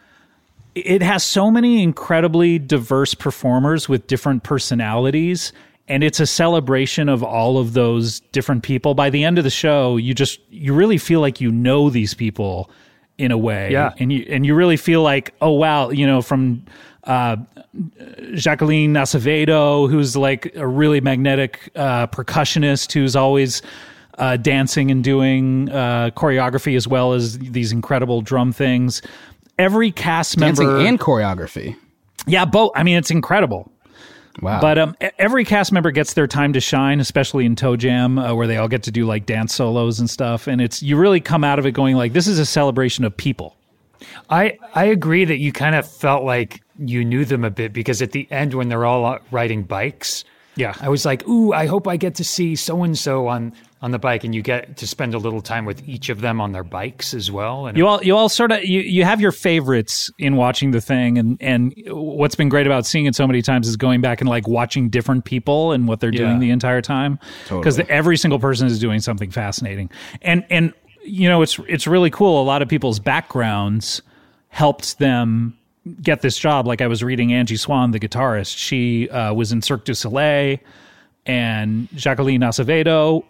It 0.74 1.02
has 1.02 1.24
so 1.24 1.50
many 1.50 1.82
incredibly 1.82 2.58
diverse 2.58 3.14
performers 3.14 3.88
with 3.88 4.06
different 4.06 4.42
personalities. 4.42 5.52
And 5.88 6.04
it's 6.04 6.20
a 6.20 6.26
celebration 6.26 7.08
of 7.08 7.24
all 7.24 7.58
of 7.58 7.72
those 7.72 8.20
different 8.32 8.62
people. 8.62 8.94
By 8.94 9.10
the 9.10 9.24
end 9.24 9.38
of 9.38 9.44
the 9.44 9.50
show, 9.50 9.96
you 9.96 10.14
just 10.14 10.38
you 10.48 10.72
really 10.72 10.98
feel 10.98 11.20
like 11.20 11.40
you 11.40 11.50
know 11.50 11.90
these 11.90 12.14
people 12.14 12.70
in 13.18 13.32
a 13.32 13.38
way. 13.38 13.72
Yeah. 13.72 13.92
And 13.98 14.12
you 14.12 14.24
and 14.28 14.46
you 14.46 14.54
really 14.54 14.76
feel 14.76 15.02
like, 15.02 15.34
oh 15.40 15.50
wow, 15.50 15.90
you 15.90 16.06
know, 16.06 16.22
from 16.22 16.64
uh, 17.04 17.36
Jacqueline 18.34 18.94
Acevedo, 18.94 19.90
who's 19.90 20.16
like 20.16 20.54
a 20.54 20.66
really 20.66 21.00
magnetic 21.00 21.70
uh, 21.74 22.06
percussionist 22.06 22.92
who's 22.92 23.16
always 23.16 23.60
uh, 24.18 24.36
dancing 24.36 24.90
and 24.90 25.02
doing 25.02 25.70
uh, 25.70 26.10
choreography 26.16 26.76
as 26.76 26.86
well 26.86 27.12
as 27.14 27.38
these 27.38 27.72
incredible 27.72 28.20
drum 28.22 28.52
things. 28.52 29.02
Every 29.60 29.92
cast 29.92 30.38
Dancing 30.38 30.66
member 30.66 30.80
and 30.86 30.98
choreography. 30.98 31.76
yeah, 32.26 32.44
both. 32.44 32.72
I 32.74 32.82
mean, 32.82 32.96
it's 32.96 33.10
incredible. 33.10 33.70
Wow. 34.40 34.60
But 34.60 34.78
um, 34.78 34.96
every 35.18 35.44
cast 35.44 35.70
member 35.72 35.90
gets 35.90 36.14
their 36.14 36.26
time 36.26 36.52
to 36.54 36.60
shine, 36.60 37.00
especially 37.00 37.44
in 37.44 37.56
Toe 37.56 37.76
Jam, 37.76 38.18
uh, 38.18 38.32
where 38.34 38.46
they 38.46 38.56
all 38.56 38.68
get 38.68 38.84
to 38.84 38.90
do 38.90 39.04
like 39.04 39.26
dance 39.26 39.54
solos 39.54 40.00
and 40.00 40.08
stuff. 40.08 40.46
And 40.46 40.60
it's 40.60 40.82
you 40.82 40.96
really 40.96 41.20
come 41.20 41.44
out 41.44 41.58
of 41.58 41.66
it 41.66 41.72
going 41.72 41.96
like, 41.96 42.12
this 42.12 42.26
is 42.26 42.38
a 42.38 42.46
celebration 42.46 43.04
of 43.04 43.14
people. 43.16 43.56
I 44.30 44.56
I 44.74 44.84
agree 44.84 45.24
that 45.26 45.38
you 45.38 45.52
kind 45.52 45.74
of 45.74 45.86
felt 45.86 46.24
like 46.24 46.62
you 46.78 47.04
knew 47.04 47.26
them 47.26 47.44
a 47.44 47.50
bit 47.50 47.72
because 47.74 48.00
at 48.00 48.12
the 48.12 48.26
end 48.30 48.54
when 48.54 48.68
they're 48.70 48.86
all 48.86 49.18
riding 49.30 49.62
bikes, 49.62 50.24
Yeah. 50.56 50.74
I 50.80 50.88
was 50.88 51.04
like, 51.04 51.26
"Ooh, 51.28 51.52
I 51.52 51.66
hope 51.66 51.86
I 51.86 51.98
get 51.98 52.14
to 52.14 52.24
see 52.24 52.56
so 52.56 52.82
and 52.82 52.96
so 52.96 53.26
on 53.28 53.52
on 53.82 53.90
the 53.92 53.98
bike," 53.98 54.24
and 54.24 54.34
you 54.34 54.42
get 54.42 54.76
to 54.78 54.86
spend 54.86 55.14
a 55.14 55.18
little 55.18 55.40
time 55.40 55.64
with 55.64 55.88
each 55.88 56.08
of 56.10 56.20
them 56.20 56.40
on 56.40 56.52
their 56.52 56.64
bikes 56.64 57.14
as 57.14 57.30
well. 57.30 57.66
And 57.66 57.76
You 57.78 57.86
all, 57.86 58.02
you 58.02 58.16
all 58.16 58.28
sort 58.28 58.52
of, 58.52 58.62
you, 58.64 58.80
you 58.80 59.04
have 59.04 59.20
your 59.20 59.32
favorites 59.32 60.10
in 60.18 60.36
watching 60.36 60.70
the 60.72 60.80
thing, 60.80 61.16
and 61.18 61.36
and 61.40 61.72
what's 61.88 62.34
been 62.34 62.48
great 62.48 62.66
about 62.66 62.84
seeing 62.86 63.06
it 63.06 63.14
so 63.14 63.26
many 63.26 63.42
times 63.42 63.66
is 63.68 63.76
going 63.76 64.00
back 64.00 64.20
and 64.20 64.28
like 64.28 64.46
watching 64.46 64.88
different 64.90 65.24
people 65.24 65.72
and 65.72 65.88
what 65.88 66.00
they're 66.00 66.12
Yeah. 66.12 66.26
doing 66.26 66.38
the 66.40 66.50
entire 66.50 66.82
time, 66.82 67.18
because 67.48 67.78
every 67.88 68.16
single 68.16 68.38
person 68.38 68.66
is 68.66 68.78
doing 68.78 69.00
something 69.00 69.30
fascinating, 69.30 69.90
and 70.22 70.44
and 70.50 70.72
you 71.04 71.28
know 71.28 71.40
it's 71.42 71.58
it's 71.68 71.86
really 71.86 72.10
cool. 72.10 72.42
A 72.42 72.44
lot 72.44 72.60
of 72.62 72.68
people's 72.68 72.98
backgrounds 72.98 74.02
helped 74.48 74.98
them 74.98 75.56
get 76.02 76.20
this 76.20 76.36
job. 76.36 76.66
Like 76.66 76.82
I 76.82 76.86
was 76.86 77.02
reading 77.02 77.32
Angie 77.32 77.56
Swan, 77.56 77.92
the 77.92 77.98
guitarist, 78.00 78.54
she 78.58 79.08
uh, 79.08 79.32
was 79.32 79.52
in 79.52 79.62
Cirque 79.62 79.86
du 79.86 79.94
Soleil, 79.94 80.58
and 81.24 81.88
Jacqueline 81.94 82.42
Acevedo 82.42 83.24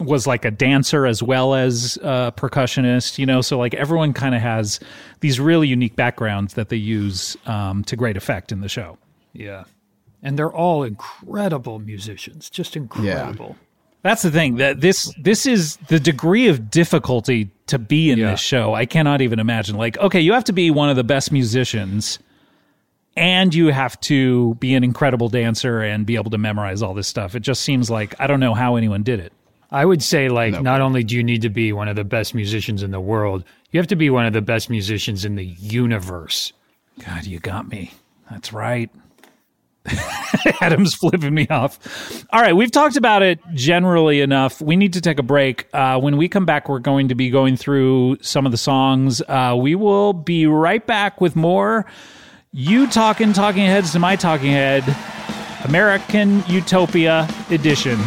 was 0.00 0.26
like 0.26 0.44
a 0.44 0.50
dancer 0.50 1.06
as 1.06 1.22
well 1.22 1.54
as 1.54 1.96
a 2.02 2.32
percussionist, 2.36 3.18
you 3.18 3.26
know. 3.26 3.40
So 3.40 3.58
like 3.58 3.74
everyone 3.74 4.12
kind 4.12 4.34
of 4.34 4.40
has 4.40 4.80
these 5.20 5.38
really 5.38 5.68
unique 5.68 5.94
backgrounds 5.96 6.54
that 6.54 6.68
they 6.70 6.76
use 6.76 7.36
um, 7.46 7.84
to 7.84 7.96
great 7.96 8.16
effect 8.16 8.50
in 8.52 8.60
the 8.60 8.68
show. 8.68 8.98
yeah, 9.32 9.64
and 10.22 10.38
they're 10.38 10.52
all 10.52 10.82
incredible 10.82 11.78
musicians, 11.78 12.50
just 12.50 12.76
incredible. 12.76 13.56
Yeah. 13.58 13.64
That's 14.02 14.22
the 14.22 14.30
thing 14.30 14.56
that 14.56 14.80
this 14.80 15.12
this 15.18 15.44
is 15.46 15.76
the 15.88 16.00
degree 16.00 16.48
of 16.48 16.70
difficulty 16.70 17.50
to 17.66 17.78
be 17.78 18.10
in 18.10 18.18
Yeah. 18.18 18.30
this 18.32 18.40
show. 18.40 18.72
I 18.74 18.86
cannot 18.86 19.20
even 19.20 19.38
imagine. 19.38 19.76
Like, 19.76 19.98
okay, 19.98 20.20
you 20.20 20.32
have 20.32 20.44
to 20.44 20.52
be 20.54 20.70
one 20.70 20.88
of 20.88 20.96
the 20.96 21.04
best 21.04 21.30
musicians, 21.30 22.18
and 23.16 23.54
you 23.54 23.66
have 23.68 24.00
to 24.02 24.54
be 24.54 24.74
an 24.74 24.84
incredible 24.84 25.28
dancer 25.28 25.80
and 25.80 26.06
be 26.06 26.14
able 26.16 26.30
to 26.30 26.38
memorize 26.38 26.80
all 26.82 26.94
this 26.94 27.08
stuff. 27.08 27.34
It 27.34 27.40
just 27.40 27.60
seems 27.62 27.90
like 27.90 28.14
I 28.18 28.26
don't 28.26 28.40
know 28.40 28.54
how 28.54 28.76
anyone 28.76 29.02
did 29.02 29.20
it. 29.20 29.32
I 29.70 29.84
would 29.84 30.02
say, 30.02 30.28
like, 30.28 30.60
not 30.60 30.80
only 30.80 31.04
do 31.04 31.14
you 31.14 31.22
need 31.22 31.42
to 31.42 31.48
be 31.48 31.72
one 31.72 31.88
of 31.88 31.96
the 31.96 32.04
best 32.04 32.34
musicians 32.34 32.82
in 32.82 32.90
the 32.90 33.00
world, 33.00 33.44
you 33.70 33.78
have 33.78 33.86
to 33.88 33.96
be 33.96 34.10
one 34.10 34.26
of 34.26 34.32
the 34.32 34.42
best 34.42 34.68
musicians 34.68 35.24
in 35.24 35.36
the 35.36 35.44
universe. 35.44 36.52
God, 37.06 37.24
you 37.24 37.38
got 37.38 37.68
me. 37.68 37.92
That's 38.30 38.52
right. 38.52 38.90
Adam's 40.60 40.94
flipping 40.94 41.34
me 41.34 41.46
off. 41.48 42.24
All 42.30 42.40
right, 42.40 42.54
we've 42.54 42.70
talked 42.70 42.96
about 42.96 43.22
it 43.22 43.40
generally 43.54 44.20
enough. 44.20 44.60
We 44.60 44.76
need 44.76 44.92
to 44.94 45.00
take 45.00 45.18
a 45.18 45.22
break. 45.22 45.66
Uh, 45.72 45.98
when 45.98 46.16
we 46.16 46.28
come 46.28 46.44
back, 46.44 46.68
we're 46.68 46.80
going 46.80 47.08
to 47.08 47.14
be 47.14 47.30
going 47.30 47.56
through 47.56 48.18
some 48.20 48.46
of 48.46 48.52
the 48.52 48.58
songs. 48.58 49.22
Uh, 49.26 49.56
we 49.58 49.74
will 49.74 50.12
be 50.12 50.46
right 50.46 50.84
back 50.86 51.20
with 51.20 51.36
more. 51.36 51.86
You 52.52 52.88
talking 52.88 53.32
talking 53.32 53.64
heads 53.64 53.92
to 53.92 53.98
my 53.98 54.16
talking 54.16 54.50
head, 54.50 54.84
American 55.64 56.42
Utopia 56.48 57.28
edition. 57.50 57.98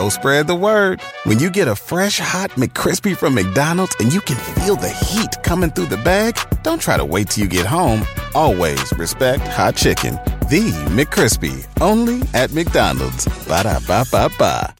Go 0.00 0.08
spread 0.08 0.46
the 0.46 0.54
word. 0.54 1.02
When 1.24 1.38
you 1.38 1.50
get 1.50 1.68
a 1.68 1.76
fresh 1.76 2.18
hot 2.18 2.52
McCrispy 2.52 3.14
from 3.14 3.34
McDonald's 3.34 3.94
and 4.00 4.10
you 4.10 4.22
can 4.22 4.36
feel 4.36 4.74
the 4.74 4.88
heat 4.88 5.36
coming 5.42 5.68
through 5.68 5.88
the 5.88 5.98
bag, 5.98 6.38
don't 6.62 6.80
try 6.80 6.96
to 6.96 7.04
wait 7.04 7.28
till 7.28 7.44
you 7.44 7.50
get 7.50 7.66
home. 7.66 8.06
Always 8.34 8.90
respect 8.94 9.46
hot 9.46 9.76
chicken. 9.76 10.14
The 10.48 10.72
McCrispy, 10.88 11.66
only 11.82 12.22
at 12.32 12.50
McDonald's. 12.50 13.26
Ba 13.46 13.64
da 13.64 13.78
ba 13.86 14.06
ba 14.10 14.30
ba. 14.38 14.74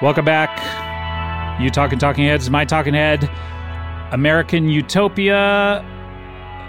Welcome 0.00 0.24
back. 0.24 1.60
You 1.60 1.68
talking 1.68 1.98
talking 1.98 2.24
heads, 2.24 2.48
my 2.48 2.64
talking 2.64 2.94
head, 2.94 3.28
American 4.10 4.70
Utopia 4.70 5.84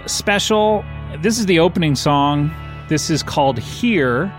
special. 0.04 0.84
This 1.22 1.38
is 1.38 1.46
the 1.46 1.58
opening 1.58 1.94
song. 1.94 2.50
This 2.90 3.08
is 3.08 3.22
called 3.22 3.58
Here. 3.58 4.30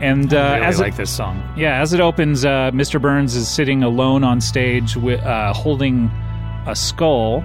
And 0.00 0.32
uh, 0.32 0.38
I 0.38 0.54
really 0.54 0.66
as 0.66 0.78
like 0.80 0.92
it, 0.92 0.96
this 0.96 1.10
song. 1.14 1.42
yeah, 1.56 1.80
as 1.82 1.92
it 1.92 2.00
opens, 2.00 2.44
uh, 2.44 2.70
Mr. 2.72 3.00
Burns 3.02 3.34
is 3.34 3.48
sitting 3.48 3.82
alone 3.82 4.22
on 4.22 4.40
stage, 4.40 4.96
with, 4.96 5.20
uh, 5.22 5.52
holding 5.52 6.08
a 6.66 6.74
skull, 6.76 7.44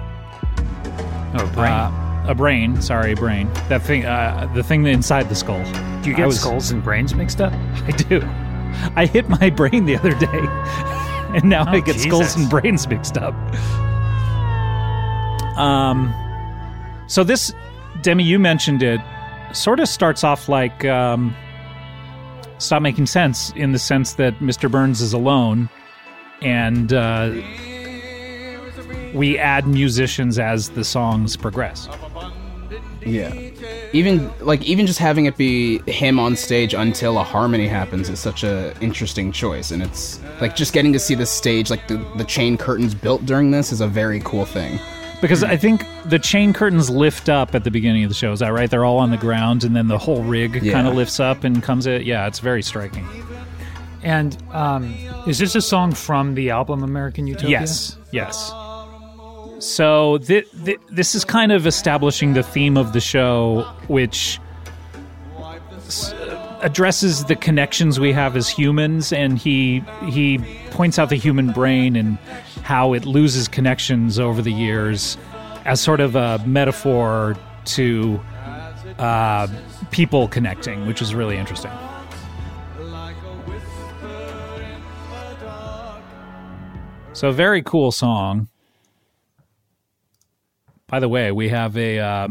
Oh, 1.36 1.50
brain. 1.52 1.72
uh, 1.72 2.24
a 2.28 2.34
brain. 2.34 2.80
Sorry, 2.80 3.12
a 3.12 3.16
brain. 3.16 3.50
That 3.68 3.82
thing, 3.82 4.04
uh, 4.06 4.48
the 4.54 4.62
thing 4.62 4.86
inside 4.86 5.28
the 5.28 5.34
skull. 5.34 5.62
do 6.02 6.10
you 6.10 6.14
I 6.14 6.18
get 6.18 6.26
was- 6.28 6.40
skulls 6.40 6.70
and 6.70 6.82
brains 6.82 7.14
mixed 7.14 7.40
up? 7.40 7.52
I 7.86 7.90
do. 7.90 8.22
I 8.96 9.06
hit 9.06 9.28
my 9.28 9.50
brain 9.50 9.86
the 9.86 9.96
other 9.96 10.14
day, 10.14 10.28
and 11.36 11.44
now 11.44 11.64
I 11.64 11.78
Oh, 11.78 11.80
get 11.80 11.98
skulls 11.98 12.36
and 12.36 12.48
brains 12.48 12.86
mixed 12.86 13.16
up. 13.18 13.34
Um, 15.58 16.12
so 17.06 17.22
this 17.24 17.52
Demi, 18.02 18.24
you 18.24 18.38
mentioned 18.38 18.82
it, 18.82 19.00
sort 19.52 19.78
of 19.80 19.88
starts 19.88 20.24
off 20.24 20.48
like 20.48 20.84
um, 20.84 21.34
stop 22.64 22.82
making 22.82 23.06
sense 23.06 23.50
in 23.56 23.72
the 23.72 23.78
sense 23.78 24.14
that 24.14 24.38
Mr. 24.38 24.70
Burns 24.70 25.00
is 25.00 25.12
alone, 25.12 25.68
and 26.42 26.92
uh, 26.92 27.32
we 29.14 29.38
add 29.38 29.66
musicians 29.66 30.38
as 30.38 30.70
the 30.70 30.84
songs 30.84 31.36
progress. 31.36 31.88
Yeah. 33.06 33.32
Even 33.92 34.30
like 34.40 34.62
even 34.62 34.86
just 34.86 34.98
having 34.98 35.26
it 35.26 35.36
be 35.36 35.78
him 35.90 36.18
on 36.18 36.36
stage 36.36 36.74
until 36.74 37.18
a 37.18 37.22
harmony 37.22 37.68
happens 37.68 38.08
is 38.08 38.18
such 38.18 38.42
a 38.42 38.74
interesting 38.80 39.30
choice 39.30 39.70
and 39.70 39.82
it's 39.82 40.20
like 40.40 40.56
just 40.56 40.72
getting 40.72 40.92
to 40.94 40.98
see 40.98 41.14
the 41.14 41.26
stage 41.26 41.70
like 41.70 41.86
the, 41.86 41.96
the 42.16 42.24
chain 42.24 42.56
curtains 42.56 42.94
built 42.94 43.24
during 43.26 43.50
this 43.50 43.72
is 43.72 43.80
a 43.80 43.86
very 43.86 44.20
cool 44.20 44.44
thing. 44.44 44.80
Because 45.24 45.42
I 45.42 45.56
think 45.56 45.86
the 46.04 46.18
chain 46.18 46.52
curtains 46.52 46.90
lift 46.90 47.30
up 47.30 47.54
at 47.54 47.64
the 47.64 47.70
beginning 47.70 48.04
of 48.04 48.10
the 48.10 48.14
show. 48.14 48.32
Is 48.32 48.40
that 48.40 48.52
right? 48.52 48.68
They're 48.70 48.84
all 48.84 48.98
on 48.98 49.10
the 49.10 49.16
ground, 49.16 49.64
and 49.64 49.74
then 49.74 49.88
the 49.88 49.96
whole 49.96 50.22
rig 50.22 50.62
Yeah. 50.62 50.74
kind 50.74 50.86
of 50.86 50.94
lifts 50.94 51.18
up 51.18 51.44
and 51.44 51.62
comes 51.62 51.86
in. 51.86 52.02
Yeah, 52.02 52.26
it's 52.26 52.40
very 52.40 52.62
striking. 52.62 53.08
And 54.02 54.36
um, 54.52 54.94
is 55.26 55.38
this 55.38 55.54
a 55.54 55.62
song 55.62 55.92
from 55.92 56.34
the 56.34 56.50
album 56.50 56.82
American 56.82 57.26
Utopia? 57.26 57.48
Yes, 57.60 57.96
yes. 58.10 58.52
So 59.60 60.18
th- 60.18 60.46
th- 60.66 60.80
this 60.90 61.14
is 61.14 61.24
kind 61.24 61.52
of 61.52 61.66
establishing 61.66 62.34
the 62.34 62.42
theme 62.42 62.76
of 62.76 62.92
the 62.92 63.00
show, 63.00 63.62
which 63.88 64.38
s- 65.86 66.12
addresses 66.60 67.24
the 67.24 67.36
connections 67.36 67.98
we 67.98 68.12
have 68.12 68.36
as 68.36 68.48
humans, 68.50 69.10
and 69.10 69.38
he 69.38 69.82
he 70.10 70.38
points 70.70 70.98
out 70.98 71.08
the 71.08 71.16
human 71.16 71.50
brain 71.52 71.96
and 71.96 72.18
how 72.64 72.94
it 72.94 73.04
loses 73.04 73.46
connections 73.46 74.18
over 74.18 74.40
the 74.40 74.50
years, 74.50 75.18
as 75.66 75.82
sort 75.82 76.00
of 76.00 76.16
a 76.16 76.42
metaphor 76.46 77.36
to 77.66 78.18
uh, 78.98 79.46
people 79.90 80.28
connecting, 80.28 80.86
which 80.86 81.02
is 81.02 81.14
really 81.14 81.36
interesting. 81.36 81.70
So, 87.12 87.30
very 87.30 87.62
cool 87.62 87.92
song. 87.92 88.48
By 90.88 91.00
the 91.00 91.08
way, 91.08 91.30
we 91.32 91.50
have 91.50 91.76
a 91.76 91.98
uh, 91.98 92.28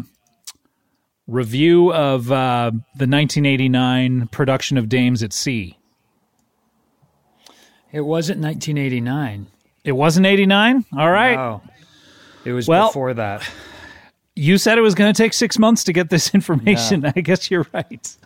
review 1.28 1.94
of 1.94 2.32
uh, 2.32 2.72
the 2.96 3.08
1989 3.08 4.28
production 4.28 4.80
of 4.80 4.90
Dames 4.90 5.22
at 5.22 5.32
Sea. 5.32 5.78
It 7.92 8.02
wasn't 8.02 8.42
1989. 8.42 9.48
It 9.84 9.92
wasn't 9.92 10.26
89? 10.26 10.86
All 10.98 11.12
right. 11.12 11.60
It 12.46 12.52
was 12.54 12.68
Well- 12.68 12.88
before 12.90 13.14
that. 13.16 13.48
You 14.36 14.58
said 14.58 14.80
it 14.80 14.82
was 14.82 14.96
going 14.96 15.14
to 15.14 15.18
take 15.18 15.32
six 15.32 15.60
months 15.60 15.84
to 15.84 15.94
get 15.94 16.10
this 16.10 16.34
information. 16.34 17.06
I 17.06 17.22
guess 17.22 17.52
you're 17.52 17.68
right. 17.72 18.18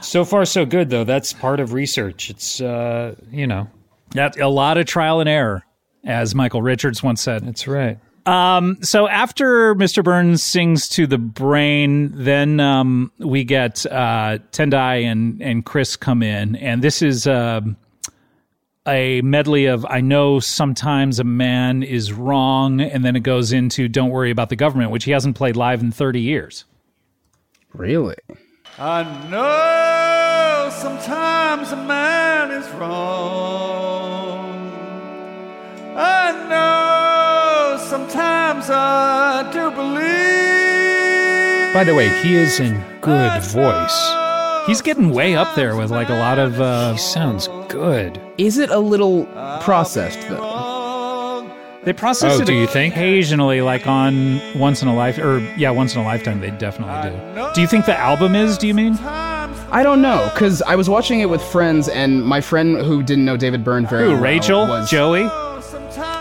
So 0.00 0.24
far, 0.24 0.44
so 0.44 0.64
good 0.64 0.90
though. 0.90 1.02
That's 1.04 1.32
part 1.32 1.58
of 1.60 1.72
research. 1.72 2.30
It's 2.30 2.60
uh, 2.60 3.16
you 3.32 3.46
know, 3.46 3.68
That's 4.12 4.38
a 4.38 4.46
lot 4.46 4.78
of 4.78 4.86
trial 4.86 5.18
and 5.20 5.28
error, 5.28 5.64
as 6.04 6.34
Michael 6.36 6.62
Richards 6.62 7.02
once 7.02 7.20
said. 7.20 7.44
that's 7.44 7.66
right. 7.66 7.98
So 8.26 9.08
after 9.08 9.74
Mr. 9.74 10.04
Burns 10.04 10.42
sings 10.42 10.88
to 10.90 11.06
the 11.08 11.18
brain, 11.18 12.12
then 12.14 12.60
um, 12.60 13.10
we 13.18 13.42
get 13.44 13.84
uh, 13.86 14.38
Tendai 14.52 15.04
and 15.04 15.42
and 15.42 15.66
Chris 15.66 15.96
come 15.96 16.22
in, 16.22 16.54
and 16.56 16.80
this 16.80 17.02
is 17.02 17.26
um 17.26 17.76
a 18.90 19.22
medley 19.22 19.66
of 19.66 19.86
"I 19.88 20.00
know 20.00 20.40
sometimes 20.40 21.18
a 21.18 21.24
man 21.24 21.82
is 21.82 22.12
wrong," 22.12 22.80
and 22.80 23.04
then 23.04 23.16
it 23.16 23.22
goes 23.22 23.52
into 23.52 23.88
"Don't 23.88 24.10
worry 24.10 24.30
about 24.30 24.48
the 24.48 24.56
government," 24.56 24.90
which 24.90 25.04
he 25.04 25.12
hasn't 25.12 25.36
played 25.36 25.56
live 25.56 25.80
in 25.80 25.90
thirty 25.92 26.20
years. 26.20 26.64
Really? 27.72 28.16
I 28.78 29.04
know 29.30 30.70
sometimes 30.70 31.72
a 31.72 31.76
man 31.76 32.50
is 32.50 32.68
wrong. 32.70 33.60
I 35.96 36.32
know 36.48 37.76
sometimes 37.84 38.70
I 38.70 39.50
do 39.52 39.70
believe. 39.70 40.00
By 41.74 41.84
the 41.84 41.94
way, 41.94 42.08
he 42.22 42.34
is 42.34 42.58
in 42.58 42.82
good 43.00 43.42
voice. 43.42 44.19
He's 44.66 44.82
getting 44.82 45.10
way 45.10 45.34
up 45.36 45.54
there 45.56 45.76
with 45.76 45.90
like 45.90 46.08
a 46.08 46.14
lot 46.16 46.38
of. 46.38 46.60
Uh, 46.60 46.92
He 46.92 46.98
sounds 46.98 47.48
good. 47.68 48.20
Is 48.38 48.58
it 48.58 48.70
a 48.70 48.78
little 48.78 49.26
processed 49.62 50.20
though? 50.28 50.58
they 51.82 51.94
process 51.94 52.38
Oh, 52.38 52.42
it 52.42 52.46
do 52.46 52.52
you 52.52 52.66
think? 52.66 52.92
occasionally, 52.94 53.62
like 53.62 53.86
on 53.86 54.38
Once 54.58 54.82
in 54.82 54.88
a 54.88 54.94
Life, 54.94 55.18
or 55.18 55.38
yeah, 55.56 55.70
Once 55.70 55.94
in 55.94 56.02
a 56.02 56.04
Lifetime. 56.04 56.40
They 56.40 56.50
definitely 56.50 57.10
do. 57.10 57.50
Do 57.54 57.60
you 57.62 57.66
think 57.66 57.86
the 57.86 57.96
album 57.98 58.34
is? 58.36 58.58
Do 58.58 58.66
you 58.68 58.74
mean? 58.74 58.94
I 59.72 59.82
don't 59.82 60.02
know, 60.02 60.28
because 60.34 60.62
I 60.62 60.74
was 60.76 60.88
watching 60.90 61.20
it 61.20 61.30
with 61.30 61.40
friends, 61.42 61.88
and 61.88 62.22
my 62.24 62.40
friend 62.40 62.76
who 62.76 63.02
didn't 63.02 63.24
know 63.24 63.36
David 63.36 63.64
Byrne 63.64 63.86
very 63.86 64.04
Who? 64.04 64.10
well 64.12 64.20
Rachel, 64.22 64.66
was 64.66 64.90
Joey. 64.90 65.22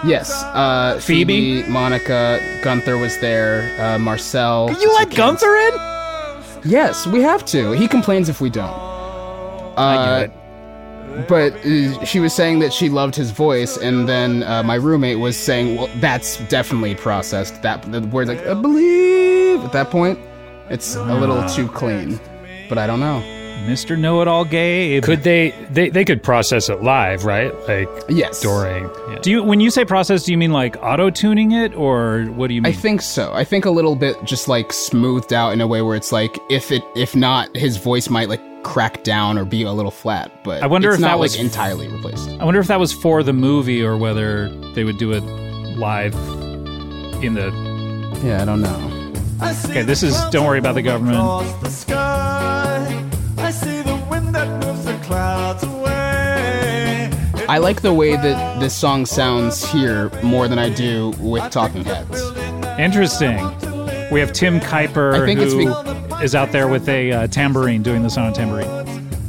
Yes, 0.08 0.32
uh, 0.32 0.98
Phoebe? 1.02 1.62
Phoebe, 1.64 1.70
Monica, 1.70 2.40
Gunther 2.64 2.98
was 2.98 3.18
there, 3.20 3.70
uh, 3.82 3.98
Marcel. 4.00 4.70
You 4.80 4.94
let 4.94 5.10
Gunther 5.14 5.54
in? 5.56 5.74
Yes, 6.64 7.08
we 7.08 7.22
have 7.22 7.46
to. 7.48 7.72
He 7.72 7.88
complains 7.88 8.30
if 8.30 8.42
we 8.42 8.50
don't. 8.50 8.70
Uh, 9.78 10.28
But 11.28 11.54
uh, 11.66 12.06
she 12.06 12.20
was 12.20 12.34
saying 12.34 12.60
that 12.60 12.72
she 12.72 12.88
loved 12.90 13.16
his 13.16 13.32
voice, 13.32 13.78
and 13.78 14.08
then 14.08 14.44
uh, 14.44 14.62
my 14.64 14.76
roommate 14.76 15.18
was 15.20 15.36
saying, 15.36 15.76
"Well, 15.76 15.90
that's 16.00 16.38
definitely 16.50 16.96
processed." 16.96 17.62
That 17.64 17.82
the 17.92 18.02
word 18.02 18.28
like 18.28 18.46
"I 18.46 18.54
believe" 18.54 19.64
at 19.66 19.72
that 19.72 19.90
point, 19.90 20.20
it's 20.70 20.96
a 20.96 21.04
little 21.16 21.44
too 21.50 21.68
clean. 21.68 22.20
But 22.70 22.78
I 22.78 22.86
don't 22.88 23.00
know. 23.00 23.24
Mr. 23.68 23.98
Know 23.98 24.22
It 24.22 24.28
All 24.28 24.46
Gabe. 24.46 25.04
Could 25.04 25.24
they, 25.24 25.52
they? 25.72 25.90
They 25.90 26.04
could 26.06 26.24
process 26.24 26.70
it 26.70 26.82
live, 26.82 27.24
right? 27.26 27.54
Like 27.68 27.90
Yes, 28.10 28.42
during. 28.42 28.86
Yeah. 29.10 29.20
do 29.22 29.32
you 29.32 29.44
when 29.44 29.60
you 29.60 29.70
say 29.70 29.86
process, 29.86 30.24
do 30.24 30.32
you 30.32 30.38
mean 30.38 30.52
like 30.52 30.76
auto 30.82 31.10
tuning 31.10 31.52
it, 31.52 31.76
or 31.76 32.24
what 32.36 32.48
do 32.48 32.54
you 32.56 32.62
I 32.66 32.72
think 32.72 33.02
so. 33.02 33.32
I 33.34 33.44
think 33.44 33.66
a 33.66 33.70
little 33.72 33.96
bit 33.96 34.16
just 34.24 34.48
like 34.48 34.74
smoothed 34.74 35.34
out 35.34 35.52
in 35.54 35.62
a 35.62 35.68
way 35.68 35.82
where 35.82 35.96
it's 35.96 36.12
like 36.12 36.38
if 36.50 36.72
it 36.72 36.82
if 36.96 37.16
not, 37.16 37.56
his 37.56 37.78
voice 37.78 38.10
might 38.10 38.30
like 38.30 38.42
crack 38.64 39.04
down 39.04 39.38
or 39.38 39.46
be 39.46 39.64
a 39.64 39.72
little 39.72 39.92
flat. 39.92 40.32
But 40.44 40.64
I 40.64 40.68
wonder 40.68 40.90
it's 40.90 40.96
if 40.98 41.02
not 41.02 41.08
that 41.10 41.20
was- 41.20 41.36
like 41.38 41.46
entirely 41.46 41.88
replaced. 41.88 42.30
I 42.40 42.44
wonder 42.46 42.60
if 42.60 42.68
that 42.68 42.80
was 42.80 42.92
for 42.92 43.24
the 43.24 43.34
movie 43.34 43.84
or 43.84 43.98
whether 43.98 44.50
they 44.74 44.84
would 44.84 44.98
do 44.98 45.12
it 45.14 45.22
live 45.78 46.14
in 47.24 47.36
the. 47.36 47.52
Yeah, 48.24 48.42
I 48.42 48.46
don't 48.46 48.62
know. 48.62 48.96
Okay, 49.70 49.84
this 49.84 50.04
is 50.04 50.20
Don't 50.32 50.46
Worry 50.46 50.60
About 50.60 50.76
the 50.76 50.82
Government. 50.82 51.18
I 57.50 57.58
like 57.58 57.82
the 57.82 57.96
way 57.96 58.16
that 58.16 58.60
this 58.60 58.76
song 58.76 59.08
sounds 59.08 59.68
here 59.72 60.12
more 60.22 60.48
than 60.48 60.60
I 60.60 60.70
do 60.70 61.14
with 61.18 61.52
Talking 61.52 61.84
Heads. 61.84 62.22
Interesting. 62.78 63.38
We 64.12 64.20
have 64.20 64.34
Tim 64.34 64.60
Keiper 64.60 65.20
I 65.20 65.26
think 65.26 65.40
who 65.40 66.22
is 66.22 66.36
out 66.36 66.52
there 66.52 66.68
with 66.68 66.88
a 66.88 67.12
uh, 67.12 67.28
tambourine 67.28 67.82
doing 67.82 68.04
the 68.04 68.10
song 68.12 68.28
on 68.28 68.34
tambourine. 68.34 68.70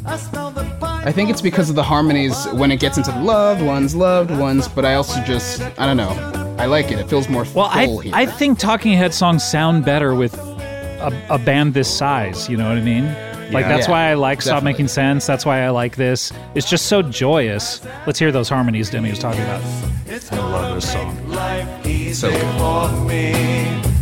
I 0.05 0.19
smell 0.19 0.51
the 0.51 0.65
pine 0.79 1.09
I 1.09 1.13
think 1.13 1.31
it's 1.31 1.41
because 1.41 1.71
of 1.71 1.77
the 1.77 1.83
harmonies 1.83 2.45
when 2.53 2.71
it 2.71 2.79
gets 2.79 2.99
into 2.99 3.11
the 3.11 3.21
loved 3.21 3.63
ones, 3.63 3.97
loved 3.97 4.33
ones. 4.33 4.69
But 4.69 4.85
I 4.85 4.97
also 4.97 5.19
just 5.23 5.63
I 5.79 5.87
don't 5.87 5.97
know. 5.97 6.11
I 6.59 6.67
like 6.67 6.93
it. 6.93 6.99
It 6.99 7.09
feels 7.09 7.31
more 7.31 7.47
Well, 7.55 7.71
I 7.73 7.87
full 7.87 8.01
here. 8.01 8.13
I 8.15 8.27
think 8.27 8.59
Talking 8.59 8.93
Head 8.99 9.15
songs 9.15 9.43
sound 9.43 9.87
better 9.87 10.15
with 10.15 10.35
a, 10.35 11.27
a 11.31 11.39
band 11.39 11.73
this 11.73 11.89
size. 11.89 12.51
You 12.51 12.59
know 12.59 12.69
what 12.69 12.77
I 12.77 12.83
mean? 12.83 13.30
Like 13.53 13.67
that's 13.67 13.87
Yeah, 13.87 13.93
why 13.93 14.11
I 14.11 14.15
like 14.15 14.43
Stop 14.43 14.57
definitely. 14.57 14.73
Making 14.73 14.89
Sense. 14.89 15.27
That's 15.27 15.45
why 15.47 15.63
I 15.65 15.71
like 15.71 15.97
this. 15.97 16.33
It's 16.55 16.69
just 16.69 16.87
so 16.87 17.03
joyous. 17.03 17.81
Let's 18.07 18.19
hear 18.19 18.31
those 18.33 18.49
harmonies 18.49 18.91
Demi 18.91 19.11
was 19.11 19.19
talking 19.19 19.43
about. 19.43 19.63
It's 20.07 20.31
I 20.33 20.37
love 20.39 20.75
this 20.77 20.93
song. 20.93 21.29
Life 21.29 21.87
easy 21.87 22.15
So 22.15 22.31
good. 22.31 22.41
for 22.59 23.05
me. 23.05 23.33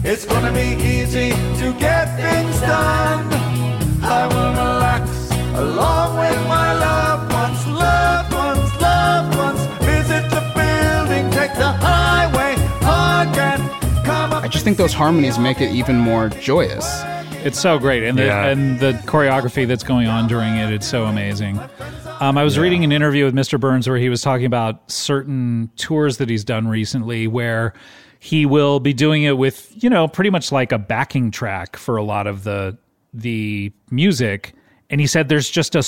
It's 0.04 0.24
gonna 0.24 0.52
be 0.52 0.76
easy 0.84 1.30
to 1.30 1.74
get 1.78 2.06
things 2.16 2.60
done. 2.60 3.26
I 4.02 4.26
will 4.26 4.50
relax 4.52 5.30
along 5.54 6.18
with 6.18 6.48
my 6.48 6.72
loved 6.72 7.32
ones, 7.32 7.66
loved 7.66 8.32
ones, 8.32 8.80
loved 8.80 9.36
ones. 9.36 9.60
Visit 9.84 10.30
the 10.30 10.40
building, 10.54 11.30
take 11.32 11.52
the 11.54 11.72
highway 11.72 12.54
again. 12.82 13.60
Come 14.04 14.32
up 14.32 14.44
I 14.44 14.48
just 14.48 14.64
think 14.64 14.76
those 14.78 14.92
harmonies 14.94 15.38
make 15.38 15.60
it 15.60 15.72
even 15.72 15.96
more 15.98 16.28
joyous. 16.28 16.86
It's 17.44 17.58
so 17.58 17.78
great, 17.78 18.02
and 18.02 18.18
the 18.18 18.26
Yeah. 18.26 18.46
and 18.48 18.78
the 18.80 18.92
choreography 19.06 19.66
that's 19.66 19.84
going 19.84 20.08
on 20.08 20.26
during 20.26 20.56
it, 20.56 20.72
it's 20.72 20.86
so 20.86 21.04
amazing. 21.06 21.58
Um, 22.20 22.36
I 22.36 22.42
was 22.44 22.58
reading 22.58 22.82
an 22.84 22.90
interview 22.92 23.24
with 23.24 23.34
Mr. 23.34 23.58
Burns 23.60 23.88
where 23.88 23.96
he 23.96 24.08
was 24.08 24.20
talking 24.22 24.44
about 24.44 24.90
certain 24.90 25.70
tours 25.76 26.16
that 26.18 26.28
he's 26.28 26.44
done 26.44 26.66
recently, 26.66 27.26
where 27.28 27.72
he 28.18 28.44
will 28.44 28.80
be 28.80 28.92
doing 28.92 29.22
it 29.22 29.38
with 29.38 29.72
you 29.82 29.88
know 29.88 30.08
pretty 30.08 30.30
much 30.30 30.50
like 30.52 30.72
a 30.72 30.78
backing 30.78 31.30
track 31.30 31.76
for 31.76 31.96
a 31.96 32.02
lot 32.02 32.26
of 32.26 32.44
the 32.44 32.76
the 33.14 33.72
music, 33.90 34.52
and 34.90 35.00
he 35.00 35.06
said 35.06 35.28
there's 35.28 35.48
just 35.48 35.74
a 35.76 35.82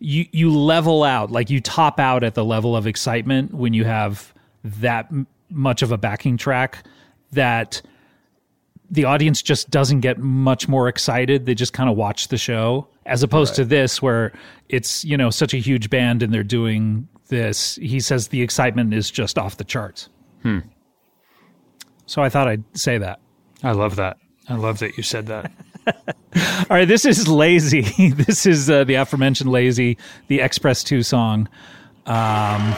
you 0.00 0.26
you 0.32 0.52
level 0.54 1.04
out 1.04 1.30
like 1.30 1.48
you 1.48 1.60
top 1.60 2.00
out 2.00 2.24
at 2.24 2.34
the 2.34 2.44
level 2.44 2.76
of 2.76 2.86
excitement 2.88 3.54
when 3.54 3.72
you 3.72 3.84
have 3.84 4.34
that 4.64 5.06
m- 5.12 5.26
much 5.48 5.80
of 5.82 5.92
a 5.92 5.96
backing 5.96 6.36
track 6.36 6.84
that 7.30 7.80
the 8.92 9.06
audience 9.06 9.42
just 9.42 9.70
doesn't 9.70 10.00
get 10.00 10.18
much 10.18 10.68
more 10.68 10.86
excited. 10.86 11.46
They 11.46 11.54
just 11.54 11.72
kind 11.72 11.90
of 11.90 11.96
watch 11.96 12.28
the 12.28 12.36
show, 12.36 12.86
as 13.06 13.22
opposed 13.22 13.54
to 13.56 13.64
this, 13.64 14.00
where 14.00 14.32
it's 14.68 15.04
you 15.04 15.16
know 15.16 15.30
such 15.30 15.54
a 15.54 15.56
huge 15.56 15.90
band 15.90 16.22
and 16.22 16.32
they're 16.32 16.44
doing 16.44 17.08
this. 17.28 17.76
He 17.76 17.98
says 17.98 18.28
the 18.28 18.42
excitement 18.42 18.92
is 18.92 19.10
just 19.10 19.38
off 19.38 19.56
the 19.56 19.64
charts. 19.64 20.10
Hmm. 20.42 20.60
So 22.06 22.22
I 22.22 22.28
thought 22.28 22.46
I'd 22.46 22.64
say 22.78 22.98
that. 22.98 23.18
I 23.62 23.72
love 23.72 23.96
that. 23.96 24.18
I 24.48 24.56
love 24.56 24.80
that 24.80 24.96
you 24.96 25.02
said 25.02 25.26
that. 25.28 25.50
All 26.68 26.76
right, 26.76 26.86
this 26.86 27.06
is 27.06 27.26
Lazy. 27.26 28.10
this 28.10 28.44
is 28.44 28.68
uh, 28.68 28.84
the 28.84 28.94
aforementioned 28.94 29.50
Lazy, 29.50 29.96
the 30.26 30.42
X-Press 30.42 30.84
2 30.84 31.02
song. 31.02 31.48
Um, 32.06 32.74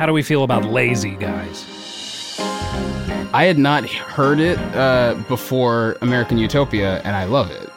How 0.00 0.06
do 0.06 0.14
we 0.14 0.22
feel 0.22 0.44
about 0.44 0.64
Lazy, 0.64 1.10
guys? 1.10 1.66
I 3.34 3.44
had 3.44 3.58
not 3.58 3.84
heard 3.84 4.40
it 4.40 4.58
uh, 4.74 5.14
before 5.28 5.98
American 6.00 6.38
Utopia, 6.38 7.02
and 7.04 7.14
I 7.14 7.24
love 7.24 7.50
it. 7.50 7.68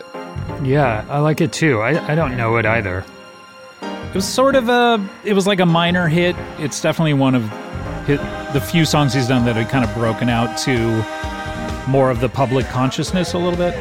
Yeah, 0.65 1.05
I 1.09 1.19
like 1.19 1.41
it 1.41 1.51
too. 1.51 1.81
I, 1.81 2.13
I 2.13 2.15
don't 2.15 2.37
know 2.37 2.55
it 2.55 2.65
either. 2.65 3.03
It 3.81 4.15
was 4.15 4.25
sort 4.25 4.55
of 4.55 4.69
a. 4.69 5.05
It 5.25 5.33
was 5.33 5.47
like 5.47 5.59
a 5.59 5.65
minor 5.65 6.07
hit. 6.07 6.37
It's 6.59 6.81
definitely 6.81 7.13
one 7.13 7.35
of 7.35 7.43
hit, 8.05 8.21
the 8.53 8.61
few 8.61 8.85
songs 8.85 9.13
he's 9.13 9.27
done 9.27 9.43
that 9.43 9.57
had 9.57 9.67
kind 9.67 9.83
of 9.83 9.93
broken 9.93 10.29
out 10.29 10.57
to 10.59 11.03
more 11.89 12.09
of 12.09 12.21
the 12.21 12.29
public 12.29 12.65
consciousness 12.67 13.33
a 13.33 13.37
little 13.37 13.57
bit. 13.57 13.75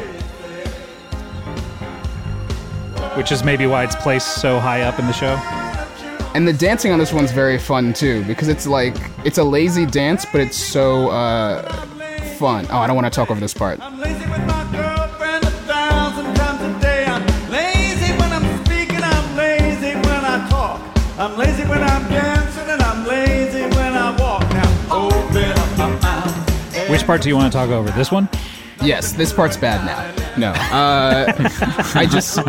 Which 3.15 3.31
is 3.31 3.41
maybe 3.45 3.67
why 3.67 3.85
it's 3.85 3.95
placed 3.95 4.41
so 4.41 4.59
high 4.59 4.81
up 4.81 4.99
in 4.99 5.07
the 5.07 5.13
show. 5.13 5.62
And 6.35 6.47
the 6.47 6.53
dancing 6.53 6.91
on 6.91 6.97
this 6.97 7.13
one's 7.13 7.31
very 7.31 7.59
fun 7.59 7.93
too, 7.93 8.23
because 8.25 8.47
it's 8.47 8.65
like 8.65 8.95
it's 9.23 9.37
a 9.37 9.43
lazy 9.43 9.85
dance, 9.85 10.25
but 10.25 10.41
it's 10.41 10.57
so 10.57 11.09
uh, 11.09 11.61
fun. 12.39 12.65
Oh, 12.71 12.79
I 12.79 12.87
don't 12.87 12.95
want 12.95 13.05
to 13.05 13.15
talk 13.15 13.29
over 13.29 13.39
this 13.39 13.53
part. 13.53 13.79
I'm 13.79 13.99
lazy 13.99 14.27
with 14.27 14.43
my 14.47 14.67
girlfriend 14.71 15.43
a 15.43 15.51
thousand 15.51 16.33
times 16.33 16.61
a 16.61 16.79
day. 16.81 17.05
I'm 17.05 17.23
lazy 17.51 18.13
when 18.13 18.33
I'm 18.33 18.65
speaking. 18.65 19.03
I'm 19.03 19.37
lazy 19.37 19.93
when 19.93 20.25
I 20.25 20.49
talk. 20.49 20.81
I'm 21.19 21.37
lazy 21.37 21.65
when 21.65 21.83
I'm 21.83 22.09
dancing, 22.09 22.67
and 22.67 22.81
I'm 22.81 23.05
lazy 23.05 23.61
when 23.75 23.93
I 23.93 24.15
walk. 24.19 24.41
Now 24.41 25.05
open 25.05 25.51
up 25.51 25.77
my 25.77 25.99
mouth. 26.01 26.89
Which 26.89 27.05
part 27.05 27.21
do 27.21 27.29
you 27.29 27.35
want 27.35 27.53
to 27.53 27.55
talk 27.55 27.69
over? 27.69 27.91
This 27.91 28.11
one? 28.11 28.27
Yes, 28.81 29.11
this 29.11 29.31
part's 29.31 29.55
bad 29.55 29.85
now. 29.85 30.25
No, 30.35 30.49
uh, 30.49 31.31
I 31.93 32.07
just 32.09 32.39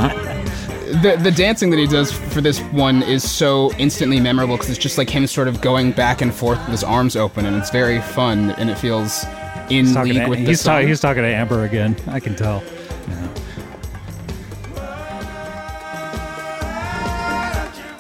the 1.03 1.17
the 1.23 1.31
dancing 1.31 1.71
that 1.71 1.79
he 1.79 1.87
does 1.87 2.13
for 2.13 2.41
this 2.41 2.61
one 2.61 3.03
is 3.03 3.29
so 3.29 3.73
instantly 3.75 4.21
memorable 4.21 4.57
because 4.57 4.71
it's 4.71 4.79
just 4.79 4.99
like 4.99 5.09
him 5.11 5.27
sort 5.27 5.49
of 5.49 5.61
going 5.61 5.93
back 5.93 6.21
and 6.21 6.35
forth 6.35 6.59
with 6.61 6.69
his 6.69 6.85
arms 6.85 7.17
open, 7.17 7.47
and 7.47 7.57
it's 7.57 7.71
very 7.71 8.01
fun, 8.01 8.51
and 8.53 8.71
it 8.71 8.79
feels 8.79 9.25
in 9.71 9.87
He's 9.87 9.95
talking, 9.95 10.13
league 10.15 10.25
to, 10.25 10.29
with 10.31 10.39
the 10.41 10.45
he's, 10.47 10.63
ta- 10.63 10.79
song. 10.81 10.87
he's 10.89 11.01
talking 11.01 11.23
to 11.23 11.29
Amber 11.29 11.65
again. 11.65 11.97
I 12.09 12.21
can 12.21 12.35
tell. 12.37 12.63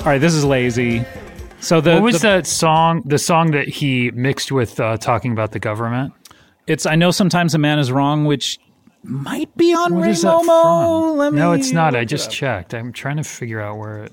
All 0.01 0.11
right, 0.11 0.19
this 0.21 0.35
is 0.35 0.45
lazy. 0.45 1.03
So 1.61 1.81
the 1.81 1.95
What 1.95 2.03
was 2.03 2.21
the- 2.21 2.29
that 2.29 2.47
song? 2.47 3.03
The 3.07 3.17
song 3.19 3.53
that 3.53 3.69
he 3.69 4.11
mixed 4.11 4.53
with 4.53 4.79
uh, 4.79 4.99
talking 4.99 5.33
about 5.33 5.53
the 5.53 5.59
government. 5.59 6.13
It's 6.67 6.85
I 6.85 6.95
know 6.95 7.11
sometimes 7.11 7.55
a 7.55 7.59
man 7.59 7.79
is 7.79 7.91
wrong, 7.91 8.27
which 8.27 8.59
might 9.05 9.55
be 9.57 9.75
on 9.75 9.95
What 9.95 10.05
Ray 10.05 10.11
is 10.11 10.23
that 10.23 10.33
Momo. 10.35 11.11
from? 11.11 11.19
Let 11.19 11.33
no, 11.35 11.53
it's 11.53 11.73
not. 11.73 11.95
I 11.95 12.05
just 12.05 12.29
up. 12.29 12.33
checked. 12.33 12.75
I'm 12.75 12.93
trying 12.93 13.17
to 13.19 13.25
figure 13.25 13.61
out 13.61 13.79
where 13.79 14.05
it. 14.05 14.13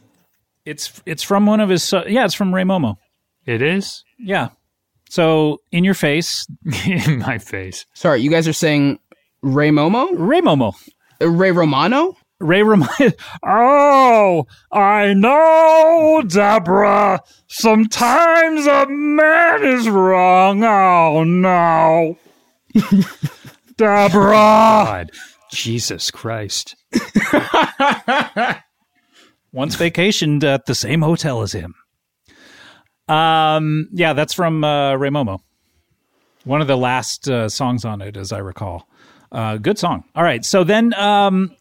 It's 0.66 1.02
it's 1.06 1.24
from 1.24 1.46
one 1.46 1.60
of 1.60 1.70
his. 1.70 1.84
so- 1.84 2.06
yeah, 2.08 2.26
it's 2.26 2.34
from 2.36 2.54
Rei 2.54 2.64
Momo. 2.64 2.98
It 3.46 3.62
is 3.62 4.04
Yeah. 4.20 4.50
So 5.10 5.62
in 5.72 5.84
your 5.84 5.94
face, 5.96 6.46
in 6.86 7.20
my 7.20 7.38
face. 7.38 7.86
Sorry, 7.94 8.22
you 8.22 8.30
guys 8.30 8.48
are 8.48 8.54
saying 8.54 9.00
Rei 9.42 9.70
Momo, 9.70 10.08
Rei 10.14 10.40
Momo. 10.42 10.74
Uh, 11.22 11.30
Ray 11.30 11.52
Romano. 11.52 12.16
Ray 12.40 12.64
Romano. 12.64 12.90
oh, 13.46 14.46
I 14.72 15.14
know, 15.14 16.24
Deborah. 16.28 17.22
Sometimes 17.48 18.66
a 18.66 18.88
man 18.88 19.64
is 19.64 19.88
wrong. 19.90 20.64
Oh 20.64 21.24
no, 21.24 22.18
Deborah. 23.82 24.32
God, 24.32 25.12
Jesus 25.50 26.12
Christ. 26.12 26.76
Once 29.52 29.76
vacationed 29.76 30.44
at 30.44 30.68
the 30.68 30.76
same 30.76 31.02
hotel 31.02 31.42
as 31.42 31.52
him. 31.54 31.74
Um, 33.08 33.90
yeah, 33.92 34.14
that's 34.14 34.36
from 34.36 34.64
uh, 34.64 34.94
Rei 34.98 35.10
Momo. 35.10 35.40
One 36.44 36.62
of 36.62 36.68
the 36.68 36.78
last 36.78 37.28
uh, 37.28 37.50
songs 37.50 37.84
on 37.84 38.04
it, 38.04 38.18
as 38.18 38.32
I 38.32 38.38
recall. 38.38 38.88
Uh, 39.32 39.58
good 39.58 39.80
song. 39.80 40.04
All 40.14 40.24
right, 40.24 40.46
so 40.46 40.64
then, 40.64 40.94
um, 40.94 41.56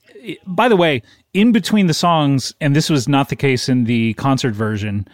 by 0.47 0.69
the 0.69 0.77
way, 0.77 1.03
in 1.33 1.53
between 1.53 1.87
the 1.87 1.95
songs, 1.95 2.55
and 2.61 2.77
this 2.77 2.91
was 2.91 3.09
not 3.09 3.31
the 3.31 3.37
case 3.37 3.67
in 3.67 3.85
the 3.85 4.13
concert 4.15 4.53
version. 4.55 5.09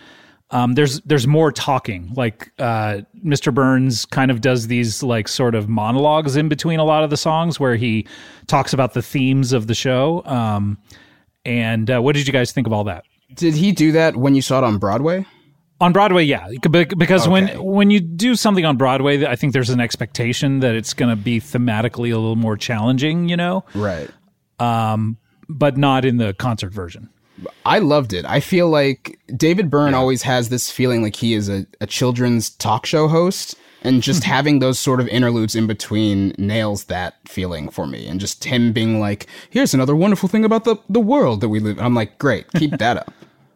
Um, 0.51 0.75
there's 0.75 1.01
there's 1.01 1.27
more 1.27 1.51
talking. 1.51 2.13
Like 2.15 2.53
uh, 2.59 3.01
Mr. 3.25 3.53
Burns 3.53 4.05
kind 4.05 4.31
of 4.31 4.41
does 4.41 4.69
these 4.69 5.03
like 5.03 5.27
sort 5.29 5.55
of 5.57 5.69
monologues 5.69 6.37
in 6.37 6.49
between 6.49 6.79
a 6.79 6.85
lot 6.85 7.03
of 7.03 7.11
the 7.11 7.17
songs 7.17 7.59
where 7.59 7.75
he 7.77 8.07
talks 8.47 8.73
about 8.73 8.95
the 8.95 9.03
themes 9.03 9.53
of 9.53 9.67
the 9.67 9.75
show. 9.75 10.23
Um, 10.25 10.79
and 11.45 11.91
uh, 11.91 12.01
what 12.01 12.15
did 12.15 12.27
you 12.29 12.33
guys 12.33 12.53
think 12.53 12.67
of 12.69 12.73
all 12.73 12.85
that? 12.85 13.05
Did 13.35 13.55
he 13.55 13.73
do 13.73 13.91
that 13.93 14.17
when 14.17 14.37
you 14.37 14.43
saw 14.43 14.59
it 14.59 14.65
on 14.65 14.79
Broadway? 14.79 15.27
On 15.81 15.93
Broadway, 15.93 16.25
yeah, 16.25 16.49
because 16.97 17.29
when 17.29 17.51
Okay. 17.51 17.59
when 17.59 17.91
you 17.91 18.01
do 18.01 18.35
something 18.35 18.65
on 18.65 18.77
Broadway, 18.79 19.27
I 19.27 19.37
think 19.37 19.53
there's 19.53 19.69
an 19.69 19.81
expectation 19.81 20.61
that 20.61 20.75
it's 20.75 20.95
going 20.95 21.11
to 21.15 21.21
be 21.23 21.39
thematically 21.41 22.13
a 22.13 22.17
little 22.17 22.35
more 22.37 22.57
challenging, 22.57 23.29
you 23.29 23.37
know, 23.37 23.63
Right. 23.75 24.09
but 24.59 25.77
not 25.77 26.05
in 26.05 26.17
the 26.17 26.33
concert 26.35 26.73
version. 26.73 27.11
I 27.65 27.79
loved 27.81 28.13
it. 28.13 28.25
I 28.25 28.41
feel 28.41 28.69
like 28.69 29.19
David 29.37 29.71
Byrne 29.71 29.95
always 29.95 30.23
has 30.23 30.49
this 30.49 30.71
feeling 30.71 31.03
like 31.03 31.17
he 31.17 31.35
is 31.35 31.49
a, 31.49 31.67
a 31.81 31.87
children's 31.87 32.51
talk 32.51 32.87
show 32.87 33.09
host, 33.09 33.55
and 33.83 34.03
just 34.03 34.25
hmm. 34.25 34.31
having 34.31 34.59
those 34.59 34.79
sort 34.79 35.01
of 35.01 35.09
interludes 35.09 35.55
in 35.55 35.67
between 35.67 36.35
nails 36.39 36.85
that 36.85 37.17
feeling 37.27 37.69
for 37.69 37.87
me. 37.87 38.07
And 38.07 38.19
just 38.19 38.45
him 38.45 38.73
being 38.73 39.01
like, 39.01 39.27
"Here's 39.51 39.75
another 39.75 39.95
wonderful 39.95 40.29
thing 40.29 40.45
about 40.45 40.65
the 40.65 40.77
the 40.89 41.01
world 41.01 41.41
that 41.41 41.49
we 41.49 41.61
live." 41.61 41.79
in." 41.79 41.85
I'm 41.85 41.95
like, 41.95 42.19
"Great, 42.19 42.51
keep 42.53 42.71
that 42.79 42.97
up." 42.97 43.13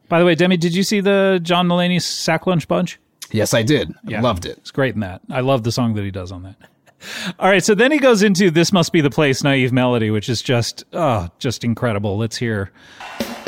By 0.09 0.19
the 0.19 0.24
way, 0.24 0.35
Demi, 0.35 0.57
did 0.57 0.74
you 0.74 0.82
see 0.82 1.01
the 1.01 1.40
John 1.43 1.69
Mulaney 1.69 2.02
Sack 2.02 2.47
Lunch 2.47 2.66
Bunch? 2.66 2.98
Yes, 3.31 3.55
I 3.55 3.62
did. 3.62 3.94
Yeah. 4.05 4.20
Loved 4.20 4.44
it. 4.44 4.59
It's 4.59 4.73
great 4.73 4.94
in 4.94 5.01
that. 5.01 5.20
I 5.31 5.40
love 5.40 5.62
the 5.62 5.70
song 5.70 5.94
that 5.94 6.02
he 6.02 6.11
does 6.11 6.32
on 6.32 6.43
that. 6.43 6.57
All 7.39 7.48
right, 7.48 7.62
so 7.62 7.74
then 7.74 7.93
he 7.93 7.98
goes 7.98 8.23
into 8.23 8.51
"This 8.51 8.73
Must 8.73 8.93
Be 8.93 9.01
the 9.01 9.11
Place" 9.11 9.43
naive 9.43 9.73
melody, 9.73 10.11
which 10.11 10.28
is 10.28 10.43
just 10.43 10.85
oh, 10.93 11.28
just 11.39 11.65
incredible. 11.65 12.19
Let's 12.19 12.36
hear 12.36 12.70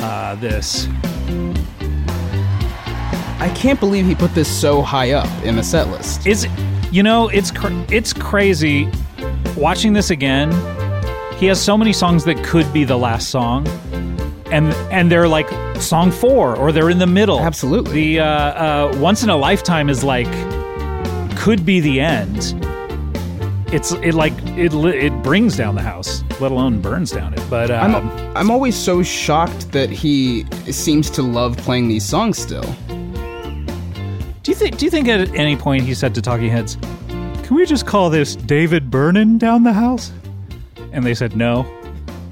uh, 0.02 0.34
this. 0.36 0.88
I 3.40 3.52
can't 3.56 3.80
believe 3.80 4.06
he 4.06 4.14
put 4.14 4.34
this 4.34 4.48
so 4.48 4.82
high 4.82 5.12
up 5.12 5.28
in 5.44 5.56
the 5.56 5.62
set 5.62 5.88
list. 5.88 6.26
Is 6.26 6.46
you 6.90 7.02
know 7.02 7.28
it's 7.28 7.50
cr- 7.50 7.72
it's 7.90 8.12
crazy 8.12 8.88
watching 9.56 9.92
this 9.92 10.10
again. 10.10 10.50
He 11.36 11.46
has 11.46 11.60
so 11.60 11.76
many 11.76 11.92
songs 11.92 12.24
that 12.24 12.42
could 12.44 12.72
be 12.72 12.84
the 12.84 12.96
last 12.96 13.30
song, 13.30 13.66
and 14.50 14.72
and 14.92 15.10
they're 15.10 15.28
like 15.28 15.48
song 15.80 16.12
four 16.12 16.54
or 16.56 16.70
they're 16.70 16.90
in 16.90 16.98
the 16.98 17.06
middle. 17.06 17.40
Absolutely. 17.40 17.92
the 17.92 18.20
uh, 18.20 18.26
uh, 18.26 18.98
once 19.00 19.22
in 19.22 19.30
a 19.30 19.36
lifetime 19.36 19.88
is 19.88 20.04
like 20.04 20.30
could 21.36 21.66
be 21.66 21.80
the 21.80 22.00
end. 22.00 22.54
It's 23.72 23.92
it 23.92 24.12
like 24.12 24.34
it 24.48 24.74
it 24.74 25.22
brings 25.22 25.56
down 25.56 25.74
the 25.74 25.82
house, 25.82 26.22
let 26.40 26.52
alone 26.52 26.82
burns 26.82 27.10
down 27.10 27.32
it. 27.32 27.42
But 27.48 27.70
I'm 27.70 27.94
um, 27.94 28.32
I'm 28.36 28.50
always 28.50 28.76
so 28.76 29.02
shocked 29.02 29.72
that 29.72 29.88
he 29.88 30.44
seems 30.70 31.08
to 31.10 31.22
love 31.22 31.56
playing 31.56 31.88
these 31.88 32.04
songs 32.04 32.36
still. 32.38 32.74
do 34.42 34.50
you 34.50 34.54
think 34.54 34.76
do 34.76 34.84
you 34.84 34.90
think 34.90 35.08
at 35.08 35.34
any 35.34 35.56
point 35.56 35.84
he 35.84 35.94
said 35.94 36.14
to 36.16 36.20
Talking 36.20 36.50
Heads, 36.50 36.76
"Can 37.44 37.56
we 37.56 37.64
just 37.64 37.86
call 37.86 38.10
this 38.10 38.36
David 38.36 38.90
Burnin 38.90 39.38
down 39.38 39.62
the 39.62 39.72
house?" 39.72 40.12
And 40.92 41.06
they 41.06 41.14
said 41.14 41.34
no. 41.34 41.66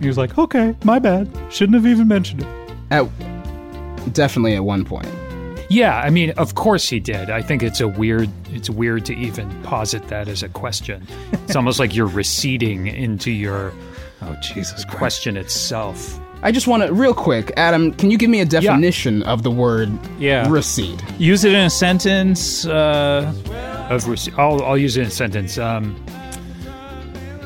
He 0.01 0.09
was 0.09 0.19
like, 0.19 0.37
"Okay, 0.37 0.77
my 0.85 0.99
bad. 0.99 1.31
Shouldn't 1.49 1.75
have 1.75 1.87
even 1.87 2.07
mentioned 2.07 2.43
it." 2.43 2.49
At 2.91 3.09
definitely 4.13 4.57
at 4.57 4.65
one 4.65 4.85
point. 4.85 5.09
Yeah, 5.71 5.97
I 5.99 6.11
mean, 6.11 6.31
of 6.33 6.57
course 6.57 6.89
he 6.89 6.99
did. 6.99 7.31
I 7.31 7.43
think 7.43 7.63
it's 7.63 7.81
a 7.81 7.87
weird. 7.89 8.29
It's 8.53 8.69
weird 8.69 9.07
to 9.07 9.15
even 9.15 9.49
posit 9.63 10.09
that 10.09 10.27
as 10.29 10.43
a 10.43 10.49
question. 10.49 11.07
It's 11.45 11.55
almost 11.57 11.79
like 11.79 11.95
you're 11.95 12.07
receding 12.09 12.89
into 12.89 13.31
your 13.31 13.73
Oh 14.23 14.37
Jesus 14.43 14.85
Christ! 14.85 14.99
question 14.99 15.37
itself. 15.37 16.21
I 16.43 16.51
just 16.53 16.67
want 16.67 16.83
to 16.83 16.93
real 16.93 17.15
quick, 17.15 17.53
Adam. 17.57 17.93
Can 17.95 18.11
you 18.11 18.19
give 18.19 18.31
me 18.31 18.41
a 18.41 18.45
definition 18.45 19.23
of 19.25 19.43
the 19.45 19.51
word 19.51 19.91
Yeah. 20.19 20.49
recede? 20.51 21.03
Use 21.19 21.45
it 21.45 21.53
in 21.53 21.61
a 21.67 21.71
sentence. 21.71 22.67
Uh, 22.67 23.33
Of 23.91 24.05
rece- 24.05 24.37
I'll, 24.39 24.63
I'll 24.65 24.79
use 24.79 24.97
it 24.97 25.03
in 25.03 25.07
a 25.09 25.11
sentence. 25.11 25.57
Um, 25.59 25.95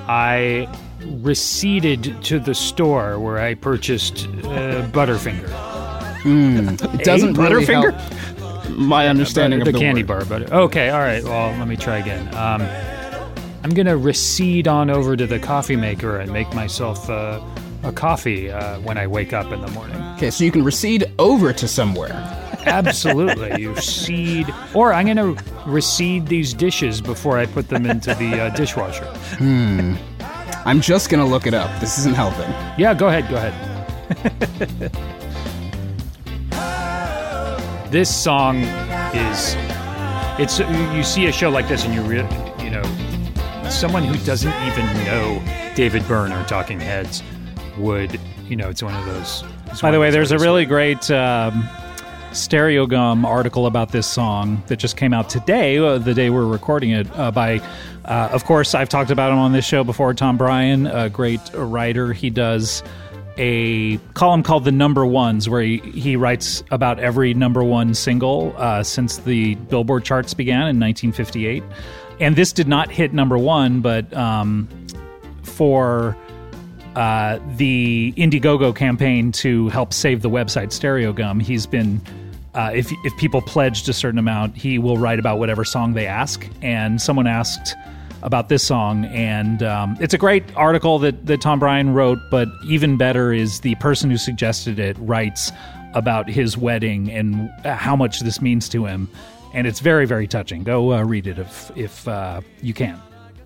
I 0.07 0.69
receded 1.21 2.23
to 2.25 2.39
the 2.39 2.55
store 2.55 3.19
where 3.19 3.39
I 3.39 3.55
purchased 3.55 4.27
uh, 4.45 4.87
Butterfinger, 4.93 5.49
It 6.25 7.05
doesn't 7.05 7.35
really 7.35 7.65
Butterfinger? 7.65 7.93
help 7.99 8.69
my 8.71 9.09
understanding 9.09 9.61
the, 9.61 9.67
of 9.69 9.73
the 9.73 9.79
candy 9.79 10.03
word. 10.03 10.29
bar. 10.29 10.41
But 10.41 10.53
okay, 10.53 10.91
all 10.91 11.01
right. 11.01 11.23
Well, 11.23 11.57
let 11.59 11.69
me 11.69 11.77
try 11.77 11.99
again. 11.99 12.35
Um, 12.35 12.63
I'm 13.63 13.71
gonna 13.71 13.97
recede 13.97 14.69
on 14.69 14.91
over 14.91 15.17
to 15.17 15.27
the 15.27 15.39
coffee 15.39 15.77
maker 15.77 16.19
and 16.19 16.33
make 16.33 16.53
myself 16.55 17.09
uh, 17.09 17.41
a 17.83 17.93
coffee 17.93 18.51
uh, 18.51 18.79
when 18.81 18.99
I 18.99 19.07
wake 19.07 19.33
up 19.33 19.53
in 19.53 19.61
the 19.61 19.69
morning. 19.69 19.97
Okay, 20.17 20.31
so 20.31 20.45
you 20.45 20.51
can 20.51 20.65
recede 20.65 21.11
over 21.19 21.53
to 21.53 21.69
somewhere. 21.69 22.13
Absolutely, 22.67 23.61
you 23.63 23.77
seed, 23.81 24.53
or 24.75 24.93
I'm 24.93 25.07
gonna 25.07 25.35
recede 25.67 26.27
these 26.27 26.55
dishes 26.55 27.01
before 27.01 27.39
I 27.39 27.47
put 27.47 27.69
them 27.69 27.87
into 27.87 28.15
the 28.15 28.45
uh, 28.45 28.51
dishwasher. 28.51 29.07
Hmm. 29.39 29.95
I'm 30.67 30.81
just 30.81 31.11
gonna 31.11 31.27
look 31.27 31.47
it 31.47 31.53
up. 31.55 31.79
This 31.81 31.99
isn't 31.99 32.15
helping. 32.15 32.51
Yeah, 32.79 32.95
go 32.95 33.09
ahead, 33.09 33.29
go 33.29 33.37
ahead. 33.37 34.91
this 37.95 38.13
song 38.13 38.57
is 39.15 39.55
it's 40.41 40.59
you 40.59 41.05
see 41.05 41.27
a 41.27 41.33
show 41.33 41.49
like 41.49 41.69
this 41.69 41.85
and 41.85 41.95
you 41.95 42.03
really, 42.03 42.29
you 42.59 42.69
know, 42.69 42.83
someone 43.71 44.03
who 44.03 44.19
doesn't 44.27 44.53
even 44.67 44.85
know 45.05 45.41
David 45.77 46.05
Byrne 46.09 46.33
or 46.33 46.43
Talking 46.47 46.81
Heads 46.81 47.23
would, 47.79 48.19
you 48.49 48.57
know, 48.57 48.69
it's 48.69 48.83
one 48.83 48.97
of 48.97 49.07
those. 49.07 49.45
By 49.81 49.93
the 49.93 50.01
way, 50.01 50.11
there's 50.11 50.33
a 50.33 50.39
really 50.41 50.65
great 50.65 51.09
um, 51.09 51.63
Stereogum 52.33 53.25
article 53.25 53.67
about 53.67 53.93
this 53.93 54.09
song 54.09 54.61
that 54.67 54.79
just 54.81 54.97
came 54.97 55.15
out 55.15 55.31
today, 55.31 55.79
uh, 55.79 55.99
the 55.99 56.15
day 56.15 56.31
we're 56.31 56.47
recording 56.47 56.91
it, 56.91 57.07
uh, 57.17 57.31
by, 57.31 57.61
uh, 58.07 58.29
of 58.33 58.45
course, 58.45 58.75
I've 58.75 58.89
talked 58.89 59.13
about 59.13 59.31
him 59.31 59.39
on 59.39 59.53
this 59.53 59.65
show 59.65 59.85
before, 59.85 60.13
Tom 60.15 60.37
Breihan, 60.37 60.93
a 60.93 61.09
great 61.09 61.39
writer. 61.55 62.13
He 62.13 62.29
does 62.29 62.83
a 63.37 63.99
column 64.15 64.43
called 64.43 64.65
The 64.65 64.73
Number 64.73 65.05
Ones, 65.05 65.49
where 65.49 65.63
he, 65.63 65.79
he 65.79 66.17
writes 66.17 66.63
about 66.71 66.99
every 66.99 67.35
number 67.35 67.65
one 67.65 67.95
single 67.95 68.55
uh, 68.57 68.83
since 68.83 69.19
the 69.19 69.55
Billboard 69.57 70.05
charts 70.05 70.35
began 70.35 70.63
in 70.69 70.81
1958. 70.81 71.63
And 72.21 72.37
this 72.37 72.53
did 72.53 72.69
not 72.69 72.91
hit 72.91 73.13
number 73.13 73.37
one, 73.37 73.81
but 73.81 74.13
um, 74.15 74.69
for 75.43 76.17
uh, 76.95 77.39
the 77.57 78.13
Indiegogo 78.17 78.75
campaign 78.75 79.33
to 79.33 79.69
help 79.69 79.93
save 79.93 80.23
the 80.23 80.31
website 80.31 80.69
Stereogum, 80.69 81.43
he's 81.43 81.67
been. 81.67 82.01
Uh, 82.55 82.71
if 82.73 82.93
if 83.03 83.17
people 83.17 83.43
pledged 83.43 83.89
a 83.89 83.93
certain 83.93 84.19
amount, 84.19 84.57
he 84.57 84.79
will 84.79 84.97
write 84.97 85.19
about 85.19 85.41
whatever 85.41 85.65
song 85.65 85.95
they 85.95 86.07
ask. 86.07 86.49
And 86.63 87.03
someone 87.03 87.27
asked 87.27 87.75
about 88.25 88.49
this 88.49 88.63
song, 88.63 89.05
and 89.07 89.63
um, 89.63 89.97
it's 90.01 90.15
a 90.15 90.19
great 90.19 90.43
article 90.57 90.99
that 90.99 91.27
that 91.27 91.41
Tom 91.41 91.61
Breihan 91.61 91.95
wrote. 91.95 92.19
But 92.31 92.49
even 92.67 92.97
better 92.97 93.33
is 93.33 93.61
the 93.61 93.77
person 93.77 94.11
who 94.11 94.17
suggested 94.17 94.79
it 94.79 94.97
writes 94.99 95.53
about 95.95 96.29
his 96.29 96.57
wedding 96.57 97.11
and 97.11 97.49
how 97.65 97.95
much 97.95 98.21
this 98.21 98.41
means 98.41 98.69
to 98.71 98.87
him, 98.87 99.09
and 99.53 99.67
it's 99.67 99.81
very 99.81 100.07
very 100.07 100.27
touching. 100.27 100.65
Go 100.65 100.93
uh, 100.93 101.03
read 101.05 101.27
it 101.27 101.39
if 101.39 101.71
if 101.77 102.09
uh, 102.09 102.41
you 102.63 102.75
can. 102.75 103.01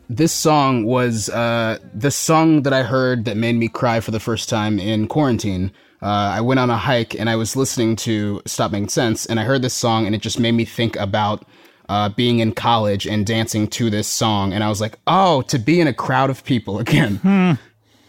this 0.09 0.33
song 0.33 0.85
was 0.85 1.29
uh, 1.31 1.79
the 1.93 2.11
song 2.11 2.63
that 2.63 2.73
I 2.73 2.83
heard 2.83 3.25
that 3.27 3.37
made 3.37 3.57
me 3.57 3.69
cry 3.69 4.01
for 4.01 4.11
the 4.11 4.21
first 4.21 4.49
time 4.49 4.79
in 4.79 5.07
quarantine. 5.07 5.71
Uh, 6.01 6.37
I 6.37 6.41
went 6.41 6.61
on 6.61 6.71
a 6.71 6.77
hike 6.77 7.19
and 7.19 7.29
I 7.29 7.37
was 7.37 7.57
listening 7.57 7.97
to 7.97 8.41
Stop 8.47 8.71
Making 8.73 8.89
Sense, 8.89 9.27
and 9.27 9.41
I 9.41 9.45
heard 9.45 9.63
this 9.63 9.75
song, 9.75 10.07
and 10.07 10.15
it 10.15 10.23
just 10.23 10.39
made 10.39 10.53
me 10.53 10.65
think 10.65 10.97
about 10.97 11.45
uh, 11.89 12.09
being 12.11 12.41
in 12.41 12.53
college 12.53 13.07
and 13.07 13.27
dancing 13.27 13.67
to 13.69 13.91
this 13.91 14.07
song. 14.09 14.53
And 14.53 14.63
I 14.65 14.69
was 14.69 14.81
like, 14.81 14.99
oh, 15.07 15.43
to 15.43 15.59
be 15.59 15.81
in 15.81 15.87
a 15.87 15.95
crowd 15.95 16.31
of 16.31 16.45
people 16.45 16.79
again. 16.85 17.59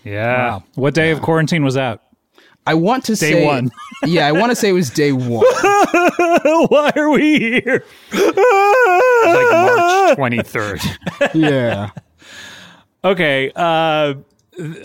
Yeah. 0.03 0.59
What 0.75 0.93
day 0.93 1.11
of 1.11 1.21
quarantine 1.21 1.63
was 1.63 1.75
that? 1.75 2.03
I 2.67 2.73
want 2.75 3.05
to 3.05 3.13
Day 3.15 3.31
say, 3.31 3.45
one. 3.45 3.71
yeah, 4.05 4.27
I 4.27 4.31
want 4.31 4.51
to 4.51 4.55
say 4.55 4.69
it 4.69 4.73
was 4.73 4.89
day 4.91 5.11
one. 5.11 5.43
Why 6.69 6.91
are 6.95 7.09
we 7.09 7.39
here? 7.39 7.83
Like 8.13 9.51
March 9.51 10.17
23rd. 10.17 11.33
yeah. 11.33 11.89
Okay, 13.03 13.51
uh, 13.55 14.15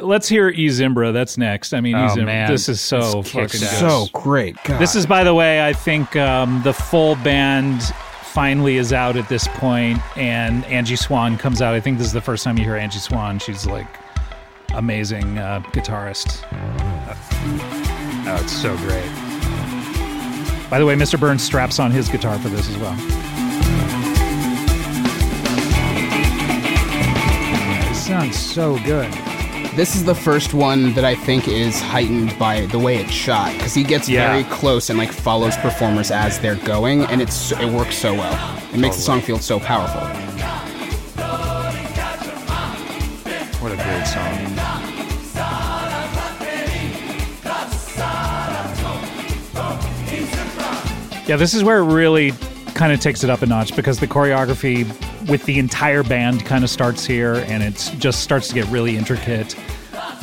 let's 0.01 0.29
hear 0.29 0.49
E 0.51 0.69
Zimbra. 0.69 1.13
That's 1.13 1.37
next. 1.37 1.75
I 1.75 1.81
mean, 1.81 1.97
E 1.97 2.01
Oh, 2.01 2.09
Zimbra. 2.09 2.25
man. 2.27 2.51
This 2.51 2.69
is 2.69 2.81
so 2.81 3.23
This 3.23 3.33
fucking 3.33 3.61
good. 3.61 3.69
So 3.69 4.07
great. 4.13 4.57
God. 4.65 4.81
This 4.81 4.95
is, 4.95 5.05
by 5.05 5.25
the 5.25 5.35
way, 5.35 5.67
I 5.67 5.73
think 5.73 6.15
um, 6.17 6.63
the 6.63 6.73
full 6.73 7.17
band 7.17 7.83
finally 8.35 8.79
is 8.79 8.93
out 8.93 9.17
at 9.17 9.29
this 9.29 9.47
point, 9.47 9.97
and 10.19 10.65
Angie 10.65 10.97
Swan 10.97 11.39
comes 11.39 11.63
out. 11.63 11.73
I 11.73 11.79
think 11.79 11.99
this 11.99 12.09
is 12.09 12.13
the 12.13 12.21
first 12.21 12.43
time 12.43 12.59
you 12.59 12.65
hear 12.65 12.75
Angie 12.75 12.99
Swan. 12.99 13.39
She's 13.39 13.65
like 13.65 13.87
amazing 14.75 15.39
uh, 15.39 15.61
guitarist. 15.73 16.45
Oh, 18.27 18.39
it's 18.43 18.53
so 18.53 18.77
great. 18.79 19.09
By 20.69 20.81
the 20.81 20.85
way, 20.85 20.97
Mr. 20.97 21.19
Burns 21.19 21.45
straps 21.45 21.79
on 21.79 21.93
his 21.93 22.09
guitar 22.09 22.37
for 22.41 22.49
this 22.49 22.69
as 22.69 22.77
well. 22.79 22.97
It 27.89 27.95
sounds 27.95 28.37
so 28.37 28.79
good. 28.81 29.15
This 29.77 29.97
is 29.97 30.05
the 30.05 30.15
first 30.15 30.55
one 30.55 30.93
that 30.95 31.05
I 31.05 31.17
think 31.17 31.49
is 31.49 31.81
heightened 31.81 32.39
by 32.39 32.67
the 32.67 32.79
way 32.79 32.97
it's 32.99 33.11
shot 33.11 33.53
because 33.55 33.75
he 33.75 33.83
gets 33.83 34.09
Yeah. 34.09 34.31
very 34.31 34.45
close 34.45 34.89
and 34.89 34.97
like 34.99 35.11
follows 35.13 35.57
performers 35.57 36.13
as 36.13 36.39
they're 36.39 36.55
going, 36.55 37.03
and 37.07 37.21
it's 37.21 37.51
it 37.51 37.67
works 37.69 37.97
so 37.99 38.15
well. 38.15 38.59
It 38.73 38.79
makes 38.79 38.97
the 38.97 39.03
song 39.03 39.21
feel 39.21 39.39
so 39.39 39.59
powerful. 39.59 40.01
What 43.61 43.73
a 43.73 43.77
great 43.77 44.07
song. 44.07 45.55
Yeah, 51.27 51.37
this 51.37 51.55
is 51.55 51.65
where 51.65 51.79
it 51.79 51.85
really 51.85 52.33
kind 52.75 52.93
of 52.93 53.01
takes 53.01 53.23
it 53.25 53.31
up 53.31 53.43
a 53.43 53.47
notch 53.47 53.75
because 53.77 54.01
the 54.01 54.07
choreography 54.07 54.85
with 55.29 55.45
the 55.45 55.59
entire 55.59 56.03
band 56.03 56.45
kind 56.45 56.65
of 56.65 56.71
starts 56.71 57.05
here 57.07 57.37
and 57.47 57.63
it 57.63 57.93
just 57.99 58.21
starts 58.21 58.49
to 58.49 58.55
get 58.55 58.67
really 58.67 58.97
intricate 58.97 59.57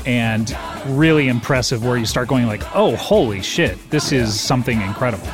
and 0.06 0.56
really 0.88 1.28
impressive 1.28 1.86
where 1.86 1.98
you 1.98 2.06
start 2.06 2.28
going 2.28 2.48
like, 2.48 2.64
"Oh, 2.76 2.96
holy 2.96 3.42
shit. 3.42 3.78
This 3.90 4.12
is 4.12 4.40
something 4.40 4.82
incredible." 4.82 5.28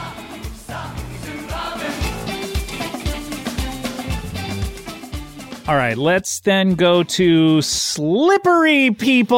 All 5.68 5.76
right, 5.76 5.98
let's 5.98 6.40
then 6.40 6.76
go 6.76 7.04
to 7.04 7.62
Slippery 7.62 8.92
People. 8.92 9.36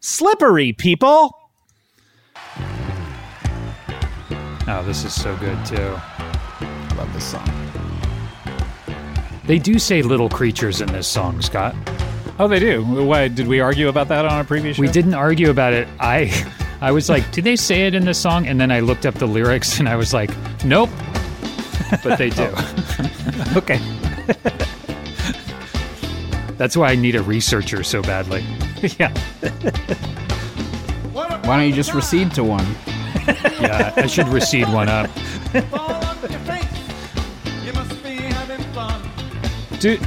Slippery 0.00 0.74
People. 0.74 1.39
Oh, 4.72 4.84
this 4.84 5.04
is 5.04 5.12
so 5.12 5.36
good 5.38 5.58
too. 5.66 5.98
Love 6.96 7.12
this 7.12 7.24
song. 7.24 7.50
They 9.44 9.58
do 9.58 9.80
say 9.80 10.00
little 10.02 10.28
creatures 10.28 10.80
in 10.80 10.86
this 10.92 11.08
song, 11.08 11.42
Scott. 11.42 11.74
Oh, 12.38 12.46
they 12.46 12.60
do. 12.60 12.84
Why 12.84 13.26
did 13.26 13.48
we 13.48 13.58
argue 13.58 13.88
about 13.88 14.06
that 14.08 14.24
on 14.24 14.40
a 14.40 14.44
previous 14.44 14.76
show? 14.76 14.82
We 14.82 14.88
didn't 14.88 15.14
argue 15.14 15.50
about 15.50 15.72
it. 15.72 15.88
I 15.98 16.30
I 16.80 16.92
was 16.92 17.08
like, 17.10 17.30
"Do 17.32 17.42
they 17.42 17.56
say 17.56 17.88
it 17.88 17.94
in 17.96 18.04
this 18.04 18.18
song? 18.18 18.46
And 18.46 18.60
then 18.60 18.70
I 18.70 18.78
looked 18.78 19.06
up 19.06 19.14
the 19.14 19.26
lyrics 19.26 19.80
and 19.80 19.88
I 19.88 19.96
was 19.96 20.14
like, 20.14 20.30
nope. 20.64 20.90
But 22.04 22.18
they 22.18 22.30
do. 22.30 22.48
Oh. 22.54 23.06
Okay. 23.56 23.80
That's 26.56 26.76
why 26.76 26.90
I 26.92 26.94
need 26.94 27.16
a 27.16 27.22
researcher 27.22 27.82
so 27.82 28.00
badly. 28.02 28.44
yeah. 28.98 29.12
Why 31.12 31.56
don't 31.58 31.66
you 31.68 31.74
just 31.74 31.92
recede 31.92 32.32
to 32.34 32.44
one? 32.44 32.64
Yeah, 33.60 33.92
I 33.96 34.06
should 34.06 34.28
recede 34.28 34.68
one 34.72 34.88
up. 34.88 35.10
Do 39.80 39.98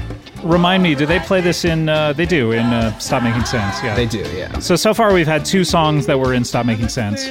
remind 0.43 0.84
me. 0.84 0.93
Do 0.95 1.05
they 1.05 1.19
play 1.19 1.41
this 1.41 1.65
in? 1.65 1.89
Uh, 1.89 2.13
they 2.13 2.25
do 2.25 2.51
in 2.51 2.65
uh, 2.65 2.97
Stop 2.99 3.23
Making 3.23 3.45
Sense. 3.45 3.81
Yeah, 3.84 3.95
They 3.95 4.05
do, 4.05 4.19
yeah. 4.35 4.59
So 4.59 4.75
so 4.75 4.93
far 4.93 5.13
we've 5.13 5.27
had 5.27 5.45
two 5.45 5.63
songs 5.63 6.05
that 6.05 6.19
were 6.19 6.34
in 6.34 6.43
Stop 6.43 6.65
Making 6.65 6.89
Sense. 6.89 7.27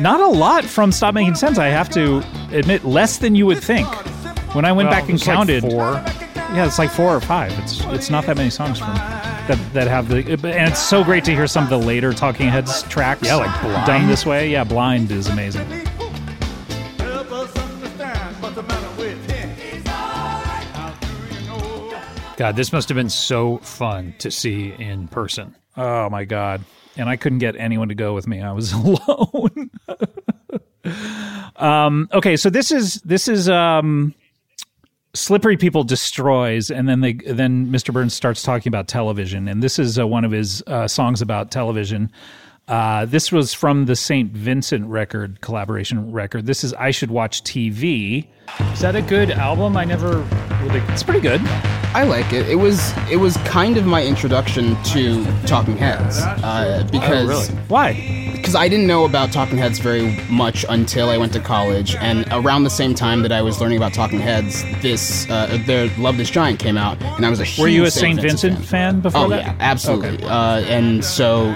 Not 0.00 0.20
a 0.20 0.26
lot 0.26 0.64
from 0.64 0.90
Stop 0.92 1.14
Making 1.14 1.34
Sense. 1.34 1.58
I 1.58 1.68
have 1.68 1.88
to 1.90 2.22
admit, 2.52 2.84
less 2.84 3.18
than 3.18 3.34
you 3.34 3.46
would 3.46 3.62
think. 3.62 3.86
When 4.54 4.64
I 4.64 4.72
went 4.72 4.88
Well, 4.90 4.98
back 5.00 5.08
and 5.08 5.18
it's 5.18 5.26
like 5.26 5.36
counted, 5.36 5.62
four. 5.62 5.92
yeah, 6.54 6.66
it's 6.66 6.78
like 6.78 6.90
four 6.90 7.14
or 7.14 7.20
five. 7.20 7.52
It's 7.60 7.80
it's 7.86 8.10
not 8.10 8.26
that 8.26 8.36
many 8.36 8.50
songs 8.50 8.78
from 8.78 8.94
that 9.48 9.72
that 9.72 9.88
have 9.88 10.08
the. 10.08 10.18
And 10.18 10.70
it's 10.70 10.82
so 10.82 11.02
great 11.04 11.24
to 11.24 11.32
hear 11.32 11.46
some 11.46 11.64
of 11.64 11.70
the 11.70 11.78
later 11.78 12.12
Talking 12.12 12.48
Heads 12.48 12.82
tracks. 12.84 13.22
Yeah, 13.26 13.36
like 13.36 13.60
Blind. 13.62 13.86
done 13.86 14.06
this 14.06 14.24
way. 14.26 14.50
Yeah, 14.50 14.64
Blind 14.64 15.10
is 15.10 15.28
amazing. 15.28 15.68
God, 22.36 22.56
this 22.56 22.72
must 22.72 22.88
have 22.88 22.96
been 22.96 23.10
so 23.10 23.58
fun 23.58 24.14
to 24.18 24.30
see 24.30 24.72
in 24.78 25.06
person. 25.06 25.54
Oh 25.76 26.10
my 26.10 26.24
god! 26.24 26.64
And 26.96 27.08
I 27.08 27.16
couldn't 27.16 27.38
get 27.38 27.56
anyone 27.56 27.88
to 27.88 27.94
go 27.94 28.14
with 28.14 28.26
me. 28.26 28.40
I 28.42 28.52
was 28.52 28.72
alone. 28.74 29.70
um, 31.56 32.08
okay, 32.12 32.36
so 32.36 32.50
this 32.50 32.70
is 32.70 32.94
this 33.04 33.28
is 33.28 33.48
um, 33.48 34.14
slippery 35.14 35.56
people 35.56 35.84
destroys, 35.84 36.70
and 36.70 36.88
then 36.88 37.00
they 37.00 37.14
then 37.14 37.66
Mr. 37.66 37.92
Burns 37.92 38.14
starts 38.14 38.42
talking 38.42 38.70
about 38.70 38.88
television, 38.88 39.48
and 39.48 39.62
this 39.62 39.78
is 39.78 39.98
uh, 39.98 40.06
one 40.06 40.24
of 40.24 40.32
his 40.32 40.62
uh, 40.66 40.88
songs 40.88 41.20
about 41.20 41.50
television. 41.50 42.10
Uh, 42.68 43.04
this 43.04 43.32
was 43.32 43.52
from 43.52 43.86
the 43.86 43.96
St. 43.96 44.30
Vincent 44.32 44.86
record 44.86 45.40
collaboration 45.40 46.12
record. 46.12 46.46
This 46.46 46.64
is 46.64 46.72
I 46.74 46.90
should 46.90 47.10
watch 47.10 47.42
TV. 47.42 48.28
Is 48.72 48.80
that 48.80 48.96
a 48.96 49.02
good 49.02 49.30
album? 49.30 49.76
I 49.76 49.84
never. 49.84 50.18
Really. 50.62 50.80
It's 50.92 51.02
pretty 51.02 51.20
good. 51.20 51.40
I 51.94 52.04
like 52.04 52.32
it. 52.32 52.48
It 52.48 52.54
was 52.56 52.92
it 53.10 53.16
was 53.16 53.36
kind 53.38 53.76
of 53.76 53.84
my 53.84 54.04
introduction 54.04 54.80
to 54.84 55.24
Talking 55.46 55.76
Heads 55.76 56.20
uh, 56.20 56.86
because 56.90 57.50
Why? 57.68 58.30
because 58.36 58.54
I 58.54 58.66
didn't 58.68 58.86
know 58.86 59.04
about 59.04 59.30
Talking 59.32 59.58
Heads 59.58 59.78
very 59.78 60.16
much 60.30 60.64
until 60.68 61.10
I 61.10 61.18
went 61.18 61.32
to 61.34 61.40
college, 61.40 61.94
and 61.96 62.26
around 62.32 62.64
the 62.64 62.70
same 62.70 62.94
time 62.94 63.22
that 63.22 63.30
I 63.32 63.42
was 63.42 63.60
learning 63.60 63.76
about 63.76 63.92
Talking 63.92 64.20
Heads, 64.20 64.62
this 64.80 65.28
uh, 65.30 65.58
their 65.66 65.88
Love 65.98 66.16
This 66.16 66.30
Giant 66.30 66.58
came 66.58 66.78
out, 66.78 67.00
and 67.02 67.26
I 67.26 67.30
was 67.30 67.40
a 67.40 67.44
huge 67.44 67.60
Were 67.62 67.68
you 67.68 67.84
a 67.84 67.90
Saint 67.90 68.18
St. 68.20 68.28
Vincent 68.30 68.64
fan 68.64 69.00
before 69.00 69.26
Oh 69.26 69.28
that? 69.28 69.42
yeah, 69.44 69.56
absolutely. 69.60 70.24
Uh, 70.24 70.60
and 70.62 71.04
so 71.04 71.46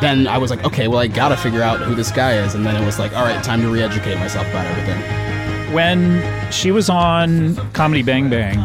then 0.00 0.26
I 0.26 0.38
was 0.38 0.50
like, 0.50 0.64
okay, 0.64 0.88
well 0.88 0.98
I 1.00 1.06
gotta 1.06 1.36
figure 1.36 1.62
out 1.62 1.80
who 1.80 1.94
this 1.94 2.10
guy 2.10 2.34
is, 2.38 2.54
and 2.54 2.66
then 2.66 2.80
it 2.80 2.84
was 2.84 2.98
like, 2.98 3.16
all 3.16 3.24
right, 3.24 3.42
time 3.42 3.62
to 3.62 3.68
re-educate 3.68 4.16
myself 4.16 4.46
about 4.48 4.66
everything. 4.66 5.25
When 5.72 6.50
she 6.52 6.70
was 6.70 6.88
on 6.88 7.56
Comedy 7.72 8.02
Bang 8.02 8.28
Bang, 8.30 8.58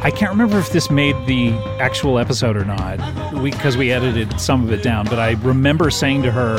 I 0.00 0.10
can't 0.10 0.30
remember 0.30 0.58
if 0.58 0.70
this 0.72 0.90
made 0.90 1.16
the 1.26 1.50
actual 1.80 2.18
episode 2.18 2.56
or 2.56 2.64
not, 2.64 2.98
because 3.42 3.76
we, 3.76 3.90
edited 3.92 4.40
some 4.40 4.62
of 4.64 4.72
it 4.72 4.82
down. 4.82 5.06
But 5.06 5.18
I 5.18 5.32
remember 5.42 5.90
saying 5.90 6.22
to 6.22 6.30
her 6.30 6.56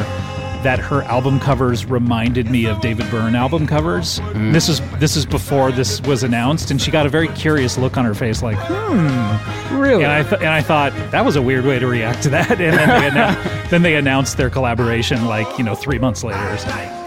that 0.64 0.78
her 0.78 1.04
album 1.04 1.40
covers 1.40 1.86
reminded 1.86 2.50
me 2.50 2.66
of 2.66 2.82
David 2.82 3.10
Byrne 3.10 3.36
album 3.36 3.66
covers. 3.66 4.20
This 4.34 4.68
is 4.68 4.82
this 5.00 5.16
is 5.16 5.26
before 5.26 5.72
this 5.72 6.02
was 6.02 6.22
announced, 6.22 6.70
and 6.70 6.82
she 6.82 6.92
got 6.92 7.06
a 7.06 7.10
very 7.10 7.30
curious 7.30 7.78
look 7.78 7.96
on 7.98 8.04
her 8.04 8.14
face, 8.14 8.44
like, 8.44 8.58
hmm. 8.60 9.80
Really? 9.80 10.04
And 10.04 10.12
I 10.12 10.24
th- 10.24 10.42
and 10.42 10.50
I 10.50 10.62
thought 10.62 10.92
that 11.12 11.24
was 11.24 11.38
a 11.38 11.42
weird 11.42 11.64
way 11.64 11.80
to 11.80 11.88
react 11.88 12.24
to 12.24 12.30
that. 12.32 12.52
And 12.60 12.78
then 12.78 13.02
they, 13.02 13.10
annou- 13.10 13.70
then 13.70 13.82
they 13.84 13.96
announced 13.96 14.36
their 14.36 14.50
collaboration, 14.50 15.26
like 15.28 15.58
you 15.58 15.64
know, 15.64 15.76
three 15.76 15.98
months 16.00 16.24
later 16.26 16.46
or 16.54 16.58
something. 16.58 16.99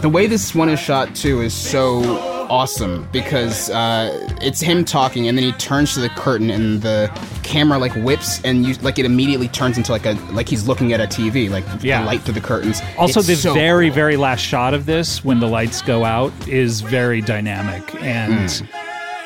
Behold, 0.00 0.02
I 0.02 0.02
love 0.02 0.02
the 0.02 0.08
way 0.08 0.26
this 0.26 0.54
one 0.54 0.68
is 0.68 0.78
shot 0.80 1.14
too 1.14 1.40
is 1.40 1.54
so 1.54 2.02
awesome 2.48 3.08
because 3.12 3.70
uh, 3.70 4.28
it's 4.40 4.60
him 4.60 4.84
talking 4.84 5.26
and 5.26 5.36
then 5.36 5.44
he 5.44 5.52
turns 5.52 5.94
to 5.94 6.00
the 6.00 6.08
curtain 6.10 6.48
and 6.50 6.80
the 6.80 7.10
camera 7.42 7.76
like 7.76 7.92
whips 7.96 8.40
and 8.44 8.64
you 8.64 8.74
like 8.82 8.98
it 9.00 9.04
immediately 9.04 9.48
turns 9.48 9.76
into 9.76 9.90
like 9.90 10.06
a 10.06 10.12
like 10.32 10.48
he's 10.48 10.68
looking 10.68 10.92
at 10.92 11.00
a 11.00 11.06
TV 11.06 11.50
like 11.50 11.64
Yeah. 11.82 12.00
the 12.00 12.06
light 12.06 12.22
through 12.22 12.34
the 12.34 12.40
curtains. 12.40 12.80
Also, 12.98 13.18
It's 13.20 13.26
the 13.28 13.34
so 13.36 13.54
very, 13.54 13.88
cool. 13.88 13.94
very 13.96 14.16
last 14.16 14.40
shot 14.40 14.74
of 14.74 14.86
this, 14.86 15.24
when 15.24 15.40
the 15.40 15.48
lights 15.48 15.82
go 15.82 16.04
out, 16.04 16.32
is 16.46 16.80
very 16.82 17.20
dynamic 17.20 17.82
and 18.02 18.50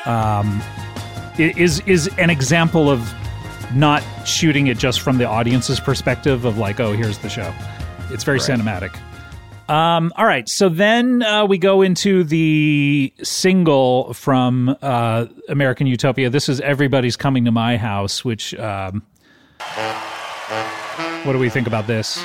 Hmm. 0.03 0.09
um, 0.09 0.61
it 1.37 1.57
is 1.57 1.79
is 1.85 2.07
an 2.17 2.29
example 2.31 2.89
of 2.89 3.07
not 3.75 4.03
shooting 4.25 4.67
it 4.67 4.77
just 4.77 5.01
from 5.01 5.17
the 5.17 5.25
audience's 5.25 5.79
perspective 5.79 6.43
of 6.45 6.57
like, 6.57 6.79
oh, 6.79 6.93
here's 6.93 7.19
the 7.19 7.29
show. 7.29 7.53
It's 8.09 8.23
very 8.23 8.39
cinematic. 8.39 8.95
Um, 9.71 10.11
all 10.17 10.25
right, 10.25 10.49
so 10.49 10.67
then 10.67 11.23
uh, 11.23 11.45
we 11.45 11.57
go 11.57 11.81
into 11.81 12.25
the 12.25 13.13
single 13.23 14.13
from 14.13 14.75
uh, 14.81 15.27
American 15.47 15.87
Utopia. 15.87 16.29
This 16.29 16.49
is 16.49 16.59
"Everybody's 16.59 17.15
Coming 17.15 17.45
to 17.45 17.51
My 17.51 17.77
House," 17.77 18.25
which. 18.25 18.53
Um, 18.55 19.01
what 21.23 21.31
do 21.31 21.39
we 21.39 21.49
think 21.49 21.67
about 21.67 21.87
this? 21.87 22.17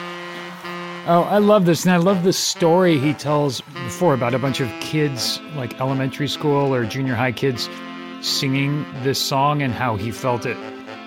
Oh, 1.06 1.24
I 1.30 1.38
love 1.38 1.66
this. 1.66 1.84
And 1.84 1.92
I 1.92 1.98
love 1.98 2.24
the 2.24 2.32
story 2.32 2.98
he 2.98 3.14
tells 3.14 3.60
before 3.60 4.12
about 4.12 4.34
a 4.34 4.40
bunch 4.40 4.58
of 4.58 4.68
kids, 4.80 5.38
like 5.54 5.80
elementary 5.80 6.26
school 6.26 6.74
or 6.74 6.84
junior 6.84 7.14
high 7.14 7.30
kids, 7.30 7.68
singing 8.22 8.84
this 9.04 9.20
song 9.20 9.62
and 9.62 9.72
how 9.72 9.94
he 9.94 10.10
felt 10.10 10.46
it 10.46 10.56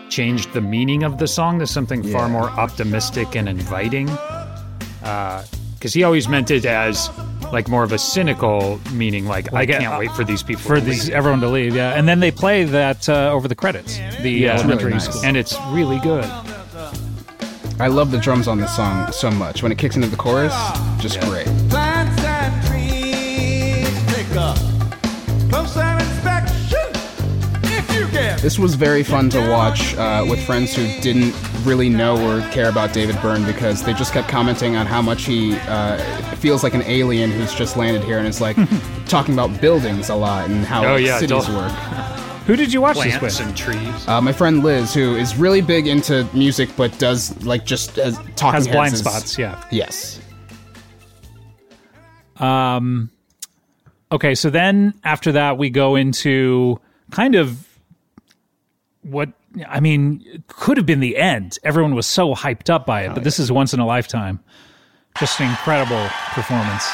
changed 0.09 0.53
the 0.53 0.61
meaning 0.61 1.03
of 1.03 1.17
the 1.17 1.27
song 1.27 1.59
to 1.59 1.67
something 1.67 2.01
far 2.01 2.29
more 2.29 2.49
optimistic 2.51 3.35
and 3.35 3.49
inviting. 3.49 4.07
Because 5.79 5.93
he 5.93 6.03
always 6.03 6.27
meant 6.27 6.51
it 6.51 6.65
as 6.65 7.09
like 7.53 7.69
more 7.69 7.83
of 7.83 7.93
a 7.93 7.97
cynical 7.97 8.79
meaning, 8.91 9.25
like, 9.25 9.53
I 9.53 9.65
can't 9.65 9.97
wait 9.97 10.11
for 10.11 10.25
these 10.25 10.43
people 10.43 10.61
for 10.61 10.75
to 10.75 10.81
these 10.81 11.05
leave. 11.05 11.15
everyone 11.15 11.39
to 11.39 11.47
leave. 11.47 11.73
Yeah, 11.75 11.93
and 11.97 12.07
then 12.07 12.19
they 12.19 12.31
play 12.31 12.65
that 12.65 13.07
uh, 13.07 13.31
over 13.31 13.47
the 13.47 13.55
credits. 13.55 13.97
The 14.21 14.29
Yeah, 14.29 14.53
it's 14.53 14.61
elementary 14.63 14.87
really 14.87 14.97
nice. 14.97 15.05
school. 15.05 15.25
And 15.25 15.37
it's 15.37 15.55
really 15.69 15.99
good. 15.99 16.25
I 17.79 17.87
love 17.87 18.11
the 18.11 18.17
drums 18.17 18.47
on 18.49 18.59
this 18.59 18.75
song 18.75 19.09
so 19.13 19.31
much. 19.31 19.63
When 19.63 19.71
it 19.71 19.77
kicks 19.77 19.95
into 19.95 20.09
the 20.09 20.17
chorus, 20.17 20.53
just 20.99 21.19
great. 21.21 21.47
plants 21.69 22.21
and 22.23 22.65
trees. 22.67 23.87
Take 24.13 24.27
a 24.35 24.53
closer 25.49 25.81
inspection 25.97 26.91
if 27.63 27.95
you 27.95 28.05
can. 28.07 28.37
This 28.41 28.59
was 28.59 28.75
very 28.75 29.01
fun 29.01 29.29
to 29.29 29.49
watch 29.49 29.95
uh, 29.95 30.25
with 30.29 30.45
friends 30.45 30.75
who 30.75 30.85
didn't 31.01 31.33
really 31.65 31.89
know 31.89 32.15
or 32.29 32.41
care 32.51 32.69
about 32.69 32.93
David 32.93 33.19
Byrne 33.21 33.45
because 33.45 33.83
they 33.83 33.93
just 33.93 34.13
kept 34.13 34.27
commenting 34.29 34.75
on 34.75 34.85
how 34.85 35.01
much 35.01 35.25
he 35.25 35.55
uh, 35.67 35.97
feels 36.35 36.63
like 36.63 36.73
an 36.73 36.83
alien 36.83 37.31
who's 37.31 37.53
just 37.53 37.77
landed 37.77 38.03
here 38.03 38.17
and 38.17 38.27
is 38.27 38.41
like 38.41 38.57
talking 39.07 39.33
about 39.33 39.59
buildings 39.61 40.09
a 40.09 40.15
lot 40.15 40.49
and 40.49 40.65
how 40.65 40.85
Oh, 40.85 40.95
yeah, 40.95 41.19
cities 41.19 41.45
don't- 41.45 41.55
work. 41.55 41.71
Who 42.49 42.55
did 42.55 42.73
you 42.73 42.81
watch 42.81 42.97
this 42.97 43.15
Plants 43.17 43.37
with? 43.39 43.47
and 43.47 43.55
trees. 43.55 44.07
Uh, 44.07 44.19
my 44.21 44.31
friend 44.33 44.63
Liz, 44.63 44.91
who 44.91 45.15
is 45.15 45.35
really 45.35 45.61
big 45.61 45.85
into 45.85 46.27
music 46.33 46.67
but 46.75 46.97
does 46.97 47.45
like 47.45 47.63
just 47.63 47.99
as 47.99 48.17
talking 48.35 48.55
Has 48.55 48.67
blind 48.67 48.93
is- 48.93 49.01
spots. 49.01 49.37
Yeah. 49.37 49.63
Yes. 49.71 50.19
Um. 52.37 53.11
Okay, 54.11 54.33
so 54.33 54.49
then 54.49 54.93
after 55.03 55.33
that 55.33 55.57
we 55.59 55.69
go 55.69 55.95
into 55.95 56.79
kind 57.11 57.35
of 57.35 57.67
what 59.03 59.29
I 59.67 59.79
mean 59.79 60.43
could 60.47 60.77
have 60.77 60.85
been 60.85 60.99
the 60.99 61.17
end. 61.17 61.57
Everyone 61.63 61.95
was 61.95 62.07
so 62.07 62.35
hyped 62.35 62.69
up 62.69 62.85
by 62.85 63.03
it, 63.03 63.09
oh, 63.09 63.13
but 63.15 63.23
this 63.23 63.39
is 63.39 63.51
once 63.51 63.73
in 63.73 63.79
a 63.79 63.85
lifetime. 63.85 64.39
Just 65.17 65.39
an 65.39 65.49
incredible 65.49 66.07
performance. 66.33 66.93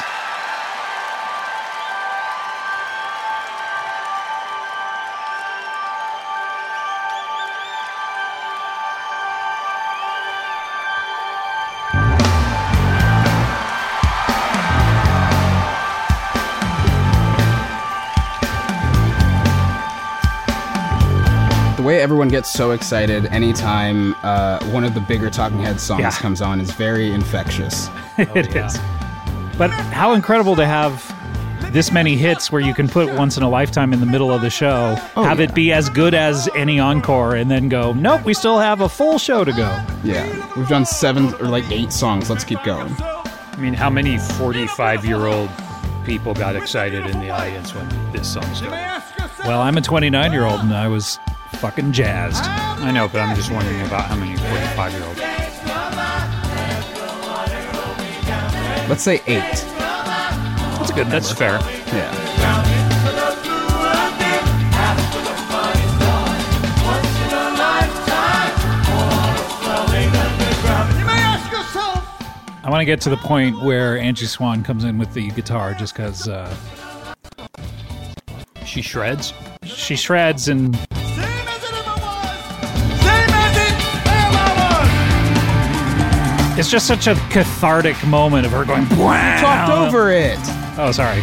Way 21.96 22.02
everyone 22.02 22.28
gets 22.28 22.50
so 22.50 22.72
excited 22.72 23.26
anytime 23.26 24.14
uh, 24.22 24.62
one 24.66 24.84
of 24.84 24.94
the 24.94 25.00
bigger 25.00 25.30
Talking 25.30 25.60
Heads 25.60 25.82
songs 25.82 26.00
Yeah. 26.00 26.10
comes 26.10 26.42
on 26.42 26.60
is 26.60 26.70
very 26.72 27.10
infectious. 27.12 27.88
It 28.18 28.54
is. 28.56 28.78
But 29.58 29.70
how 29.70 30.12
incredible 30.12 30.56
to 30.56 30.66
have 30.66 31.12
this 31.72 31.90
many 31.92 32.16
hits 32.16 32.50
where 32.52 32.60
you 32.62 32.72
can 32.74 32.88
put 32.88 33.12
once 33.14 33.36
in 33.36 33.42
a 33.42 33.48
lifetime 33.48 33.92
in 33.92 34.00
the 34.00 34.06
middle 34.06 34.30
of 34.32 34.40
the 34.40 34.50
show, 34.50 34.94
have 35.14 35.40
it 35.40 35.54
be 35.54 35.72
as 35.72 35.88
good 35.90 36.14
as 36.14 36.48
any 36.54 36.78
encore, 36.78 37.34
and 37.34 37.50
then 37.50 37.68
go, 37.68 37.92
nope, 37.92 38.24
we 38.24 38.32
still 38.34 38.58
have 38.58 38.80
a 38.82 38.88
full 38.88 39.18
show 39.18 39.44
to 39.44 39.52
go. 39.52 39.84
Yeah, 40.04 40.24
we've 40.56 40.68
done 40.68 40.86
seven 40.86 41.34
or 41.34 41.48
like 41.48 41.70
eight 41.70 41.92
songs. 41.92 42.30
Let's 42.30 42.44
keep 42.44 42.62
going. 42.64 42.94
I 43.00 43.56
mean, 43.58 43.74
how 43.74 43.90
many 43.90 44.18
45 44.18 45.04
year 45.04 45.26
old 45.26 45.50
people 46.04 46.32
got 46.34 46.56
excited 46.56 47.06
in 47.06 47.20
the 47.20 47.30
audience 47.30 47.74
when 47.74 47.88
this 48.12 48.32
song 48.32 48.44
started? 48.54 49.02
Well, 49.46 49.60
I'm 49.60 49.76
a 49.76 49.82
29 49.82 50.32
year 50.32 50.44
old 50.44 50.60
and 50.60 50.74
I 50.74 50.88
was 50.88 51.18
fucking 51.52 51.92
jazzed. 51.92 52.44
I 52.44 52.90
know, 52.90 53.08
but 53.08 53.20
I'm 53.20 53.34
just 53.36 53.50
wondering 53.50 53.80
about 53.82 54.06
how 54.06 54.16
many 54.16 54.36
45 54.36 54.92
year 54.92 55.04
olds. 55.04 55.20
Let's 58.88 59.02
say 59.02 59.16
eight. 59.26 59.64
That's 60.78 60.92
good. 60.92 61.08
That's 61.08 61.32
fair. 61.32 61.58
Yeah. 61.92 62.12
You 69.76 71.04
may 71.04 71.20
ask 71.20 71.50
yourself. 71.50 72.04
I 72.64 72.70
want 72.70 72.80
to 72.80 72.84
get 72.84 73.00
to 73.02 73.10
the 73.10 73.16
point 73.16 73.60
where 73.62 73.98
Angie 73.98 74.26
Swan 74.26 74.62
comes 74.62 74.84
in 74.84 74.98
with 74.98 75.12
the 75.14 75.30
guitar 75.30 75.74
just 75.74 75.94
because 75.94 76.28
uh, 76.28 76.54
She 78.64 78.82
shreds. 78.82 79.32
she 79.64 79.96
shreds 79.96 80.48
and 80.48 80.74
it's 86.58 86.70
just 86.70 86.86
such 86.86 87.06
a 87.06 87.14
cathartic 87.30 88.02
moment 88.06 88.46
of 88.46 88.52
her 88.52 88.64
going, 88.64 88.88
wow. 88.98 89.34
You 89.36 89.40
talked 89.40 89.70
over 89.94 90.10
it. 90.10 90.38
Oh, 90.78 90.90
sorry. 90.92 91.20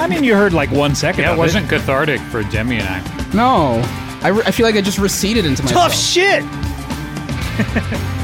I 0.00 0.06
mean, 0.08 0.22
you 0.24 0.34
heard 0.34 0.52
like 0.52 0.70
one 0.70 0.94
second. 0.94 1.22
Yeah, 1.22 1.30
of 1.30 1.36
it 1.36 1.38
wasn't 1.38 1.68
cathartic 1.68 2.20
for 2.20 2.42
Demi 2.44 2.76
and 2.78 2.88
I. 2.88 3.30
No, 3.34 3.80
I, 4.22 4.28
re- 4.28 4.42
I 4.44 4.50
feel 4.50 4.66
like 4.66 4.74
I 4.76 4.80
just 4.80 4.98
receded 4.98 5.44
into 5.46 5.62
myself. 5.62 5.92
Tough 5.92 5.94
shit. 5.94 6.44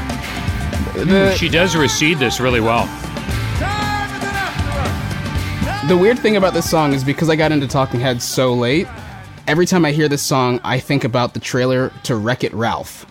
The, 0.95 1.35
She 1.35 1.49
does 1.49 1.75
recede 1.75 2.19
this 2.19 2.39
really 2.39 2.61
well. 2.61 2.85
Time 3.59 4.09
is 4.15 4.23
an 4.23 4.35
after 5.67 5.87
the 5.87 5.97
weird 5.97 6.17
thing 6.17 6.37
about 6.37 6.53
this 6.53 6.69
song 6.69 6.93
is 6.93 7.03
because 7.03 7.29
I 7.29 7.35
got 7.35 7.51
into 7.51 7.67
Talking 7.67 7.99
Heads 7.99 8.23
so 8.23 8.53
late. 8.53 8.87
Every 9.45 9.65
time 9.65 9.83
I 9.83 9.91
hear 9.91 10.07
this 10.07 10.23
song, 10.23 10.59
I 10.63 10.79
think 10.79 11.03
about 11.03 11.33
the 11.33 11.39
trailer 11.41 11.91
to 12.03 12.15
Wreck 12.15 12.43
It 12.45 12.53
Ralph, 12.53 13.05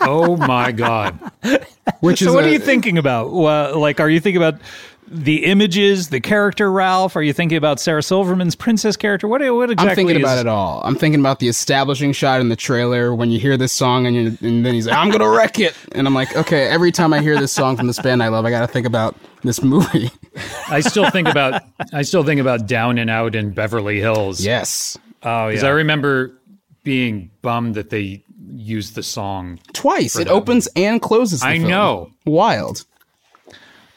Oh 0.00 0.36
my 0.36 0.72
God. 0.72 1.18
which 2.00 2.20
is 2.22 2.28
So, 2.28 2.34
what 2.34 2.44
a- 2.44 2.48
are 2.48 2.50
you 2.50 2.58
thinking 2.58 2.98
about? 2.98 3.32
Well, 3.32 3.78
like, 3.78 4.00
are 4.00 4.10
you 4.10 4.20
thinking 4.20 4.42
about 4.42 4.60
the 5.06 5.44
images, 5.44 6.08
the 6.08 6.20
character 6.20 6.70
Ralph? 6.70 7.14
Are 7.16 7.22
you 7.22 7.32
thinking 7.32 7.56
about 7.58 7.78
Sarah 7.78 8.02
Silverman's 8.02 8.54
princess 8.54 8.96
character? 8.96 9.28
What? 9.28 9.40
What 9.40 9.70
exactly? 9.70 9.90
I'm 9.90 9.96
thinking 9.96 10.16
is, 10.16 10.22
about 10.22 10.38
it 10.38 10.46
all. 10.46 10.82
I'm 10.84 10.94
thinking 10.96 11.20
about 11.20 11.38
the 11.40 11.48
establishing 11.48 12.12
shot 12.12 12.40
in 12.40 12.48
the 12.48 12.56
trailer 12.56 13.14
when 13.14 13.30
you 13.30 13.38
hear 13.38 13.56
this 13.56 13.72
song 13.72 14.06
and, 14.06 14.16
you 14.16 14.38
and 14.40 14.64
then 14.64 14.74
he's 14.74 14.86
like, 14.86 14.96
"I'm 14.96 15.10
gonna 15.10 15.28
wreck 15.28 15.58
it," 15.58 15.74
and 15.92 16.06
I'm 16.06 16.14
like, 16.14 16.34
okay. 16.36 16.68
Every 16.68 16.90
time 16.92 17.12
I 17.12 17.20
hear 17.20 17.38
this 17.38 17.52
song 17.52 17.76
from 17.76 17.86
this 17.86 17.98
band 18.00 18.22
I 18.22 18.28
love, 18.28 18.44
I 18.44 18.50
gotta 18.50 18.66
think 18.66 18.86
about 18.86 19.14
this 19.42 19.62
movie. 19.62 20.10
I 20.68 20.80
still 20.80 21.10
think 21.10 21.28
about 21.28 21.62
I 21.92 22.02
still 22.02 22.24
think 22.24 22.40
about 22.40 22.66
Down 22.66 22.98
and 22.98 23.10
Out 23.10 23.34
in 23.34 23.50
Beverly 23.50 24.00
Hills. 24.00 24.44
yes, 24.44 24.98
Oh 25.22 25.46
yeah. 25.46 25.48
Because. 25.50 25.64
I 25.64 25.70
remember 25.70 26.32
being 26.82 27.30
bummed 27.40 27.74
that 27.76 27.90
they 27.90 28.23
used 28.54 28.94
the 28.94 29.02
song. 29.02 29.58
twice. 29.72 30.16
It 30.16 30.28
opens 30.28 30.68
and 30.76 31.00
closes. 31.00 31.40
The 31.40 31.46
I 31.46 31.58
film. 31.58 31.68
know. 31.70 32.10
Wild. 32.24 32.84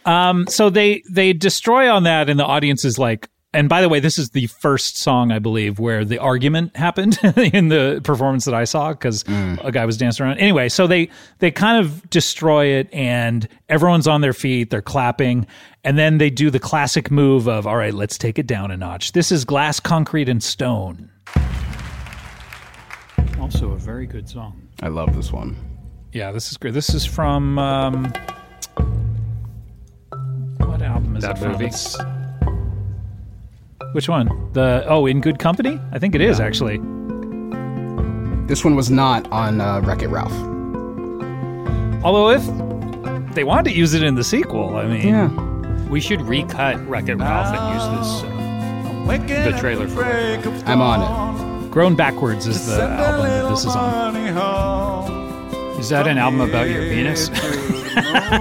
Um, 0.06 0.48
so 0.48 0.70
they 0.70 1.04
they 1.10 1.34
destroy 1.34 1.92
on 1.92 2.04
that, 2.04 2.30
and 2.30 2.40
the 2.40 2.46
audience 2.46 2.86
is 2.86 2.98
like. 2.98 3.30
And 3.54 3.70
by 3.70 3.82
the 3.82 3.90
way, 3.90 4.00
this 4.02 4.20
is 4.20 4.32
the 4.32 4.48
first 4.48 4.98
song 4.98 5.32
I 5.32 5.40
believe 5.40 5.80
where 5.80 6.04
the 6.06 6.20
argument 6.20 6.76
happened 6.76 7.18
in 7.54 7.70
the 7.70 8.02
performance 8.04 8.46
that 8.46 8.54
I 8.54 8.66
saw 8.66 8.92
because 8.92 9.24
a 9.28 9.72
guy 9.72 9.86
was 9.86 9.98
dancing 9.98 10.26
around. 10.26 10.38
Anyway, 10.38 10.70
so 10.70 10.86
they 10.86 11.10
they 11.40 11.50
kind 11.50 11.84
of 11.84 12.08
destroy 12.10 12.66
it, 12.66 12.90
and 12.94 13.48
everyone's 13.70 14.06
on 14.06 14.22
their 14.22 14.34
feet, 14.34 14.70
they're 14.70 14.82
clapping, 14.82 15.48
and 15.84 15.98
then 15.98 16.18
they 16.18 16.30
do 16.30 16.52
the 16.52 16.60
classic 16.60 17.10
move 17.10 17.48
of 17.48 17.66
all 17.66 17.78
right, 17.78 17.94
let's 17.94 18.18
take 18.18 18.38
it 18.38 18.48
down 18.48 18.70
a 18.70 18.78
notch. 18.78 19.14
This 19.14 19.32
is 19.32 19.46
glass, 19.46 19.80
concrete, 19.80 20.30
and 20.30 20.44
stone. 20.44 21.10
Also, 23.48 23.72
a 23.72 23.78
very 23.78 24.06
good 24.06 24.28
song. 24.28 24.68
I 24.82 24.90
love 24.90 25.16
this 25.16 25.32
one. 25.32 25.56
Yeah, 26.12 26.34
this 26.34 26.52
is 26.52 26.58
great. 26.58 26.74
This 26.74 26.94
is 26.94 27.06
from 27.06 27.58
um, 27.58 28.04
what 30.58 30.82
album 30.82 31.16
is 31.16 31.24
That 31.24 31.38
it 31.38 31.40
from? 31.40 31.52
movie? 31.54 31.68
It's- 31.68 31.98
which 33.94 34.10
one? 34.10 34.28
The 34.52 34.84
oh, 34.90 35.06
in 35.06 35.22
good 35.22 35.40
company? 35.40 35.80
I 35.94 35.98
think 35.98 36.14
it 36.14 36.20
is 36.20 36.42
actually. 36.42 36.76
This 38.48 38.66
one 38.66 38.76
was 38.76 38.92
not 38.92 39.32
on 39.32 39.62
uh, 39.62 39.80
Wreck 39.80 40.02
It 40.02 40.10
Ralph. 40.10 40.34
Although 42.04 42.32
if 42.32 43.34
they 43.34 43.46
wanted 43.46 43.72
to 43.72 43.78
use 43.78 43.94
it 43.94 44.04
in 44.04 44.16
the 44.16 44.26
sequel, 44.26 44.76
I 44.76 44.86
mean, 44.88 45.08
Yeah. 45.08 45.88
We 45.88 46.02
should 46.02 46.22
recut 46.24 46.86
Wreck 46.90 47.08
It 47.08 47.16
Ralph 47.16 47.56
and 47.58 47.74
use 47.74 47.88
this. 47.98 48.24
Uh, 48.24 49.52
the 49.52 49.58
trailer 49.58 49.88
for 49.88 50.04
it. 50.04 50.46
I'm 50.68 50.82
on 50.82 51.47
Grown 51.72 51.96
Backwards 51.96 52.48
is 52.48 52.66
the 52.68 52.82
album 52.82 53.28
that 53.28 53.50
this 53.50 53.60
is 53.66 53.76
on. 53.76 54.16
is 55.80 55.90
that 55.90 56.08
an 56.08 56.18
album 56.18 56.42
about 56.42 56.70
your 56.70 56.82
penis? 56.84 57.30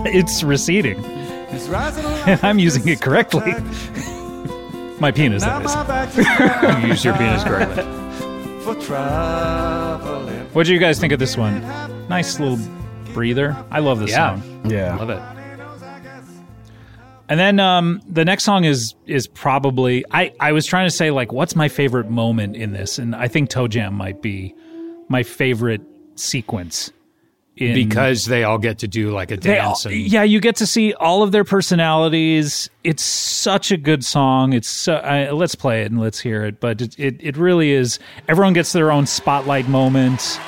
it's 0.06 0.42
receding, 0.42 1.04
and 1.04 2.40
I'm 2.44 2.58
using 2.58 2.86
it 2.88 3.00
correctly. 3.02 3.52
My 5.00 5.10
penis, 5.12 5.42
that 5.44 5.62
is. 6.16 6.82
you 6.82 6.88
use 6.88 7.04
your 7.04 7.14
penis 7.16 7.44
correctly. 7.44 7.84
What 10.52 10.66
do 10.66 10.72
you 10.72 10.78
guys 10.80 10.98
think 10.98 11.12
of 11.12 11.18
this 11.18 11.36
one? 11.36 11.60
Nice 12.08 12.40
little 12.40 12.58
breather. 13.12 13.54
I 13.70 13.80
love 13.80 14.00
this 14.00 14.10
Yeah. 14.10 14.40
song. 14.40 14.60
Yeah. 14.70 14.96
Love 14.96 15.10
it. 15.10 15.20
And 17.28 17.40
then 17.40 17.58
um, 17.58 18.00
the 18.08 18.24
next 18.24 18.44
song 18.44 18.64
is 18.64 18.94
is 19.06 19.26
probably 19.26 20.04
I, 20.10 20.32
I 20.38 20.52
was 20.52 20.64
trying 20.66 20.86
to 20.86 20.94
say 20.94 21.10
like 21.10 21.32
what's 21.32 21.56
my 21.56 21.68
favorite 21.68 22.08
moment 22.08 22.56
in 22.56 22.72
this, 22.72 22.98
and 22.98 23.16
I 23.16 23.28
think 23.28 23.50
Toe 23.50 23.66
Jam 23.68 23.94
might 23.94 24.22
be 24.22 24.54
my 25.08 25.22
favorite 25.22 25.82
sequence. 26.14 26.92
In, 27.56 27.72
Because 27.74 28.26
they 28.26 28.44
all 28.44 28.58
get 28.58 28.80
to 28.80 28.88
do 28.88 29.10
like 29.12 29.30
a 29.30 29.36
they 29.38 29.58
all, 29.58 29.70
dance. 29.70 29.86
and, 29.86 29.94
yeah, 29.94 30.22
you 30.24 30.40
get 30.40 30.56
to 30.56 30.66
see 30.66 30.92
all 30.92 31.22
of 31.22 31.32
their 31.32 31.42
personalities. 31.42 32.68
It's 32.84 33.02
such 33.02 33.72
a 33.72 33.78
good 33.78 34.04
song. 34.04 34.52
It's 34.52 34.68
so, 34.68 34.96
uh, 34.96 35.30
let's 35.32 35.54
play 35.54 35.80
it 35.80 35.90
and 35.90 35.98
let's 35.98 36.20
hear 36.20 36.44
it. 36.44 36.60
But 36.60 36.82
it, 36.82 36.98
it 36.98 37.16
it 37.20 37.36
really 37.38 37.70
is. 37.70 37.98
Everyone 38.28 38.52
gets 38.52 38.72
their 38.72 38.92
own 38.92 39.06
spotlight 39.06 39.68
moment. 39.68 40.38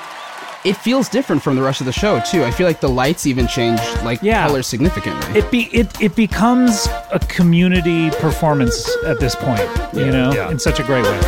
It 0.68 0.76
feels 0.76 1.08
different 1.08 1.42
from 1.42 1.56
the 1.56 1.62
rest 1.62 1.80
of 1.80 1.86
the 1.86 1.94
show 1.94 2.20
too. 2.20 2.44
I 2.44 2.50
feel 2.50 2.66
like 2.66 2.80
the 2.80 2.90
lights 2.90 3.26
even 3.26 3.46
change 3.48 3.80
like 4.04 4.18
Yeah. 4.22 4.46
color 4.46 4.62
significantly. 4.62 5.38
It 5.38 5.50
be 5.50 5.70
it 5.72 5.88
it 5.98 6.14
becomes 6.14 6.86
a 7.10 7.18
community 7.20 8.10
performance 8.10 8.86
at 9.06 9.18
this 9.18 9.34
point. 9.34 9.62
You 9.94 10.10
know, 10.10 10.30
Yeah. 10.30 10.50
in 10.50 10.58
such 10.58 10.78
a 10.78 10.82
great 10.82 11.04
way. 11.04 11.20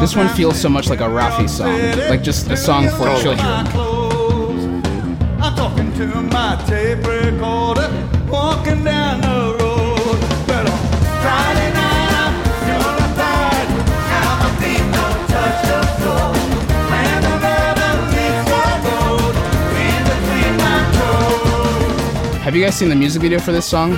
this 0.00 0.16
one 0.16 0.28
feels 0.30 0.58
so 0.58 0.68
much 0.68 0.88
like 0.88 1.00
a 1.00 1.08
Raffi 1.08 1.48
song, 1.48 1.78
like 2.08 2.22
just 2.24 2.50
a 2.50 2.56
song 2.56 2.88
for 2.88 3.06
children. 3.22 3.46
Have 22.50 22.56
you 22.56 22.64
guys 22.64 22.74
seen 22.74 22.88
the 22.88 22.96
music 22.96 23.22
video 23.22 23.38
for 23.38 23.52
this 23.52 23.64
song? 23.64 23.92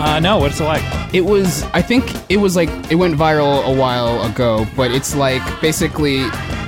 Uh, 0.00 0.18
no, 0.18 0.38
what's 0.38 0.58
it 0.58 0.64
like? 0.64 0.82
It 1.14 1.20
was, 1.20 1.62
I 1.72 1.80
think 1.80 2.12
it 2.28 2.38
was 2.38 2.56
like, 2.56 2.68
it 2.90 2.96
went 2.96 3.14
viral 3.14 3.64
a 3.72 3.72
while 3.72 4.20
ago, 4.28 4.66
but 4.74 4.90
it's 4.90 5.14
like 5.14 5.40
basically, 5.60 6.22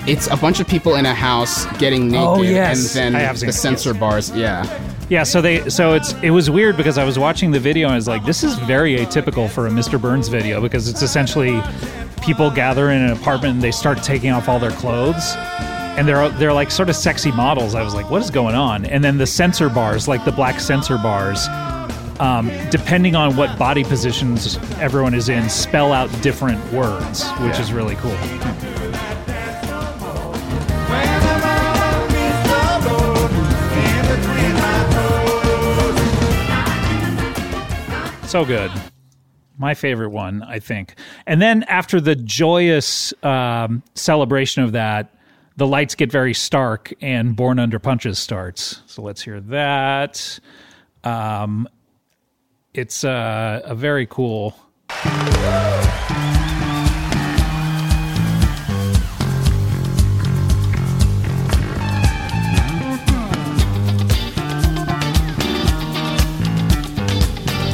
it's 0.07 0.29
a 0.29 0.37
bunch 0.37 0.61
of 0.61 0.69
people 0.69 0.95
in 0.95 1.07
a 1.07 1.13
house 1.13 1.67
getting 1.79 2.07
naked, 2.07 2.25
Oh, 2.29 2.43
yes. 2.43 2.95
and 2.95 3.17
then 3.17 3.35
the 3.35 3.53
censor 3.53 3.93
bars. 3.93 4.31
Yeah, 4.37 4.65
Yeah, 5.09 5.25
so 5.25 5.41
they 5.43 5.69
so 5.69 5.95
it's 5.95 6.13
it 6.23 6.31
was 6.31 6.49
weird 6.49 6.77
because 6.77 6.97
I 6.97 7.03
was 7.03 7.19
watching 7.19 7.51
the 7.51 7.59
video 7.59 7.89
and 7.89 7.95
I 7.95 7.97
was 7.97 8.07
like, 8.07 8.25
this 8.25 8.45
is 8.45 8.55
very 8.61 8.97
atypical 8.99 9.51
for 9.51 9.67
a 9.67 9.71
Mr. 9.71 10.01
Byrne's 10.01 10.29
video 10.29 10.61
because 10.61 10.89
it's 10.89 11.03
essentially 11.03 11.61
people 12.23 12.53
gather 12.53 12.89
in 12.93 13.03
an 13.03 13.11
apartment 13.11 13.55
and 13.55 13.63
they 13.63 13.73
start 13.73 14.01
taking 14.05 14.31
off 14.31 14.49
all 14.49 14.61
their 14.61 14.71
clothes. 14.71 15.35
And 16.01 16.09
they're 16.09 16.31
they're 16.31 16.55
like 16.55 16.71
sort 16.71 16.89
of 16.89 16.97
sexy 16.97 17.31
models. 17.31 17.75
I 17.75 17.83
was 17.83 17.93
like, 17.93 18.09
what 18.09 18.23
is 18.23 18.31
going 18.31 18.55
on? 18.55 18.87
And 18.87 19.05
then 19.05 19.19
the 19.19 19.27
sensor 19.27 19.69
bars, 19.69 20.09
like 20.09 20.25
the 20.25 20.33
black 20.33 20.59
sensor 20.59 20.97
bars, 20.97 21.47
um, 22.21 22.51
depending 22.71 23.15
on 23.15 23.37
what 23.37 23.59
body 23.59 23.85
positions 23.85 24.57
everyone 24.79 25.13
is 25.13 25.29
in, 25.29 25.51
spell 25.51 25.93
out 25.93 26.09
different 26.23 26.59
words, 26.73 27.29
which 27.41 27.59
is 27.59 27.71
really 27.71 27.97
cool. 27.97 28.13
When 28.13 28.23
the 31.21 31.35
river 31.45 32.09
meets 32.17 32.49
the 32.49 32.65
road 32.89 33.31
in 33.77 34.01
between 34.09 34.55
my 34.57 34.81
toes. 38.23 38.31
So 38.31 38.47
good. 38.47 38.71
My 39.59 39.75
favorite 39.75 40.13
one, 40.13 40.43
I 40.45 40.61
think. 40.61 40.95
And 41.27 41.43
then 41.43 41.63
after 41.65 42.01
the 42.01 42.17
joyous 42.17 43.13
um, 43.23 43.83
celebration 43.95 44.63
of 44.63 44.73
that, 44.73 45.15
the 45.61 45.67
lights 45.67 45.95
get 45.95 46.11
very 46.11 46.33
stark 46.33 46.91
and 47.03 47.37
Born 47.37 47.59
Under 47.59 47.79
Punches 47.79 48.19
starts. 48.19 48.81
So 48.87 49.03
let's 49.03 49.21
hear 49.21 49.43
that. 49.43 50.41
Um, 51.05 51.69
it's 52.73 53.05
uh, 53.05 53.61
a 53.63 53.75
very 53.75 54.07
cool. 54.07 54.57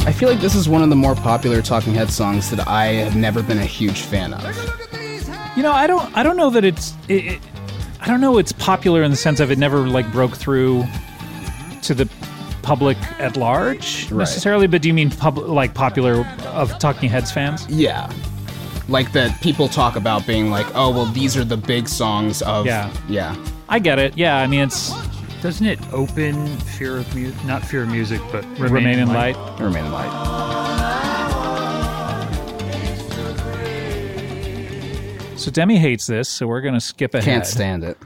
I 0.04 0.12
feel 0.12 0.28
like 0.28 0.40
this 0.40 0.56
is 0.56 0.68
one 0.68 0.82
of 0.82 0.88
the 0.88 0.96
more 0.96 1.14
popular 1.14 1.62
Talking 1.62 1.94
Head 1.94 2.10
songs 2.10 2.50
that 2.50 2.66
I 2.66 2.86
have 2.86 3.14
never 3.14 3.44
been 3.44 3.58
a 3.58 3.64
huge 3.64 4.00
fan 4.00 4.34
of. 4.34 4.42
You 5.56 5.62
know, 5.62 5.70
I 5.70 5.86
don't. 5.86 6.16
I 6.16 6.24
don't 6.24 6.36
know 6.36 6.50
that 6.50 6.64
it's. 6.64 6.92
It, 7.08 7.26
it, 7.26 7.40
I 8.06 8.10
don't 8.10 8.20
know. 8.20 8.38
It's 8.38 8.52
popular 8.52 9.02
in 9.02 9.10
the 9.10 9.16
sense 9.16 9.40
of 9.40 9.50
it 9.50 9.58
never 9.58 9.88
like 9.88 10.10
broke 10.12 10.36
through 10.36 10.84
to 11.82 11.92
the 11.94 12.08
public 12.62 12.96
at 13.20 13.36
large 13.36 14.04
Right. 14.10 14.20
necessarily. 14.20 14.66
But 14.68 14.82
do 14.82 14.88
you 14.88 14.94
mean 14.94 15.10
pub, 15.10 15.38
like 15.38 15.74
popular 15.74 16.24
of 16.46 16.78
Talking 16.78 17.10
Heads 17.10 17.32
fans? 17.32 17.66
Yeah. 17.68 18.10
Like 18.88 19.10
that 19.12 19.40
people 19.40 19.66
talk 19.68 19.96
about 19.96 20.24
being 20.26 20.50
like, 20.50 20.66
oh, 20.76 20.90
well, 20.90 21.06
these 21.06 21.36
are 21.36 21.44
the 21.44 21.56
big 21.56 21.88
songs 21.88 22.42
of. 22.42 22.64
Yeah. 22.66 22.92
Yeah. 23.08 23.34
I 23.68 23.80
get 23.80 23.98
it. 23.98 24.16
Yeah, 24.16 24.36
I 24.38 24.46
mean 24.46 24.60
it's 24.60 24.92
Doesn't 25.42 25.66
it 25.66 25.80
open 25.92 26.46
Fear 26.58 26.98
of 26.98 27.14
Music? 27.14 27.44
Not 27.44 27.64
Fear 27.64 27.82
of 27.82 27.88
Music, 27.88 28.20
but 28.30 28.44
Remain, 28.58 28.72
Remain 28.72 28.98
in 29.00 29.08
Light. 29.08 29.36
Light. 29.36 29.60
Remain 29.60 29.84
in 29.86 29.92
Light. 29.92 30.95
So 35.36 35.50
Demi 35.50 35.76
hates 35.76 36.06
this, 36.06 36.28
so 36.28 36.46
we're 36.46 36.60
going 36.60 36.74
to 36.74 36.80
skip 36.80 37.14
ahead. 37.14 37.24
Can't 37.24 37.46
stand 37.46 37.84
it. 37.84 37.98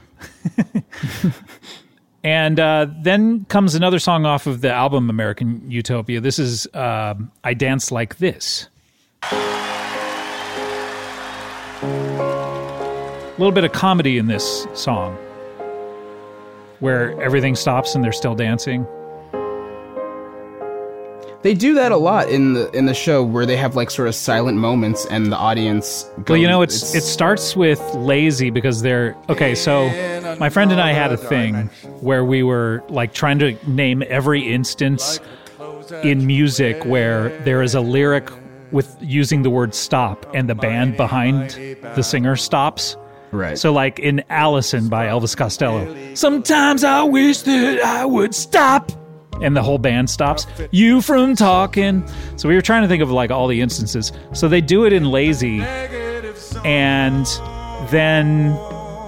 And 2.23 2.59
uh, 2.59 2.87
then 3.01 3.45
comes 3.45 3.73
another 3.73 3.97
song 3.97 4.25
off 4.25 4.45
of 4.45 4.61
the 4.61 4.71
album 4.71 5.09
American 5.09 5.69
Utopia. 5.69 6.21
This 6.21 6.37
is 6.37 6.67
um, 6.75 7.31
I 7.43 7.55
Dance 7.55 7.91
Like 7.91 8.17
This. 8.17 8.67
A 9.23 9.37
little 13.39 13.51
bit 13.51 13.63
of 13.63 13.71
comedy 13.71 14.19
in 14.19 14.27
this 14.27 14.67
song 14.75 15.15
where 16.79 17.19
everything 17.21 17.55
stops 17.55 17.95
and 17.95 18.03
they're 18.03 18.11
still 18.11 18.35
dancing. 18.35 18.85
They 21.43 21.55
do 21.55 21.73
that 21.73 21.91
a 21.91 21.97
lot 21.97 22.29
in 22.29 22.53
the 22.53 22.69
in 22.71 22.85
the 22.85 22.93
show 22.93 23.23
where 23.23 23.45
they 23.45 23.57
have 23.57 23.75
like 23.75 23.89
sort 23.89 24.07
of 24.07 24.13
silent 24.15 24.57
moments 24.57 25.05
and 25.07 25.31
the 25.31 25.35
audience. 25.37 26.03
Goes, 26.17 26.25
Well, 26.29 26.37
you 26.37 26.47
know, 26.47 26.61
it's, 26.61 26.93
it 26.93 27.01
starts 27.03 27.55
with 27.55 27.79
lazy 27.95 28.51
because 28.51 28.81
they're 28.83 29.15
okay. 29.27 29.55
So, 29.55 29.89
my 30.39 30.49
friend 30.49 30.71
and 30.71 30.79
I 30.79 30.91
had 30.93 31.11
a 31.11 31.17
thing 31.17 31.69
where 31.99 32.23
we 32.23 32.43
were 32.43 32.83
like 32.89 33.13
trying 33.13 33.39
to 33.39 33.57
name 33.67 34.03
every 34.07 34.53
instance 34.53 35.19
in 36.03 36.25
music 36.27 36.85
where 36.85 37.29
there 37.39 37.61
is 37.63 37.73
a 37.75 37.81
lyric 37.81 38.29
with 38.71 38.95
using 39.01 39.41
the 39.41 39.49
word 39.49 39.73
stop 39.75 40.25
and 40.33 40.47
the 40.47 40.55
band 40.55 40.95
behind 40.95 41.51
the 41.95 42.03
singer 42.03 42.35
stops. 42.35 42.95
right. 43.31 43.57
So, 43.57 43.73
like 43.73 43.97
in 43.97 44.23
Alison 44.29 44.89
by 44.89 45.07
Elvis 45.07 45.35
Costello, 45.35 46.13
sometimes 46.13 46.83
I 46.83 47.01
wish 47.01 47.41
that 47.41 47.81
I 47.83 48.05
would 48.05 48.35
stop. 48.35 48.91
And 49.41 49.55
the 49.55 49.63
whole 49.63 49.77
band 49.77 50.09
stops. 50.09 50.45
You 50.71 51.01
from 51.01 51.35
talking. 51.35 52.03
So 52.37 52.47
we 52.49 52.55
were 52.55 52.61
trying 52.61 52.81
to 52.83 52.87
think 52.87 53.01
of 53.03 53.11
like 53.11 53.31
all 53.31 53.47
the 53.47 53.61
instances. 53.61 54.11
So 54.33 54.47
they 54.47 54.61
do 54.61 54.85
it 54.85 54.93
in 54.93 55.05
Lazy, 55.11 55.61
and 56.63 57.25
then 57.89 58.55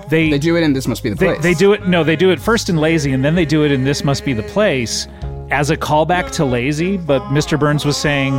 they 0.10 0.30
They 0.32 0.40
do 0.40 0.58
it 0.58 0.64
in 0.64 0.74
This 0.74 0.88
Must 0.88 1.02
Be 1.04 1.10
the 1.10 1.16
they, 1.16 1.26
Place. 1.28 1.44
they 1.44 1.54
do 1.54 1.74
it 1.74 1.88
no 1.88 2.04
they 2.04 2.16
do 2.16 2.32
it 2.32 2.40
first 2.40 2.70
in 2.70 2.78
lazy 2.78 3.12
and 3.14 3.24
then 3.24 3.36
they 3.36 3.46
do 3.46 3.64
it 3.64 3.72
in 3.72 3.84
this 3.84 4.04
must 4.04 4.26
be 4.26 4.34
the 4.34 4.44
place 4.44 5.08
as 5.50 5.70
a 5.70 5.78
callback 5.78 6.32
to 6.32 6.46
lazy 6.46 6.98
but 6.98 7.22
mr 7.24 7.58
burns 7.60 7.86
was 7.86 7.96
saying 7.98 8.34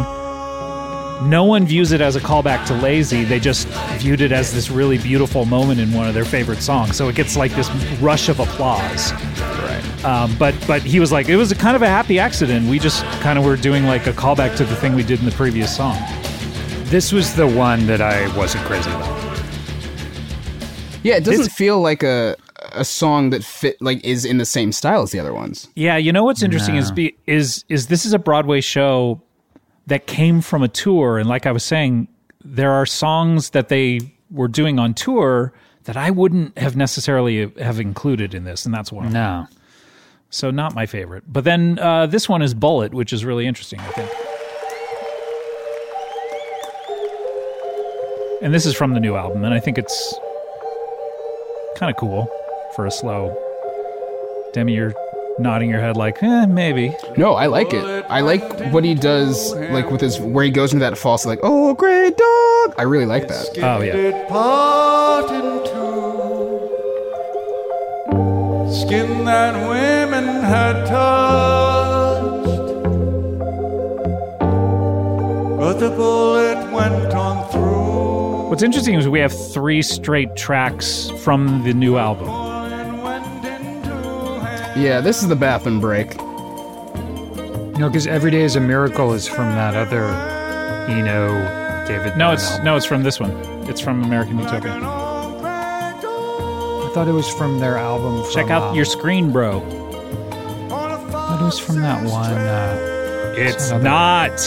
no 1.23 1.45
one 1.45 1.65
views 1.67 1.93
it 1.93 2.01
as 2.01 2.17
a 2.17 2.21
callback 2.21 2.67
to 2.67 2.75
lazy 2.75 3.25
they 3.25 3.39
just 3.41 3.67
viewed 3.99 4.21
it 4.21 4.33
as 4.33 4.53
this 4.53 4.71
really 4.71 4.99
beautiful 4.99 5.45
moment 5.45 5.81
in 5.81 5.93
one 5.93 6.07
of 6.09 6.15
their 6.15 6.25
favorite 6.25 6.61
songs 6.61 6.97
so 6.97 7.09
it 7.09 7.15
gets 7.15 7.37
like 7.37 7.53
this 7.53 7.71
rush 8.01 8.29
of 8.29 8.41
applause 8.41 9.13
Right. 9.13 10.05
um, 10.05 10.35
but 10.39 10.55
but 10.67 10.83
he 10.83 11.01
was 11.01 11.11
like 11.13 11.29
it 11.29 11.37
was 11.37 11.51
a 11.53 11.55
kind 11.55 11.77
of 11.77 11.83
a 11.83 11.89
happy 11.89 12.19
accident 12.19 12.69
we 12.69 12.79
just 12.79 13.05
kind 13.21 13.39
of 13.39 13.45
were 13.45 13.57
doing 13.57 13.85
like 13.87 14.07
a 14.07 14.13
callback 14.13 14.57
to 14.57 14.65
the 14.65 14.77
thing 14.77 14.95
we 14.95 15.03
did 15.05 15.19
in 15.21 15.25
the 15.25 15.33
previous 15.33 15.75
song 15.75 15.97
This 16.87 17.13
was 17.13 17.35
the 17.35 17.47
one 17.47 17.87
that 17.87 18.01
I 18.01 18.35
wasn't 18.37 18.65
crazy 18.65 18.91
about. 18.91 19.15
Yeah, 21.03 21.17
it 21.17 21.25
doesn't 21.25 21.51
feel 21.53 21.81
like 21.81 22.03
a 22.03 22.37
a 22.73 22.85
song 22.85 23.31
that 23.31 23.45
fit 23.45 23.77
like 23.81 24.03
is 24.05 24.25
in 24.25 24.39
the 24.39 24.45
same 24.47 24.73
style 24.73 25.03
as 25.03 25.11
the 25.11 25.21
other 25.21 25.35
ones. 25.35 25.69
Yeah, 25.77 25.97
you 25.97 26.13
know 26.13 26.25
what's 26.25 26.43
interesting 26.43 26.77
is 26.77 26.91
be, 26.93 27.15
is 27.27 27.65
is 27.69 27.87
this 27.89 28.05
is 28.07 28.13
a 28.13 28.19
Broadway 28.19 28.61
show 28.61 29.21
that 29.87 30.07
came 30.07 30.41
from 30.41 30.63
a 30.63 30.69
tour, 30.69 31.19
and 31.19 31.29
like 31.29 31.47
I 31.47 31.53
was 31.53 31.65
saying, 31.65 32.09
there 32.45 32.73
are 32.73 32.87
songs 32.87 33.51
that 33.51 33.69
they 33.69 34.01
were 34.31 34.49
doing 34.49 34.79
on 34.79 34.95
tour 34.95 35.53
that 35.85 35.97
I 35.97 36.11
wouldn't 36.11 36.59
have 36.59 36.77
necessarily 36.77 37.51
have 37.59 37.79
included 37.79 38.35
in 38.35 38.45
this, 38.45 38.65
and 38.65 38.75
that's 38.75 38.91
one. 38.91 39.13
No. 39.13 39.47
So 40.31 40.51
not 40.51 40.75
my 40.75 40.87
favorite. 40.87 41.25
But 41.29 41.45
then 41.45 41.79
uh, 41.79 42.07
this 42.07 42.29
one 42.29 42.43
is 42.43 42.55
Bullet, 42.55 42.93
which 42.93 43.13
is 43.13 43.25
really 43.25 43.47
interesting, 43.47 43.81
I 43.81 43.89
think. 43.89 44.11
And 48.43 48.53
this 48.53 48.67
is 48.67 48.75
from 48.75 48.95
the 48.95 49.01
new 49.01 49.15
album, 49.15 49.45
and 49.45 49.55
I 49.55 49.61
think 49.61 49.79
it's 49.79 50.15
kind 51.77 51.91
of 51.91 51.97
cool 51.97 52.29
for 52.75 52.87
a 52.87 52.91
slow. 52.91 53.35
Demi, 54.53 54.75
you're 54.75 54.95
nodding 55.39 55.71
your 55.71 55.81
head 55.81 55.97
like, 55.97 56.23
eh, 56.23 56.47
maybe. 56.47 56.95
No, 57.17 57.33
I 57.35 57.47
like 57.47 57.73
it. 57.73 58.05
I 58.09 58.21
like 58.21 58.43
what 58.73 58.85
he 58.85 58.95
does, 58.95 59.55
like 59.55 59.91
with 59.91 60.01
his 60.01 60.21
where 60.21 60.45
he 60.45 60.51
goes 60.51 60.73
into 60.73 60.85
that 60.85 60.97
false, 60.99 61.27
like 61.27 61.41
"Oh, 61.43 61.75
great 61.75 62.17
dog." 62.17 62.75
I 62.79 62.83
really 62.83 63.07
like 63.07 63.29
that. 63.29 63.49
Oh, 63.59 63.81
yeah. 63.81 63.95
It 63.97 64.29
part 64.29 65.31
in 65.31 65.65
two. 65.65 65.85
Skin 68.73 69.25
that 69.25 69.55
women 69.69 70.25
had 70.43 70.85
touched. 70.87 72.45
But 75.59 75.75
the 75.81 75.91
bullet 75.91 76.71
went 76.73 77.15
on 77.15 77.49
through. 77.51 78.49
What's 78.51 78.63
interesting 78.63 78.95
is 78.95 79.09
we 79.09 79.21
have 79.21 79.33
three 79.53 79.83
straight 79.83 80.37
tracks 80.37 81.11
from 81.23 81.65
the 81.65 81.73
new 81.73 81.97
album. 81.97 82.44
Yeah, 84.77 85.01
this 85.01 85.23
is 85.23 85.29
the 85.29 85.37
bathroom 85.37 85.81
break. 85.81 86.17
No, 87.79 87.89
because 87.89 88.07
Every 88.07 88.31
Day 88.31 88.43
is 88.43 88.57
a 88.57 88.61
Miracle 88.61 89.13
is 89.13 89.27
from 89.29 89.51
that 89.55 89.75
other 89.75 90.05
Eno 90.91 91.87
David. 91.87 92.17
No, 92.17 92.27
Byrne 92.27 92.35
it's 92.35 92.51
album. 92.51 92.65
no, 92.65 92.77
it's 92.77 92.87
from 92.87 93.03
this 93.03 93.21
one. 93.21 93.31
It's 93.69 93.81
from 93.81 94.03
American 94.05 94.39
Utopia. 94.39 94.73
I 94.75 94.79
thought 96.95 97.09
it 97.09 97.13
was 97.13 97.29
from 97.35 97.59
their 97.61 97.77
album. 97.77 98.23
From, 98.25 98.33
Check 98.33 98.51
out 98.51 98.63
um, 98.63 98.75
your 98.77 98.85
screen, 98.85 99.31
bro. 99.33 99.59
I 100.71 100.97
thought 101.11 101.41
it 101.41 101.45
was 101.45 101.59
from 101.59 101.81
that 101.81 102.05
one. 102.09 102.33
Uh, 102.33 103.35
It's 103.37 103.71
another- 103.71 103.85
not. 103.85 104.41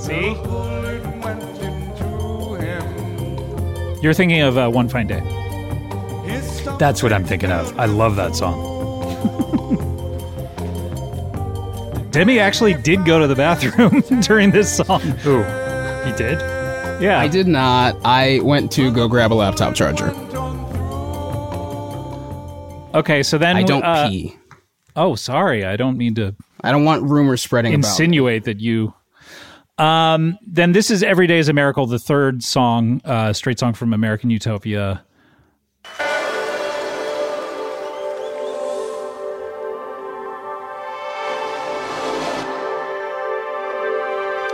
See, 0.00 0.34
Bullet 0.44 1.04
went 1.22 1.42
into 1.60 2.56
him. 2.60 3.98
you're 4.02 4.14
thinking 4.14 4.40
of 4.40 4.56
uh, 4.58 4.68
One 4.68 4.88
Fine 4.88 5.06
Day. 5.08 5.22
His 6.82 6.98
stomach 6.98 7.02
that's 7.02 7.02
what 7.02 7.12
I'm 7.12 7.24
thinking 7.24 7.52
of. 7.52 7.78
I 7.78 7.86
love 7.86 8.16
that 8.16 8.34
song. 8.34 8.70
Demi 12.10 12.40
actually 12.40 12.74
did 12.74 13.04
go 13.04 13.18
to 13.18 13.26
the 13.26 13.34
bathroom 13.34 14.00
during 14.20 14.50
this 14.50 14.76
song. 14.76 15.00
Ooh, 15.26 15.42
he 16.04 16.12
did. 16.12 16.40
Yeah, 17.00 17.18
I 17.20 17.28
did 17.28 17.46
not. 17.46 17.96
I 18.04 18.40
went 18.42 18.70
to 18.72 18.92
go 18.92 19.08
grab 19.08 19.32
a 19.32 19.34
laptop 19.34 19.74
charger. 19.74 20.10
Okay, 22.94 23.22
so 23.22 23.38
then 23.38 23.56
I 23.56 23.62
don't 23.62 23.82
uh, 23.82 24.08
pee. 24.08 24.36
Oh, 24.94 25.14
sorry, 25.14 25.64
I 25.64 25.76
don't 25.76 25.96
mean 25.96 26.14
to 26.16 26.34
I 26.62 26.72
don't 26.72 26.84
want 26.84 27.02
rumors 27.04 27.42
spreading 27.42 27.74
about. 27.74 27.88
insinuate 27.88 28.44
that 28.44 28.60
you. 28.60 28.94
Um, 29.78 30.38
then 30.46 30.72
this 30.72 30.90
is 30.90 31.02
"Every 31.02 31.26
Day 31.26 31.38
Is 31.38 31.48
a 31.48 31.52
Miracle," 31.52 31.86
the 31.86 31.98
third 31.98 32.42
song, 32.42 33.00
uh, 33.04 33.32
straight 33.32 33.58
song 33.58 33.72
from 33.72 33.94
American 33.94 34.30
Utopia. 34.30 35.02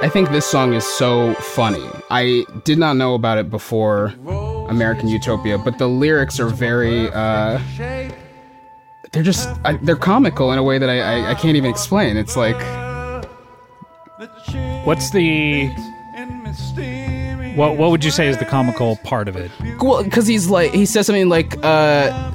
I 0.01 0.09
think 0.09 0.31
this 0.31 0.47
song 0.47 0.75
is 0.75 0.87
so 0.87 1.35
funny. 1.35 1.85
I 2.11 2.45
did 2.65 2.79
not 2.79 2.97
know 2.97 3.15
about 3.15 3.39
it 3.39 3.51
before 3.51 4.15
American 4.69 5.09
Utopia, 5.09 5.59
but 5.59 5.79
the 5.79 5.89
lyrics 5.89 6.39
are 6.39 6.47
very. 6.49 7.11
uh 7.11 7.59
They're 9.13 9.23
just 9.25 9.49
I, 9.65 9.77
they're 9.83 9.97
comical 9.97 10.53
in 10.53 10.59
a 10.59 10.63
way 10.63 10.79
that 10.79 10.89
I, 10.89 11.01
I 11.01 11.31
I 11.31 11.35
can't 11.35 11.57
even 11.57 11.71
explain. 11.71 12.17
It's 12.17 12.37
like 12.37 12.57
What's 14.85 15.11
the 15.11 15.67
what? 17.57 17.77
What 17.77 17.91
would 17.91 18.05
you 18.05 18.11
say 18.13 18.29
is 18.29 18.37
the 18.39 18.45
comical 18.45 18.97
part 19.05 19.27
of 19.29 19.37
it? 19.37 19.51
well 19.81 20.05
because 20.05 20.27
he's 20.29 20.49
like 20.49 20.73
he 20.73 20.87
says 20.87 21.07
something 21.07 21.29
like 21.29 21.57
uh 21.65 22.31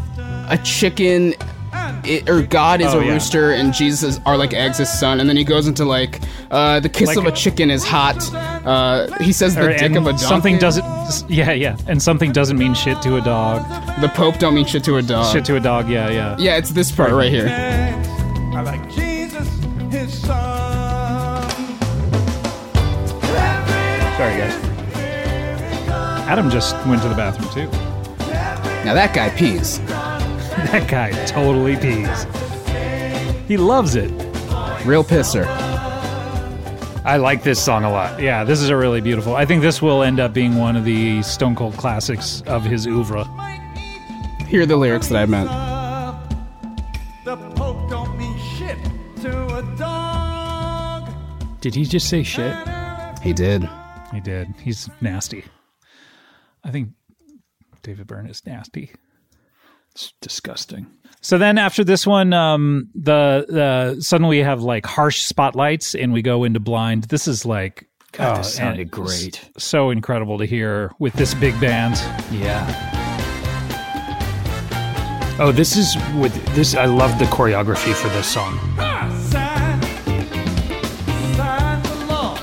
a 0.49 0.57
chicken. 0.65 1.33
It, 2.05 2.29
or 2.29 2.41
God 2.41 2.81
is 2.81 2.93
Oh, 2.93 2.99
a 2.99 3.05
yeah. 3.05 3.13
rooster 3.13 3.51
and 3.53 3.73
Jesus 3.73 4.19
are 4.25 4.35
like 4.35 4.53
eggs 4.53 4.77
his 4.77 4.89
son, 4.91 5.19
and 5.21 5.29
then 5.29 5.37
he 5.37 5.43
goes 5.45 5.67
into 5.67 5.85
like 5.85 6.19
uh, 6.51 6.79
the 6.81 6.89
kiss 6.89 7.07
Like- 7.09 7.17
of 7.17 7.25
a 7.25 7.31
chicken 7.31 7.71
is 7.71 7.83
hot. 7.85 8.17
Uh, 8.33 9.07
he 9.21 9.31
says 9.31 9.55
the 9.55 9.67
Or- 9.69 9.77
dick 9.77 9.91
of 9.95 10.03
a 10.07 10.11
donkey. 10.11 10.17
something 10.17 10.57
doesn't. 10.57 10.85
Yeah, 11.29 11.51
yeah, 11.51 11.77
and 11.87 12.01
something 12.01 12.31
doesn't 12.31 12.57
mean 12.57 12.73
shit 12.73 13.01
to 13.03 13.15
a 13.17 13.21
dog. 13.21 13.63
The 14.01 14.09
Pope 14.09 14.37
don't 14.39 14.53
mean 14.55 14.65
shit 14.65 14.83
to 14.85 14.97
a 14.97 15.01
dog. 15.01 15.31
Shit 15.31 15.45
to 15.45 15.55
a 15.55 15.59
dog. 15.59 15.89
Yeah, 15.89 16.09
yeah. 16.09 16.35
yeah, 16.37 16.57
it's 16.57 16.71
this 16.71 16.91
part 16.91 17.11
right 17.11 17.31
here. 17.31 17.47
I 18.55 18.61
like 18.61 18.93
Jesus, 18.93 19.47
his 19.91 20.13
son. 20.21 21.49
Sorry, 24.17 24.37
guys. 24.37 24.53
Adam 26.27 26.49
just 26.49 26.75
went 26.87 27.01
to 27.01 27.09
the 27.09 27.15
bathroom 27.15 27.49
too. 27.53 27.71
Now 28.85 28.93
that 28.93 29.13
guy 29.13 29.29
pees. 29.29 29.79
That 30.73 30.87
guy 30.87 31.11
totally 31.25 31.75
pees. 31.77 32.25
He 33.47 33.57
loves 33.57 33.95
it. 33.95 34.09
Real 34.85 35.03
pisser. 35.03 35.45
I 37.05 37.17
like 37.17 37.43
this 37.43 37.61
song 37.63 37.83
a 37.83 37.91
lot. 37.91 38.21
Yeah, 38.21 38.43
this 38.43 38.61
is 38.61 38.69
a 38.69 38.77
really 38.77 39.01
beautiful. 39.01 39.35
I 39.35 39.45
think 39.45 39.61
this 39.61 39.81
will 39.81 40.03
end 40.03 40.19
up 40.19 40.31
being 40.33 40.55
one 40.57 40.75
of 40.75 40.85
the 40.85 41.21
Stone 41.21 41.55
Cold 41.55 41.75
classics 41.75 42.41
of 42.47 42.63
his 42.63 42.87
oeuvre. 42.87 43.25
Here 44.47 44.61
are 44.61 44.65
the 44.65 44.77
lyrics 44.77 45.07
that 45.09 45.21
I 45.21 45.25
meant. 45.25 45.49
The 47.25 47.35
Pope 47.55 47.89
don't 47.89 48.17
mean 48.17 48.37
shit 48.57 48.77
to 49.21 49.57
a 49.57 49.75
dog. 49.77 51.09
Did 51.61 51.75
he 51.75 51.85
just 51.85 52.07
say 52.09 52.23
shit? 52.23 52.55
He 53.21 53.33
did. 53.33 53.67
He 54.13 54.19
did. 54.19 54.53
He's 54.61 54.89
nasty. 55.01 55.45
I 56.63 56.71
think 56.71 56.89
David 57.81 58.07
Byrne 58.07 58.27
is 58.27 58.45
nasty. 58.45 58.91
It's 59.95 60.13
disgusting. 60.21 60.87
So 61.21 61.37
then 61.37 61.57
after 61.57 61.83
this 61.83 62.05
one, 62.05 62.33
um, 62.33 62.89
the 62.95 63.45
the 63.47 64.01
suddenly 64.01 64.37
we 64.37 64.43
have 64.43 64.61
like 64.61 64.85
harsh 64.85 65.21
spotlights 65.21 65.95
and 65.95 66.11
we 66.11 66.21
go 66.21 66.43
into 66.43 66.59
blind. 66.59 67.05
This 67.05 67.27
is 67.27 67.45
like 67.45 67.87
God, 68.11 68.33
oh, 68.33 68.37
this 68.39 68.55
sounded 68.55 68.91
great. 68.91 69.49
So 69.57 69.89
incredible 69.89 70.37
to 70.39 70.45
hear 70.45 70.91
with 70.99 71.13
this 71.13 71.33
big 71.33 71.59
band. 71.61 71.95
Yeah. 72.31 72.65
Oh, 75.39 75.51
this 75.51 75.77
is 75.77 75.95
with 76.15 76.33
this. 76.55 76.75
I 76.75 76.85
love 76.85 77.17
the 77.19 77.25
choreography 77.25 77.93
for 77.93 78.09
this 78.09 78.27
song. 78.27 78.59
Sign, 78.77 79.81
sign 81.35 81.81
the 81.83 82.05
law. 82.09 82.37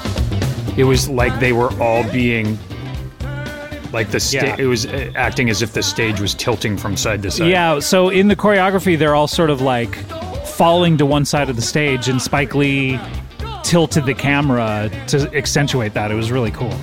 It 0.76 0.84
was 0.84 1.08
like 1.08 1.38
they 1.38 1.52
were 1.52 1.70
all 1.80 2.02
being 2.10 2.58
like 3.92 4.10
the 4.10 4.20
sta- 4.20 4.46
Yeah. 4.46 4.56
It 4.58 4.66
was 4.66 4.86
uh, 4.86 5.12
acting 5.14 5.50
as 5.50 5.62
if 5.62 5.72
the 5.72 5.82
stage 5.82 6.20
was 6.20 6.34
tilting 6.34 6.76
from 6.76 6.96
side 6.96 7.22
to 7.22 7.30
side. 7.30 7.48
Yeah, 7.48 7.78
so 7.80 8.08
in 8.08 8.28
the 8.28 8.36
choreography, 8.36 8.98
they're 8.98 9.14
all 9.14 9.28
sort 9.28 9.50
of 9.50 9.60
like 9.60 9.94
falling 10.46 10.96
to 10.98 11.06
one 11.06 11.24
side 11.24 11.48
of 11.50 11.56
the 11.56 11.62
stage, 11.62 12.08
and 12.08 12.20
Spike 12.20 12.54
Lee 12.54 12.98
tilted 13.62 14.06
the 14.06 14.14
camera 14.14 14.90
to 15.08 15.30
accentuate 15.36 15.94
that. 15.94 16.10
It 16.10 16.14
was 16.14 16.30
really 16.30 16.50
cool. 16.50 16.74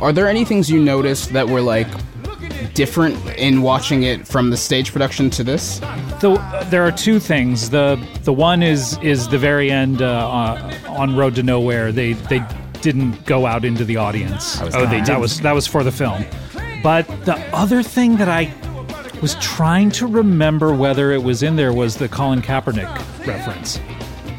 Are 0.00 0.12
there 0.12 0.28
any 0.28 0.44
things 0.44 0.70
you 0.70 0.82
noticed 0.82 1.32
that 1.32 1.48
were 1.48 1.60
like 1.60 1.86
different 2.74 3.16
in 3.36 3.62
watching 3.62 4.02
it 4.02 4.26
from 4.26 4.50
the 4.50 4.56
stage 4.56 4.92
production 4.92 5.30
to 5.30 5.44
this? 5.44 5.78
the 6.20 6.36
there 6.70 6.82
are 6.84 6.92
two 6.92 7.18
things. 7.18 7.70
The 7.70 7.96
the 8.24 8.32
one 8.32 8.62
is 8.62 8.98
is 9.02 9.28
the 9.28 9.38
very 9.38 9.70
end 9.70 10.02
uh, 10.02 10.06
uh, 10.06 10.72
on 10.88 11.16
Road 11.16 11.34
to 11.36 11.42
Nowhere. 11.42 11.92
They 11.92 12.14
they 12.14 12.44
didn't 12.82 13.24
go 13.24 13.46
out 13.46 13.64
into 13.64 13.84
the 13.84 13.96
audience. 13.96 14.60
Oh, 14.60 14.64
they 14.66 14.98
That 14.98 15.06
didn't. 15.06 15.20
was 15.20 15.40
that 15.40 15.54
was 15.54 15.66
for 15.66 15.82
the 15.84 15.92
film. 15.92 16.24
But 16.82 17.06
the 17.24 17.36
other 17.54 17.82
thing 17.82 18.16
that 18.16 18.28
I 18.28 18.52
was 19.22 19.36
trying 19.36 19.90
to 19.92 20.06
remember 20.06 20.74
whether 20.74 21.12
it 21.12 21.22
was 21.22 21.42
in 21.44 21.54
there 21.56 21.72
was 21.72 21.96
the 21.96 22.08
Colin 22.08 22.42
Kaepernick 22.42 22.88
reference. 23.26 23.78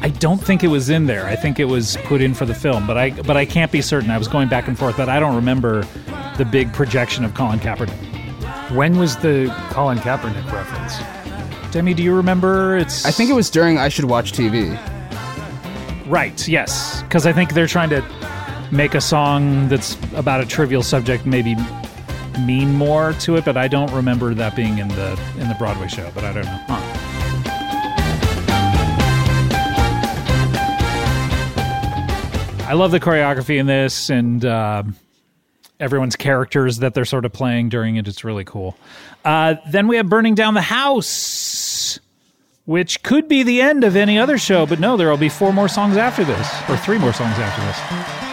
I 0.02 0.10
don't 0.10 0.36
think 0.36 0.62
it 0.62 0.68
was 0.68 0.90
in 0.90 1.06
there. 1.06 1.24
I 1.26 1.34
think 1.36 1.58
it 1.58 1.64
was 1.64 1.96
put 2.04 2.20
in 2.20 2.34
for 2.34 2.44
the 2.44 2.54
film, 2.54 2.86
but 2.86 2.98
I 2.98 3.10
but 3.10 3.36
I 3.38 3.46
can't 3.46 3.72
be 3.72 3.80
certain. 3.80 4.10
I 4.10 4.18
was 4.18 4.28
going 4.28 4.48
back 4.48 4.68
and 4.68 4.78
forth, 4.78 4.96
but 4.98 5.08
I 5.08 5.18
don't 5.18 5.34
remember 5.34 5.86
the 6.36 6.44
big 6.44 6.72
projection 6.74 7.24
of 7.24 7.32
Colin 7.34 7.58
Kaepernick. 7.60 7.90
When 8.74 8.98
was 8.98 9.16
the 9.16 9.50
Colin 9.70 9.96
Kaepernick 9.98 10.50
reference? 10.52 10.98
Demi, 11.72 11.94
do 11.94 12.02
you 12.02 12.14
remember? 12.14 12.76
It's 12.76 13.06
I 13.06 13.10
think 13.10 13.30
it 13.30 13.34
was 13.34 13.48
during 13.48 13.78
I 13.78 13.88
Should 13.88 14.04
Watch 14.04 14.32
TV. 14.32 14.76
right. 16.06 16.46
Yes, 16.46 17.02
because 17.02 17.24
I 17.26 17.32
think 17.32 17.54
they're 17.54 17.66
trying 17.66 17.88
to 17.90 18.02
make 18.70 18.94
a 18.94 19.00
song 19.00 19.68
that's 19.68 19.96
about 20.14 20.40
a 20.40 20.46
trivial 20.46 20.82
subject, 20.82 21.26
maybe 21.26 21.56
mean 22.44 22.72
more 22.72 23.12
to 23.20 23.36
it. 23.36 23.44
But 23.44 23.56
I 23.56 23.68
don't 23.68 23.92
remember 23.92 24.34
that 24.34 24.56
being 24.56 24.78
in 24.78 24.88
the 24.88 25.18
in 25.38 25.48
the 25.48 25.56
Broadway 25.58 25.88
show. 25.88 26.10
But 26.14 26.24
I 26.24 26.32
don't 26.32 26.44
know. 26.44 26.60
Huh. 26.68 27.04
I 32.66 32.72
love 32.72 32.92
the 32.92 32.98
choreography 32.98 33.58
in 33.60 33.66
this 33.66 34.08
and 34.08 34.42
uh, 34.42 34.84
everyone's 35.78 36.16
characters 36.16 36.78
that 36.78 36.94
they're 36.94 37.04
sort 37.04 37.26
of 37.26 37.32
playing 37.32 37.68
during 37.68 37.96
it. 37.96 38.08
It's 38.08 38.24
really 38.24 38.44
cool. 38.44 38.74
Uh, 39.24 39.56
then 39.68 39.86
we 39.86 39.96
have 39.96 40.08
Burning 40.08 40.34
Down 40.34 40.54
the 40.54 40.62
House, 40.62 42.00
which 42.64 43.02
could 43.02 43.28
be 43.28 43.42
the 43.42 43.60
end 43.60 43.84
of 43.84 43.96
any 43.96 44.18
other 44.18 44.38
show, 44.38 44.64
but 44.66 44.80
no, 44.80 44.96
there 44.96 45.10
will 45.10 45.18
be 45.18 45.28
four 45.28 45.52
more 45.52 45.68
songs 45.68 45.96
after 45.98 46.24
this, 46.24 46.48
or 46.68 46.76
three 46.78 46.98
more 46.98 47.12
songs 47.12 47.38
after 47.38 47.60
this. 47.66 48.23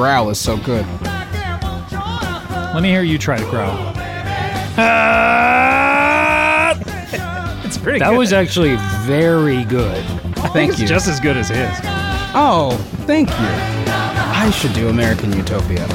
Growl 0.00 0.30
is 0.30 0.38
so 0.40 0.56
good. 0.56 0.86
Let 2.72 2.80
me 2.82 2.88
hear 2.88 3.02
you 3.02 3.18
try 3.18 3.36
to 3.36 3.44
growl. 3.50 3.76
Ah! 4.78 6.72
it's 7.64 7.76
pretty 7.76 7.98
That 7.98 8.08
good. 8.12 8.16
was 8.16 8.32
actually 8.32 8.76
very 9.04 9.62
good. 9.64 10.02
Thank 10.54 10.70
it's 10.72 10.80
you. 10.80 10.86
just 10.88 11.06
as 11.06 11.20
good 11.20 11.36
as 11.36 11.50
his. 11.50 11.68
Oh, 12.34 12.78
thank 13.06 13.28
you. 13.28 13.34
I 13.36 14.50
should 14.54 14.72
do 14.72 14.88
American 14.88 15.34
Utopia. 15.36 15.86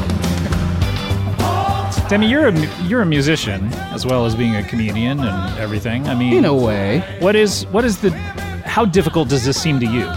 Demi, 2.07 2.29
you're 2.29 2.49
a 2.49 2.83
you're 2.83 3.01
a 3.01 3.07
musician 3.07 3.73
as 3.91 4.05
well 4.05 4.27
as 4.27 4.35
being 4.35 4.55
a 4.55 4.61
comedian 4.61 5.19
and 5.21 5.57
everything. 5.57 6.07
I 6.07 6.13
mean, 6.13 6.33
In 6.33 6.45
a 6.45 6.53
way. 6.53 7.01
what 7.21 7.35
is 7.35 7.65
what 7.71 7.83
is 7.83 7.97
the 8.01 8.11
how 8.65 8.85
difficult 8.85 9.29
does 9.29 9.43
this 9.45 9.59
seem 9.59 9.79
to 9.79 9.87
you? 9.87 10.07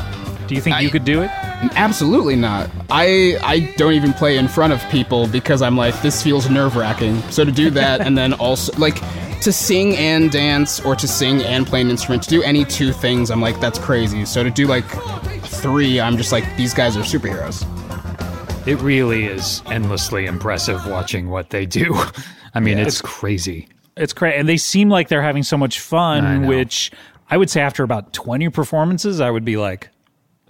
Do 0.47 0.55
you 0.55 0.61
think 0.61 0.79
you 0.83 0.91
could 0.91 1.07
do 1.07 1.23
it? 1.23 1.31
Absolutely 1.75 2.37
not. 2.37 2.71
I 2.91 3.39
I 3.43 3.73
don't 3.77 3.95
even 3.95 4.13
play 4.13 4.39
in 4.39 4.49
front 4.49 4.73
of 4.73 4.83
people 4.91 5.27
because 5.27 5.63
I'm 5.63 5.77
like 5.77 6.01
this 6.03 6.23
feels 6.23 6.49
nerve 6.49 6.77
wracking. 6.77 7.21
So 7.31 7.45
to 7.45 7.53
do 7.53 7.71
that 7.83 8.01
and 8.01 8.17
then 8.17 8.33
also 8.35 8.77
like 8.79 9.01
to 9.41 9.53
sing 9.53 9.97
and 9.97 10.31
dance 10.31 10.81
or 10.81 10.97
to 10.97 11.09
sing 11.09 11.43
and 11.43 11.67
play 11.67 11.81
an 11.81 11.91
instrument 11.91 12.23
to 12.25 12.29
do 12.29 12.43
any 12.43 12.65
two 12.65 12.93
things 12.93 13.31
I'm 13.31 13.41
like 13.41 13.59
that's 13.61 13.79
crazy. 13.79 14.25
So 14.25 14.43
to 14.43 14.51
do 14.51 14.67
like 14.67 14.87
three 15.43 16.01
I'm 16.01 16.17
just 16.17 16.33
like 16.33 16.45
these 16.57 16.75
guys 16.75 16.97
are 16.97 17.03
superheroes. 17.03 17.67
It 18.67 18.77
really 18.83 19.25
is 19.25 19.63
endlessly 19.67 20.27
impressive 20.27 20.87
watching 20.87 21.31
what 21.31 21.51
they 21.51 21.65
do. 21.65 21.99
I 22.55 22.61
mean, 22.61 22.79
it's 22.79 23.01
crazy. 23.01 23.69
It's 23.97 24.13
crazy, 24.13 24.37
and 24.37 24.49
they 24.49 24.59
seem 24.59 24.91
like 24.91 25.09
they're 25.09 25.23
having 25.23 25.43
so 25.43 25.57
much 25.57 25.81
fun. 25.81 26.43
know. 26.43 26.49
Which 26.49 26.91
I 27.31 27.37
would 27.37 27.49
say 27.49 27.61
after 27.63 27.83
about 27.83 28.13
twenty 28.13 28.49
performances, 28.49 29.21
I 29.21 29.31
would 29.31 29.45
be 29.45 29.57
like, 29.57 29.89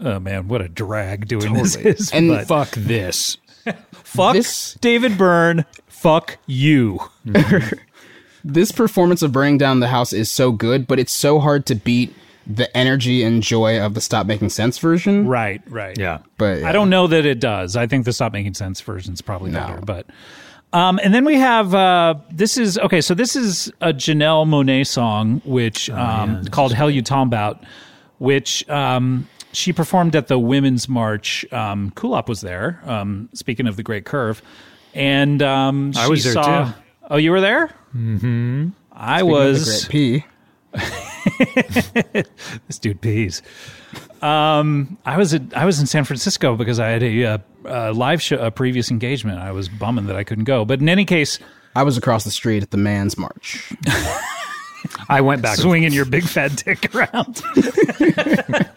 "Oh 0.01 0.19
man, 0.21 0.49
what 0.49 0.61
a 0.61 0.69
drag 0.69 1.29
doing 1.29 1.53
this 1.55 1.77
is." 1.77 2.11
And 2.13 2.29
But 2.29 2.47
Fuck 2.47 2.71
this. 2.73 3.37
fuck 3.93 4.35
this- 4.35 4.75
David 4.81 5.19
Byrne, 5.19 5.65
fuck 5.87 6.39
you. 6.47 7.01
This 8.45 8.73
performance 8.73 9.21
of 9.23 9.33
Burning 9.33 9.59
Down 9.59 9.81
the 9.81 9.89
House 9.89 10.13
is 10.13 10.31
so 10.31 10.53
good, 10.53 10.87
but 10.87 10.99
it's 10.99 11.13
so 11.13 11.41
hard 11.41 11.67
to 11.67 11.75
beat 11.75 12.15
the 12.47 12.75
energy 12.75 13.23
and 13.23 13.43
joy 13.43 13.79
of 13.79 13.95
the 13.95 14.01
Stop 14.01 14.27
Making 14.27 14.49
Sense 14.49 14.79
version. 14.79 15.27
Right, 15.27 15.61
right. 15.69 15.99
Yeah. 15.99 16.19
But 16.39 16.63
I 16.63 16.73
don't 16.73 16.89
know 16.89 17.07
that 17.09 17.27
it 17.27 17.41
does. 17.41 17.77
I 17.77 17.87
think 17.87 18.05
the 18.05 18.13
Stop 18.13 18.33
Making 18.33 18.55
Sense 18.55 18.81
version's 18.81 19.21
probably 19.21 19.51
better. 19.51 19.81
But 19.85 20.07
um, 20.73 21.01
and 21.03 21.13
then 21.13 21.25
we 21.25 21.35
have 21.35 21.75
uh, 21.75 22.15
this 22.31 22.57
is 22.57 22.79
okay. 22.79 23.01
So 23.01 23.13
this 23.13 23.37
is 23.37 23.73
a 23.81 23.93
Janelle 23.93 24.47
Monáe 24.47 24.87
song, 24.87 25.43
which 25.45 25.91
um, 25.91 26.45
called 26.47 26.73
"Hell 26.73 26.91
You 26.91 27.03
Talmbout," 27.03 27.63
which 28.19 28.67
um, 28.71 29.29
she 29.53 29.73
performed 29.73 30.15
at 30.17 30.29
the 30.29 30.39
Women's 30.39 30.89
March. 30.89 31.45
Um, 31.53 31.91
Kulap 31.93 32.29
was 32.29 32.41
there. 32.41 32.81
Um, 32.85 33.29
speaking 33.33 33.67
of 33.67 33.77
the 33.77 33.83
Great 33.83 34.05
Curve, 34.05 34.43
and 34.95 35.43
um, 35.43 35.93
I 35.97 36.09
was 36.09 36.25
there, 36.25 36.33
saw- 36.35 36.73
too. 36.73 36.75
Oh, 37.11 37.17
you 37.17 37.31
were 37.31 37.41
there. 37.41 37.69
Mm-hmm. 37.97 38.69
I 38.93 39.19
Speaking 39.19 39.33
of 39.33 39.43
the 39.43 39.51
was. 39.51 39.85
Great 39.87 40.25
P. 40.25 40.25
This 42.67 42.79
dude 42.79 43.01
pees. 43.01 43.43
Um, 44.23 44.99
I 45.07 45.17
was 45.17 45.33
at, 45.35 45.43
I 45.57 45.65
was 45.65 45.79
in 45.79 45.87
San 45.87 46.05
Francisco 46.05 46.57
because 46.57 46.81
I 46.81 46.89
had 46.89 47.03
a, 47.03 47.25
uh 47.25 47.39
uh 47.65 47.93
live 47.93 48.21
show, 48.21 48.39
a 48.39 48.51
previous 48.51 48.91
engagement. 48.91 49.39
I 49.39 49.53
was 49.53 49.69
bumming 49.69 50.07
that 50.07 50.17
I 50.17 50.25
couldn't 50.25 50.45
go, 50.45 50.65
but 50.65 50.81
in 50.81 50.89
any 50.89 51.05
case, 51.05 51.39
I 51.77 51.83
was 51.85 51.97
across 51.97 52.25
the 52.25 52.31
street 52.31 52.63
at 52.63 52.71
the 52.71 52.77
Man's 52.77 53.17
March. 53.17 53.73
I 55.09 55.21
went 55.21 55.43
back. 55.43 55.57
swinging 55.59 55.93
your 55.93 56.05
big 56.05 56.25
fat 56.25 56.57
dick 56.65 56.95
around. 56.95 57.43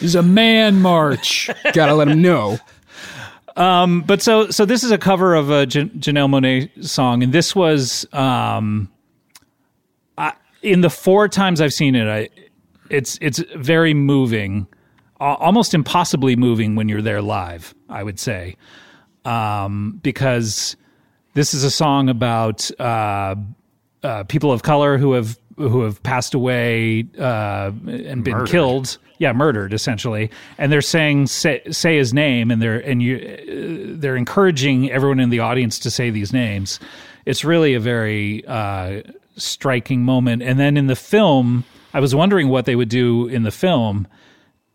It's 0.00 0.14
a 0.14 0.22
man 0.22 0.82
march. 0.82 1.48
Gotta 1.72 1.94
let 1.94 2.08
him 2.08 2.20
know. 2.20 2.58
but 3.56 4.20
so 4.20 4.50
so 4.50 4.64
this 4.66 4.84
is 4.84 4.90
a 4.90 4.98
cover 4.98 5.34
of 5.34 5.50
a 5.50 5.64
Jan- 5.64 5.90
Janelle 5.90 6.28
Monáe 6.28 6.84
song, 6.84 7.22
and 7.22 7.32
this 7.32 7.56
was 7.56 8.06
um, 8.12 8.90
I, 10.18 10.34
in 10.62 10.82
the 10.82 10.90
four 10.90 11.28
times 11.28 11.60
I've 11.62 11.72
seen 11.72 11.94
it, 11.94 12.06
I 12.06 12.28
it's 12.90 13.18
it's 13.22 13.38
very 13.56 13.94
moving, 13.94 14.66
almost 15.20 15.72
impossibly 15.72 16.36
moving 16.36 16.74
when 16.74 16.88
you're 16.88 17.02
there 17.02 17.22
live. 17.22 17.74
I 17.88 18.02
would 18.02 18.20
say, 18.20 18.56
um, 19.24 20.00
because 20.02 20.76
this 21.32 21.54
is 21.54 21.64
a 21.64 21.70
song 21.70 22.10
about 22.10 22.70
uh, 22.78 23.36
uh, 24.04 24.22
people 24.24 24.52
of 24.52 24.62
color 24.62 24.98
who 24.98 25.12
have 25.12 25.38
who 25.56 25.82
have 25.82 26.02
passed 26.02 26.34
away 26.34 27.06
uh, 27.18 27.70
and 27.86 28.22
been 28.24 28.44
killed. 28.46 28.98
Yeah, 29.18 29.32
murdered 29.32 29.72
essentially, 29.72 30.30
and 30.58 30.70
they're 30.72 30.82
saying 30.82 31.28
say, 31.28 31.62
say 31.70 31.96
his 31.96 32.12
name, 32.12 32.50
and 32.50 32.60
they're 32.60 32.80
and 32.80 33.00
you 33.02 33.16
uh, 33.16 33.98
they're 34.00 34.16
encouraging 34.16 34.90
everyone 34.90 35.20
in 35.20 35.30
the 35.30 35.38
audience 35.40 35.78
to 35.80 35.90
say 35.90 36.10
these 36.10 36.32
names. 36.32 36.80
It's 37.24 37.44
really 37.44 37.74
a 37.74 37.80
very 37.80 38.44
uh, 38.46 39.02
striking 39.36 40.02
moment. 40.02 40.42
And 40.42 40.58
then 40.58 40.76
in 40.76 40.88
the 40.88 40.96
film, 40.96 41.64
I 41.94 42.00
was 42.00 42.14
wondering 42.14 42.48
what 42.48 42.66
they 42.66 42.76
would 42.76 42.88
do 42.90 43.28
in 43.28 43.44
the 43.44 43.50
film, 43.52 44.06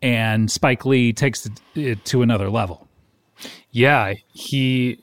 and 0.02 0.50
Spike 0.50 0.84
Lee 0.86 1.12
takes 1.12 1.46
it- 1.46 1.60
it 1.74 2.04
to 2.06 2.22
another 2.22 2.48
level. 2.48 2.88
Yeah, 3.70 4.14
he 4.32 4.98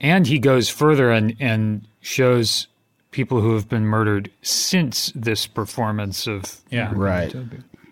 and 0.00 0.26
he 0.26 0.38
goes 0.40 0.68
further 0.68 1.10
and 1.12 1.36
and 1.40 1.86
shows 2.00 2.66
people 3.12 3.40
who 3.40 3.54
have 3.54 3.68
been 3.68 3.84
murdered 3.84 4.30
since 4.42 5.12
this 5.14 5.46
performance 5.46 6.26
of 6.26 6.60
Yeah. 6.70 6.92
Right. 6.94 7.34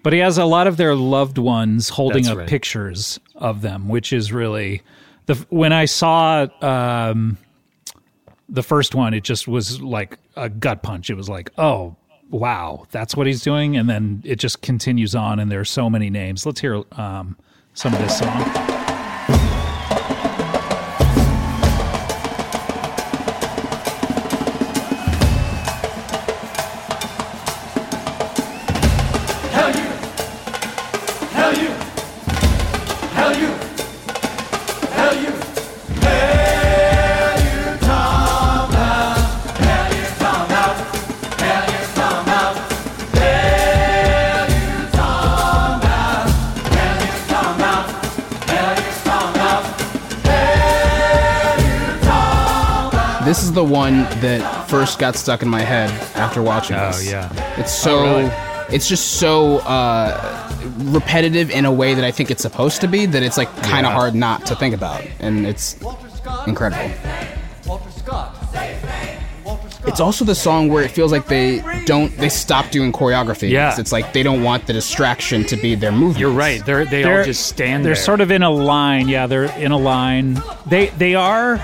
But 0.03 0.15
he 0.15 0.19
has 0.21 0.39
a 0.39 0.47
lot 0.47 0.67
of 0.67 0.79
their 0.79 0.95
loved 0.95 1.39
ones 1.39 1.91
holding 1.91 2.25
That's 2.25 2.33
up 2.33 2.39
right. 2.39 2.49
pictures 2.49 3.21
of 3.37 3.61
them, 3.61 3.89
which 3.89 4.13
is 4.13 4.33
really 4.33 4.83
the 5.27 5.35
when 5.51 5.73
I 5.73 5.85
saw 5.85 6.47
um, 6.63 7.39
the 8.49 8.63
first 8.63 8.95
one, 8.95 9.15
it 9.15 9.23
just 9.23 9.47
was 9.47 9.81
like 9.81 10.19
a 10.37 10.49
gut 10.49 10.83
punch. 10.83 11.11
It 11.11 11.15
was 11.15 11.29
like, 11.29 11.53
oh 11.59 11.97
wow, 12.31 12.87
that's 12.91 13.15
what 13.15 13.27
he's 13.27 13.43
doing, 13.43 13.77
and 13.77 13.89
then 13.89 14.23
it 14.25 14.37
just 14.37 14.63
continues 14.63 15.15
on, 15.15 15.39
and 15.39 15.51
there 15.53 15.61
are 15.61 15.65
so 15.65 15.91
many 15.91 16.11
names. 16.11 16.47
Let's 16.47 16.61
hear 16.61 16.83
um, 16.93 17.37
some 17.75 17.93
of 17.93 18.01
this 18.01 18.19
song. 18.19 18.80
One 53.71 54.03
that 54.21 54.69
first 54.69 54.99
got 54.99 55.17
stuck 55.17 55.43
in 55.43 55.49
my 55.49 55.61
head 55.63 55.91
after 56.17 56.43
watching 56.43 56.77
Oh, 56.77 56.89
this. 56.89 57.11
yeah. 57.11 57.31
It's 57.59 57.73
so 57.73 57.99
Oh, 57.99 58.19
really? 58.19 58.31
it's 58.75 58.89
just 58.89 59.13
so 59.19 59.59
uh, 59.59 60.51
repetitive 60.79 61.51
in 61.51 61.65
a 61.65 61.73
way 61.73 61.95
that 61.95 62.05
I 62.05 62.11
think 62.11 62.31
it's 62.31 62.43
supposed 62.43 62.81
to 62.83 62.89
be 62.89 63.07
that 63.07 63.23
it's 63.23 63.37
like 63.39 63.49
kind 63.63 63.87
of 63.87 63.93
Yeah. 63.93 63.99
hard 63.99 64.15
not 64.15 64.47
to 64.47 64.55
think 64.57 64.75
about, 64.75 65.03
and 65.21 65.47
it's 65.47 65.77
incredible. 66.47 66.91
Walter 67.67 67.91
Scott. 67.91 68.35
Walter 69.45 69.71
Scott. 69.71 69.87
It's 69.87 69.99
also 70.01 70.25
the 70.27 70.35
song 70.35 70.69
where 70.69 70.85
it 70.85 70.91
feels 70.91 71.11
like 71.11 71.27
they 71.27 71.63
don't 71.87 72.15
they 72.19 72.29
stop 72.29 72.71
doing 72.71 72.93
choreography. 72.93 73.49
Yeah. 73.51 73.75
It's 73.79 73.93
like 73.93 74.13
they 74.13 74.23
don't 74.23 74.43
want 74.43 74.67
the 74.67 74.73
distraction 74.75 75.43
to 75.45 75.57
be 75.57 75.75
their 75.75 75.91
movement. 75.91 76.19
You're 76.19 76.31
right. 76.31 76.65
They're 76.65 76.85
they 76.85 77.03
all 77.05 77.25
just 77.25 77.47
stand 77.47 77.85
They're 77.85 77.95
there. 77.95 78.03
sort 78.03 78.21
of 78.21 78.31
in 78.31 78.43
a 78.43 78.51
line. 78.51 79.09
Yeah, 79.09 79.27
they're 79.27 79.45
in 79.59 79.73
a 79.73 79.79
line. 79.79 80.41
They 80.67 80.89
they 80.91 81.15
are 81.15 81.57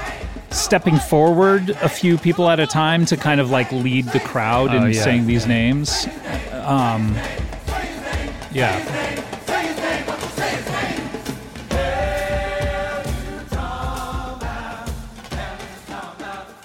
stepping 0.57 0.97
forward 0.97 1.71
a 1.71 1.89
few 1.89 2.19
people 2.19 2.49
at 2.49 2.59
a 2.61 2.67
time 2.67 3.05
to 3.07 3.17
kind 3.17 3.41
of 3.41 3.51
like 3.51 3.71
lead 3.73 4.07
the 4.07 4.21
crowd 4.21 4.71
Oh, 4.71 4.77
in 4.85 4.93
yeah. 4.93 5.03
saying 5.03 5.27
these 5.27 5.47
names. 5.47 6.07
Um, 6.53 7.15
yeah. 8.53 8.83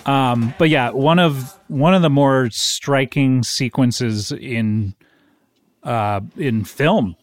Um, 0.05 0.53
but 0.57 0.69
yeah, 0.69 0.89
one 0.89 1.19
of 1.19 1.53
one 1.68 1.93
of 1.93 2.01
the 2.01 2.09
more 2.09 2.49
striking 2.49 3.43
sequences 3.43 4.31
in 4.31 4.95
uh, 5.84 6.22
in 6.38 6.63
film 6.63 7.15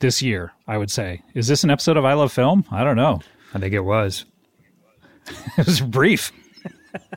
this 0.00 0.22
year, 0.22 0.52
I 0.66 0.78
would 0.78 0.90
say. 0.90 1.22
Is 1.34 1.46
this 1.46 1.62
an 1.62 1.70
episode 1.70 1.96
of 1.98 2.04
I 2.06 2.14
Love 2.14 2.32
Film? 2.32 2.64
I 2.70 2.84
don't 2.84 2.96
know. 2.96 3.20
I 3.52 3.58
think 3.58 3.74
it 3.74 3.80
was. 3.80 4.24
It 5.58 5.66
was 5.66 5.80
brief. 5.80 6.32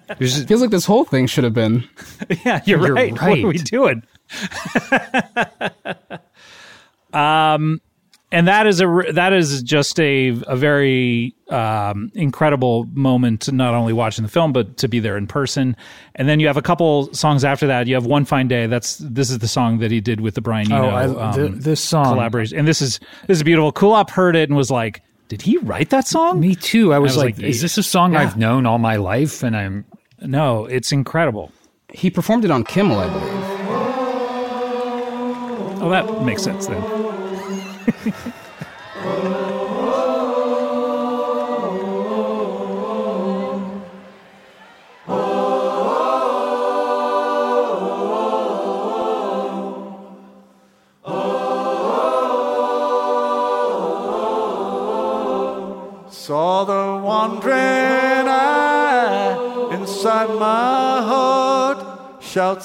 It 0.08 0.48
feels 0.48 0.62
like 0.62 0.70
this 0.72 0.86
whole 0.86 1.04
thing 1.04 1.26
should 1.28 1.44
have 1.44 1.54
been. 1.54 1.84
Yeah, 2.46 2.62
you're, 2.66 2.80
You're 2.86 2.94
right. 2.96 3.12
What 3.12 3.40
are 3.40 3.48
we 3.48 3.58
doing? 3.58 4.04
um, 7.14 7.82
and 8.32 8.48
that 8.48 8.68
is 8.68 8.82
a 8.82 9.04
that 9.14 9.34
is 9.34 9.64
just 9.64 10.00
a 10.00 10.30
a 10.48 10.56
very 10.56 11.36
um, 11.50 12.12
incredible 12.16 12.86
moment. 12.94 13.42
To 13.42 13.52
Not 13.52 13.74
only 13.74 13.94
watching 13.94 14.24
the 14.24 14.30
film, 14.32 14.52
but 14.54 14.78
to 14.78 14.88
be 14.88 15.00
there 15.00 15.16
in 15.18 15.28
person. 15.28 15.76
And 16.16 16.28
then 16.28 16.40
you 16.40 16.48
have 16.48 16.58
a 16.58 16.62
couple 16.62 17.14
songs 17.14 17.44
after 17.44 17.68
that. 17.68 17.88
You 17.88 17.96
have 17.96 18.06
"One 18.06 18.26
Fine 18.26 18.48
Day." 18.48 18.68
That's 18.68 18.98
this 18.98 19.30
is 19.30 19.40
the 19.40 19.48
song 19.48 19.80
that 19.80 19.92
he 19.92 20.02
did 20.02 20.20
with 20.22 20.36
the 20.36 20.42
Brian 20.42 20.72
Eno 20.72 20.86
Oh, 20.86 20.90
I, 20.90 21.06
um, 21.30 21.34
th- 21.36 21.52
this 21.64 21.80
song. 21.82 22.06
collaboration. 22.06 22.58
And 22.58 22.68
this 22.68 22.82
is 22.82 23.00
this 23.28 23.38
is 23.38 23.44
beautiful. 23.44 23.72
Kulap 23.72 24.10
heard 24.10 24.36
it 24.36 24.50
and 24.50 24.58
was 24.58 24.72
like, 24.72 25.02
"Did 25.28 25.42
he 25.42 25.58
write 25.58 25.90
that 25.90 26.08
song?" 26.08 26.40
Me 26.40 26.56
too. 26.56 26.94
I 26.94 27.00
was, 27.00 27.12
was 27.12 27.18
like, 27.24 27.38
like, 27.38 27.46
is 27.46 27.62
this 27.62 27.78
a 27.78 27.84
song 27.84 28.14
yeah. 28.14 28.22
I've 28.22 28.38
known 28.38 28.66
all 28.66 28.78
my 28.78 28.96
life? 28.96 29.44
And 29.44 29.56
I'm 29.56 29.86
No, 30.22 30.66
it's 30.66 30.92
incredible. 30.92 31.52
He 31.94 32.10
performed 32.10 32.46
it 32.46 32.52
on 32.52 32.64
Kimmel, 32.64 33.00
I 33.00 33.08
believe. 33.08 33.46
Oh, 35.82 35.90
that 35.90 36.24
makes 36.24 36.44
sense 36.44 36.68
then. 36.68 36.82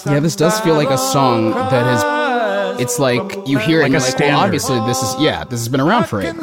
Yeah, 0.07 0.21
this 0.21 0.37
does 0.37 0.59
feel 0.61 0.75
like 0.75 0.91
a 0.91 0.99
song 0.99 1.51
that 1.51 1.85
has. 1.85 2.81
It's 2.81 2.99
like 2.99 3.47
you 3.47 3.59
hear 3.59 3.83
it 3.83 3.85
and 3.87 3.95
Like 3.95 4.03
you're 4.03 4.13
like, 4.13 4.21
well, 4.21 4.41
obviously 4.41 4.81
this 4.87 5.03
is 5.03 5.15
yeah, 5.21 5.45
this 5.45 5.61
has 5.61 5.69
been 5.69 5.81
around 5.81 6.05
forever. 6.07 6.43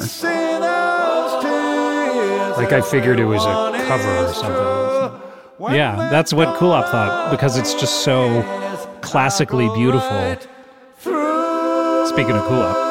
like, 2.58 2.74
I 2.74 2.82
figured 2.82 3.20
it 3.20 3.26
was 3.26 3.44
a 3.44 3.84
cover 3.88 4.26
or 4.26 4.34
something. 4.34 5.76
Yeah, 5.76 6.10
that's 6.10 6.34
what 6.34 6.58
Kulap 6.58 6.90
thought 6.92 7.32
because 7.32 7.58
it's 7.58 7.74
just 7.74 8.04
so 8.04 8.44
classically 9.02 9.70
beautiful. 9.76 10.38
Speaking 11.02 12.36
of 12.36 12.44
Kulap, 12.46 12.87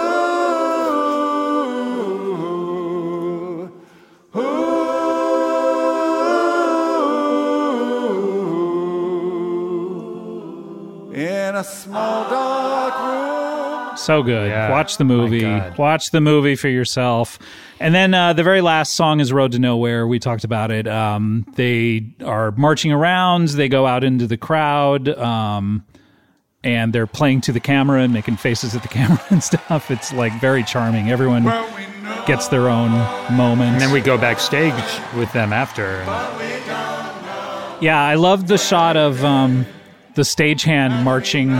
so 14.06 14.22
good. 14.22 14.48
Yeah, 14.48 14.70
Watch 14.70 14.96
the 14.96 15.04
movie. 15.04 15.44
Watch 15.76 16.10
the 16.10 16.20
movie 16.20 16.56
for 16.56 16.68
yourself. 16.68 17.38
And 17.78 17.94
then 17.94 18.14
uh, 18.14 18.32
the 18.32 18.42
very 18.42 18.60
last 18.62 18.94
song 18.94 19.20
is 19.20 19.32
"Road 19.32 19.52
to 19.52 19.58
Nowhere." 19.58 20.06
We 20.06 20.18
talked 20.18 20.44
about 20.44 20.70
it. 20.70 20.88
Um, 20.88 21.44
they 21.56 22.06
are 22.24 22.52
marching 22.52 22.92
around. 22.92 23.48
They 23.48 23.68
go 23.68 23.86
out 23.86 24.04
into 24.04 24.26
the 24.26 24.36
crowd. 24.38 25.08
Um, 25.08 25.84
and 26.64 26.92
they're 26.92 27.06
playing 27.06 27.42
to 27.42 27.52
the 27.52 27.60
camera 27.60 28.00
and 28.02 28.12
making 28.12 28.36
faces 28.38 28.74
at 28.74 28.82
the 28.82 28.88
camera 28.98 29.22
and 29.30 29.42
stuff. 29.42 29.90
It's 29.90 30.12
like 30.12 30.32
very 30.40 30.64
charming. 30.64 31.10
Everyone 31.10 31.44
gets 32.26 32.48
their 32.48 32.68
own 32.68 32.90
moment. 33.36 33.74
And 33.74 33.80
then 33.80 33.92
we 33.92 34.00
go 34.00 34.18
backstage 34.18 34.74
with 35.16 35.32
them 35.32 35.52
after. 35.52 36.02
Yeah, 37.80 38.02
I 38.02 38.14
love 38.14 38.48
the 38.48 38.58
shot 38.58 38.96
of 38.96 39.24
um, 39.24 39.66
the 40.14 40.22
stagehand 40.22 41.04
marching 41.04 41.50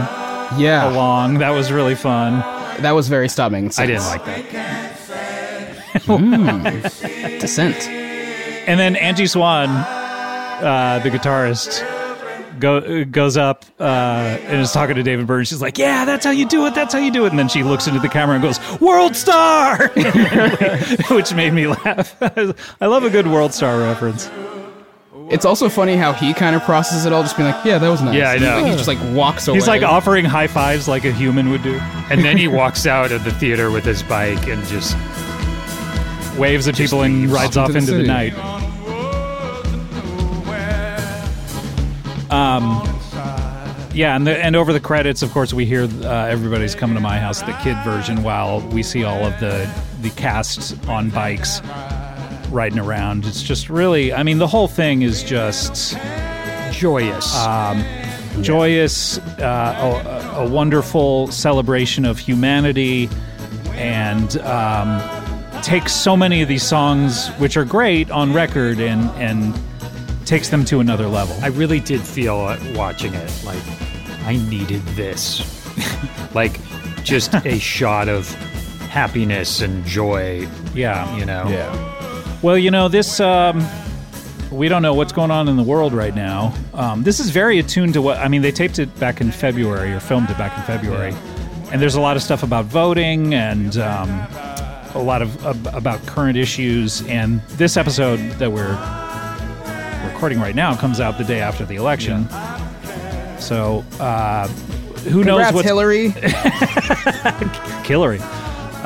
Yeah, 0.55 0.89
along. 0.91 1.39
That 1.39 1.49
was 1.51 1.71
really 1.71 1.95
fun. 1.95 2.39
that 2.81 2.91
was 2.91 3.07
very 3.07 3.27
stop 3.29 3.51
making. 3.51 3.71
I 3.77 3.85
didn't 3.87 4.05
like 4.05 4.25
that. 4.25 4.93
Descent. 7.39 7.87
And 8.67 8.79
then 8.79 8.95
Angie 8.95 9.27
Swan, 9.27 9.69
uh, 9.69 10.99
the 11.03 11.09
guitarist, 11.09 11.81
go, 12.59 13.05
goes 13.05 13.37
up 13.37 13.65
uh, 13.79 13.83
and 13.83 14.61
is 14.61 14.71
talking 14.71 14.95
to 14.95 15.03
David 15.03 15.25
Byrne. 15.27 15.45
She's 15.45 15.61
like, 15.61 15.77
"Yeah, 15.77 16.05
that's 16.05 16.25
how 16.25 16.31
you 16.31 16.45
do 16.47 16.65
it. 16.65 16.75
That's 16.75 16.93
how 16.93 16.99
you 16.99 17.11
do 17.11 17.25
it." 17.25 17.29
And 17.29 17.39
then 17.39 17.47
she 17.49 17.63
looks 17.63 17.87
into 17.87 17.99
the 17.99 18.09
camera 18.09 18.35
and 18.35 18.43
goes, 18.43 18.59
"World 18.81 19.15
Star," 19.15 19.87
which 21.09 21.33
made 21.33 21.53
me 21.53 21.67
laugh. 21.85 22.15
I 22.81 22.85
love 22.87 23.03
a 23.03 23.09
good 23.09 23.27
World 23.27 23.53
Star 23.53 23.79
reference. 23.79 24.29
It's 25.29 25.43
also 25.43 25.67
funny 25.67 25.97
how 25.97 26.13
he 26.13 26.33
kind 26.33 26.55
of 26.55 26.63
processes 26.63 27.05
it 27.05 27.11
all, 27.11 27.21
just 27.21 27.35
being 27.35 27.49
like, 27.49 27.65
"Yeah, 27.65 27.77
that 27.79 27.89
was 27.89 28.01
nice." 28.01 28.15
Yeah, 28.15 28.31
I 28.31 28.37
know. 28.37 28.63
He 28.63 28.71
just 28.71 28.87
like 28.87 28.99
walks 29.13 29.47
away. 29.47 29.57
He's 29.57 29.67
like 29.67 29.83
offering 29.83 30.23
high 30.23 30.47
fives 30.47 30.87
like 30.87 31.03
a 31.03 31.11
human 31.11 31.49
would 31.49 31.63
do. 31.63 31.79
And 32.09 32.23
then 32.23 32.37
he 32.37 32.47
walks 32.47 32.85
out 32.87 33.11
of 33.11 33.25
the 33.25 33.31
theater 33.31 33.69
with 33.69 33.83
his 33.83 34.03
bike 34.03 34.47
and 34.47 34.63
just 34.67 34.95
Waves 36.37 36.67
at 36.67 36.75
people 36.75 37.01
and 37.01 37.29
rides 37.31 37.57
off 37.57 37.69
off 37.71 37.75
into 37.75 37.79
into 37.79 37.93
the 37.93 38.01
the 38.03 38.07
night. 38.07 38.33
Um, 42.29 42.83
yeah, 43.93 44.15
and 44.15 44.27
the, 44.27 44.37
and 44.37 44.55
over 44.55 44.71
the 44.71 44.79
credits, 44.79 45.23
of 45.23 45.31
course, 45.31 45.53
we 45.53 45.65
hear 45.65 45.85
uh, 45.85 46.25
everybody's 46.25 46.75
coming 46.75 46.95
to 46.95 47.01
my 47.01 47.17
house, 47.17 47.41
the 47.41 47.57
kid 47.63 47.77
version, 47.83 48.21
while 48.21 48.61
we 48.69 48.83
see 48.83 49.03
all 49.03 49.25
of 49.25 49.39
the 49.39 49.67
the 50.01 50.11
cast 50.11 50.87
on 50.87 51.09
bikes 51.09 51.59
riding 52.49 52.79
around. 52.79 53.25
It's 53.25 53.43
just 53.43 53.69
really, 53.69 54.13
I 54.13 54.23
mean, 54.23 54.37
the 54.37 54.47
whole 54.47 54.67
thing 54.67 55.01
is 55.01 55.23
just 55.23 55.97
joyous. 56.71 57.33
joyous, 58.41 59.17
uh, 59.39 60.33
a, 60.35 60.39
a 60.41 60.49
wonderful 60.49 61.27
celebration 61.31 62.05
of 62.05 62.19
humanity, 62.19 63.09
and 63.73 64.37
um, 64.41 65.01
takes 65.61 65.93
so 65.93 66.15
many 66.15 66.41
of 66.41 66.47
these 66.47 66.63
songs, 66.63 67.29
which 67.37 67.57
are 67.57 67.65
great 67.65 68.09
on 68.11 68.33
record, 68.33 68.79
and 68.79 69.09
and 69.21 69.59
takes 70.25 70.49
them 70.49 70.65
to 70.65 70.79
another 70.79 71.07
level. 71.07 71.35
I 71.41 71.47
really 71.47 71.79
did 71.79 72.01
feel 72.01 72.35
uh, 72.37 72.59
watching 72.75 73.13
it 73.13 73.43
like 73.45 73.63
I 74.25 74.35
needed 74.49 74.81
this. 74.87 75.41
like 76.33 76.59
just 77.03 77.33
a 77.45 77.59
shot 77.59 78.09
of 78.09 78.29
happiness 78.89 79.61
and 79.61 79.85
joy, 79.85 80.47
yeah, 80.73 81.15
you 81.17 81.25
know. 81.25 81.47
Yeah. 81.47 81.96
Well, 82.41 82.57
you 82.57 82.71
know 82.71 82.87
this. 82.87 83.19
Um, 83.19 83.65
we 84.51 84.69
don't 84.69 84.81
know 84.81 84.93
what's 84.93 85.11
going 85.11 85.31
on 85.31 85.47
in 85.49 85.57
the 85.57 85.63
world 85.63 85.91
right 85.91 86.15
now. 86.15 86.53
Um, 86.73 87.03
this 87.03 87.19
is 87.19 87.29
very 87.29 87.59
attuned 87.59 87.93
to 87.93 88.01
what 88.01 88.17
I 88.17 88.27
mean. 88.27 88.41
They 88.41 88.51
taped 88.51 88.79
it 88.79 88.97
back 88.99 89.19
in 89.21 89.31
February 89.31 89.91
or 89.91 89.99
filmed 89.99 90.29
it 90.29 90.37
back 90.37 90.57
in 90.57 90.63
February, 90.63 91.13
and 91.71 91.81
there's 91.81 91.95
a 91.95 92.01
lot 92.01 92.15
of 92.15 92.23
stuff 92.23 92.43
about 92.43 92.65
voting 92.65 93.33
and 93.33 93.77
um, 93.77 94.09
a 94.93 95.01
lot 95.03 95.21
of 95.21 95.45
ab- 95.45 95.75
about 95.75 96.05
current 96.05 96.37
issues. 96.37 97.01
And 97.07 97.41
this 97.57 97.75
episode 97.75 98.19
that 98.39 98.51
we're 98.51 98.77
recording 100.13 100.39
right 100.39 100.55
now 100.55 100.75
comes 100.75 100.99
out 100.99 101.17
the 101.17 101.23
day 101.25 101.39
after 101.41 101.65
the 101.65 101.75
election. 101.75 102.29
So 103.39 103.83
uh, 103.99 104.47
who 105.09 105.23
knows 105.23 105.45
Congrats, 105.47 105.53
what's 105.55 105.67
Hillary. 105.67 106.09
Hillary. 107.85 108.19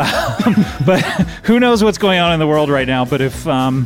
Um, 0.01 0.65
but 0.85 1.01
who 1.43 1.59
knows 1.59 1.83
what's 1.83 1.97
going 1.97 2.19
on 2.19 2.33
in 2.33 2.39
the 2.39 2.47
world 2.47 2.69
right 2.69 2.87
now? 2.87 3.05
But 3.05 3.21
if 3.21 3.47
um, 3.47 3.85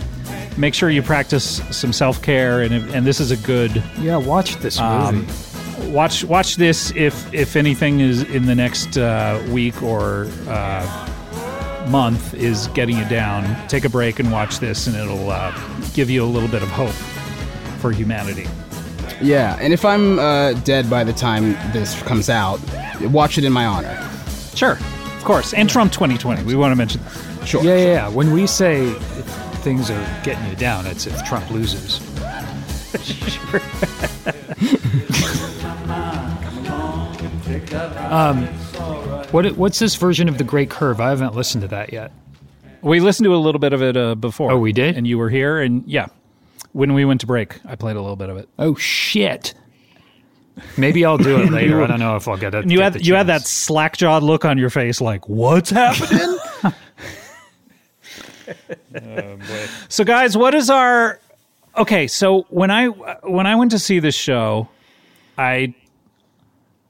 make 0.57 0.73
sure 0.73 0.89
you 0.89 1.01
practice 1.01 1.61
some 1.75 1.93
self 1.93 2.21
care, 2.21 2.61
and 2.61 2.73
and 2.93 3.05
this 3.05 3.19
is 3.19 3.31
a 3.31 3.37
good 3.37 3.81
Yeah, 3.99 4.17
watch 4.17 4.55
this 4.57 4.79
um, 4.79 5.25
movie. 5.25 5.91
watch 5.91 6.23
watch 6.23 6.55
this 6.55 6.91
if 6.95 7.33
if 7.33 7.55
anything 7.55 7.99
is 7.99 8.23
in 8.23 8.45
the 8.45 8.55
next 8.55 8.97
uh, 8.97 9.41
week 9.49 9.81
or 9.83 10.27
uh, 10.47 11.87
month 11.89 12.33
is 12.33 12.67
getting 12.69 12.97
you 12.97 13.05
down. 13.05 13.43
Take 13.67 13.85
a 13.85 13.89
break 13.89 14.19
and 14.19 14.31
watch 14.31 14.59
this, 14.59 14.87
and 14.87 14.95
it'll 14.95 15.29
uh, 15.29 15.51
give 15.93 16.09
you 16.09 16.23
a 16.23 16.25
little 16.27 16.49
bit 16.49 16.63
of 16.63 16.69
hope 16.69 16.95
for 17.79 17.91
humanity. 17.91 18.47
Yeah, 19.21 19.57
and 19.61 19.71
if 19.71 19.85
I'm 19.85 20.19
uh, 20.19 20.53
dead 20.63 20.89
by 20.89 21.03
the 21.05 21.13
time 21.13 21.53
this 21.71 22.01
comes 22.03 22.29
out, 22.29 22.59
watch 23.01 23.37
it 23.37 23.43
in 23.45 23.53
my 23.53 23.65
honor. 23.65 24.09
Sure, 24.55 24.77
course. 25.25 25.53
And 25.53 25.69
Trump 25.69 25.91
2020. 25.91 26.43
We 26.43 26.55
want 26.55 26.71
to 26.71 26.75
mention. 26.75 27.01
Sure. 27.45 27.63
yeah, 27.63 27.75
yeah, 27.75 27.85
yeah. 27.85 28.07
When 28.07 28.31
we 28.31 28.47
say 28.47 28.93
things 29.63 29.89
are 29.89 30.21
getting 30.23 30.47
you 30.49 30.55
down, 30.55 30.85
it's 30.85 31.07
if 31.07 31.23
Trump 31.25 31.49
loses. 31.51 31.99
um, 37.99 38.45
what 39.31 39.57
what's 39.57 39.79
this 39.79 39.95
version 39.95 40.29
of 40.29 40.37
the 40.37 40.43
Great 40.43 40.69
Curve? 40.69 41.01
I 41.01 41.09
haven't 41.09 41.35
listened 41.35 41.63
to 41.63 41.67
that 41.69 41.91
yet. 41.91 42.11
We 42.81 42.99
listened 42.99 43.25
to 43.25 43.35
a 43.35 43.37
little 43.37 43.59
bit 43.59 43.73
of 43.73 43.81
it 43.81 43.97
uh, 43.97 44.15
before. 44.15 44.51
Oh, 44.51 44.59
we 44.59 44.71
did? 44.71 44.95
and 44.95 45.07
you 45.07 45.17
were 45.17 45.29
here, 45.29 45.59
and 45.59 45.83
yeah, 45.87 46.07
when 46.71 46.93
we 46.93 47.03
went 47.03 47.21
to 47.21 47.27
break, 47.27 47.59
I 47.65 47.75
played 47.75 47.95
a 47.95 48.01
little 48.01 48.15
bit 48.15 48.29
of 48.29 48.37
it. 48.37 48.47
Oh 48.59 48.75
shit! 48.75 49.55
Maybe 50.77 51.03
I'll 51.05 51.17
do 51.17 51.37
it 51.41 51.51
later. 51.51 51.83
I 51.83 51.87
don't 51.87 51.99
know 51.99 52.15
if 52.15 52.27
I'll 52.27 52.37
get 52.37 52.55
it. 52.55 52.63
And 52.63 52.71
you 52.71 52.79
get 52.79 52.93
had 52.93 53.05
you 53.07 53.15
had 53.15 53.27
that 53.27 53.41
slack 53.41 53.97
jawed 53.97 54.23
look 54.23 54.45
on 54.45 54.57
your 54.57 54.69
face, 54.69 55.01
like 55.01 55.27
what's 55.27 55.69
happening? 55.69 56.37
So, 59.89 60.03
guys, 60.03 60.37
what 60.37 60.53
is 60.53 60.69
our? 60.69 61.19
Okay, 61.77 62.07
so 62.07 62.43
when 62.49 62.71
I 62.71 62.87
when 62.87 63.47
I 63.47 63.55
went 63.55 63.71
to 63.71 63.79
see 63.79 63.99
this 63.99 64.15
show, 64.15 64.69
I 65.37 65.73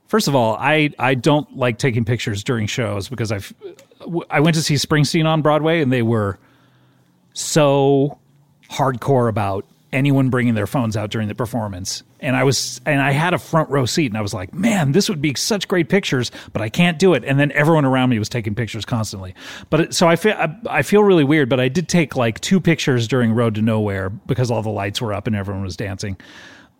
first 0.07 0.27
of 0.27 0.35
all, 0.35 0.55
I 0.59 0.91
I 0.99 1.15
don't 1.15 1.57
like 1.57 1.77
taking 1.77 2.05
pictures 2.05 2.43
during 2.43 2.67
shows 2.67 3.09
because 3.09 3.31
I've 3.31 3.53
I 4.29 4.39
went 4.39 4.55
to 4.55 4.61
see 4.61 4.75
Springsteen 4.75 5.25
on 5.25 5.41
Broadway 5.41 5.81
and 5.81 5.91
they 5.91 6.03
were 6.03 6.37
so 7.33 8.19
hardcore 8.69 9.29
about 9.29 9.65
anyone 9.91 10.29
bringing 10.29 10.53
their 10.53 10.67
phones 10.67 10.95
out 10.95 11.09
during 11.09 11.27
the 11.27 11.35
performance. 11.35 12.03
And 12.25 12.35
I 12.35 12.43
was 12.43 12.81
and 12.85 12.99
I 13.01 13.11
had 13.11 13.33
a 13.33 13.37
front 13.37 13.69
row 13.69 13.85
seat 13.85 14.07
and 14.07 14.17
I 14.17 14.21
was 14.21 14.33
like, 14.33 14.53
"Man, 14.53 14.91
this 14.91 15.07
would 15.09 15.21
be 15.21 15.33
such 15.35 15.67
great 15.67 15.87
pictures, 15.89 16.31
but 16.51 16.61
I 16.61 16.69
can't 16.69 16.97
do 16.97 17.13
it." 17.13 17.23
And 17.23 17.39
then 17.39 17.51
everyone 17.51 17.85
around 17.85 18.09
me 18.09 18.19
was 18.19 18.29
taking 18.29 18.55
pictures 18.55 18.83
constantly. 18.83 19.35
But 19.69 19.93
so 19.93 20.07
I 20.07 20.15
feel 20.15 20.33
I, 20.33 20.55
I 20.69 20.81
feel 20.81 21.03
really 21.03 21.23
weird, 21.23 21.47
but 21.49 21.59
I 21.59 21.69
did 21.69 21.87
take 21.87 22.15
like 22.15 22.41
two 22.41 22.59
pictures 22.59 23.07
during 23.07 23.31
Road 23.31 23.55
to 23.55 23.61
Nowhere 23.61 24.09
because 24.09 24.49
all 24.51 24.61
the 24.61 24.69
lights 24.69 24.99
were 24.99 25.13
up 25.13 25.27
and 25.27 25.35
everyone 25.35 25.63
was 25.63 25.77
dancing. 25.77 26.17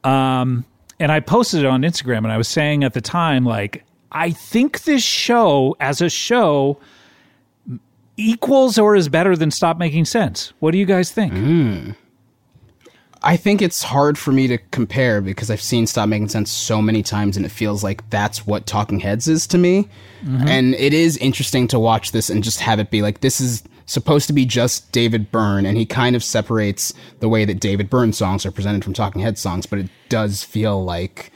Um 0.03 0.65
and 0.99 1.11
I 1.11 1.19
posted 1.19 1.59
it 1.61 1.65
on 1.67 1.81
Instagram 1.81 2.19
and 2.19 2.31
I 2.31 2.37
was 2.37 2.47
saying 2.47 2.83
at 2.83 2.93
the 2.93 3.01
time 3.01 3.45
like 3.45 3.83
I 4.11 4.31
think 4.31 4.83
this 4.83 5.03
show 5.03 5.75
as 5.79 6.01
a 6.01 6.09
show 6.09 6.79
equals 8.17 8.77
or 8.77 8.95
is 8.95 9.09
better 9.09 9.35
than 9.35 9.51
Stop 9.51 9.77
Making 9.77 10.05
Sense. 10.05 10.53
What 10.59 10.71
do 10.71 10.77
you 10.77 10.85
guys 10.85 11.11
think? 11.11 11.33
I 13.25 13.37
think 13.37 13.61
it's 13.61 13.81
hard 13.83 14.17
for 14.17 14.31
me 14.31 14.47
to 14.47 14.57
compare 14.69 15.19
because 15.19 15.49
I've 15.49 15.61
seen 15.61 15.87
Stop 15.87 16.07
Making 16.09 16.29
Sense 16.29 16.51
so 16.51 16.81
many 16.81 17.01
times 17.01 17.35
and 17.35 17.45
it 17.45 17.49
feels 17.49 17.83
like 17.83 18.07
that's 18.11 18.45
what 18.45 18.67
Talking 18.67 18.99
Heads 18.99 19.27
is 19.27 19.47
to 19.47 19.57
me. 19.57 19.89
And 20.47 20.75
it 20.75 20.93
is 20.93 21.17
interesting 21.17 21.67
to 21.69 21.79
watch 21.79 22.11
this 22.11 22.29
and 22.29 22.43
just 22.43 22.59
have 22.59 22.79
it 22.79 22.91
be 22.91 23.01
like, 23.01 23.21
this 23.21 23.41
is 23.41 23.63
supposed 23.87 24.27
to 24.27 24.33
be 24.33 24.45
just 24.45 24.91
David 24.91 25.31
Byrne, 25.31 25.65
and 25.65 25.77
he 25.77 25.85
kind 25.85 26.15
of 26.15 26.23
separates 26.23 26.93
the 27.19 27.29
way 27.29 27.45
that 27.45 27.59
David 27.59 27.89
Byrne 27.89 28.13
songs 28.13 28.45
are 28.45 28.51
presented 28.51 28.83
from 28.83 28.93
Talking 28.93 29.21
Heads 29.21 29.41
songs, 29.41 29.65
but 29.67 29.79
it 29.79 29.89
does 30.09 30.43
feel 30.43 30.83
like. 30.83 31.31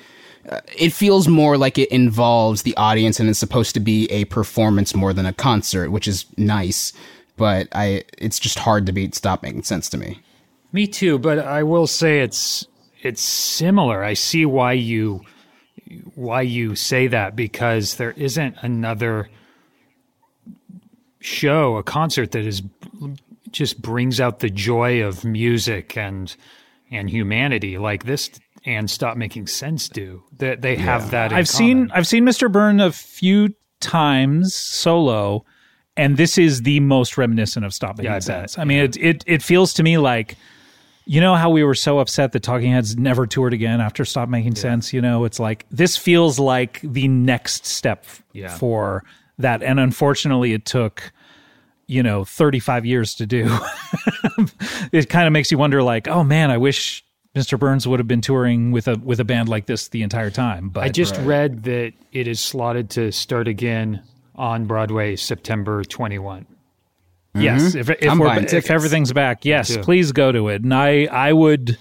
uh, 0.49 0.61
It 0.75 0.91
feels 0.93 1.27
more 1.27 1.57
like 1.57 1.77
it 1.77 1.89
involves 1.89 2.63
the 2.63 2.75
audience 2.77 3.19
and 3.19 3.29
is 3.29 3.37
supposed 3.37 3.73
to 3.75 3.79
be 3.79 4.07
a 4.11 4.25
performance 4.25 4.95
more 4.95 5.13
than 5.13 5.25
a 5.27 5.33
concert, 5.33 5.91
which 5.91 6.07
is 6.07 6.25
nice. 6.37 6.93
But 7.37 7.67
I, 7.73 8.03
it's 8.17 8.39
just 8.39 8.59
hard 8.59 8.85
to 8.87 8.91
beat 8.91 9.13
Stop 9.15 9.43
Making 9.43 9.63
Sense 9.63 9.89
to 9.89 9.97
me. 9.97 10.19
Me 10.71 10.87
too, 10.87 11.17
but 11.19 11.39
I 11.39 11.63
will 11.63 11.87
say 11.87 12.21
it's 12.21 12.67
it's 13.01 13.21
similar. 13.21 14.03
I 14.03 14.13
see 14.13 14.45
why 14.45 14.73
you 14.73 15.21
why 16.15 16.41
you 16.41 16.75
say 16.75 17.07
that 17.07 17.35
because 17.35 17.95
there 17.95 18.11
isn't 18.11 18.55
another 18.61 19.29
show, 21.19 21.77
a 21.77 21.83
concert 21.83 22.31
that 22.31 22.45
is 22.45 22.61
just 23.51 23.81
brings 23.81 24.21
out 24.21 24.39
the 24.39 24.49
joy 24.49 25.01
of 25.01 25.25
music 25.25 25.97
and 25.97 26.35
and 26.91 27.09
humanity 27.09 27.77
like 27.77 28.05
this 28.05 28.29
and 28.65 28.89
stop 28.89 29.17
making 29.17 29.47
sense 29.47 29.89
do. 29.89 30.23
That 30.37 30.61
they, 30.61 30.75
have 30.75 31.11
that 31.11 31.31
in 31.31 31.37
I've 31.37 31.47
seen. 31.47 31.91
I've 31.91 32.07
seen 32.07 32.25
Mr. 32.25 32.51
Byrne 32.51 32.79
a 32.79 32.91
few 32.91 33.55
times 33.79 34.53
solo, 34.53 35.45
and 35.95 36.17
this 36.17 36.37
is 36.37 36.63
the 36.63 36.79
most 36.79 37.17
reminiscent 37.17 37.65
of 37.65 37.73
Stop 37.73 37.97
Making 37.97 38.11
Yeah, 38.11 38.19
Sense. 38.19 38.57
I 38.57 38.63
mean, 38.65 38.79
it 38.79 38.97
it 38.97 39.23
it 39.27 39.43
feels 39.43 39.73
to 39.75 39.83
me 39.83 39.97
like. 39.97 40.35
You 41.09 41.21
know 41.21 41.33
how 41.33 41.49
we 41.49 41.63
were 41.63 41.73
so 41.73 41.97
upset 41.97 42.33
that 42.33 42.43
Talking 42.43 42.71
Heads 42.71 42.95
never 42.95 43.25
toured 43.25 43.51
again 43.51 43.81
after 43.81 44.05
Stop 44.05 44.29
Making 44.29 44.53
Sense? 44.53 44.93
You 44.93 45.01
know, 45.01 45.25
it's 45.25 45.39
like 45.39 45.65
this 45.71 45.97
feels 45.97 46.37
like 46.37 46.79
the 46.83 47.07
next 47.07 47.65
step 47.65 48.05
Yeah. 48.31 48.55
for 48.55 49.03
that. 49.39 49.63
And 49.63 49.79
unfortunately, 49.79 50.53
it 50.53 50.65
took, 50.65 51.11
you 51.87 52.03
know, 52.03 52.25
35 52.25 52.85
years 52.85 53.15
to 53.15 53.25
do. 53.25 53.47
it 54.91 55.09
kind 55.09 55.25
of 55.25 55.33
makes 55.33 55.49
you 55.51 55.57
wonder 55.57 55.81
like, 55.81 56.07
oh 56.07 56.23
man, 56.23 56.51
I 56.51 56.57
wish 56.57 57.03
Mr. 57.35 57.57
Burns 57.57 57.87
would 57.87 57.99
have 57.99 58.07
been 58.07 58.21
touring 58.21 58.71
with 58.71 58.87
a 58.87 58.95
with 58.97 59.19
a 59.19 59.25
band 59.25 59.49
like 59.49 59.65
this 59.65 59.87
the 59.87 60.03
entire 60.03 60.29
time. 60.29 60.69
But 60.69 60.83
I 60.83 60.89
just 60.89 61.17
read 61.21 61.63
that 61.63 61.93
it 62.11 62.27
is 62.27 62.39
slotted 62.39 62.91
to 62.91 63.11
start 63.11 63.47
again 63.47 64.03
on 64.35 64.65
Broadway 64.65 65.15
September 65.15 65.83
21. 65.83 66.45
Yes, 67.35 67.75
if 67.75 67.89
if, 67.89 68.09
I'm 68.09 68.19
we're, 68.19 68.37
if 68.39 68.71
everything's 68.71 69.13
back, 69.13 69.45
yes, 69.45 69.77
please 69.77 70.11
go 70.11 70.31
to 70.31 70.49
it. 70.49 70.63
And 70.63 70.73
I 70.73 71.05
I 71.05 71.31
would 71.33 71.77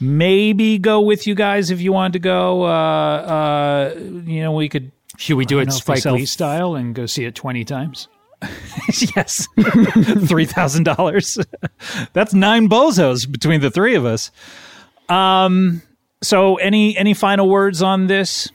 maybe 0.00 0.78
go 0.78 1.00
with 1.00 1.26
you 1.26 1.34
guys 1.34 1.70
if 1.70 1.80
you 1.80 1.92
wanted 1.92 2.14
to 2.14 2.18
go. 2.20 2.64
Uh, 2.64 2.68
uh, 2.68 3.94
you 4.24 4.42
know, 4.42 4.52
we 4.52 4.68
could. 4.68 4.90
Should 5.16 5.36
we 5.36 5.44
do 5.44 5.58
it 5.58 5.64
don't 5.64 5.74
know 5.74 5.78
Spike 5.78 5.98
sell- 5.98 6.14
Lee 6.14 6.26
style 6.26 6.74
and 6.74 6.94
go 6.94 7.06
see 7.06 7.24
it 7.24 7.34
20 7.34 7.64
times? 7.64 8.08
yes, 9.16 9.48
three 10.26 10.44
thousand 10.44 10.84
dollars. 10.84 11.38
That's 12.12 12.32
nine 12.32 12.68
bozos 12.68 13.30
between 13.30 13.60
the 13.60 13.70
three 13.70 13.94
of 13.94 14.04
us. 14.04 14.30
Um. 15.08 15.82
So, 16.22 16.56
any 16.56 16.96
any 16.96 17.14
final 17.14 17.48
words 17.48 17.82
on 17.82 18.06
this? 18.06 18.48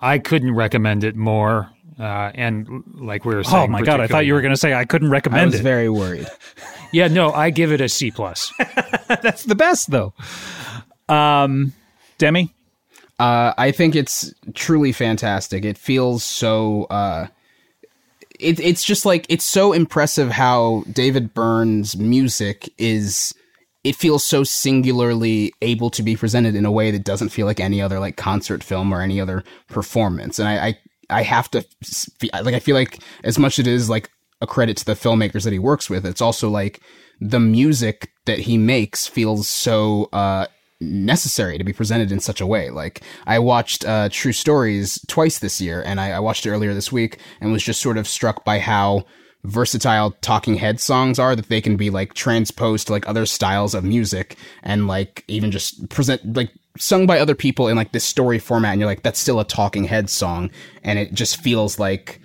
I 0.00 0.18
couldn't 0.18 0.54
recommend 0.54 1.04
it 1.04 1.16
more. 1.16 1.70
Uh, 1.98 2.30
and 2.34 2.84
like 2.94 3.24
we 3.24 3.34
were 3.34 3.42
saying, 3.42 3.64
Oh 3.64 3.66
my 3.68 3.80
god! 3.82 4.00
I 4.00 4.06
thought 4.06 4.26
you 4.26 4.34
were 4.34 4.42
going 4.42 4.52
to 4.52 4.56
say 4.60 4.74
I 4.74 4.84
couldn't 4.84 5.08
I 5.08 5.12
recommend 5.12 5.52
was 5.52 5.60
it. 5.60 5.62
very 5.62 5.88
worried. 5.88 6.26
Yeah, 6.92 7.08
no, 7.08 7.32
I 7.32 7.50
give 7.50 7.72
it 7.72 7.80
a 7.80 7.88
C 7.88 8.10
plus. 8.12 8.52
That's 9.08 9.42
the 9.44 9.56
best 9.56 9.90
though. 9.90 10.14
Um, 11.08 11.72
Demi. 12.16 12.54
Uh, 13.18 13.52
I 13.58 13.70
think 13.72 13.96
it's 13.96 14.32
truly 14.54 14.92
fantastic. 14.92 15.64
It 15.64 15.76
feels 15.76 16.22
so. 16.22 16.84
Uh, 16.84 17.26
it, 18.38 18.60
it's 18.60 18.84
just 18.84 19.04
like 19.04 19.26
it's 19.28 19.44
so 19.44 19.72
impressive 19.72 20.30
how 20.30 20.84
David 20.90 21.34
Byrne's 21.34 21.96
music 21.96 22.72
is. 22.78 23.34
It 23.84 23.96
feels 23.96 24.24
so 24.24 24.42
singularly 24.44 25.52
able 25.62 25.90
to 25.90 26.02
be 26.02 26.16
presented 26.16 26.54
in 26.54 26.64
a 26.64 26.72
way 26.72 26.90
that 26.92 27.04
doesn't 27.04 27.28
feel 27.30 27.46
like 27.46 27.60
any 27.60 27.82
other 27.82 27.98
like 28.00 28.16
concert 28.16 28.62
film 28.62 28.92
or 28.94 29.00
any 29.02 29.20
other 29.20 29.44
performance. 29.68 30.38
And 30.38 30.48
I, 30.48 30.68
I, 30.68 30.78
I 31.10 31.22
have 31.22 31.50
to 31.52 31.64
like 32.32 32.54
I 32.54 32.60
feel 32.60 32.76
like 32.76 33.00
as 33.24 33.38
much 33.38 33.58
as 33.58 33.66
it 33.66 33.70
is 33.70 33.88
like 33.90 34.10
a 34.40 34.46
credit 34.46 34.76
to 34.78 34.84
the 34.84 34.92
filmmakers 34.92 35.44
that 35.44 35.52
he 35.52 35.58
works 35.58 35.88
with, 35.88 36.04
it's 36.04 36.20
also 36.20 36.48
like 36.50 36.80
the 37.20 37.40
music 37.40 38.10
that 38.26 38.40
he 38.40 38.58
makes 38.58 39.06
feels 39.06 39.48
so 39.48 40.08
uh 40.12 40.46
necessary 40.80 41.58
to 41.58 41.64
be 41.64 41.72
presented 41.72 42.12
in 42.12 42.20
such 42.20 42.40
a 42.40 42.46
way. 42.46 42.70
Like 42.70 43.02
I 43.26 43.38
watched 43.38 43.84
uh, 43.84 44.08
True 44.10 44.32
Stories 44.32 44.98
twice 45.08 45.38
this 45.38 45.60
year, 45.60 45.82
and 45.82 46.00
I, 46.00 46.12
I 46.12 46.20
watched 46.20 46.46
it 46.46 46.50
earlier 46.50 46.74
this 46.74 46.92
week, 46.92 47.18
and 47.40 47.52
was 47.52 47.64
just 47.64 47.80
sort 47.80 47.98
of 47.98 48.06
struck 48.06 48.44
by 48.44 48.58
how 48.58 49.04
versatile 49.44 50.12
Talking 50.20 50.56
Head 50.56 50.80
songs 50.80 51.18
are. 51.18 51.34
That 51.36 51.48
they 51.48 51.60
can 51.60 51.76
be 51.76 51.90
like 51.90 52.14
transposed 52.14 52.88
to 52.88 52.92
like 52.92 53.08
other 53.08 53.26
styles 53.26 53.74
of 53.74 53.84
music, 53.84 54.36
and 54.62 54.86
like 54.86 55.24
even 55.28 55.50
just 55.50 55.88
present 55.88 56.36
like 56.36 56.52
sung 56.78 57.06
by 57.06 57.18
other 57.18 57.34
people 57.34 57.68
in 57.68 57.76
like 57.76 57.92
this 57.92 58.04
story 58.04 58.38
format. 58.38 58.72
And 58.72 58.80
you're 58.80 58.88
like, 58.88 59.02
that's 59.02 59.20
still 59.20 59.40
a 59.40 59.44
Talking 59.44 59.84
Head 59.84 60.10
song, 60.10 60.50
and 60.82 60.98
it 60.98 61.14
just 61.14 61.38
feels 61.38 61.78
like 61.78 62.20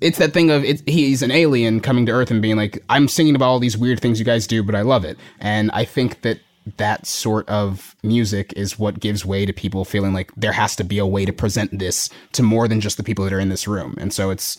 it's 0.00 0.18
that 0.18 0.32
thing 0.32 0.50
of 0.50 0.64
it, 0.64 0.88
he's 0.88 1.22
an 1.22 1.30
alien 1.30 1.80
coming 1.80 2.06
to 2.06 2.12
Earth 2.12 2.30
and 2.30 2.40
being 2.40 2.56
like, 2.56 2.82
I'm 2.88 3.08
singing 3.08 3.34
about 3.34 3.46
all 3.46 3.58
these 3.58 3.76
weird 3.76 4.00
things 4.00 4.18
you 4.18 4.24
guys 4.24 4.46
do, 4.46 4.62
but 4.62 4.74
I 4.74 4.82
love 4.82 5.04
it. 5.04 5.18
And 5.40 5.70
I 5.72 5.84
think 5.84 6.22
that 6.22 6.40
that 6.76 7.06
sort 7.06 7.48
of 7.48 7.96
music 8.02 8.52
is 8.54 8.78
what 8.78 9.00
gives 9.00 9.24
way 9.24 9.46
to 9.46 9.52
people 9.52 9.84
feeling 9.84 10.12
like 10.12 10.30
there 10.36 10.52
has 10.52 10.76
to 10.76 10.84
be 10.84 10.98
a 10.98 11.06
way 11.06 11.24
to 11.24 11.32
present 11.32 11.78
this 11.78 12.10
to 12.32 12.42
more 12.42 12.68
than 12.68 12.80
just 12.80 12.96
the 12.96 13.02
people 13.02 13.24
that 13.24 13.32
are 13.32 13.40
in 13.40 13.48
this 13.48 13.66
room. 13.66 13.96
And 13.98 14.12
so 14.12 14.30
it's 14.30 14.58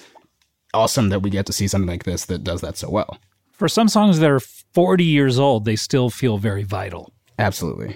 awesome 0.73 1.09
that 1.09 1.21
we 1.21 1.29
get 1.29 1.45
to 1.45 1.53
see 1.53 1.67
something 1.67 1.89
like 1.89 2.03
this 2.03 2.25
that 2.25 2.43
does 2.43 2.61
that 2.61 2.77
so 2.77 2.89
well. 2.89 3.17
For 3.51 3.67
some 3.67 3.89
songs 3.89 4.19
that 4.19 4.29
are 4.29 4.39
40 4.39 5.03
years 5.03 5.37
old, 5.37 5.65
they 5.65 5.75
still 5.75 6.09
feel 6.09 6.37
very 6.37 6.63
vital. 6.63 7.13
Absolutely. 7.37 7.95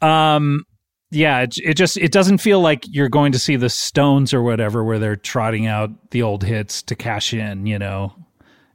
Um, 0.00 0.64
yeah, 1.12 1.40
it, 1.40 1.58
it 1.58 1.74
just 1.74 1.96
it 1.98 2.10
doesn't 2.10 2.38
feel 2.38 2.60
like 2.60 2.84
you're 2.88 3.08
going 3.08 3.32
to 3.32 3.38
see 3.38 3.56
the 3.56 3.68
Stones 3.68 4.32
or 4.32 4.42
whatever 4.42 4.82
where 4.82 4.98
they're 4.98 5.16
trotting 5.16 5.66
out 5.66 5.90
the 6.10 6.22
old 6.22 6.42
hits 6.42 6.82
to 6.82 6.94
cash 6.94 7.34
in. 7.34 7.66
You 7.66 7.78
know, 7.78 8.14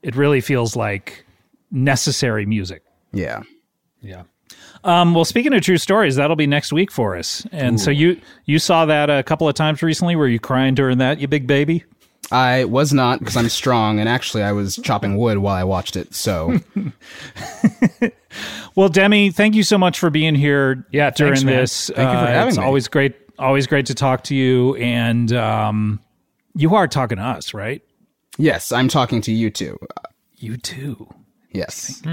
it 0.03 0.15
really 0.15 0.39
feels 0.41 0.75
like 0.75 1.25
necessary 1.71 2.45
music. 2.45 2.83
Yeah. 3.11 3.41
Yeah. 4.01 4.23
Um, 4.83 5.13
well, 5.13 5.25
speaking 5.25 5.53
of 5.53 5.61
true 5.63 5.77
stories, 5.77 6.15
that'll 6.15 6.35
be 6.35 6.47
next 6.47 6.71
week 6.71 6.91
for 6.91 7.17
us. 7.17 7.45
And 7.51 7.81
so 7.81 7.91
you 7.91 8.21
you 8.45 8.59
saw 8.59 8.85
that 8.85 9.09
a 9.09 9.23
couple 9.23 9.49
of 9.49 9.55
times 9.55 9.81
recently. 9.81 10.15
Were 10.15 10.27
you 10.27 10.39
crying 10.39 10.75
during 10.75 10.99
that, 10.99 11.19
you 11.19 11.27
big 11.27 11.47
baby? 11.47 11.83
I 12.31 12.65
was 12.65 12.93
not 12.93 13.19
because 13.19 13.37
I'm 13.37 13.49
strong, 13.49 13.99
and 13.99 14.09
actually, 14.09 14.43
I 14.43 14.51
was 14.51 14.75
chopping 14.83 15.17
wood 15.17 15.37
while 15.37 15.55
I 15.55 15.63
watched 15.63 15.95
it. 15.95 16.13
So, 16.13 16.59
Well, 18.75 18.89
Demi, 18.89 19.31
thank 19.31 19.55
you 19.55 19.63
so 19.63 19.77
much 19.77 19.97
for 19.97 20.09
being 20.09 20.35
here. 20.35 20.85
Yeah, 20.91 21.09
during 21.09 21.35
thanks, 21.35 21.87
this. 21.87 21.91
Thank 21.95 22.11
you 22.11 22.17
for 22.19 22.25
Uh, 22.25 22.27
having 22.27 22.49
it's 22.49 22.57
me. 22.57 22.63
Always 22.63 22.87
great. 22.87 23.15
Always 23.39 23.65
great 23.65 23.85
to 23.87 23.95
talk 23.95 24.23
to 24.25 24.35
you. 24.35 24.75
And 24.75 25.31
um, 25.33 25.99
you 26.55 26.75
are 26.75 26.87
talking 26.87 27.17
to 27.17 27.23
us, 27.23 27.53
right? 27.53 27.81
yes, 28.37 28.71
I'm 28.71 28.87
talking 28.87 29.21
to 29.21 29.31
you 29.31 29.49
too. 29.49 29.79
You 30.37 30.57
too. 30.57 31.07
Yes. 31.51 32.03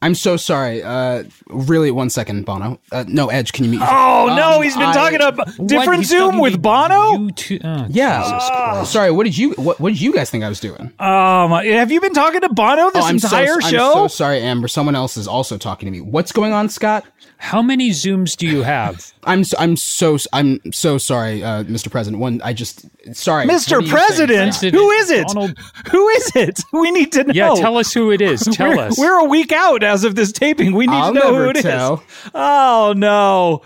I'm 0.00 0.14
so 0.14 0.36
sorry. 0.36 0.80
Uh, 0.82 1.24
really, 1.48 1.90
one 1.90 2.08
second, 2.08 2.44
Bono. 2.44 2.78
Uh, 2.92 3.04
no, 3.08 3.30
Edge, 3.30 3.52
can 3.52 3.64
you 3.64 3.70
meet? 3.72 3.80
Oh 3.82 4.32
no, 4.36 4.58
Um, 4.58 4.62
he's 4.62 4.74
been 4.76 4.84
I- 4.84 4.94
talking 4.94 5.20
about 5.20 5.46
different 5.66 6.00
What? 6.00 6.06
Zoom 6.06 6.38
with 6.38 6.62
Bono. 6.62 7.18
You 7.18 7.30
too? 7.32 7.58
Oh, 7.64 7.86
yeah. 7.90 8.22
Jesus 8.22 8.48
Christ. 8.48 8.92
Sorry. 8.92 9.10
What 9.10 9.24
did 9.24 9.36
you? 9.36 9.54
What, 9.54 9.80
what 9.80 9.88
did 9.88 10.00
you 10.00 10.12
guys 10.12 10.30
think 10.30 10.44
I 10.44 10.48
was 10.48 10.60
doing? 10.60 10.92
Um, 11.00 11.50
have 11.50 11.90
you 11.90 12.00
been 12.00 12.14
talking 12.14 12.42
to 12.42 12.48
Bono 12.48 12.90
this 12.90 13.04
oh, 13.04 13.08
I'm 13.08 13.16
entire 13.16 13.60
so, 13.60 13.68
show? 13.68 13.86
I'm 13.88 13.94
so 13.94 14.08
sorry, 14.08 14.40
Amber. 14.40 14.68
Someone 14.68 14.94
else 14.94 15.16
is 15.16 15.26
also 15.26 15.58
talking 15.58 15.86
to 15.86 15.90
me. 15.90 16.00
What's 16.00 16.30
going 16.30 16.52
on, 16.52 16.68
Scott? 16.68 17.04
How 17.38 17.60
many 17.60 17.90
Zooms 17.90 18.36
do 18.36 18.46
you 18.46 18.62
have? 18.62 19.12
I'm 19.28 19.44
so, 19.44 19.56
I'm 19.58 19.76
so 19.76 20.16
I'm 20.32 20.60
so 20.72 20.98
sorry, 20.98 21.44
uh, 21.44 21.64
Mr. 21.64 21.90
President. 21.90 22.20
One, 22.20 22.40
I 22.42 22.52
just 22.52 22.86
sorry, 23.14 23.46
Mr. 23.46 23.50
you 23.50 23.58
saying, 23.58 23.88
President, 23.88 24.54
who 24.56 24.90
is 24.90 25.10
it? 25.10 25.26
Donald- 25.28 25.58
Who 25.90 26.08
is 26.08 26.32
it? 26.34 26.60
We 26.72 26.90
need 26.90 27.12
to 27.12 27.24
know. 27.24 27.32
Yeah, 27.34 27.54
tell 27.54 27.76
us 27.76 27.92
who 27.92 28.10
it 28.10 28.20
is. 28.20 28.40
Tell 28.52 28.70
we're, 28.70 28.82
us. 28.82 28.98
We're 28.98 29.20
a 29.20 29.24
week 29.24 29.52
out 29.52 29.82
as 29.82 30.04
of 30.04 30.14
this 30.14 30.32
taping. 30.32 30.72
We 30.74 30.86
need 30.86 30.94
I'll 30.94 31.12
to 31.12 31.18
know 31.18 31.34
who 31.34 31.50
it 31.50 31.56
is. 31.58 31.62
tell. 31.62 32.02
Oh 32.34 32.94
no. 32.96 33.62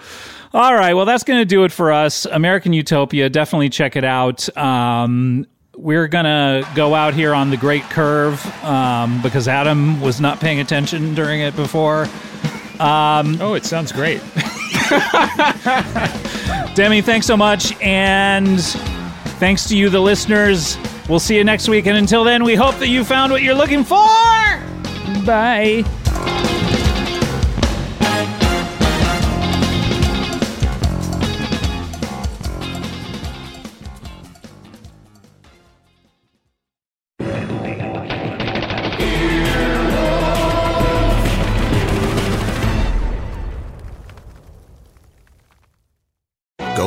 All 0.54 0.74
right. 0.74 0.92
Well, 0.92 1.06
that's 1.06 1.24
going 1.24 1.40
to 1.40 1.46
do 1.46 1.64
it 1.64 1.72
for 1.72 1.92
us. 1.92 2.26
American 2.26 2.72
Utopia. 2.74 3.30
Definitely 3.30 3.70
check 3.70 3.96
it 3.96 4.04
out. 4.04 4.54
Um, 4.56 5.46
we're 5.76 6.08
going 6.08 6.26
to 6.26 6.68
go 6.74 6.94
out 6.94 7.14
here 7.14 7.32
on 7.32 7.48
the 7.48 7.56
Great 7.56 7.84
Curve 7.84 8.44
um, 8.62 9.22
because 9.22 9.48
Adam 9.48 10.00
was 10.02 10.20
not 10.20 10.40
paying 10.40 10.60
attention 10.60 11.14
during 11.14 11.40
it 11.40 11.56
before. 11.56 12.06
oh, 12.80 13.54
it 13.54 13.64
sounds 13.64 13.92
great. 13.92 14.20
Demi, 16.74 17.02
thanks 17.02 17.26
so 17.26 17.36
much. 17.36 17.78
And 17.80 18.62
thanks 19.38 19.66
to 19.68 19.76
you, 19.76 19.90
the 19.90 20.00
listeners. 20.00 20.78
We'll 21.08 21.20
see 21.20 21.36
you 21.36 21.44
next 21.44 21.68
week. 21.68 21.86
And 21.86 21.96
until 21.96 22.24
then, 22.24 22.44
we 22.44 22.54
hope 22.54 22.76
that 22.76 22.88
you 22.88 23.04
found 23.04 23.32
what 23.32 23.42
you're 23.42 23.54
looking 23.54 23.84
for. 23.84 23.98
Bye. 25.24 25.84